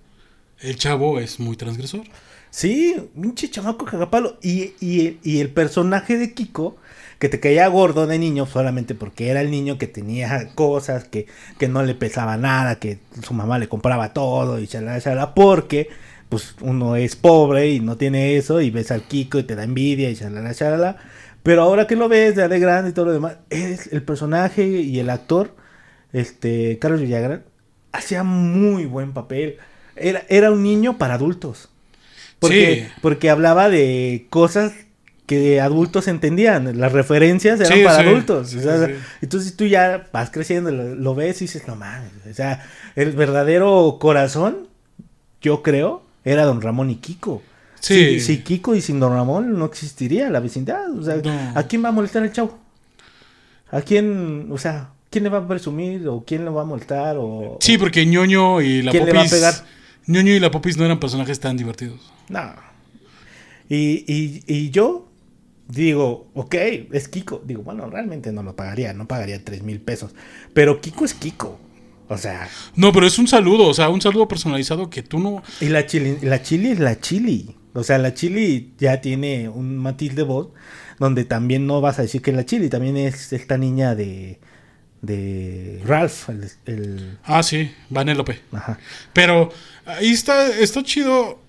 el 0.60 0.76
chavo 0.76 1.20
es 1.20 1.40
muy 1.40 1.56
transgresor. 1.56 2.04
Sí, 2.50 2.96
pinche 3.20 3.50
chamaco 3.50 3.86
cagapalo. 3.86 4.38
Y, 4.42 4.74
y, 4.80 5.20
y 5.24 5.40
el 5.40 5.50
personaje 5.50 6.18
de 6.18 6.34
Kiko, 6.34 6.78
que 7.20 7.30
te 7.30 7.40
caía 7.40 7.68
gordo 7.68 8.06
de 8.08 8.20
niño 8.20 8.46
solamente 8.46 8.96
porque 8.96 9.30
era 9.30 9.42
el 9.42 9.50
niño 9.52 9.78
que 9.78 9.88
tenía 9.88 10.50
cosas, 10.56 11.06
que, 11.06 11.28
que 11.58 11.68
no 11.68 11.84
le 11.84 11.96
pesaba 11.96 12.38
nada, 12.38 12.76
que 12.80 13.00
su 13.24 13.34
mamá 13.34 13.58
le 13.60 13.68
compraba 13.70 14.14
todo 14.14 14.60
y 14.60 14.68
chalala, 14.68 15.02
chalala, 15.02 15.34
porque 15.34 15.90
pues 16.30 16.56
uno 16.62 16.96
es 16.96 17.16
pobre 17.16 17.70
y 17.72 17.80
no 17.80 17.98
tiene 17.98 18.36
eso 18.38 18.62
y 18.62 18.70
ves 18.70 18.92
al 18.92 19.04
Kiko 19.08 19.40
y 19.40 19.44
te 19.44 19.56
da 19.56 19.64
envidia 19.64 20.10
y 20.10 20.16
chalala, 20.16 20.54
chalala. 20.54 20.98
Pero 21.44 21.62
ahora 21.64 21.88
que 21.88 21.96
lo 21.96 22.10
ves 22.10 22.36
ya 22.36 22.48
de 22.50 22.60
grande 22.60 22.90
y 22.92 22.94
todo 22.94 23.06
lo 23.06 23.14
demás, 23.14 23.38
es 23.50 23.88
el 23.94 24.04
personaje 24.04 24.66
y 24.68 25.00
el 25.00 25.10
actor, 25.10 25.56
este, 26.14 26.78
Carlos 26.80 27.02
Villagrán, 27.02 27.44
hacía 27.94 28.24
muy 28.24 28.86
buen 28.86 29.14
papel. 29.14 29.58
Era, 29.96 30.24
era 30.30 30.52
un 30.52 30.62
niño 30.64 30.98
para 30.98 31.16
adultos. 31.16 31.70
Porque, 32.40 32.86
Sí. 32.88 32.94
porque 33.02 33.30
hablaba 33.30 33.70
de 33.70 34.28
cosas 34.30 34.74
que 35.28 35.62
adultos 35.62 36.08
entendían. 36.08 36.80
Las 36.80 36.92
referencias 36.94 37.60
eran 37.60 37.78
Sí, 37.78 37.84
para 37.84 38.02
sí, 38.02 38.08
adultos. 38.08 38.50
sí, 38.50 38.58
o 38.58 38.62
sea, 38.62 38.88
sí. 38.88 38.94
Entonces 39.22 39.56
tú 39.56 39.66
ya 39.68 40.08
vas 40.12 40.32
creciendo, 40.32 40.72
lo, 40.72 40.96
lo 40.96 41.14
ves 41.14 41.40
y 41.42 41.46
dices, 41.46 41.68
no 41.68 41.76
mames. 41.76 42.12
O 42.30 42.34
sea, 42.34 42.66
el 42.96 43.12
verdadero 43.12 43.98
corazón, 44.00 44.68
yo 45.42 45.62
creo, 45.62 46.02
era 46.26 46.44
don 46.46 46.62
Ramón 46.62 46.90
y 46.90 46.96
Kiko. 46.96 47.44
Sí. 47.80 48.20
Si, 48.20 48.22
si 48.22 48.38
Kiko 48.40 48.74
y 48.74 48.82
sin 48.82 49.00
Don 49.00 49.14
Ramón 49.14 49.58
no 49.60 49.66
existiría 49.66 50.30
la 50.32 50.40
vecindad. 50.40 50.90
O 50.98 51.04
sea, 51.04 51.18
No. 51.18 51.52
¿a 51.54 51.64
quién 51.64 51.84
va 51.86 51.90
a 51.90 51.92
molestar 51.92 52.24
el 52.24 52.32
chavo? 52.32 52.58
¿A 53.70 53.82
quién, 53.82 54.48
o 54.52 54.58
sea, 54.58 54.90
quién 55.12 55.26
le 55.26 55.30
va 55.30 55.40
a 55.40 55.48
presumir 55.48 56.08
o 56.08 56.24
quién 56.26 56.44
le 56.46 56.50
va 56.52 56.62
a 56.64 56.66
molestar 56.66 57.18
o 57.20 57.58
Sí, 57.62 57.78
porque 57.78 58.06
ñoño 58.06 58.62
y 58.62 58.82
la 58.82 58.92
¿Quién 58.92 59.06
le 59.06 59.14
popis. 59.14 59.32
va 59.34 59.36
a 59.36 59.52
pegar? 59.52 59.54
ñoño 60.08 60.34
y 60.34 60.40
la 60.40 60.50
popis 60.52 60.78
no 60.78 60.86
eran 60.86 61.00
personajes 61.00 61.40
tan 61.40 61.56
divertidos. 61.58 62.00
No. 62.30 62.54
Y, 63.70 64.04
y, 64.12 64.44
y 64.48 64.70
yo 64.70 65.07
digo, 65.68 66.28
ok, 66.34 66.56
es 66.92 67.08
Kiko. 67.08 67.42
Digo, 67.46 67.64
bueno, 67.64 67.90
realmente 67.90 68.32
no 68.32 68.44
lo 68.44 68.56
pagaría, 68.56 68.94
no 68.94 69.08
pagaría 69.08 69.44
tres 69.44 69.64
mil 69.64 69.80
pesos. 69.82 70.12
Pero 70.54 70.82
Kiko 70.82 71.06
es 71.06 71.14
Kiko. 71.14 71.60
O 72.10 72.18
sea, 72.18 72.48
No, 72.76 72.94
pero 72.94 73.06
es 73.06 73.20
un 73.20 73.28
saludo, 73.28 73.66
o 73.68 73.74
sea, 73.74 73.90
un 73.90 74.00
saludo 74.02 74.28
personalizado 74.30 74.90
que 74.90 75.04
tú 75.04 75.20
no. 75.20 75.44
y 75.60 75.66
la 75.70 75.86
chili, 75.86 76.18
la 76.22 76.42
chili 76.42 76.70
es 76.70 76.80
la 76.80 77.00
chili. 77.02 77.56
O 77.74 77.84
sea, 77.84 77.98
la 77.98 78.14
chili 78.14 78.72
ya 78.80 79.02
tiene 79.02 79.50
un 79.50 79.78
matiz 79.78 80.16
de 80.16 80.24
voz 80.24 80.48
donde 81.00 81.26
también 81.26 81.68
no 81.68 81.82
vas 81.82 82.00
a 82.00 82.04
decir 82.04 82.22
que 82.22 82.32
es 82.32 82.38
la 82.38 82.46
chili, 82.46 82.70
también 82.70 82.96
es 82.98 83.34
esta 83.34 83.58
niña 83.58 83.94
de, 83.94 84.40
de 85.02 85.82
Ralph, 85.86 86.30
el, 86.30 86.50
el- 86.66 87.18
Ah, 87.24 87.44
sí, 87.44 87.72
Vanélope. 87.90 88.40
ajá. 88.52 88.80
Pero 89.14 89.52
ahí 89.86 90.10
está, 90.12 90.48
está 90.58 90.82
chido 90.84 91.40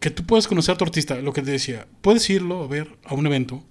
que 0.00 0.10
tú 0.10 0.24
puedas 0.24 0.48
conocer 0.48 0.74
a 0.74 0.78
tu 0.78 0.84
artista, 0.84 1.16
lo 1.16 1.32
que 1.32 1.42
te 1.42 1.50
decía. 1.50 1.86
Puedes 2.00 2.28
irlo 2.30 2.62
a 2.62 2.66
ver 2.66 2.88
a 3.04 3.14
un 3.14 3.26
evento, 3.26 3.62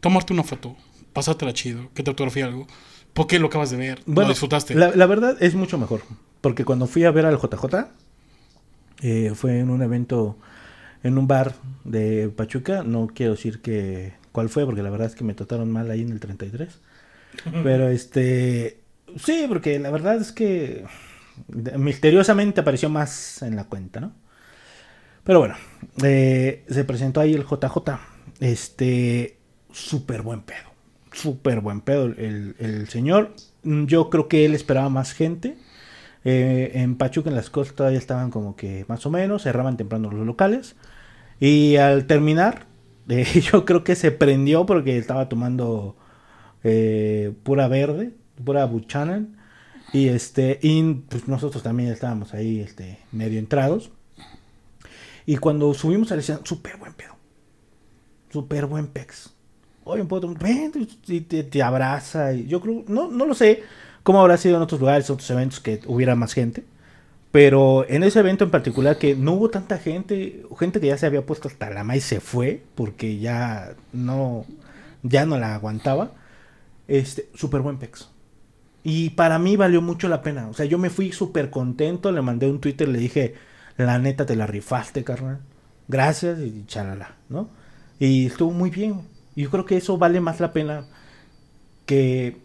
tomarte 0.00 0.32
una 0.32 0.44
foto, 0.44 0.76
pasártela 1.12 1.52
chido, 1.52 1.90
que 1.94 2.02
te 2.02 2.10
autografíe 2.10 2.44
algo. 2.44 2.66
Porque 3.14 3.38
lo 3.38 3.48
acabas 3.48 3.70
de 3.70 3.78
ver, 3.78 4.00
lo 4.06 4.28
disfrutaste. 4.28 4.74
La, 4.74 4.94
la 4.94 5.06
verdad 5.06 5.36
es 5.40 5.54
mucho 5.54 5.78
mejor. 5.78 6.02
Porque 6.40 6.64
cuando 6.64 6.86
fui 6.86 7.04
a 7.04 7.10
ver 7.10 7.26
al 7.26 7.38
JJ, 7.38 7.88
eh, 9.00 9.32
fue 9.34 9.58
en 9.58 9.70
un 9.70 9.82
evento, 9.82 10.38
en 11.02 11.18
un 11.18 11.26
bar 11.26 11.54
de 11.84 12.28
Pachuca. 12.28 12.82
No 12.84 13.08
quiero 13.08 13.32
decir 13.32 13.60
que 13.60 14.12
cuál 14.30 14.48
fue, 14.50 14.64
porque 14.66 14.82
la 14.82 14.90
verdad 14.90 15.08
es 15.08 15.14
que 15.14 15.24
me 15.24 15.34
trataron 15.34 15.70
mal 15.70 15.90
ahí 15.90 16.02
en 16.02 16.12
el 16.12 16.20
33. 16.20 16.80
Pero 17.62 17.88
este, 17.88 18.80
sí, 19.16 19.46
porque 19.48 19.78
la 19.78 19.90
verdad 19.90 20.16
es 20.16 20.32
que 20.32 20.84
misteriosamente 21.48 22.60
apareció 22.60 22.90
más 22.90 23.42
en 23.42 23.56
la 23.56 23.64
cuenta, 23.64 24.00
¿no? 24.00 24.12
Pero 25.28 25.40
bueno, 25.40 25.56
se 25.98 26.84
presentó 26.86 27.20
ahí 27.20 27.34
el 27.34 27.44
JJ. 27.44 28.00
Este, 28.40 29.36
súper 29.70 30.22
buen 30.22 30.40
pedo. 30.40 30.70
Súper 31.12 31.60
buen 31.60 31.82
pedo 31.82 32.06
el, 32.06 32.56
el 32.58 32.88
señor. 32.88 33.34
Mm, 33.62 33.84
Yo 33.84 34.08
creo 34.08 34.26
que 34.26 34.46
él 34.46 34.54
esperaba 34.54 34.88
más 34.88 35.12
gente. 35.12 35.58
Eh, 36.24 36.72
en 36.76 36.96
Pachuca, 36.96 37.28
en 37.28 37.36
las 37.36 37.50
cosas 37.50 37.74
todavía 37.74 37.98
estaban 37.98 38.30
como 38.30 38.56
que 38.56 38.86
más 38.88 39.04
o 39.04 39.10
menos, 39.10 39.42
cerraban 39.42 39.76
temprano 39.76 40.10
los 40.10 40.26
locales. 40.26 40.76
Y 41.40 41.76
al 41.76 42.06
terminar, 42.06 42.66
eh, 43.10 43.26
yo 43.42 43.66
creo 43.66 43.84
que 43.84 43.96
se 43.96 44.12
prendió 44.12 44.64
porque 44.64 44.96
estaba 44.98 45.28
tomando 45.28 45.96
eh, 46.64 47.34
pura 47.42 47.68
verde, 47.68 48.14
pura 48.44 48.64
Buchanan. 48.64 49.36
Y 49.92 50.08
este, 50.08 50.58
y 50.62 50.82
pues 51.10 51.28
nosotros 51.28 51.62
también 51.62 51.90
estábamos 51.92 52.34
ahí 52.34 52.60
este, 52.60 53.00
medio 53.12 53.38
entrados. 53.38 53.92
Y 55.28 55.36
cuando 55.36 55.74
subimos 55.74 56.10
al 56.10 56.20
escenario, 56.20 56.46
súper 56.46 56.78
buen 56.78 56.94
pedo. 56.94 57.14
Súper 58.32 58.64
buen 58.64 58.86
pex. 58.86 59.34
Oye, 59.84 60.02
puedo 60.06 60.32
ven, 60.32 60.72
y 61.06 61.20
te, 61.20 61.44
te 61.44 61.62
abraza. 61.62 62.32
Y 62.32 62.46
yo 62.46 62.62
creo, 62.62 62.82
no, 62.88 63.10
no 63.10 63.26
lo 63.26 63.34
sé 63.34 63.62
cómo 64.02 64.22
habrá 64.22 64.38
sido 64.38 64.56
en 64.56 64.62
otros 64.62 64.80
lugares, 64.80 65.10
otros 65.10 65.28
eventos 65.28 65.60
que 65.60 65.82
hubiera 65.86 66.14
más 66.14 66.32
gente. 66.32 66.64
Pero 67.30 67.84
en 67.90 68.04
ese 68.04 68.20
evento 68.20 68.44
en 68.44 68.50
particular 68.50 68.96
que 68.96 69.16
no 69.16 69.34
hubo 69.34 69.50
tanta 69.50 69.76
gente, 69.76 70.46
gente 70.58 70.80
que 70.80 70.86
ya 70.86 70.96
se 70.96 71.04
había 71.04 71.26
puesto 71.26 71.48
hasta 71.48 71.68
la 71.68 71.84
maíz 71.84 72.04
se 72.04 72.20
fue 72.20 72.62
porque 72.74 73.18
ya 73.18 73.74
no, 73.92 74.46
ya 75.02 75.26
no 75.26 75.38
la 75.38 75.54
aguantaba. 75.56 76.12
Este, 76.86 77.28
súper 77.34 77.60
buen 77.60 77.76
pex. 77.76 78.08
Y 78.82 79.10
para 79.10 79.38
mí 79.38 79.56
valió 79.58 79.82
mucho 79.82 80.08
la 80.08 80.22
pena. 80.22 80.48
O 80.48 80.54
sea, 80.54 80.64
yo 80.64 80.78
me 80.78 80.88
fui 80.88 81.12
súper 81.12 81.50
contento, 81.50 82.12
le 82.12 82.22
mandé 82.22 82.50
un 82.50 82.60
Twitter, 82.62 82.88
le 82.88 82.98
dije, 82.98 83.34
la 83.78 83.98
neta 83.98 84.26
te 84.26 84.36
la 84.36 84.46
rifaste, 84.46 85.04
carnal. 85.04 85.40
Gracias 85.86 86.38
y 86.40 86.64
chalala, 86.66 87.16
¿no? 87.28 87.48
Y 87.98 88.26
estuvo 88.26 88.52
muy 88.52 88.70
bien. 88.70 89.02
Yo 89.34 89.50
creo 89.50 89.64
que 89.64 89.76
eso 89.76 89.96
vale 89.98 90.20
más 90.20 90.40
la 90.40 90.52
pena 90.52 90.84
que, 91.86 92.36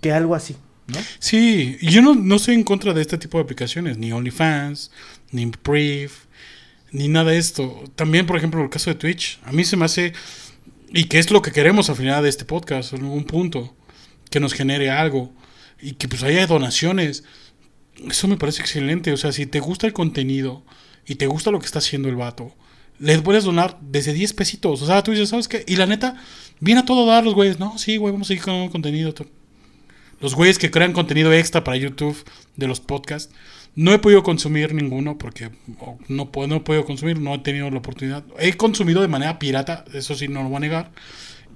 que 0.00 0.12
algo 0.12 0.34
así, 0.34 0.56
¿no? 0.86 0.98
Sí, 1.18 1.76
yo 1.82 2.00
no, 2.00 2.14
no 2.14 2.36
estoy 2.36 2.54
en 2.54 2.64
contra 2.64 2.94
de 2.94 3.02
este 3.02 3.18
tipo 3.18 3.38
de 3.38 3.44
aplicaciones, 3.44 3.98
ni 3.98 4.12
OnlyFans, 4.12 4.90
ni 5.32 5.50
Brief, 5.64 6.24
ni 6.92 7.08
nada 7.08 7.32
de 7.32 7.38
esto. 7.38 7.84
También, 7.96 8.26
por 8.26 8.36
ejemplo, 8.36 8.62
el 8.62 8.70
caso 8.70 8.90
de 8.90 8.96
Twitch, 8.96 9.40
a 9.44 9.52
mí 9.52 9.64
se 9.64 9.76
me 9.76 9.84
hace, 9.84 10.12
y 10.92 11.04
que 11.04 11.18
es 11.18 11.30
lo 11.30 11.42
que 11.42 11.52
queremos 11.52 11.90
al 11.90 11.96
final 11.96 12.22
de 12.22 12.28
este 12.28 12.44
podcast, 12.44 12.92
en 12.92 13.02
algún 13.02 13.24
punto, 13.24 13.74
que 14.30 14.40
nos 14.40 14.54
genere 14.54 14.90
algo, 14.90 15.32
y 15.80 15.92
que 15.92 16.08
pues 16.08 16.22
haya 16.22 16.46
donaciones. 16.46 17.24
Eso 18.08 18.28
me 18.28 18.36
parece 18.36 18.62
excelente, 18.62 19.12
o 19.12 19.16
sea, 19.16 19.32
si 19.32 19.46
te 19.46 19.60
gusta 19.60 19.86
el 19.86 19.92
contenido 19.92 20.62
y 21.06 21.16
te 21.16 21.26
gusta 21.26 21.50
lo 21.50 21.58
que 21.58 21.66
está 21.66 21.80
haciendo 21.80 22.08
el 22.08 22.16
vato, 22.16 22.54
les 22.98 23.20
puedes 23.22 23.44
donar 23.44 23.78
desde 23.80 24.12
10 24.12 24.32
pesitos. 24.34 24.82
O 24.82 24.86
sea, 24.86 25.02
tú 25.02 25.12
dices, 25.12 25.28
¿sabes 25.28 25.48
qué? 25.48 25.64
Y 25.66 25.76
la 25.76 25.86
neta, 25.86 26.16
viene 26.60 26.80
a 26.80 26.84
todo 26.84 27.06
dar 27.06 27.24
los 27.24 27.34
güeyes. 27.34 27.58
No, 27.58 27.78
sí, 27.78 27.96
güey, 27.96 28.12
vamos 28.12 28.26
a 28.26 28.28
seguir 28.28 28.44
con 28.44 28.68
contenido. 28.68 29.14
Los 30.20 30.34
güeyes 30.34 30.58
que 30.58 30.70
crean 30.70 30.92
contenido 30.92 31.32
extra 31.32 31.62
para 31.62 31.76
YouTube 31.76 32.16
de 32.56 32.66
los 32.66 32.80
podcasts. 32.80 33.32
No 33.74 33.92
he 33.92 33.98
podido 33.98 34.24
consumir 34.24 34.74
ninguno 34.74 35.18
porque 35.18 35.50
o, 35.78 35.98
no, 36.08 36.32
puedo, 36.32 36.48
no 36.48 36.56
he 36.56 36.60
podido 36.60 36.84
consumir, 36.84 37.20
no 37.20 37.34
he 37.34 37.38
tenido 37.38 37.70
la 37.70 37.78
oportunidad. 37.78 38.24
He 38.38 38.54
consumido 38.54 39.00
de 39.00 39.08
manera 39.08 39.38
pirata, 39.38 39.84
eso 39.94 40.16
sí, 40.16 40.26
no 40.26 40.42
lo 40.42 40.48
voy 40.48 40.56
a 40.56 40.60
negar. 40.60 40.90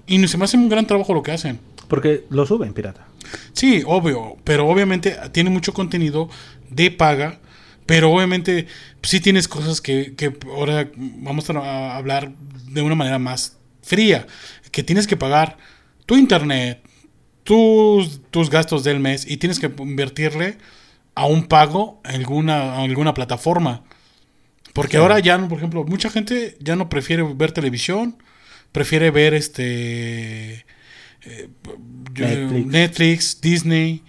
Y 0.06 0.24
se 0.28 0.38
me 0.38 0.44
hace 0.44 0.56
un 0.56 0.68
gran 0.68 0.86
trabajo 0.86 1.14
lo 1.14 1.22
que 1.22 1.32
hacen. 1.32 1.58
Porque 1.88 2.24
lo 2.30 2.46
suben, 2.46 2.72
pirata. 2.72 3.06
Sí, 3.52 3.82
obvio, 3.86 4.36
pero 4.44 4.66
obviamente 4.68 5.16
tiene 5.32 5.50
mucho 5.50 5.72
contenido 5.72 6.28
de 6.70 6.90
paga, 6.90 7.40
pero 7.86 8.10
obviamente 8.12 8.66
sí 9.02 9.20
tienes 9.20 9.48
cosas 9.48 9.80
que, 9.80 10.14
que 10.14 10.32
ahora 10.46 10.90
vamos 10.96 11.48
a 11.50 11.96
hablar 11.96 12.32
de 12.68 12.82
una 12.82 12.94
manera 12.94 13.18
más 13.18 13.58
fría, 13.82 14.26
que 14.70 14.82
tienes 14.82 15.06
que 15.06 15.16
pagar 15.16 15.58
tu 16.06 16.16
internet, 16.16 16.82
tus, 17.44 18.20
tus 18.30 18.50
gastos 18.50 18.84
del 18.84 19.00
mes 19.00 19.26
y 19.28 19.36
tienes 19.36 19.58
que 19.58 19.66
invertirle 19.78 20.58
a 21.14 21.26
un 21.26 21.44
pago 21.44 22.00
a 22.04 22.10
alguna, 22.10 22.74
a 22.74 22.82
alguna 22.82 23.14
plataforma. 23.14 23.82
Porque 24.72 24.92
Sí. 24.92 25.02
ahora 25.02 25.18
ya, 25.18 25.36
por 25.48 25.58
ejemplo, 25.58 25.84
mucha 25.84 26.08
gente 26.08 26.56
ya 26.60 26.76
no 26.76 26.88
prefiere 26.88 27.22
ver 27.34 27.52
televisión, 27.52 28.16
prefiere 28.70 29.10
ver 29.10 29.34
este 29.34 30.64
eh, 31.24 31.48
Netflix. 32.14 32.66
Netflix, 32.66 33.40
Disney. 33.40 34.02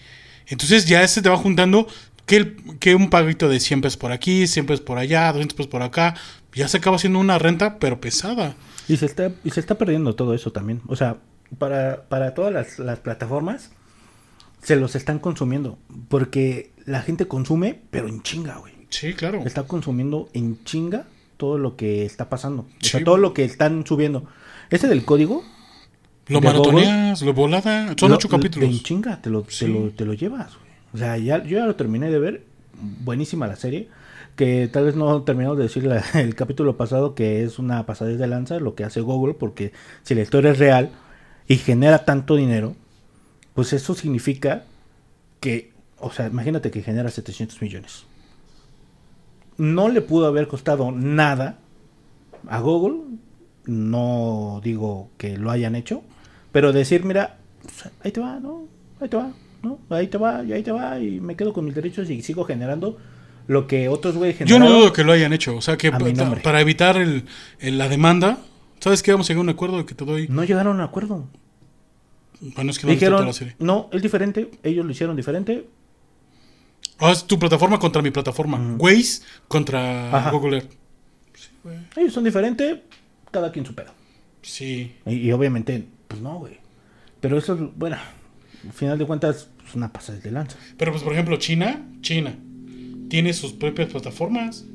Entonces 0.48 0.86
ya 0.86 1.08
se 1.08 1.22
te 1.22 1.30
va 1.30 1.38
juntando 1.38 1.88
que, 2.26 2.36
el- 2.38 2.58
que 2.80 2.96
un 2.96 3.10
paguito 3.10 3.50
de 3.50 3.60
100 3.60 3.82
pesos 3.82 3.98
por 3.98 4.12
aquí, 4.12 4.48
100 4.48 4.66
pesos 4.66 4.82
por 4.82 4.98
allá, 4.98 5.32
200 5.32 5.56
pesos 5.56 5.70
por 5.70 5.82
acá. 5.84 6.16
Ya 6.54 6.68
se 6.68 6.78
acaba 6.78 6.98
haciendo 6.98 7.20
una 7.20 7.40
renta, 7.40 7.80
pero 7.80 8.00
pesada. 8.00 8.56
Y 8.88 8.98
se 8.98 9.06
está, 9.06 9.32
y 9.44 9.50
se 9.52 9.60
está 9.60 9.78
perdiendo 9.78 10.16
todo 10.16 10.34
eso 10.34 10.52
también. 10.52 10.82
O 10.88 10.96
sea, 10.96 11.18
para, 11.58 12.04
para 12.10 12.34
todas 12.34 12.54
las, 12.54 12.80
las 12.80 13.00
plataformas 13.00 13.72
se 14.62 14.76
los 14.76 14.96
están 14.96 15.20
consumiendo. 15.20 15.78
Porque 16.10 16.72
la 16.86 17.02
gente 17.02 17.28
consume, 17.28 17.80
pero 17.90 18.08
en 18.08 18.22
chinga, 18.22 18.58
güey. 18.58 18.74
Sí, 18.90 19.14
claro. 19.14 19.42
Está 19.46 19.64
consumiendo 19.64 20.30
en 20.34 20.64
chinga 20.64 21.06
todo 21.38 21.58
lo 21.58 21.76
que 21.76 22.06
está 22.06 22.30
pasando. 22.30 22.64
O 22.82 22.86
sea, 22.86 23.04
todo 23.04 23.18
lo 23.18 23.34
que 23.34 23.44
están 23.46 23.86
subiendo. 23.88 24.26
Ese 24.70 24.88
del 24.88 25.06
código. 25.06 25.44
Lo 26.28 26.40
maratoneas, 26.42 27.22
lo 27.22 27.34
volada. 27.34 27.94
Son 27.98 28.10
lo- 28.10 28.16
ocho 28.16 28.28
lo- 28.30 28.38
capítulos. 28.38 28.70
En 28.70 28.80
chinga, 28.80 29.22
te 29.22 29.30
lo, 29.30 29.46
Sí. 29.50 29.66
te 29.66 29.72
lo, 29.72 29.90
te 29.92 30.06
lo 30.06 30.14
llevas, 30.14 30.54
güey. 30.58 30.72
O 30.94 30.98
sea, 30.98 31.18
ya, 31.18 31.44
yo 31.44 31.58
ya 31.60 31.66
lo 31.66 31.76
terminé 31.76 32.10
de 32.10 32.20
ver. 32.20 32.44
Buenísima 33.04 33.48
la 33.48 33.56
serie. 33.56 33.90
Que 34.36 34.68
tal 34.68 34.86
vez 34.86 34.96
no 34.96 35.22
terminamos 35.24 35.58
de 35.58 35.64
decir 35.64 35.84
la- 35.86 36.04
el 36.16 36.34
capítulo 36.36 36.76
pasado 36.78 37.14
que 37.16 37.44
es 37.44 37.60
una 37.60 37.86
pasadez 37.86 38.18
de 38.20 38.28
lanza 38.28 38.60
lo 38.60 38.74
que 38.76 38.84
hace 38.84 39.02
Google. 39.02 39.34
Porque 39.34 39.74
si 40.04 40.16
la 40.16 40.22
historia 40.22 40.52
es 40.52 40.60
real 40.60 40.92
y 41.48 41.58
genera 41.58 42.06
tanto 42.06 42.36
dinero, 42.36 42.76
pues 43.54 43.74
eso 43.74 43.94
significa 43.94 44.64
que, 45.40 45.72
o 46.00 46.12
sea, 46.12 46.28
imagínate 46.28 46.72
que 46.72 46.82
genera 46.82 47.10
700 47.12 47.62
millones. 47.62 48.06
No 49.58 49.88
le 49.90 50.02
pudo 50.02 50.26
haber 50.28 50.48
costado 50.48 50.92
nada 50.92 51.60
a 52.48 52.60
Google. 52.60 53.02
No 53.66 54.60
digo 54.64 55.10
que 55.18 55.38
lo 55.38 55.52
hayan 55.52 55.76
hecho. 55.76 56.02
Pero 56.54 56.72
decir, 56.72 57.04
mira, 57.04 57.38
ahí 58.02 58.12
te 58.14 58.22
va, 58.22 58.40
¿no? 58.40 58.68
Ahí 59.02 59.10
te 59.10 59.18
va, 59.18 59.34
¿no? 59.62 59.80
Ahí 59.90 60.08
te 60.08 60.18
va, 60.18 60.42
y 60.46 60.54
ahí 60.54 60.64
te 60.64 60.72
va, 60.72 60.98
y 61.00 61.20
me 61.20 61.36
quedo 61.36 61.52
con 61.52 61.66
mis 61.66 61.76
derechos 61.76 62.10
y 62.10 62.22
sigo 62.22 62.46
generando 62.46 62.98
lo 63.48 63.68
que 63.68 63.90
otros 63.90 64.16
güeyes 64.16 64.40
Yo 64.40 64.46
generaron. 64.46 64.70
no 64.74 64.80
dudo 64.80 64.94
que 64.94 65.04
lo 65.04 65.12
hayan 65.12 65.34
hecho. 65.34 65.58
O 65.58 65.62
sea, 65.62 65.76
que 65.76 65.92
para 65.92 66.62
evitar 66.62 66.96
el, 66.96 67.26
el- 67.60 67.78
la 67.78 67.90
demanda, 67.90 68.38
¿sabes 68.80 69.04
qué? 69.04 69.12
Vamos 69.12 69.28
a 69.30 69.34
llegar 69.34 69.40
a 69.42 69.44
un 69.44 69.50
acuerdo 69.50 69.78
de 69.80 69.86
que 69.86 69.96
te 69.96 70.06
doy. 70.06 70.28
No 70.30 70.46
llegaron 70.46 70.74
a 70.78 70.84
un 70.84 70.88
acuerdo. 70.88 71.28
Bueno, 72.56 72.72
es 72.72 72.80
que 72.80 72.88
no 72.88 72.94
Dijeron, 72.94 73.26
la 73.26 73.34
serie. 73.34 73.56
no, 73.60 73.90
es 73.92 74.02
diferente. 74.02 74.50
Ellos 74.64 74.86
lo 74.86 74.92
hicieron 74.92 75.16
diferente. 75.16 75.66
Ah, 77.00 77.12
es 77.12 77.24
tu 77.26 77.40
plataforma 77.40 77.80
contra 77.80 78.02
mi 78.02 78.12
plataforma. 78.12 78.58
Ujú. 78.58 78.84
Waze 78.86 79.24
contra 79.48 80.16
Ajá. 80.16 80.30
Google 80.32 80.58
Earth. 80.58 80.72
Sí. 81.34 81.50
Ellos 81.98 82.14
son 82.14 82.24
diferentes, 82.24 82.78
cada 83.32 83.52
quien 83.52 83.66
su 83.66 83.74
pedo. 83.74 83.92
Sí. 84.42 84.94
Y, 85.06 85.16
y 85.16 85.32
obviamente, 85.32 85.86
pues 86.14 86.22
no, 86.22 86.38
güey. 86.38 86.58
Pero 87.22 87.40
eso, 87.40 87.56
es, 87.56 87.60
bueno, 87.76 87.98
al 88.64 88.74
final 88.74 89.00
de 89.00 89.06
cuentas, 89.06 89.50
es 89.68 89.76
una 89.76 89.92
pasada 89.92 90.20
de 90.20 90.30
lanza. 90.30 90.58
Pero 90.78 90.92
pues 90.92 91.04
por 91.04 91.14
ejemplo, 91.14 91.38
China, 91.38 91.88
China 92.02 92.36
tiene 93.10 93.34
sus 93.34 93.54
propias 93.54 93.90
plataformas 93.90 94.66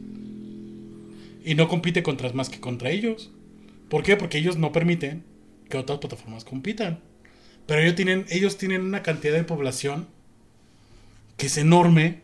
y 1.44 1.54
no 1.54 1.68
compite 1.68 2.02
contra 2.02 2.32
más 2.32 2.48
que 2.48 2.58
contra 2.58 2.90
ellos. 2.90 3.30
¿Por 3.88 4.02
qué? 4.02 4.16
Porque 4.16 4.38
ellos 4.38 4.58
no 4.58 4.72
permiten 4.72 5.22
que 5.68 5.76
otras 5.76 5.98
plataformas 5.98 6.44
compitan. 6.44 6.98
Pero 7.66 7.82
ellos 7.82 7.94
tienen, 7.94 8.26
ellos 8.30 8.58
tienen 8.58 8.82
una 8.82 9.02
cantidad 9.02 9.34
de 9.34 9.44
población 9.44 10.08
que 11.36 11.46
es 11.46 11.56
enorme, 11.56 12.22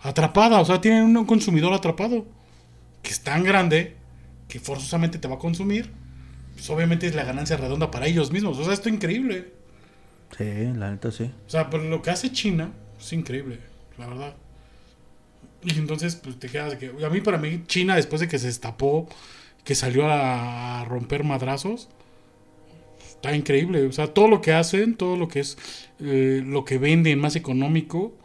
atrapada. 0.00 0.60
O 0.60 0.64
sea, 0.66 0.82
tienen 0.82 1.16
un 1.16 1.24
consumidor 1.24 1.72
atrapado 1.72 2.26
que 3.02 3.10
es 3.10 3.22
tan 3.22 3.42
grande 3.42 3.96
que 4.48 4.60
forzosamente 4.60 5.18
te 5.18 5.28
va 5.28 5.36
a 5.36 5.38
consumir. 5.38 6.03
Pues 6.54 6.68
obviamente 6.70 7.06
es 7.06 7.14
la 7.14 7.24
ganancia 7.24 7.56
redonda 7.56 7.90
para 7.90 8.06
ellos 8.06 8.32
mismos. 8.32 8.58
O 8.58 8.64
sea, 8.64 8.74
esto 8.74 8.88
es 8.88 8.94
increíble. 8.96 9.52
Sí, 10.36 10.44
la 10.74 10.90
neta 10.90 11.10
sí. 11.10 11.30
O 11.46 11.50
sea, 11.50 11.70
pero 11.70 11.84
lo 11.84 12.02
que 12.02 12.10
hace 12.10 12.32
China 12.32 12.72
es 12.98 13.12
increíble, 13.12 13.60
la 13.96 14.06
verdad. 14.06 14.36
Y 15.62 15.78
entonces, 15.78 16.16
pues 16.16 16.38
te 16.38 16.48
quedas 16.48 16.76
que. 16.76 16.92
A 17.04 17.10
mí, 17.10 17.20
para 17.20 17.38
mí, 17.38 17.64
China, 17.66 17.96
después 17.96 18.20
de 18.20 18.28
que 18.28 18.38
se 18.38 18.46
destapó, 18.48 19.08
que 19.64 19.74
salió 19.74 20.06
a 20.10 20.84
romper 20.86 21.24
madrazos, 21.24 21.88
está 22.98 23.34
increíble. 23.34 23.86
O 23.86 23.92
sea, 23.92 24.08
todo 24.14 24.28
lo 24.28 24.40
que 24.40 24.52
hacen, 24.52 24.96
todo 24.96 25.16
lo 25.16 25.28
que 25.28 25.40
es. 25.40 25.58
eh, 26.00 26.42
lo 26.44 26.64
que 26.64 26.78
venden 26.78 27.18
más 27.20 27.36
económico, 27.36 28.16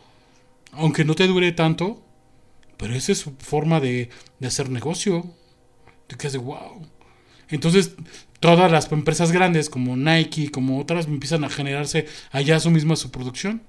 aunque 0.74 1.06
no 1.06 1.16
te 1.16 1.28
dure 1.28 1.52
tanto, 1.54 2.04
pero 2.78 2.96
esa 2.96 3.12
es 3.14 3.20
su 3.20 3.34
forma 3.40 3.80
de, 3.82 4.10
de 4.40 4.48
hacer 4.48 4.70
negocio. 4.70 5.26
Te 6.08 6.18
quedas 6.18 6.34
de 6.34 6.40
wow. 6.40 6.88
Entonces, 7.50 7.96
todas 8.40 8.72
las 8.72 8.92
empresas 8.92 9.32
grandes 9.32 9.70
como 9.70 9.98
Nike, 9.98 10.52
como 10.52 10.80
otras, 10.80 11.08
empiezan 11.08 11.44
a 11.44 11.50
generarse 11.50 12.06
allá 12.32 12.60
su 12.60 12.70
misma 12.72 12.96
su 12.96 13.12
producción. 13.12 13.62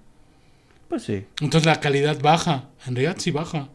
Pues 0.89 1.05
sí. 1.05 1.25
Entonces 1.41 1.67
la 1.67 1.81
calidad 1.81 2.21
baja, 2.21 2.69
en 2.87 2.97
realidad 2.97 3.17
sí 3.19 3.31
baja. 3.31 3.69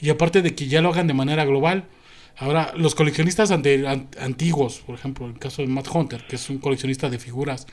Y 0.00 0.10
aparte 0.10 0.42
de 0.42 0.54
que 0.54 0.66
ya 0.68 0.82
lo 0.82 0.90
hagan 0.90 1.06
de 1.06 1.14
manera 1.14 1.44
global. 1.44 1.84
Ahora, 2.36 2.72
los 2.76 2.94
coleccionistas 2.94 3.50
ante- 3.50 3.86
antiguos, 4.20 4.80
por 4.80 4.96
ejemplo, 4.96 5.26
el 5.26 5.38
caso 5.38 5.62
de 5.62 5.68
Matt 5.68 5.88
Hunter, 5.92 6.26
que 6.26 6.36
es 6.36 6.50
un 6.50 6.58
coleccionista 6.58 7.08
de 7.08 7.18
figuras, 7.18 7.66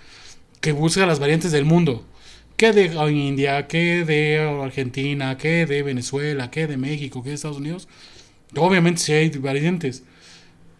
que 0.61 0.71
busca 0.71 1.05
las 1.05 1.19
variantes 1.19 1.51
del 1.51 1.65
mundo. 1.65 2.05
Que 2.57 2.71
de 2.71 2.85
India, 3.11 3.67
que 3.67 4.05
de 4.05 4.39
Argentina, 4.63 5.35
que 5.37 5.65
de 5.65 5.81
Venezuela, 5.81 6.51
que 6.51 6.67
de 6.67 6.77
México, 6.77 7.23
que 7.23 7.29
de 7.29 7.35
Estados 7.35 7.57
Unidos. 7.57 7.87
Obviamente 8.55 9.01
sí 9.01 9.13
hay 9.13 9.29
variantes. 9.31 10.03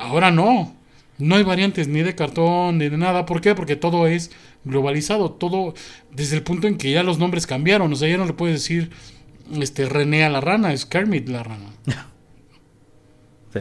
Ahora 0.02 0.32
no. 0.32 0.76
No 1.18 1.36
hay 1.36 1.44
variantes 1.44 1.88
ni 1.88 2.02
de 2.02 2.16
cartón 2.16 2.80
ni 2.80 2.90
de 2.90 2.98
nada. 2.98 3.26
¿Por 3.26 3.42
qué? 3.42 3.54
Porque 3.54 3.76
todo 3.76 4.08
es 4.08 4.32
globalizado. 4.66 5.32
Todo 5.32 5.76
desde 6.12 6.36
el 6.36 6.44
punto 6.44 6.68
en 6.68 6.78
que 6.78 6.92
ya 6.92 7.04
los 7.04 7.20
nombres 7.20 7.46
cambiaron. 7.46 7.94
O 7.94 7.96
sea, 7.96 8.10
ya 8.10 8.18
no 8.18 8.26
le 8.26 8.34
puedes 8.34 8.56
decir 8.56 8.90
este 9.60 9.88
René 9.88 10.24
a 10.24 10.30
la 10.30 10.42
rana, 10.42 10.74
es 10.74 10.86
Kermit 10.86 11.30
la 11.30 11.44
rana. 11.44 11.70
Sí. 13.54 13.60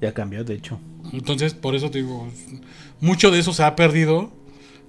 Ya 0.00 0.14
cambió, 0.14 0.44
de 0.44 0.54
hecho. 0.54 0.78
Entonces, 1.12 1.54
por 1.54 1.74
eso 1.74 1.90
te 1.90 1.98
digo, 1.98 2.28
mucho 3.00 3.32
de 3.32 3.40
eso 3.40 3.52
se 3.52 3.64
ha 3.64 3.74
perdido. 3.74 4.32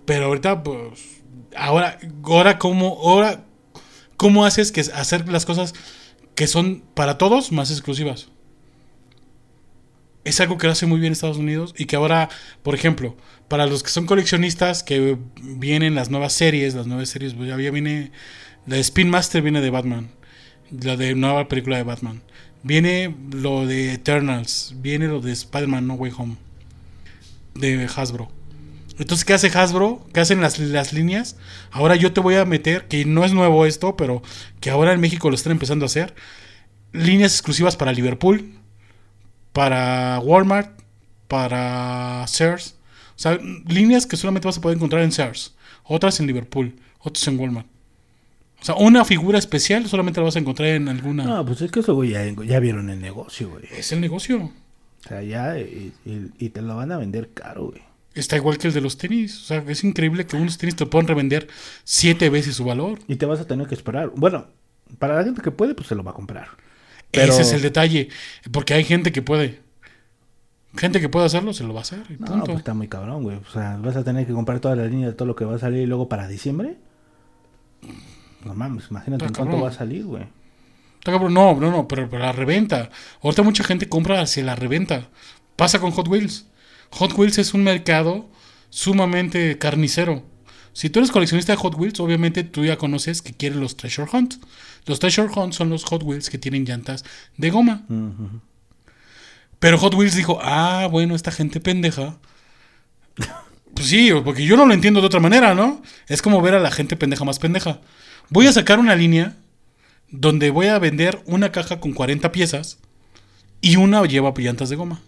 Pero 0.05 0.25
ahorita, 0.25 0.61
pues, 0.61 1.23
ahora, 1.57 1.97
ahora 2.21 2.59
cómo, 2.59 2.99
ahora, 3.01 3.43
cómo 4.17 4.45
haces 4.45 4.71
que 4.71 4.81
hacer 4.81 5.27
las 5.29 5.47
cosas 5.47 5.73
que 6.35 6.45
son 6.45 6.83
para 6.93 7.17
todos 7.17 7.51
más 7.51 7.71
exclusivas. 7.71 8.29
Es 10.23 10.39
algo 10.39 10.57
que 10.57 10.68
lo 10.68 10.73
hace 10.73 10.85
muy 10.85 10.99
bien 10.99 11.14
Estados 11.14 11.38
Unidos 11.38 11.73
y 11.77 11.85
que 11.85 11.95
ahora, 11.95 12.30
por 12.61 12.76
ejemplo, 12.76 13.18
para 13.48 13.65
los 13.65 13.84
que 13.84 13.89
son 13.89 14.06
coleccionistas, 14.06 14.84
que 14.84 15.18
vienen 15.41 15.95
las 15.95 16.10
nuevas 16.10 16.34
series, 16.34 16.73
las 16.73 16.88
nuevas 16.88 17.10
series, 17.10 17.34
pues 17.34 17.49
ya 17.49 17.56
viene, 17.56 18.11
la 18.65 18.76
de 18.76 18.81
Spin 18.81 19.10
Master 19.10 19.41
viene 19.41 19.61
de 19.61 19.69
Batman, 19.69 20.11
la 20.69 20.95
de 20.95 21.15
nueva 21.15 21.48
película 21.48 21.77
de 21.77 21.84
Batman, 21.84 22.22
viene 22.64 23.15
lo 23.31 23.65
de 23.65 23.93
Eternals, 23.93 24.76
viene 24.77 25.07
lo 25.07 25.22
de 25.22 25.31
Spider-Man 25.31 25.88
No 25.88 25.95
Way 25.95 26.11
Home, 26.18 26.38
de 27.56 27.89
Hasbro. 27.93 28.31
Entonces, 28.99 29.26
¿qué 29.26 29.34
hace 29.34 29.48
Hasbro? 29.48 30.06
¿Qué 30.14 30.19
hacen 30.19 30.41
las, 30.41 30.60
las 30.60 30.93
líneas? 30.93 31.35
Ahora 31.72 31.95
yo 31.95 32.14
te 32.14 32.22
voy 32.22 32.35
a 32.35 32.45
meter, 32.45 32.88
que 32.88 33.03
no 33.06 33.26
es 33.26 33.34
nuevo 33.34 33.65
esto, 33.65 33.98
pero 33.98 34.22
que 34.60 34.69
ahora 34.69 34.93
en 34.93 35.02
México 35.02 35.30
lo 35.30 35.35
están 35.35 35.52
empezando 35.52 35.85
a 35.85 35.88
hacer, 35.88 36.14
líneas 36.93 37.34
exclusivas 37.34 37.76
para 37.76 37.93
Liverpool, 37.93 38.60
para 39.53 40.19
Walmart, 40.19 40.80
para 41.28 42.26
Sears. 42.28 42.76
O 43.15 43.19
sea, 43.22 43.38
líneas 43.68 44.06
que 44.06 44.18
solamente 44.18 44.48
vas 44.48 44.57
a 44.57 44.61
poder 44.61 44.78
encontrar 44.78 45.03
en 45.03 45.11
Sears, 45.11 45.56
otras 45.84 46.19
en 46.19 46.28
Liverpool, 46.28 46.76
otras 46.99 47.28
en 47.28 47.40
Walmart. 47.40 47.68
O 48.61 48.65
sea, 48.65 48.76
una 48.76 49.06
figura 49.06 49.40
especial 49.40 49.88
solamente 49.88 50.19
la 50.19 50.26
vas 50.26 50.36
a 50.36 50.40
encontrar 50.40 50.69
en 50.69 50.88
alguna. 50.88 51.23
No, 51.23 51.45
pues 51.45 51.61
es 51.61 51.72
que 51.72 51.80
eso, 51.80 51.95
güey, 51.95 52.11
ya, 52.11 52.23
ya 52.45 52.60
vieron 52.60 52.90
el 52.90 53.02
negocio, 53.02 53.49
güey. 53.49 53.64
Es 53.72 53.91
el 53.91 54.02
negocio. 54.02 54.52
O 55.03 55.07
sea, 55.07 55.23
ya, 55.23 55.57
y, 55.57 55.94
y- 56.06 56.32
y 56.38 56.49
te 56.49 56.61
lo 56.61 56.76
van 56.76 56.91
a 56.91 56.98
vender 56.98 57.30
caro, 57.34 57.68
güey. 57.69 57.82
Está 58.14 58.36
igual 58.36 58.57
que 58.60 58.68
el 58.68 58.73
de 58.73 58.82
los 58.82 58.98
tenis. 58.98 59.41
O 59.41 59.45
sea, 59.45 59.64
es 59.68 59.84
increíble 59.84 60.28
que 60.28 60.36
unos 60.36 60.57
tenis 60.60 60.76
te 60.76 60.86
puedan 60.86 61.07
revender 61.07 61.48
siete 61.84 62.30
veces 62.30 62.56
su 62.56 62.65
valor. 62.65 62.99
Y 63.07 63.15
te 63.15 63.26
vas 63.26 63.40
a 63.40 63.48
tener 63.48 63.68
que 63.68 63.73
esperar. 63.73 64.11
Bueno, 64.15 64.45
para 64.99 65.15
la 65.15 65.23
gente 65.23 65.41
que 65.41 65.49
puede, 65.49 65.73
pues 65.73 65.88
se 65.88 65.95
lo 65.95 66.03
va 66.03 66.11
a 66.11 66.15
comprar. 66.15 66.49
Pero- 67.11 67.33
Ese 67.33 67.41
es 67.43 67.53
el 67.53 67.61
detalle. 67.61 68.09
Porque 68.51 68.73
hay 68.73 68.83
gente 68.83 69.11
que 69.11 69.21
puede. 69.21 69.59
Gente 70.77 71.01
que 71.01 71.09
puede 71.09 71.25
hacerlo, 71.25 71.53
se 71.53 71.63
lo 71.65 71.73
va 71.73 71.79
a 71.79 71.83
hacer. 71.83 72.03
y 72.09 72.13
No, 72.13 72.27
punto. 72.27 72.45
pues 72.45 72.57
está 72.59 72.73
muy 72.73 72.88
cabrón, 72.88 73.23
güey. 73.23 73.38
O 73.38 73.51
sea, 73.51 73.77
vas 73.77 73.95
a 73.97 74.03
tener 74.05 74.25
que 74.25 74.31
comprar 74.31 74.59
toda 74.61 74.75
la 74.77 74.85
línea 74.85 75.07
de 75.07 75.13
todo 75.13 75.27
lo 75.27 75.35
que 75.35 75.43
va 75.43 75.55
a 75.55 75.59
salir 75.59 75.85
luego 75.88 76.07
para 76.07 76.27
diciembre. 76.29 76.77
No 78.45 78.55
mames, 78.55 78.85
imagínate 78.89 79.25
en 79.25 79.33
cuánto 79.33 79.59
va 79.61 79.69
a 79.69 79.73
salir, 79.73 80.05
güey. 80.05 80.23
Está 80.99 81.11
cabrón. 81.11 81.33
No, 81.33 81.55
no, 81.59 81.71
no, 81.71 81.88
pero, 81.88 82.09
pero 82.09 82.23
la 82.23 82.31
reventa. 82.31 82.89
Ahorita 83.21 83.43
mucha 83.43 83.63
gente 83.63 83.89
compra 83.89 84.21
hacia 84.21 84.43
la 84.43 84.55
reventa. 84.55 85.09
Pasa 85.55 85.79
con 85.79 85.91
Hot 85.91 86.07
Wheels. 86.07 86.45
Hot 86.91 87.13
Wheels 87.17 87.38
es 87.38 87.53
un 87.53 87.63
mercado 87.63 88.29
sumamente 88.69 89.57
carnicero. 89.57 90.23
Si 90.73 90.89
tú 90.89 90.99
eres 90.99 91.11
coleccionista 91.11 91.51
de 91.53 91.57
Hot 91.57 91.75
Wheels, 91.75 91.99
obviamente 91.99 92.43
tú 92.43 92.63
ya 92.63 92.77
conoces 92.77 93.21
que 93.21 93.33
quieren 93.33 93.59
los 93.59 93.75
Treasure 93.75 94.09
Hunt. 94.11 94.35
Los 94.85 94.99
Treasure 94.99 95.29
Hunt 95.33 95.53
son 95.53 95.69
los 95.69 95.83
Hot 95.85 96.03
Wheels 96.03 96.29
que 96.29 96.37
tienen 96.37 96.65
llantas 96.65 97.03
de 97.37 97.49
goma. 97.49 97.83
Pero 99.59 99.77
Hot 99.77 99.93
Wheels 99.93 100.15
dijo, 100.15 100.39
ah, 100.41 100.87
bueno, 100.89 101.15
esta 101.15 101.31
gente 101.31 101.59
pendeja. 101.59 102.17
Pues 103.73 103.87
sí, 103.87 104.11
porque 104.25 104.43
yo 104.43 104.57
no 104.57 104.65
lo 104.65 104.73
entiendo 104.73 104.99
de 104.99 105.05
otra 105.05 105.21
manera, 105.21 105.55
¿no? 105.55 105.81
Es 106.09 106.21
como 106.21 106.41
ver 106.41 106.55
a 106.55 106.59
la 106.59 106.71
gente 106.71 106.97
pendeja 106.97 107.23
más 107.23 107.39
pendeja. 107.39 107.79
Voy 108.27 108.45
a 108.45 108.51
sacar 108.51 108.79
una 108.79 108.97
línea 108.97 109.37
donde 110.09 110.49
voy 110.49 110.67
a 110.67 110.77
vender 110.77 111.21
una 111.25 111.53
caja 111.53 111.79
con 111.79 111.93
40 111.93 112.33
piezas 112.33 112.79
y 113.61 113.77
una 113.77 114.03
lleva 114.03 114.33
llantas 114.35 114.67
de 114.67 114.75
goma. 114.75 114.99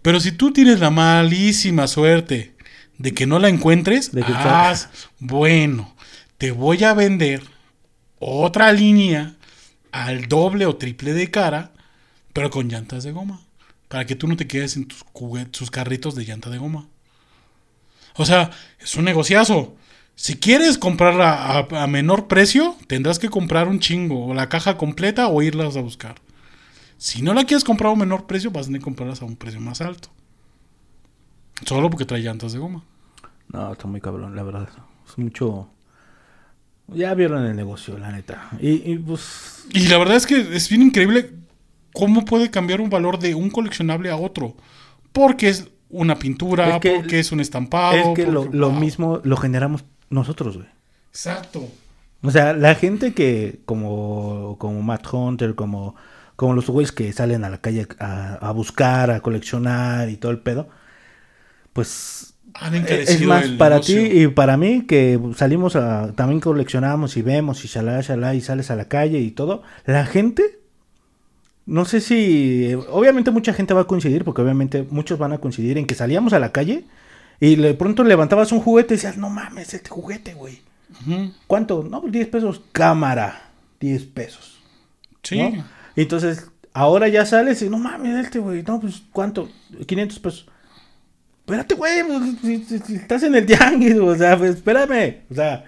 Pero 0.00 0.20
si 0.20 0.30
tú 0.30 0.52
tienes 0.52 0.78
la 0.78 0.90
malísima 0.90 1.88
suerte 1.88 2.54
de 2.98 3.12
que 3.12 3.26
no 3.26 3.38
la 3.38 3.48
encuentres, 3.48 4.12
De 4.12 4.22
que 4.22 4.32
ah, 4.32 4.74
bueno, 5.18 5.94
te 6.38 6.52
voy 6.52 6.84
a 6.84 6.94
vender 6.94 7.42
otra 8.20 8.72
línea 8.72 9.34
al 9.90 10.28
doble 10.28 10.66
o 10.66 10.76
triple 10.76 11.12
de 11.12 11.30
cara, 11.30 11.72
pero 12.32 12.50
con 12.50 12.68
llantas 12.68 13.02
de 13.02 13.12
goma. 13.12 13.40
Para 13.88 14.06
que 14.06 14.14
tú 14.14 14.28
no 14.28 14.36
te 14.36 14.46
quedes 14.46 14.76
en 14.76 14.86
tus, 14.86 15.04
tus 15.50 15.70
carritos 15.72 16.14
de 16.14 16.24
llanta 16.24 16.48
de 16.48 16.58
goma. 16.58 16.86
O 18.14 18.24
sea, 18.24 18.50
es 18.78 18.94
un 18.94 19.04
negociazo. 19.04 19.74
Si 20.14 20.36
quieres 20.36 20.78
comprarla 20.78 21.32
a, 21.32 21.82
a 21.82 21.86
menor 21.88 22.28
precio, 22.28 22.76
tendrás 22.86 23.18
que 23.18 23.30
comprar 23.30 23.66
un 23.66 23.80
chingo, 23.80 24.26
o 24.26 24.34
la 24.34 24.48
caja 24.48 24.76
completa, 24.76 25.28
o 25.28 25.42
irlas 25.42 25.76
a 25.76 25.80
buscar. 25.80 26.16
Si 26.98 27.22
no 27.22 27.32
la 27.32 27.44
quieres 27.44 27.64
comprar 27.64 27.88
a 27.88 27.92
un 27.94 28.00
menor 28.00 28.26
precio, 28.26 28.50
vas 28.50 28.64
a 28.64 28.66
tener 28.66 28.80
que 28.80 28.84
comprarlas 28.84 29.22
a 29.22 29.24
un 29.24 29.34
precio 29.34 29.60
más 29.60 29.80
alto. 29.80 30.10
Solo 31.64 31.88
porque 31.88 32.04
trae 32.04 32.20
llantas 32.20 32.52
de 32.52 32.58
goma. 32.58 32.84
No, 33.48 33.72
está 33.72 33.86
muy 33.86 34.00
cabrón, 34.00 34.36
la 34.36 34.42
verdad. 34.42 34.68
Es 35.08 35.18
mucho. 35.18 35.68
Ya 36.94 37.14
vieron 37.14 37.44
el 37.44 37.56
negocio, 37.56 37.98
la 37.98 38.10
neta. 38.12 38.48
Y, 38.60 38.92
y, 38.92 38.98
pues. 38.98 39.64
Y 39.72 39.88
la 39.88 39.98
verdad 39.98 40.16
es 40.16 40.26
que 40.26 40.40
es 40.56 40.68
bien 40.68 40.82
increíble 40.82 41.32
cómo 41.92 42.24
puede 42.24 42.50
cambiar 42.50 42.80
un 42.80 42.90
valor 42.90 43.18
de 43.18 43.34
un 43.34 43.50
coleccionable 43.50 44.10
a 44.10 44.16
otro. 44.16 44.56
Porque 45.12 45.48
es 45.48 45.68
una 45.88 46.16
pintura, 46.18 46.76
Es 46.76 46.80
que- 46.80 46.96
porque 46.96 47.18
es 47.20 47.32
un 47.32 47.40
estampado. 47.40 47.96
es 47.96 48.08
que 48.14 48.26
lo, 48.30 48.44
lo 48.52 48.70
wow. 48.70 48.80
mismo 48.80 49.20
lo 49.24 49.36
generamos 49.36 49.84
nosotros, 50.08 50.56
güey. 50.56 50.68
Exacto. 51.10 51.68
O 52.22 52.30
sea, 52.30 52.52
la 52.52 52.74
gente 52.74 53.14
que, 53.14 53.60
como, 53.64 54.56
como 54.58 54.82
Matt 54.82 55.06
Hunter, 55.12 55.54
como, 55.54 55.96
como 56.36 56.54
los 56.54 56.66
güeyes 56.68 56.92
que 56.92 57.12
salen 57.12 57.44
a 57.44 57.50
la 57.50 57.58
calle 57.60 57.86
a, 57.98 58.34
a 58.34 58.52
buscar, 58.52 59.10
a 59.10 59.20
coleccionar 59.20 60.08
y 60.10 60.16
todo 60.16 60.30
el 60.30 60.38
pedo, 60.38 60.68
pues 61.72 62.34
Han 62.60 62.74
es 62.74 63.22
más 63.22 63.44
el 63.44 63.56
para 63.56 63.80
ti 63.80 63.96
y 63.96 64.28
para 64.28 64.56
mí 64.56 64.84
que 64.86 65.18
salimos 65.34 65.76
a, 65.76 66.12
también 66.12 66.40
coleccionamos 66.40 67.16
y 67.16 67.22
vemos 67.22 67.64
y 67.64 67.68
shalá, 67.68 68.00
shalá 68.02 68.34
y 68.34 68.42
sales 68.42 68.70
a 68.70 68.76
la 68.76 68.86
calle 68.86 69.18
y 69.18 69.30
todo, 69.30 69.62
la 69.86 70.04
gente 70.04 70.58
No 71.66 71.84
sé 71.84 72.00
si. 72.00 72.74
Obviamente 72.90 73.30
mucha 73.30 73.52
gente 73.54 73.74
va 73.74 73.82
a 73.82 73.86
coincidir, 73.86 74.24
porque 74.24 74.42
obviamente 74.42 74.86
muchos 74.90 75.18
van 75.18 75.32
a 75.32 75.38
coincidir 75.38 75.78
en 75.78 75.86
que 75.86 75.94
salíamos 75.94 76.32
a 76.32 76.38
la 76.38 76.52
calle 76.52 76.84
y 77.40 77.56
de 77.56 77.74
pronto 77.74 78.04
levantabas 78.04 78.52
un 78.52 78.60
juguete 78.60 78.94
y 78.94 78.96
decías, 78.96 79.16
no 79.16 79.30
mames, 79.30 79.72
este 79.72 79.88
juguete, 79.88 80.34
güey. 80.34 80.60
¿Cuánto? 81.46 81.82
No, 81.82 82.00
pues 82.02 82.12
10 82.12 82.28
pesos. 82.28 82.60
Cámara. 82.72 83.50
10 83.80 84.04
pesos. 84.06 84.60
Sí. 85.22 85.40
entonces, 85.96 86.50
ahora 86.74 87.08
ya 87.08 87.24
sales 87.24 87.62
y 87.62 87.70
no 87.70 87.78
mames, 87.78 88.26
este, 88.26 88.38
güey. 88.38 88.62
No, 88.62 88.80
pues, 88.80 89.02
¿cuánto? 89.12 89.48
500 89.86 90.18
pesos. 90.18 90.46
Espérate, 91.50 91.74
güey. 91.74 92.02
pues, 92.40 92.90
estás 92.90 93.22
en 93.24 93.34
el 93.34 93.46
tianguis, 93.46 93.96
o 93.98 94.14
sea, 94.16 94.36
pues, 94.38 94.56
espérame. 94.56 95.16
O 95.30 95.34
sea, 95.34 95.64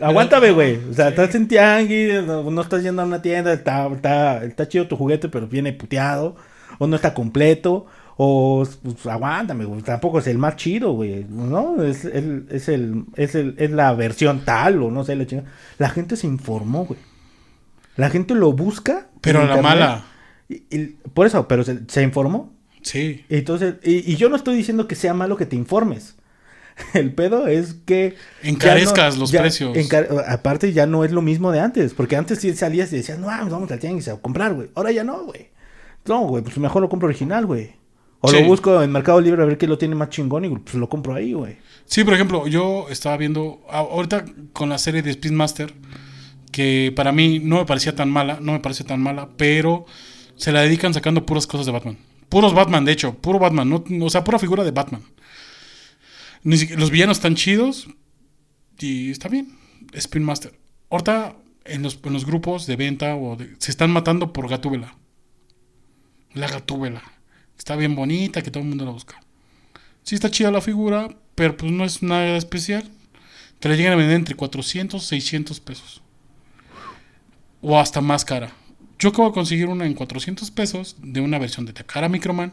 aguántame, 0.00 0.52
güey. 0.52 0.76
O 0.90 0.94
sea, 0.94 1.08
estás 1.08 1.34
en 1.34 1.48
tianguis, 1.48 2.22
no, 2.24 2.50
no 2.50 2.60
estás 2.62 2.82
yendo 2.82 3.02
a 3.02 3.04
una 3.04 3.20
tienda, 3.22 3.52
está, 3.52 3.86
está, 3.88 4.44
está 4.44 4.68
chido 4.68 4.86
tu 4.86 4.96
juguete, 4.96 5.28
pero 5.28 5.46
viene 5.48 5.72
puteado. 5.72 6.36
O 6.78 6.86
no 6.86 6.96
está 6.96 7.12
completo. 7.14 7.86
O, 8.16 8.66
pues, 8.82 9.06
aguántame, 9.06 9.64
güey. 9.64 9.82
Tampoco 9.82 10.18
es 10.18 10.26
el 10.26 10.38
más 10.38 10.56
chido, 10.56 10.92
güey. 10.92 11.24
¿No? 11.28 11.82
Es 11.82 12.04
el, 12.04 12.46
es 12.50 12.68
el, 12.68 13.04
es 13.16 13.34
el, 13.34 13.54
es 13.58 13.70
la 13.70 13.92
versión 13.94 14.44
tal, 14.44 14.82
o 14.82 14.90
no 14.90 15.04
sé, 15.04 15.16
la 15.16 15.26
chingada. 15.26 15.48
La 15.78 15.88
gente 15.90 16.16
se 16.16 16.26
informó, 16.26 16.84
güey. 16.84 17.00
La 17.96 18.10
gente 18.10 18.34
lo 18.34 18.52
busca. 18.52 19.06
Pero 19.20 19.40
a 19.42 19.44
la 19.44 19.62
mala. 19.62 20.04
Y- 20.48 20.62
y- 20.70 20.96
por 21.14 21.26
eso, 21.26 21.46
pero 21.48 21.62
se, 21.64 21.80
se 21.88 22.02
informó. 22.02 22.52
Sí. 22.88 23.24
Entonces, 23.28 23.74
y, 23.84 24.10
y 24.12 24.16
yo 24.16 24.28
no 24.28 24.36
estoy 24.36 24.56
diciendo 24.56 24.88
que 24.88 24.94
sea 24.94 25.12
malo 25.14 25.36
que 25.36 25.46
te 25.46 25.56
informes. 25.56 26.16
El 26.94 27.12
pedo 27.12 27.46
es 27.48 27.74
que... 27.84 28.14
Encarezcas 28.42 29.14
no- 29.14 29.20
los 29.22 29.30
ya 29.30 29.40
precios. 29.40 29.76
encar- 29.76 30.08
aparte 30.28 30.72
ya 30.72 30.86
no 30.86 31.04
es 31.04 31.10
lo 31.12 31.20
mismo 31.22 31.50
de 31.52 31.60
antes. 31.60 31.92
Porque 31.94 32.16
antes 32.16 32.38
sí 32.38 32.54
salías 32.54 32.92
y 32.92 32.96
decías, 32.96 33.18
no, 33.18 33.26
vamos, 33.26 33.50
vamos 33.52 33.70
al 33.70 33.78
tianguis 33.78 34.08
a 34.08 34.16
comprar, 34.16 34.54
güey. 34.54 34.70
Ahora 34.74 34.90
ya 34.92 35.04
no, 35.04 35.24
güey. 35.24 35.48
No, 36.06 36.20
güey, 36.26 36.42
pues 36.42 36.56
mejor 36.58 36.80
lo 36.82 36.88
compro 36.88 37.08
original, 37.08 37.44
güey. 37.46 37.72
O 38.20 38.28
Sí. 38.28 38.40
lo 38.40 38.46
busco 38.46 38.82
en 38.82 38.90
Mercado 38.90 39.20
Libre 39.20 39.42
a 39.42 39.46
ver 39.46 39.58
qué 39.58 39.66
lo 39.68 39.76
tiene 39.78 39.94
más 39.94 40.08
chingón 40.08 40.44
y 40.44 40.48
pues 40.50 40.74
lo 40.74 40.88
compro 40.88 41.14
ahí, 41.14 41.34
güey. 41.34 41.56
Sí, 41.84 42.02
por 42.04 42.14
ejemplo, 42.14 42.46
yo 42.48 42.86
estaba 42.90 43.16
viendo 43.16 43.60
ahorita 43.70 44.24
con 44.52 44.68
la 44.68 44.78
serie 44.78 45.02
de 45.02 45.12
Speedmaster, 45.12 45.72
que 46.50 46.92
para 46.96 47.12
mí 47.12 47.38
no 47.38 47.56
me 47.58 47.64
parecía 47.66 47.94
tan 47.94 48.10
mala, 48.10 48.38
no 48.40 48.52
me 48.52 48.60
parece 48.60 48.82
tan 48.84 49.00
mala, 49.00 49.28
pero 49.36 49.84
se 50.36 50.50
la 50.52 50.62
dedican 50.62 50.94
sacando 50.94 51.26
puras 51.26 51.46
cosas 51.46 51.66
de 51.66 51.72
Batman. 51.72 51.98
Puros 52.28 52.54
Batman, 52.54 52.84
de 52.84 52.92
hecho, 52.92 53.14
puro 53.14 53.38
Batman, 53.38 53.68
no, 53.68 53.84
o 54.04 54.10
sea, 54.10 54.24
pura 54.24 54.38
figura 54.38 54.64
de 54.64 54.70
Batman. 54.70 55.02
Los 56.42 56.90
villanos 56.90 57.18
están 57.18 57.34
chidos 57.34 57.88
y 58.78 59.10
está 59.10 59.28
bien. 59.28 59.58
Speedmaster. 59.98 60.58
Ahorita 60.90 61.36
en 61.64 61.82
los, 61.82 61.98
en 62.02 62.12
los 62.12 62.26
grupos 62.26 62.66
de 62.66 62.76
venta 62.76 63.14
o 63.14 63.36
se 63.58 63.70
están 63.70 63.90
matando 63.90 64.32
por 64.32 64.48
Gatúbela. 64.48 64.94
La 66.34 66.48
Gatúbela. 66.48 67.02
Está 67.56 67.76
bien 67.76 67.96
bonita, 67.96 68.42
que 68.42 68.50
todo 68.50 68.62
el 68.62 68.68
mundo 68.68 68.84
la 68.84 68.92
busca. 68.92 69.20
Sí 70.02 70.14
está 70.14 70.30
chida 70.30 70.50
la 70.50 70.60
figura, 70.60 71.08
pero 71.34 71.56
pues 71.56 71.72
no 71.72 71.84
es 71.84 72.02
nada 72.02 72.36
especial. 72.36 72.88
Te 73.58 73.68
la 73.68 73.74
llegan 73.74 73.94
a 73.94 73.96
vender 73.96 74.16
entre 74.16 74.36
400 74.36 75.04
600 75.04 75.60
pesos. 75.60 76.02
O 77.60 77.78
hasta 77.78 78.00
más 78.00 78.24
cara. 78.24 78.52
Yo 78.98 79.10
acabo 79.10 79.28
de 79.28 79.34
conseguir 79.34 79.66
una 79.66 79.86
en 79.86 79.94
400 79.94 80.50
pesos 80.50 80.96
de 81.02 81.20
una 81.20 81.38
versión 81.38 81.66
de 81.66 81.72
Takara 81.72 82.08
Microman. 82.08 82.52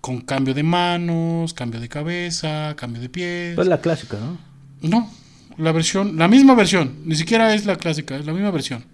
Con 0.00 0.20
cambio 0.20 0.52
de 0.52 0.64
manos, 0.64 1.54
cambio 1.54 1.78
de 1.80 1.88
cabeza, 1.88 2.74
cambio 2.76 3.00
de 3.00 3.08
pies. 3.08 3.54
Pues 3.54 3.68
la 3.68 3.80
clásica, 3.80 4.18
¿no? 4.18 4.36
No, 4.88 5.08
la 5.58 5.70
versión, 5.70 6.16
la 6.18 6.26
misma 6.26 6.56
versión. 6.56 6.96
Ni 7.04 7.14
siquiera 7.14 7.54
es 7.54 7.66
la 7.66 7.76
clásica, 7.76 8.16
es 8.16 8.26
la 8.26 8.32
misma 8.32 8.50
versión. 8.50 8.84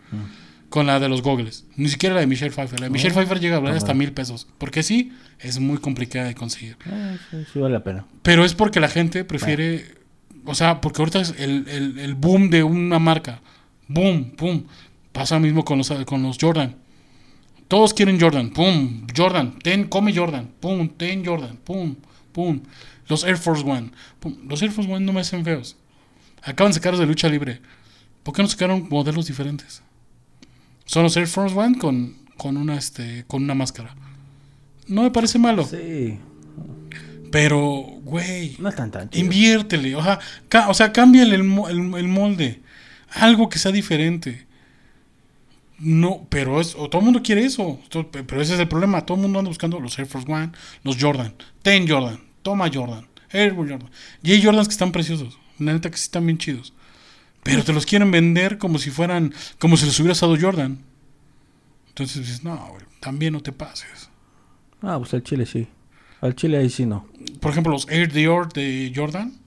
Con 0.68 0.86
la 0.86 1.00
de 1.00 1.08
los 1.08 1.22
gogles. 1.22 1.64
Ni 1.76 1.88
siquiera 1.88 2.14
la 2.14 2.20
de 2.20 2.26
Michelle 2.26 2.50
Pfeiffer. 2.50 2.78
La 2.80 2.86
de 2.86 2.90
Michelle 2.90 3.14
Pfeiffer 3.14 3.40
llega 3.40 3.56
a 3.56 3.60
valer 3.60 3.74
Ah, 3.76 3.78
hasta 3.78 3.94
mil 3.94 4.12
pesos. 4.12 4.46
Porque 4.58 4.82
sí, 4.82 5.12
es 5.38 5.58
muy 5.60 5.78
complicada 5.78 6.26
de 6.26 6.34
conseguir. 6.34 6.76
Eh, 6.84 7.16
sí, 7.30 7.36
sí 7.54 7.58
vale 7.58 7.72
la 7.72 7.82
pena. 7.82 8.04
Pero 8.22 8.44
es 8.44 8.52
porque 8.52 8.78
la 8.80 8.88
gente 8.88 9.24
prefiere. 9.24 9.86
O 10.44 10.54
sea, 10.54 10.82
porque 10.82 11.00
ahorita 11.00 11.20
es 11.22 11.34
el, 11.38 11.66
el- 11.68 11.98
el 12.00 12.14
boom 12.16 12.50
de 12.50 12.64
una 12.64 12.98
marca. 12.98 13.40
Boom, 13.86 14.34
boom. 14.36 14.66
Pasa 15.18 15.38
mismo 15.40 15.64
con 15.64 15.78
los, 15.78 15.90
con 16.06 16.22
los 16.22 16.38
Jordan. 16.40 16.76
Todos 17.66 17.92
quieren 17.92 18.20
Jordan. 18.20 18.50
Pum, 18.50 19.06
Jordan. 19.16 19.58
Ten, 19.58 19.84
come 19.88 20.14
Jordan. 20.14 20.48
Pum, 20.60 20.88
ten 20.90 21.24
Jordan. 21.24 21.56
Pum, 21.64 21.96
pum. 22.32 22.60
Los 23.08 23.24
Air 23.24 23.36
Force 23.36 23.64
One. 23.64 23.90
Pum. 24.20 24.36
Los 24.48 24.62
Air 24.62 24.70
Force 24.70 24.90
One 24.92 25.04
no 25.04 25.12
me 25.12 25.20
hacen 25.20 25.44
feos. 25.44 25.76
Acaban 26.42 26.70
de 26.70 26.74
sacarlos 26.74 27.00
de 27.00 27.06
lucha 27.06 27.28
libre. 27.28 27.60
¿Por 28.22 28.32
qué 28.34 28.42
no 28.42 28.48
sacaron 28.48 28.86
modelos 28.88 29.26
diferentes? 29.26 29.82
Son 30.84 31.02
los 31.02 31.16
Air 31.16 31.26
Force 31.26 31.54
One 31.58 31.78
con, 31.78 32.16
con, 32.36 32.56
una, 32.56 32.76
este, 32.76 33.24
con 33.26 33.42
una 33.42 33.54
máscara. 33.54 33.94
No 34.86 35.02
me 35.02 35.10
parece 35.10 35.38
malo. 35.38 35.64
Sí, 35.66 36.16
Pero, 37.32 37.60
güey. 38.04 38.56
no 38.60 38.68
están 38.68 38.90
tan 38.90 39.10
chidos. 39.10 39.24
Inviértele, 39.24 39.96
o 39.96 40.02
sea, 40.02 40.18
o 40.68 40.74
sea 40.74 40.92
cámbiale 40.92 41.34
el, 41.34 41.42
el- 41.42 41.94
el 41.94 42.08
molde. 42.08 42.60
Algo 43.10 43.48
que 43.48 43.58
sea 43.58 43.72
diferente. 43.72 44.46
No, 45.78 46.26
pero 46.28 46.60
es, 46.60 46.74
o 46.74 46.88
todo 46.88 47.00
el 47.00 47.04
mundo 47.04 47.22
quiere 47.22 47.44
eso. 47.44 47.80
Pero 48.10 48.42
ese 48.42 48.54
es 48.54 48.60
el 48.60 48.68
problema. 48.68 49.06
Todo 49.06 49.16
el 49.16 49.22
mundo 49.22 49.38
anda 49.38 49.48
buscando 49.48 49.78
los 49.80 49.98
Air 49.98 50.08
Force 50.08 50.30
One, 50.30 50.52
los 50.82 50.96
Jordan. 51.00 51.34
Ten 51.62 51.88
Jordan, 51.88 52.20
toma 52.42 52.70
Jordan, 52.72 53.06
Air 53.30 53.54
Jordan. 53.54 53.90
Y 54.22 54.32
hay 54.32 54.42
Jordans 54.42 54.68
que 54.68 54.72
están 54.72 54.92
preciosos. 54.92 55.38
La 55.58 55.72
neta 55.72 55.90
que 55.90 55.96
sí 55.96 56.04
están 56.04 56.26
bien 56.26 56.38
chidos. 56.38 56.72
Pero 57.42 57.64
te 57.64 57.72
los 57.72 57.86
quieren 57.86 58.10
vender 58.10 58.58
como 58.58 58.78
si 58.78 58.90
fueran, 58.90 59.32
como 59.58 59.76
si 59.76 59.86
les 59.86 59.98
hubieras 60.00 60.20
dado 60.20 60.36
Jordan. 60.38 60.78
Entonces 61.88 62.22
dices, 62.22 62.44
no, 62.44 62.56
güey, 62.70 62.84
también 63.00 63.32
no 63.32 63.40
te 63.40 63.52
pases. 63.52 64.10
Ah, 64.82 64.98
pues 64.98 65.14
al 65.14 65.22
chile 65.22 65.46
sí. 65.46 65.66
Al 66.20 66.34
chile 66.34 66.58
ahí 66.58 66.70
sí 66.70 66.86
no. 66.86 67.06
Por 67.40 67.52
ejemplo, 67.52 67.72
los 67.72 67.88
Air 67.88 68.12
Dior 68.12 68.52
de 68.52 68.92
Jordan, 68.94 69.38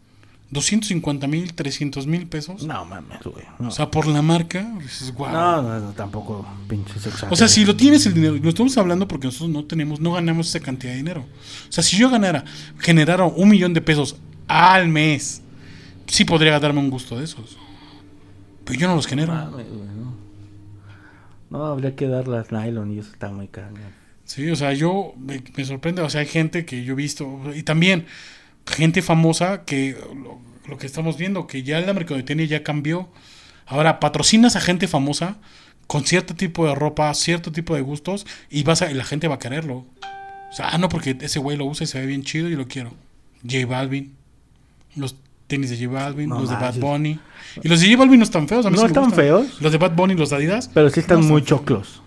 250 0.52 1.28
mil, 1.28 1.54
300 1.54 2.06
mil 2.08 2.28
pesos. 2.28 2.64
No 2.64 2.84
mames, 2.84 3.24
güey. 3.24 3.46
No. 3.58 3.70
O 3.70 3.72
sea, 3.72 3.90
por 3.90 4.06
la 4.06 4.22
marca, 4.22 4.70
dices, 4.82 5.14
wow. 5.14 5.30
no, 5.30 5.62
no, 5.62 5.80
no, 5.80 5.92
tampoco 5.94 6.46
pinches 6.68 7.08
O 7.30 7.36
sea, 7.38 7.48
si 7.48 7.64
lo 7.64 7.76
tienes 7.76 8.06
el 8.06 8.14
dinero, 8.14 8.36
lo 8.36 8.50
estamos 8.50 8.78
hablando 8.78 9.08
porque 9.08 9.28
nosotros 9.28 9.50
no 9.50 9.64
tenemos, 9.64 10.02
no 10.02 10.12
ganamos 10.12 10.50
esa 10.50 10.60
cantidad 10.60 10.92
de 10.92 10.98
dinero. 10.98 11.22
O 11.22 11.72
sea, 11.72 11.84
si 11.84 11.96
yo 11.96 12.10
ganara, 12.10 12.44
generara 12.80 13.24
un 13.26 13.48
millón 13.48 13.74
de 13.74 13.80
pesos 13.80 14.18
al 14.48 14.90
mes, 14.90 15.42
sí 16.08 16.26
podría 16.26 16.60
darme 16.60 16.82
un 16.82 16.90
gusto 16.90 17.18
de 17.18 17.24
esos. 17.24 17.58
Pero 18.66 18.78
yo 18.78 18.88
no 18.90 18.96
los 18.96 19.08
genero. 19.08 19.34
Mames, 19.34 19.68
güey, 19.70 19.88
no. 19.96 20.12
No, 21.50 21.66
habría 21.66 21.96
que 21.96 22.08
dar 22.08 22.28
las 22.28 22.52
nylon 22.52 22.92
y 22.92 23.00
eso 23.00 23.12
está 23.12 23.30
muy 23.30 23.48
caro. 23.48 23.76
Sí, 24.26 24.50
o 24.50 24.56
sea, 24.58 24.74
yo 24.74 25.14
me, 25.18 25.42
me 25.56 25.64
sorprende, 25.64 26.02
o 26.02 26.10
sea, 26.10 26.22
hay 26.22 26.28
gente 26.28 26.66
que 26.66 26.84
yo 26.84 26.94
he 26.94 26.96
visto, 26.96 27.42
y 27.56 27.64
también 27.64 28.06
gente 28.66 29.02
famosa 29.02 29.64
que 29.66 29.98
lo, 30.16 30.40
lo 30.68 30.78
que 30.78 30.86
estamos 30.86 31.18
viendo, 31.18 31.48
que 31.48 31.64
ya 31.64 31.80
la 31.82 31.94
mercadotecnia 31.94 32.46
ya 32.46 32.64
cambió. 32.64 33.10
Ahora, 33.66 34.00
patrocinas 34.00 34.56
a 34.56 34.62
gente 34.62 34.88
famosa 34.88 35.38
con 35.88 36.06
cierto 36.06 36.36
tipo 36.36 36.66
de 36.68 36.76
ropa, 36.76 37.14
cierto 37.14 37.52
tipo 37.52 37.76
de 37.76 37.82
gustos, 37.82 38.26
y 38.50 38.64
vas 38.64 38.82
a, 38.82 38.90
y 38.92 38.94
la 38.94 39.04
gente 39.04 39.28
va 39.28 39.36
a 39.36 39.40
quererlo. 39.40 39.86
O 40.50 40.54
sea, 40.54 40.70
ah, 40.70 40.78
no, 40.78 40.90
porque 40.90 41.18
ese 41.20 41.40
güey 41.40 41.58
lo 41.58 41.66
usa 41.66 41.84
y 41.84 41.88
se 41.88 42.00
ve 42.00 42.06
bien 42.06 42.24
chido 42.24 42.50
y 42.50 42.56
lo 42.56 42.68
quiero. 42.68 42.94
J 43.44 43.66
Balvin, 43.66 44.14
los 44.96 45.16
tenis 45.48 45.70
de 45.70 45.78
J 45.78 45.90
Balvin, 45.90 46.30
No 46.30 46.40
los 46.40 46.50
de 46.50 46.56
Bad. 46.56 46.76
Bunny. 46.76 47.20
Y 47.62 47.68
los 47.68 47.82
de 47.82 47.88
J 47.88 47.98
Balvin 47.98 48.20
no 48.20 48.24
están 48.24 48.48
feos, 48.48 48.66
a 48.66 48.70
mí 48.70 48.76
No 48.76 48.82
sí 48.82 48.88
están 48.88 49.12
feos. 49.12 49.62
Los 49.62 49.72
de 49.72 49.78
Bad 49.78 49.96
Bunny, 49.96 50.16
los 50.16 50.30
de 50.30 50.36
Adidas. 50.38 50.70
Pero 50.74 50.90
sí 50.90 51.00
están 51.02 51.22
no 51.22 51.28
muy 51.28 51.44
choclos. 51.44 52.02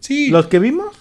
Sí. 0.00 0.28
¿Los 0.28 0.46
que 0.46 0.58
vimos? 0.58 0.94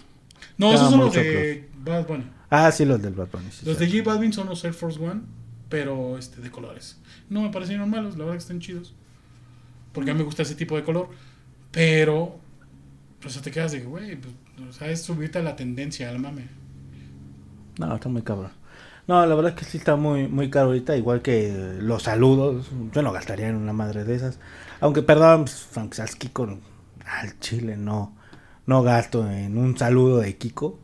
No, 0.57 0.73
esos 0.73 0.89
son 0.89 0.99
los 0.99 1.13
de 1.13 1.69
Bad 1.83 2.07
Bunny. 2.07 2.23
Ah, 2.49 2.71
sí, 2.71 2.85
los 2.85 3.01
del 3.01 3.13
Bad 3.13 3.29
Bunny. 3.31 3.51
sí, 3.51 3.65
Los 3.65 3.77
sí. 3.77 3.85
de 3.85 3.91
J 3.99 4.09
Balvin 4.09 4.33
son 4.33 4.47
los 4.47 4.63
Air 4.63 4.73
Force 4.73 4.99
One, 4.99 5.21
pero 5.69 6.17
este, 6.17 6.41
de 6.41 6.51
colores. 6.51 6.97
No 7.29 7.41
me 7.41 7.49
parecieron 7.49 7.89
malos, 7.89 8.13
la 8.17 8.23
verdad 8.25 8.33
que 8.35 8.43
están 8.43 8.59
chidos. 8.59 8.93
Porque 9.93 10.11
a 10.11 10.13
mí 10.13 10.19
me 10.19 10.25
gusta 10.25 10.43
ese 10.43 10.55
tipo 10.55 10.75
de 10.75 10.83
color. 10.83 11.09
Pero, 11.71 12.39
pues 13.21 13.41
te 13.41 13.51
quedas 13.51 13.71
de, 13.73 13.81
güey, 13.81 14.17
pues, 14.19 14.33
o 14.69 14.73
sea, 14.73 14.89
es 14.91 15.03
subirte 15.03 15.39
a 15.39 15.43
la 15.43 15.55
tendencia, 15.55 16.09
al 16.09 16.19
mame. 16.19 16.49
No, 17.79 17.95
está 17.95 18.09
muy 18.09 18.21
cabrón. 18.23 18.51
No, 19.07 19.25
la 19.25 19.35
verdad 19.35 19.53
es 19.53 19.59
que 19.59 19.65
sí 19.65 19.77
está 19.77 19.95
muy, 19.95 20.27
muy 20.27 20.49
caro 20.49 20.67
ahorita, 20.67 20.97
igual 20.97 21.21
que 21.21 21.77
los 21.79 22.03
saludos. 22.03 22.67
Yo 22.93 23.01
no 23.01 23.11
gastaría 23.13 23.47
en 23.47 23.55
una 23.55 23.73
madre 23.73 24.03
de 24.03 24.15
esas. 24.15 24.39
Aunque, 24.81 25.01
perdón, 25.01 25.45
pues, 25.45 26.15
Kiko, 26.15 26.59
al 27.05 27.39
chile 27.39 27.77
no, 27.77 28.15
no 28.65 28.83
gasto 28.83 29.29
en 29.29 29.57
un 29.57 29.77
saludo 29.77 30.19
de 30.19 30.37
Kiko. 30.37 30.79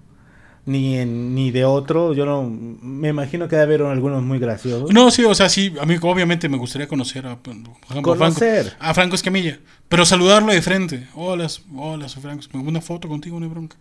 Ni 0.66 0.98
en, 0.98 1.36
ni 1.36 1.52
de 1.52 1.66
otro. 1.66 2.14
Yo 2.14 2.26
no, 2.26 2.44
me 2.50 3.10
imagino 3.10 3.48
que 3.50 3.58
debe 3.58 3.76
haber 3.76 3.88
algunos 3.92 4.24
muy 4.24 4.40
graciosos. 4.40 4.92
No, 4.94 5.12
sí, 5.12 5.24
o 5.26 5.36
sea, 5.36 5.50
sí, 5.50 5.74
a 5.80 5.86
mí 5.86 5.98
obviamente 6.02 6.48
me 6.48 6.58
gustaría 6.58 6.88
conocer 6.88 7.28
a, 7.28 7.36
por 7.38 7.54
ejemplo, 7.54 7.76
Franco, 7.88 8.16
a 8.80 8.94
Franco 8.94 9.16
Escamilla, 9.16 9.60
pero 9.90 10.06
saludarlo 10.06 10.54
de 10.54 10.62
frente. 10.62 11.08
Hola, 11.16 11.48
hola, 11.76 12.08
soy 12.08 12.22
Franco, 12.22 12.46
una 12.54 12.80
foto 12.82 13.10
contigo, 13.10 13.40
no 13.40 13.46
hay 13.46 13.52
bronca. 13.52 13.76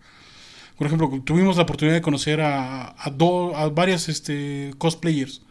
Por 0.77 0.87
ejemplo, 0.87 1.21
tuvimos 1.23 1.55
la 1.55 1.63
oportunidad 1.63 1.95
de 1.95 2.01
conocer 2.01 2.41
a, 2.41 2.95
a, 3.01 3.09
do- 3.11 3.55
a 3.55 3.69
varias 3.69 4.09
este, 4.09 4.73
cosplayers, 4.77 5.41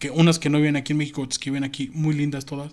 que 0.00 0.10
unas 0.10 0.38
que 0.38 0.48
no 0.50 0.58
viven 0.58 0.76
aquí 0.76 0.92
en 0.92 0.98
México, 0.98 1.22
otras 1.22 1.38
que 1.38 1.50
viven 1.50 1.64
aquí, 1.64 1.90
muy 1.94 2.14
lindas 2.14 2.46
todas. 2.46 2.72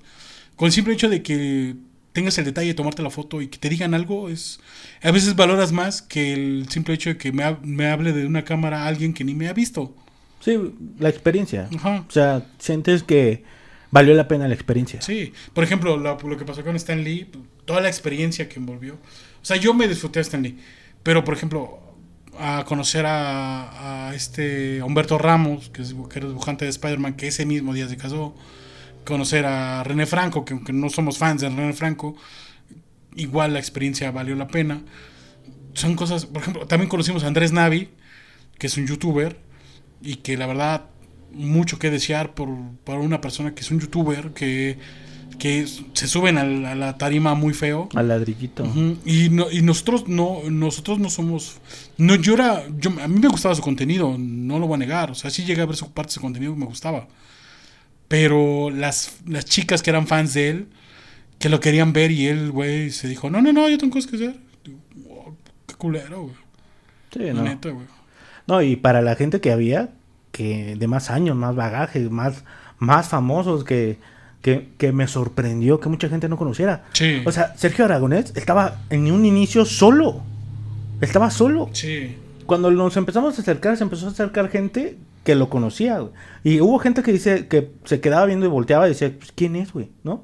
Con 0.56 0.68
el 0.68 0.72
simple 0.72 0.94
hecho 0.94 1.10
de 1.10 1.22
que 1.22 1.76
tengas 2.18 2.38
el 2.39 2.45
detalle 2.45 2.69
de 2.69 2.73
tomarte 2.73 3.03
la 3.03 3.11
foto 3.11 3.41
y 3.44 3.48
que 3.48 3.60
te 3.60 3.69
digan 3.69 3.94
algo, 3.94 4.27
es 4.30 4.60
a 5.03 5.11
veces 5.11 5.35
valoras 5.35 5.72
más 5.72 6.02
que 6.02 6.34
el 6.34 6.68
simple 6.69 6.95
hecho 6.95 7.10
de 7.11 7.18
que 7.18 7.31
me, 7.31 7.44
ha- 7.44 7.60
me 7.61 7.88
hable 7.89 8.11
de 8.11 8.26
una 8.26 8.44
cámara 8.44 8.84
a 8.84 8.88
alguien 8.88 9.14
que 9.14 9.23
ni 9.23 9.35
me 9.35 9.48
ha 9.48 9.53
visto. 9.53 9.94
Sí, 10.39 10.57
la 10.98 11.10
experiencia. 11.10 11.69
Ajá. 11.76 12.06
O 12.07 12.11
sea, 12.11 12.45
sientes 12.57 13.03
que 13.03 13.44
valió 13.91 14.15
la 14.15 14.27
pena 14.27 14.48
la 14.48 14.56
experiencia. 14.56 14.99
Sí, 15.02 15.31
por 15.53 15.64
ejemplo, 15.64 15.95
lo, 15.98 16.18
lo 16.19 16.38
que 16.38 16.45
pasó 16.45 16.64
con 16.64 16.76
Stan 16.76 17.03
Lee, 17.03 17.27
toda 17.65 17.81
la 17.81 17.88
experiencia 17.88 18.49
que 18.49 18.60
envolvió. 18.60 18.95
O 18.95 19.45
sea, 19.48 19.57
yo 19.57 19.73
me 19.76 19.88
disfruté 19.88 20.19
a 20.19 20.23
Stan 20.23 20.41
Lee, 20.41 20.57
pero 21.03 21.23
por 21.23 21.35
ejemplo, 21.35 21.80
a 22.39 22.65
conocer 22.68 23.06
a, 23.06 24.10
a 24.10 24.15
este 24.15 24.81
Humberto 24.84 25.18
Ramos, 25.18 25.69
que, 25.69 25.81
es, 25.84 25.94
que 26.10 26.19
era 26.19 26.27
dibujante 26.27 26.65
de 26.65 26.69
Spider-Man, 26.72 27.14
que 27.15 27.27
ese 27.27 27.45
mismo 27.45 27.73
día 27.73 27.88
se 27.88 27.98
casó, 27.98 28.35
conocer 29.08 29.46
a 29.46 29.84
René 29.84 30.06
Franco, 30.06 30.46
que 30.46 30.54
aunque 30.54 30.74
no 30.74 30.90
somos 30.90 31.18
fans 31.18 31.42
de 31.42 31.50
René 31.50 31.74
Franco, 31.74 32.16
igual 33.16 33.54
la 33.54 33.60
experiencia 33.60 34.12
valió 34.12 34.36
la 34.36 34.48
pena. 34.48 34.82
Son 35.74 35.96
cosas, 35.96 36.26
por 36.26 36.42
ejemplo, 36.42 36.68
también 36.68 36.90
conocimos 36.90 37.24
a 37.24 37.28
Andrés 37.28 37.52
Navi, 37.52 37.90
que 38.58 38.68
es 38.68 38.78
un 38.78 38.86
youtuber, 38.86 39.38
y 40.02 40.18
que 40.18 40.38
la 40.38 40.48
verdad 40.48 40.86
mucho 41.32 41.80
que 41.80 41.90
desear 41.90 42.34
por, 42.34 42.50
por 42.84 42.98
una 42.98 43.22
persona 43.22 43.54
que 43.54 43.62
es 43.62 43.72
un 43.72 43.80
youtuber 43.80 44.32
que, 44.32 44.78
que 45.40 45.68
se 45.94 46.08
suben 46.08 46.38
a 46.38 46.44
la, 46.44 46.72
a 46.72 46.76
la 46.76 46.98
tarima 46.98 47.36
muy 47.36 47.54
feo 47.54 47.90
Al 47.96 48.08
ladrillito. 48.08 48.66
Y, 49.06 49.30
no, 49.30 49.52
y 49.52 49.62
nosotros 49.62 50.08
no 50.08 50.42
nosotros 50.50 51.00
no 51.00 51.10
somos 51.10 51.58
no 51.98 52.16
yo 52.16 52.34
era 52.34 52.64
yo, 52.80 52.92
a 53.02 53.08
mí 53.08 53.20
me 53.20 53.28
gustaba 53.28 53.54
su 53.56 53.62
contenido 53.62 54.16
no 54.18 54.58
lo 54.58 54.68
voy 54.68 54.76
a 54.76 54.80
negar 54.80 55.12
o 55.12 55.16
sea 55.16 55.30
sí 55.30 55.44
llegué 55.44 55.62
a 55.62 55.66
ver 55.66 55.76
su 55.76 55.92
parte 55.92 56.10
de 56.10 56.14
su 56.14 56.22
contenido 56.22 56.56
me 56.56 56.66
gustaba 56.66 57.08
pero 58.08 58.70
las, 58.70 59.18
las 59.28 59.46
chicas 59.46 59.82
que 59.82 59.90
eran 59.90 60.08
fans 60.08 60.34
de 60.34 60.50
él 60.50 60.68
que 61.40 61.50
lo 61.50 61.60
querían 61.60 61.94
ver 61.94 62.12
y 62.12 62.28
él 62.28 62.52
güey 62.52 62.90
se 62.92 63.08
dijo 63.08 63.30
no 63.30 63.42
no 63.42 63.52
no 63.54 63.70
yo 63.70 63.78
tengo 63.78 63.94
cosas 63.94 64.10
que 64.10 64.16
hacer 64.18 64.36
Digo, 64.64 64.80
"Wow, 65.08 65.36
qué 65.68 65.76
culero 65.76 66.22
güey 66.24 66.36
Sí, 67.12 67.20
la 67.20 67.34
no. 67.34 67.44
neta 67.44 67.70
güey 67.70 67.86
No, 68.48 68.62
y 68.62 68.76
para 68.76 69.02
la 69.02 69.16
gente 69.16 69.40
que 69.42 69.52
había, 69.52 69.90
que 70.32 70.76
de 70.78 70.88
más 70.88 71.10
años, 71.10 71.36
más 71.36 71.56
bagaje, 71.56 72.00
más, 72.10 72.44
más 72.80 73.08
famosos, 73.10 73.64
que, 73.64 73.98
que, 74.42 74.70
que 74.78 74.92
me 74.94 75.08
sorprendió 75.08 75.80
que 75.80 75.90
mucha 75.90 76.08
gente 76.10 76.30
no 76.30 76.38
conociera. 76.38 76.86
sí 76.94 77.22
O 77.26 77.32
sea, 77.32 77.56
Sergio 77.58 77.86
Aragonés 77.86 78.32
estaba 78.36 78.82
en 78.90 79.12
un 79.12 79.26
inicio 79.26 79.66
solo. 79.66 80.22
Estaba 81.02 81.30
solo. 81.32 81.70
sí 81.74 82.16
Cuando 82.46 82.72
nos 82.72 82.96
empezamos 82.98 83.38
a 83.38 83.42
acercar, 83.42 83.76
se 83.78 83.84
empezó 83.84 84.08
a 84.08 84.12
acercar 84.12 84.50
gente 84.50 84.96
que 85.28 85.36
lo 85.36 85.49
conocía. 85.49 85.99
güey. 85.99 86.14
Y 86.45 86.62
hubo 86.62 86.80
gente 86.80 87.04
que 87.04 87.12
dice 87.12 87.48
que 87.49 87.70
se 87.84 87.99
quedaba 87.99 88.26
viendo 88.26 88.45
y 88.45 88.49
volteaba 88.49 88.86
y 88.88 88.91
decía, 88.91 89.12
pues, 89.18 89.34
¿quién 89.36 89.58
es, 89.58 89.74
güey? 89.74 89.90
¿No? 90.04 90.24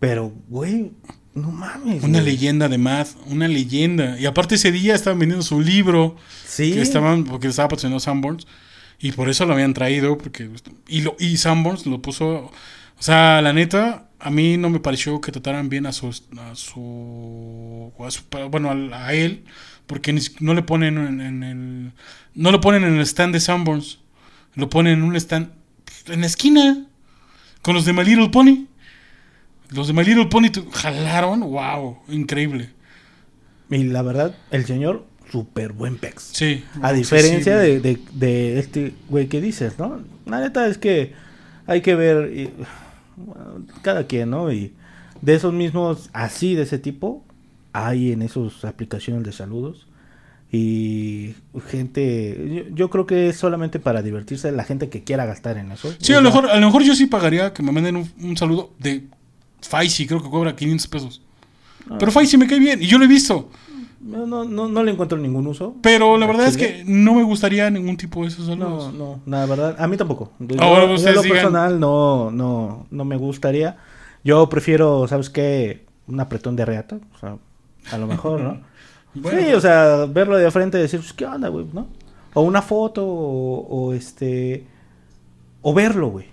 Pero, 0.00 0.32
güey, 0.48 0.90
no 1.32 1.52
mames. 1.52 2.02
Una 2.02 2.20
güey. 2.20 2.32
leyenda 2.32 2.66
además, 2.66 3.16
una 3.26 3.46
leyenda. 3.46 4.18
Y 4.18 4.26
aparte 4.26 4.56
ese 4.56 4.72
día 4.72 4.96
estaban 4.96 5.20
vendiendo 5.20 5.44
su 5.44 5.60
libro, 5.60 6.16
Sí. 6.44 6.72
que 6.72 6.82
estaban, 6.82 7.22
porque 7.24 7.46
estaba 7.46 7.68
patrocinando 7.68 8.00
Sanborns, 8.00 8.48
y 8.98 9.12
por 9.12 9.28
eso 9.28 9.46
lo 9.46 9.52
habían 9.54 9.74
traído, 9.74 10.18
porque 10.18 10.50
y 10.88 11.02
lo, 11.02 11.14
y 11.20 11.36
Sanborns 11.36 11.86
lo 11.86 12.02
puso, 12.02 12.26
o 12.46 12.52
sea, 13.02 13.40
la 13.42 13.52
neta, 13.52 14.08
a 14.18 14.30
mí 14.30 14.56
no 14.56 14.70
me 14.70 14.80
pareció 14.80 15.20
que 15.20 15.30
trataran 15.32 15.68
bien 15.68 15.86
a 15.86 15.92
su, 15.92 16.08
a 16.08 16.54
su, 16.54 17.92
a 18.04 18.10
su- 18.10 18.22
bueno, 18.50 18.70
a, 18.92 19.12
él, 19.14 19.44
porque 19.86 20.18
no 20.40 20.54
le 20.54 20.62
ponen 20.62 20.98
en, 20.98 21.20
en 21.20 21.42
el, 21.42 21.92
no 22.34 22.50
lo 22.50 22.60
ponen 22.60 22.82
en 22.84 22.94
el 22.94 23.00
stand 23.06 23.32
de 23.34 23.40
Sanborns, 23.40 23.98
lo 24.54 24.68
ponen 24.68 24.94
en 24.98 25.02
un 25.02 25.16
stand 25.16 25.50
en 26.06 26.20
la 26.20 26.26
esquina, 26.26 26.86
con 27.62 27.74
los 27.74 27.84
de 27.84 27.92
My 27.92 28.04
Little 28.04 28.30
Pony. 28.30 28.66
Los 29.70 29.86
de 29.86 29.92
My 29.92 30.04
Little 30.04 30.26
Pony 30.26 30.50
jalaron, 30.72 31.40
wow, 31.40 31.98
increíble. 32.08 32.70
Y 33.70 33.84
la 33.84 34.02
verdad, 34.02 34.36
el 34.50 34.66
señor, 34.66 35.06
súper 35.30 35.72
buen 35.72 35.96
pex. 35.96 36.30
Sí. 36.32 36.64
A 36.82 36.92
diferencia 36.92 37.56
de, 37.56 37.80
de, 37.80 37.98
de 38.12 38.58
este 38.58 38.94
güey 39.08 39.28
que 39.28 39.40
dices, 39.40 39.78
¿no? 39.78 40.00
La 40.26 40.40
neta 40.40 40.66
es 40.66 40.76
que 40.76 41.14
hay 41.66 41.80
que 41.80 41.94
ver 41.94 42.36
y, 42.36 42.50
bueno, 43.16 43.64
cada 43.80 44.06
quien, 44.06 44.30
¿no? 44.30 44.52
Y 44.52 44.74
de 45.22 45.34
esos 45.34 45.54
mismos, 45.54 46.10
así 46.12 46.54
de 46.54 46.64
ese 46.64 46.78
tipo, 46.78 47.24
hay 47.72 48.12
en 48.12 48.22
esas 48.22 48.64
aplicaciones 48.64 49.24
de 49.24 49.32
saludos. 49.32 49.86
Y 50.54 51.34
gente, 51.66 52.64
yo, 52.68 52.74
yo 52.74 52.90
creo 52.90 53.06
que 53.06 53.30
es 53.30 53.36
solamente 53.36 53.80
para 53.80 54.02
divertirse 54.02 54.52
la 54.52 54.64
gente 54.64 54.90
que 54.90 55.02
quiera 55.02 55.24
gastar 55.24 55.56
en 55.56 55.72
eso. 55.72 55.92
Sí, 55.98 56.12
a 56.12 56.16
lo, 56.20 56.22
mejor, 56.30 56.50
a 56.50 56.60
lo 56.60 56.66
mejor 56.66 56.82
yo 56.82 56.94
sí 56.94 57.06
pagaría 57.06 57.54
que 57.54 57.62
me 57.62 57.72
manden 57.72 57.96
un, 57.96 58.10
un 58.22 58.36
saludo 58.36 58.70
de 58.78 59.06
Faisy, 59.62 60.06
creo 60.06 60.22
que 60.22 60.28
cobra 60.28 60.54
500 60.54 60.86
pesos. 60.88 61.22
Ah. 61.88 61.96
Pero 61.98 62.12
Faisy 62.12 62.36
me 62.36 62.46
cae 62.46 62.58
bien 62.58 62.82
y 62.82 62.86
yo 62.86 62.98
lo 62.98 63.06
he 63.06 63.08
visto. 63.08 63.48
No, 64.02 64.26
no, 64.26 64.44
no, 64.44 64.68
no 64.68 64.82
le 64.82 64.90
encuentro 64.92 65.16
ningún 65.16 65.46
uso. 65.46 65.76
Pero 65.80 66.18
la 66.18 66.26
verdad 66.26 66.48
es 66.48 66.56
que 66.58 66.82
no 66.86 67.14
me 67.14 67.22
gustaría 67.22 67.70
ningún 67.70 67.96
tipo 67.96 68.22
de 68.22 68.28
esos 68.28 68.46
No, 68.48 68.54
saludos. 68.56 68.94
no, 68.94 69.20
la 69.26 69.46
verdad, 69.46 69.76
a 69.78 69.86
mí 69.86 69.96
tampoco. 69.96 70.32
Yo, 70.40 70.60
Ahora 70.60 70.82
yo 70.96 71.12
lo 71.12 71.22
digan. 71.22 71.36
personal 71.36 71.80
no, 71.80 72.30
no, 72.30 72.86
no 72.90 73.04
me 73.04 73.16
gustaría. 73.16 73.78
Yo 74.24 74.48
prefiero, 74.48 75.06
¿sabes 75.08 75.30
qué? 75.30 75.86
Un 76.08 76.20
apretón 76.20 76.56
de 76.56 76.64
reata, 76.64 76.98
o 77.14 77.18
sea, 77.18 77.36
a 77.92 77.98
lo 77.98 78.06
mejor, 78.06 78.40
¿no? 78.40 78.60
Bueno, 79.14 79.40
sí, 79.40 79.52
o 79.52 79.60
sea, 79.60 80.06
verlo 80.06 80.36
de 80.36 80.50
frente 80.50 80.78
y 80.78 80.82
decir, 80.82 81.00
pues, 81.00 81.12
¿qué 81.12 81.26
onda, 81.26 81.48
güey? 81.48 81.66
¿No? 81.72 81.86
O 82.34 82.42
una 82.42 82.62
foto, 82.62 83.04
o, 83.06 83.66
o 83.68 83.92
este, 83.94 84.64
o 85.60 85.74
verlo, 85.74 86.08
güey. 86.08 86.26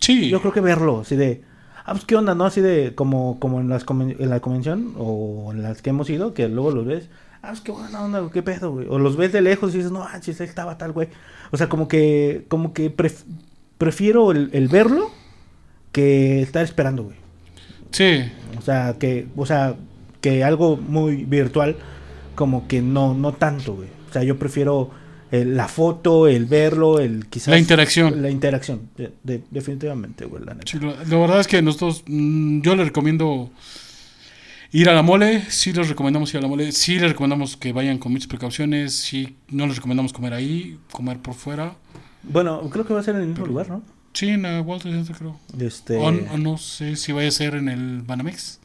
sí. 0.00 0.28
Yo 0.28 0.40
creo 0.40 0.52
que 0.52 0.60
verlo, 0.60 1.00
así 1.00 1.14
de, 1.16 1.42
ah, 1.84 1.92
pues, 1.92 2.04
¿qué 2.04 2.16
onda, 2.16 2.34
no? 2.34 2.44
Así 2.46 2.60
de, 2.60 2.94
como, 2.94 3.38
como 3.38 3.60
en, 3.60 3.68
las 3.68 3.86
conven- 3.86 4.16
en 4.18 4.28
la 4.30 4.40
convención, 4.40 4.92
o 4.98 5.50
en 5.52 5.62
las 5.62 5.82
que 5.82 5.90
hemos 5.90 6.10
ido, 6.10 6.34
que 6.34 6.48
luego 6.48 6.72
los 6.72 6.84
ves, 6.84 7.08
ah, 7.42 7.48
pues, 7.50 7.60
qué 7.60 7.70
buena 7.70 8.02
onda, 8.04 8.18
güey, 8.20 8.32
qué 8.32 8.42
pedo, 8.42 8.72
güey. 8.72 8.88
O 8.90 8.98
los 8.98 9.16
ves 9.16 9.32
de 9.32 9.40
lejos 9.40 9.72
y 9.72 9.78
dices, 9.78 9.92
no, 9.92 10.02
ah, 10.02 10.18
chis, 10.20 10.40
ahí 10.40 10.48
estaba 10.48 10.76
tal, 10.78 10.90
güey. 10.92 11.08
O 11.52 11.56
sea, 11.56 11.68
como 11.68 11.86
que, 11.86 12.44
como 12.48 12.72
que 12.72 12.94
pref- 12.94 13.22
prefiero 13.78 14.32
el, 14.32 14.50
el 14.52 14.66
verlo 14.66 15.10
que 15.92 16.42
estar 16.42 16.64
esperando, 16.64 17.04
güey. 17.04 17.16
Sí. 17.92 18.30
O 18.58 18.62
sea, 18.62 18.96
que, 18.98 19.28
o 19.36 19.46
sea, 19.46 19.76
que 20.20 20.42
algo 20.42 20.76
muy 20.76 21.24
virtual, 21.24 21.76
como 22.36 22.68
que 22.68 22.80
no, 22.82 23.12
no 23.14 23.32
tanto, 23.32 23.74
güey. 23.74 23.88
O 24.08 24.12
sea, 24.12 24.22
yo 24.22 24.38
prefiero 24.38 24.90
el- 25.32 25.56
la 25.56 25.66
foto, 25.66 26.28
el 26.28 26.44
verlo, 26.46 27.00
el 27.00 27.26
quizás... 27.26 27.48
La 27.48 27.58
interacción. 27.58 28.22
La 28.22 28.30
interacción, 28.30 28.82
de- 28.96 29.12
de- 29.24 29.42
definitivamente, 29.50 30.24
güey, 30.26 30.44
la 30.44 30.54
neta. 30.54 30.70
Sí, 30.70 30.78
lo- 30.78 30.94
la 30.94 31.16
verdad 31.18 31.40
es 31.40 31.48
que 31.48 31.60
nosotros, 31.62 32.04
mm, 32.06 32.60
yo 32.60 32.76
les 32.76 32.86
recomiendo 32.86 33.50
ir 34.72 34.88
a 34.88 34.94
la 34.94 35.02
mole, 35.02 35.42
sí 35.48 35.72
les 35.72 35.88
recomendamos 35.88 36.32
ir 36.34 36.38
a 36.38 36.42
la 36.42 36.48
mole, 36.48 36.70
sí 36.72 36.98
les 36.98 37.10
recomendamos 37.10 37.56
que 37.56 37.72
vayan 37.72 37.98
con 37.98 38.12
muchas 38.12 38.28
precauciones, 38.28 38.94
sí 38.94 39.36
no 39.48 39.66
les 39.66 39.76
recomendamos 39.76 40.12
comer 40.12 40.32
ahí, 40.34 40.78
comer 40.92 41.18
por 41.18 41.34
fuera. 41.34 41.74
Bueno, 42.22 42.68
creo 42.70 42.86
que 42.86 42.92
va 42.94 43.00
a 43.00 43.02
ser 43.02 43.14
en 43.16 43.22
el 43.22 43.28
mismo 43.28 43.46
lugar, 43.46 43.68
¿no? 43.68 43.82
Sí, 44.12 44.28
en 44.28 44.42
la 44.42 44.60
Walter 44.62 44.92
Center 44.92 45.14
creo. 45.16 45.38
Este, 45.58 45.96
O, 45.98 46.06
o 46.08 46.38
no 46.38 46.56
sé 46.58 46.96
si 46.96 47.12
vaya 47.12 47.28
a 47.28 47.32
ser 47.32 47.54
en 47.54 47.68
el 47.68 48.02
Banamex. 48.02 48.60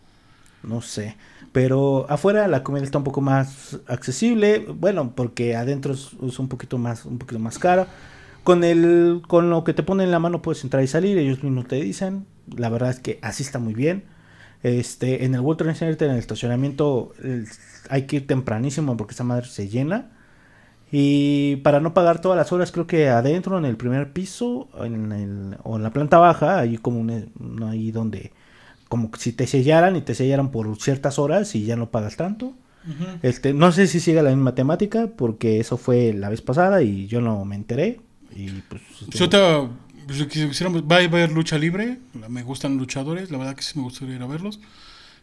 no 0.64 0.82
sé. 0.82 1.16
Pero 1.52 2.06
afuera 2.10 2.48
la 2.48 2.64
comida 2.64 2.84
está 2.84 2.98
un 2.98 3.04
poco 3.04 3.20
más 3.22 3.80
accesible, 3.88 4.60
bueno, 4.60 5.14
porque 5.16 5.56
adentro 5.56 5.94
es, 5.94 6.14
un 6.14 6.48
poquito 6.48 6.78
más, 6.78 7.06
un 7.06 7.18
poquito 7.18 7.40
más 7.40 7.60
cara. 7.60 7.88
Con 8.44 8.64
el, 8.64 9.22
con 9.28 9.50
lo 9.50 9.64
que 9.64 9.74
te 9.74 9.84
ponen 9.84 10.06
en 10.06 10.12
la 10.12 10.20
mano 10.20 10.42
puedes 10.42 10.64
entrar 10.64 10.84
y 10.84 10.88
salir, 10.88 11.18
ellos 11.18 11.44
mismos 11.44 11.68
te 11.68 11.76
dicen. 11.76 12.26
La 12.56 12.70
verdad 12.70 12.90
es 12.92 13.00
que 13.00 13.20
así 13.22 13.44
está 13.44 13.60
muy 13.60 13.74
bien. 13.74 14.04
Este, 14.64 15.26
en 15.26 15.36
el 15.36 15.42
World 15.42 15.60
Trade 15.60 15.76
Center, 15.76 16.08
en 16.08 16.14
el 16.14 16.20
estacionamiento, 16.20 17.14
hay 17.90 18.04
que 18.04 18.18
ir 18.18 18.28
tempranísimo 18.28 18.96
porque 18.98 19.14
esa 19.14 19.24
madre 19.24 19.48
se 19.48 19.68
llena. 19.68 20.12
Y 20.92 21.58
para 21.58 21.80
no 21.80 21.94
pagar 21.94 22.20
todas 22.22 22.38
las 22.38 22.52
horas, 22.52 22.72
creo 22.72 22.86
que 22.88 23.10
adentro, 23.10 23.58
en 23.58 23.66
el 23.66 23.78
primer 23.78 24.12
piso, 24.12 24.68
en 24.84 25.12
el, 25.12 25.58
o 25.64 25.78
en 25.78 25.84
la 25.84 25.92
planta 25.94 26.18
baja, 26.18 26.60
hay 26.60 26.78
como 26.78 27.00
un- 27.00 27.64
ahí 27.64 27.92
donde, 27.92 28.34
como 28.92 29.10
si 29.18 29.32
te 29.32 29.48
sellaran 29.48 29.96
y 29.96 30.02
te 30.02 30.14
sellaran 30.16 30.52
por 30.52 30.76
ciertas 30.82 31.18
horas 31.18 31.56
y 31.56 31.64
ya 31.64 31.78
no 31.78 31.90
pagas 31.92 32.18
tanto. 32.18 32.52
Este, 33.22 33.54
no 33.54 33.72
sé 33.72 33.88
si 33.88 34.02
sigue 34.02 34.22
la 34.22 34.32
misma 34.32 34.54
temática, 34.54 35.08
porque 35.16 35.62
eso 35.62 35.78
fue 35.78 36.12
la 36.12 36.28
vez 36.28 36.42
pasada 36.42 36.84
y 36.84 37.08
yo 37.08 37.22
no 37.22 37.46
me 37.46 37.56
enteré. 37.56 38.02
Y 38.36 38.50
pues, 38.68 38.82
Yo 39.12 39.30
te, 39.30 39.38
si 40.14 40.26
quisiéramos- 40.26 40.84
va 40.84 40.98
a 40.98 41.04
haber 41.06 41.32
lucha 41.32 41.58
libre, 41.58 42.00
me 42.28 42.44
gustan 42.44 42.78
luchadores, 42.78 43.32
la 43.32 43.38
verdad 43.38 43.56
que 43.56 43.64
sí 43.64 43.78
me 43.78 43.84
gustaría 43.84 44.16
ir 44.18 44.22
a 44.24 44.28
verlos. 44.28 44.60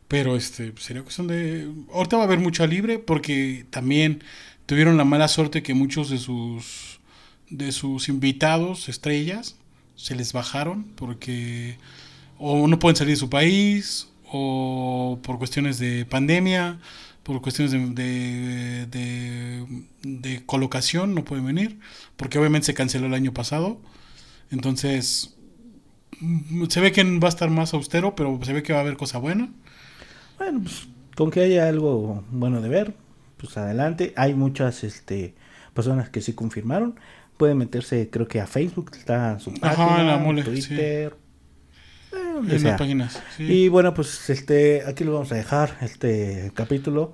Pero 0.08 0.34
este 0.34 0.72
pues, 0.72 0.84
sería 0.86 1.02
cuestión 1.02 1.26
de. 1.26 1.70
Ahorita 1.92 2.16
va 2.16 2.22
a 2.22 2.26
haber 2.26 2.38
mucha 2.38 2.66
libre 2.66 2.98
porque 2.98 3.66
también 3.68 4.22
tuvieron 4.64 4.96
la 4.96 5.04
mala 5.04 5.28
suerte 5.28 5.62
que 5.62 5.74
muchos 5.74 6.08
de 6.08 6.16
sus 6.16 7.00
de 7.50 7.70
sus 7.72 8.08
invitados, 8.08 8.88
estrellas, 8.88 9.56
se 9.96 10.14
les 10.14 10.32
bajaron 10.32 10.84
porque 10.96 11.76
o 12.38 12.66
no 12.68 12.78
pueden 12.78 12.96
salir 12.96 13.14
de 13.14 13.20
su 13.20 13.30
país 13.30 14.08
o 14.30 15.18
por 15.22 15.38
cuestiones 15.38 15.78
de 15.78 16.04
pandemia, 16.06 16.78
por 17.22 17.40
cuestiones 17.42 17.72
de, 17.72 17.78
de, 17.90 18.86
de- 18.86 19.66
de 20.02 20.46
colocación 20.46 21.14
no 21.14 21.24
pueden 21.24 21.46
venir 21.46 21.78
porque 22.16 22.38
obviamente 22.38 22.66
se 22.66 22.74
canceló 22.74 23.06
el 23.06 23.14
año 23.14 23.32
pasado. 23.32 23.80
Entonces 24.50 25.36
mm, 26.20 26.66
se 26.68 26.80
ve 26.80 26.92
que 26.92 27.04
va 27.18 27.28
a 27.28 27.30
estar 27.30 27.50
más 27.50 27.74
austero, 27.74 28.14
pero 28.16 28.38
se 28.44 28.52
ve 28.52 28.62
que 28.62 28.72
va 28.74 28.80
a 28.80 28.82
haber 28.82 28.96
cosa 28.98 29.18
buena. 29.18 29.50
Bueno, 30.38 30.60
pues 30.62 30.88
con 31.16 31.30
que 31.30 31.40
haya 31.40 31.68
algo 31.68 32.24
bueno 32.30 32.60
de 32.60 32.68
ver, 32.68 32.94
pues 33.36 33.56
adelante. 33.56 34.12
Hay 34.16 34.34
muchas 34.34 34.84
este, 34.84 35.34
personas 35.74 36.10
que 36.10 36.20
sí 36.20 36.32
confirmaron. 36.34 36.98
Pueden 37.36 37.58
meterse, 37.58 38.10
creo 38.10 38.28
que 38.28 38.40
a 38.40 38.46
Facebook, 38.46 38.92
está 38.96 39.38
su 39.40 39.58
Ajá, 39.60 39.62
página, 39.62 40.04
la 40.04 40.18
mole, 40.18 40.42
Twitter, 40.42 41.16
eh, 41.16 41.16
donde 42.38 42.54
En 42.54 42.60
sea. 42.60 42.70
las 42.72 42.78
páginas. 42.80 43.22
sí. 43.36 43.44
Y 43.44 43.68
bueno, 43.68 43.94
pues 43.94 44.28
este, 44.30 44.82
aquí 44.86 45.04
lo 45.04 45.12
vamos 45.14 45.30
a 45.32 45.36
dejar, 45.36 45.76
este 45.80 46.50
capítulo. 46.54 47.12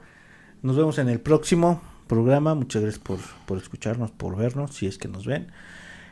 Nos 0.62 0.76
vemos 0.76 0.98
en 0.98 1.08
el 1.08 1.20
próximo 1.20 1.82
programa. 2.06 2.54
Muchas 2.54 2.82
gracias 2.82 3.02
por, 3.02 3.18
por 3.46 3.58
escucharnos, 3.58 4.10
por 4.10 4.36
vernos, 4.36 4.74
si 4.74 4.86
es 4.86 4.98
que 4.98 5.08
nos 5.08 5.26
ven. 5.26 5.48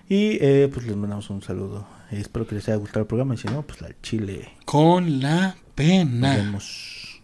Y 0.09 0.39
eh, 0.43 0.69
pues 0.73 0.87
les 0.87 0.97
mandamos 0.97 1.31
un 1.31 1.41
saludo. 1.43 1.87
Eh, 2.11 2.19
espero 2.21 2.47
que 2.47 2.55
les 2.57 2.69
haya 2.69 2.77
gustado 2.77 3.01
el 3.01 3.07
programa 3.07 3.35
y 3.35 3.39
si 3.39 3.49
no, 3.49 3.63
pues 3.63 3.81
la 3.81 3.89
chile. 4.03 4.51
Con 4.67 5.21
la 5.21 5.47
Nos 5.49 5.55
pena. 5.75 6.37
vemos. 6.37 7.21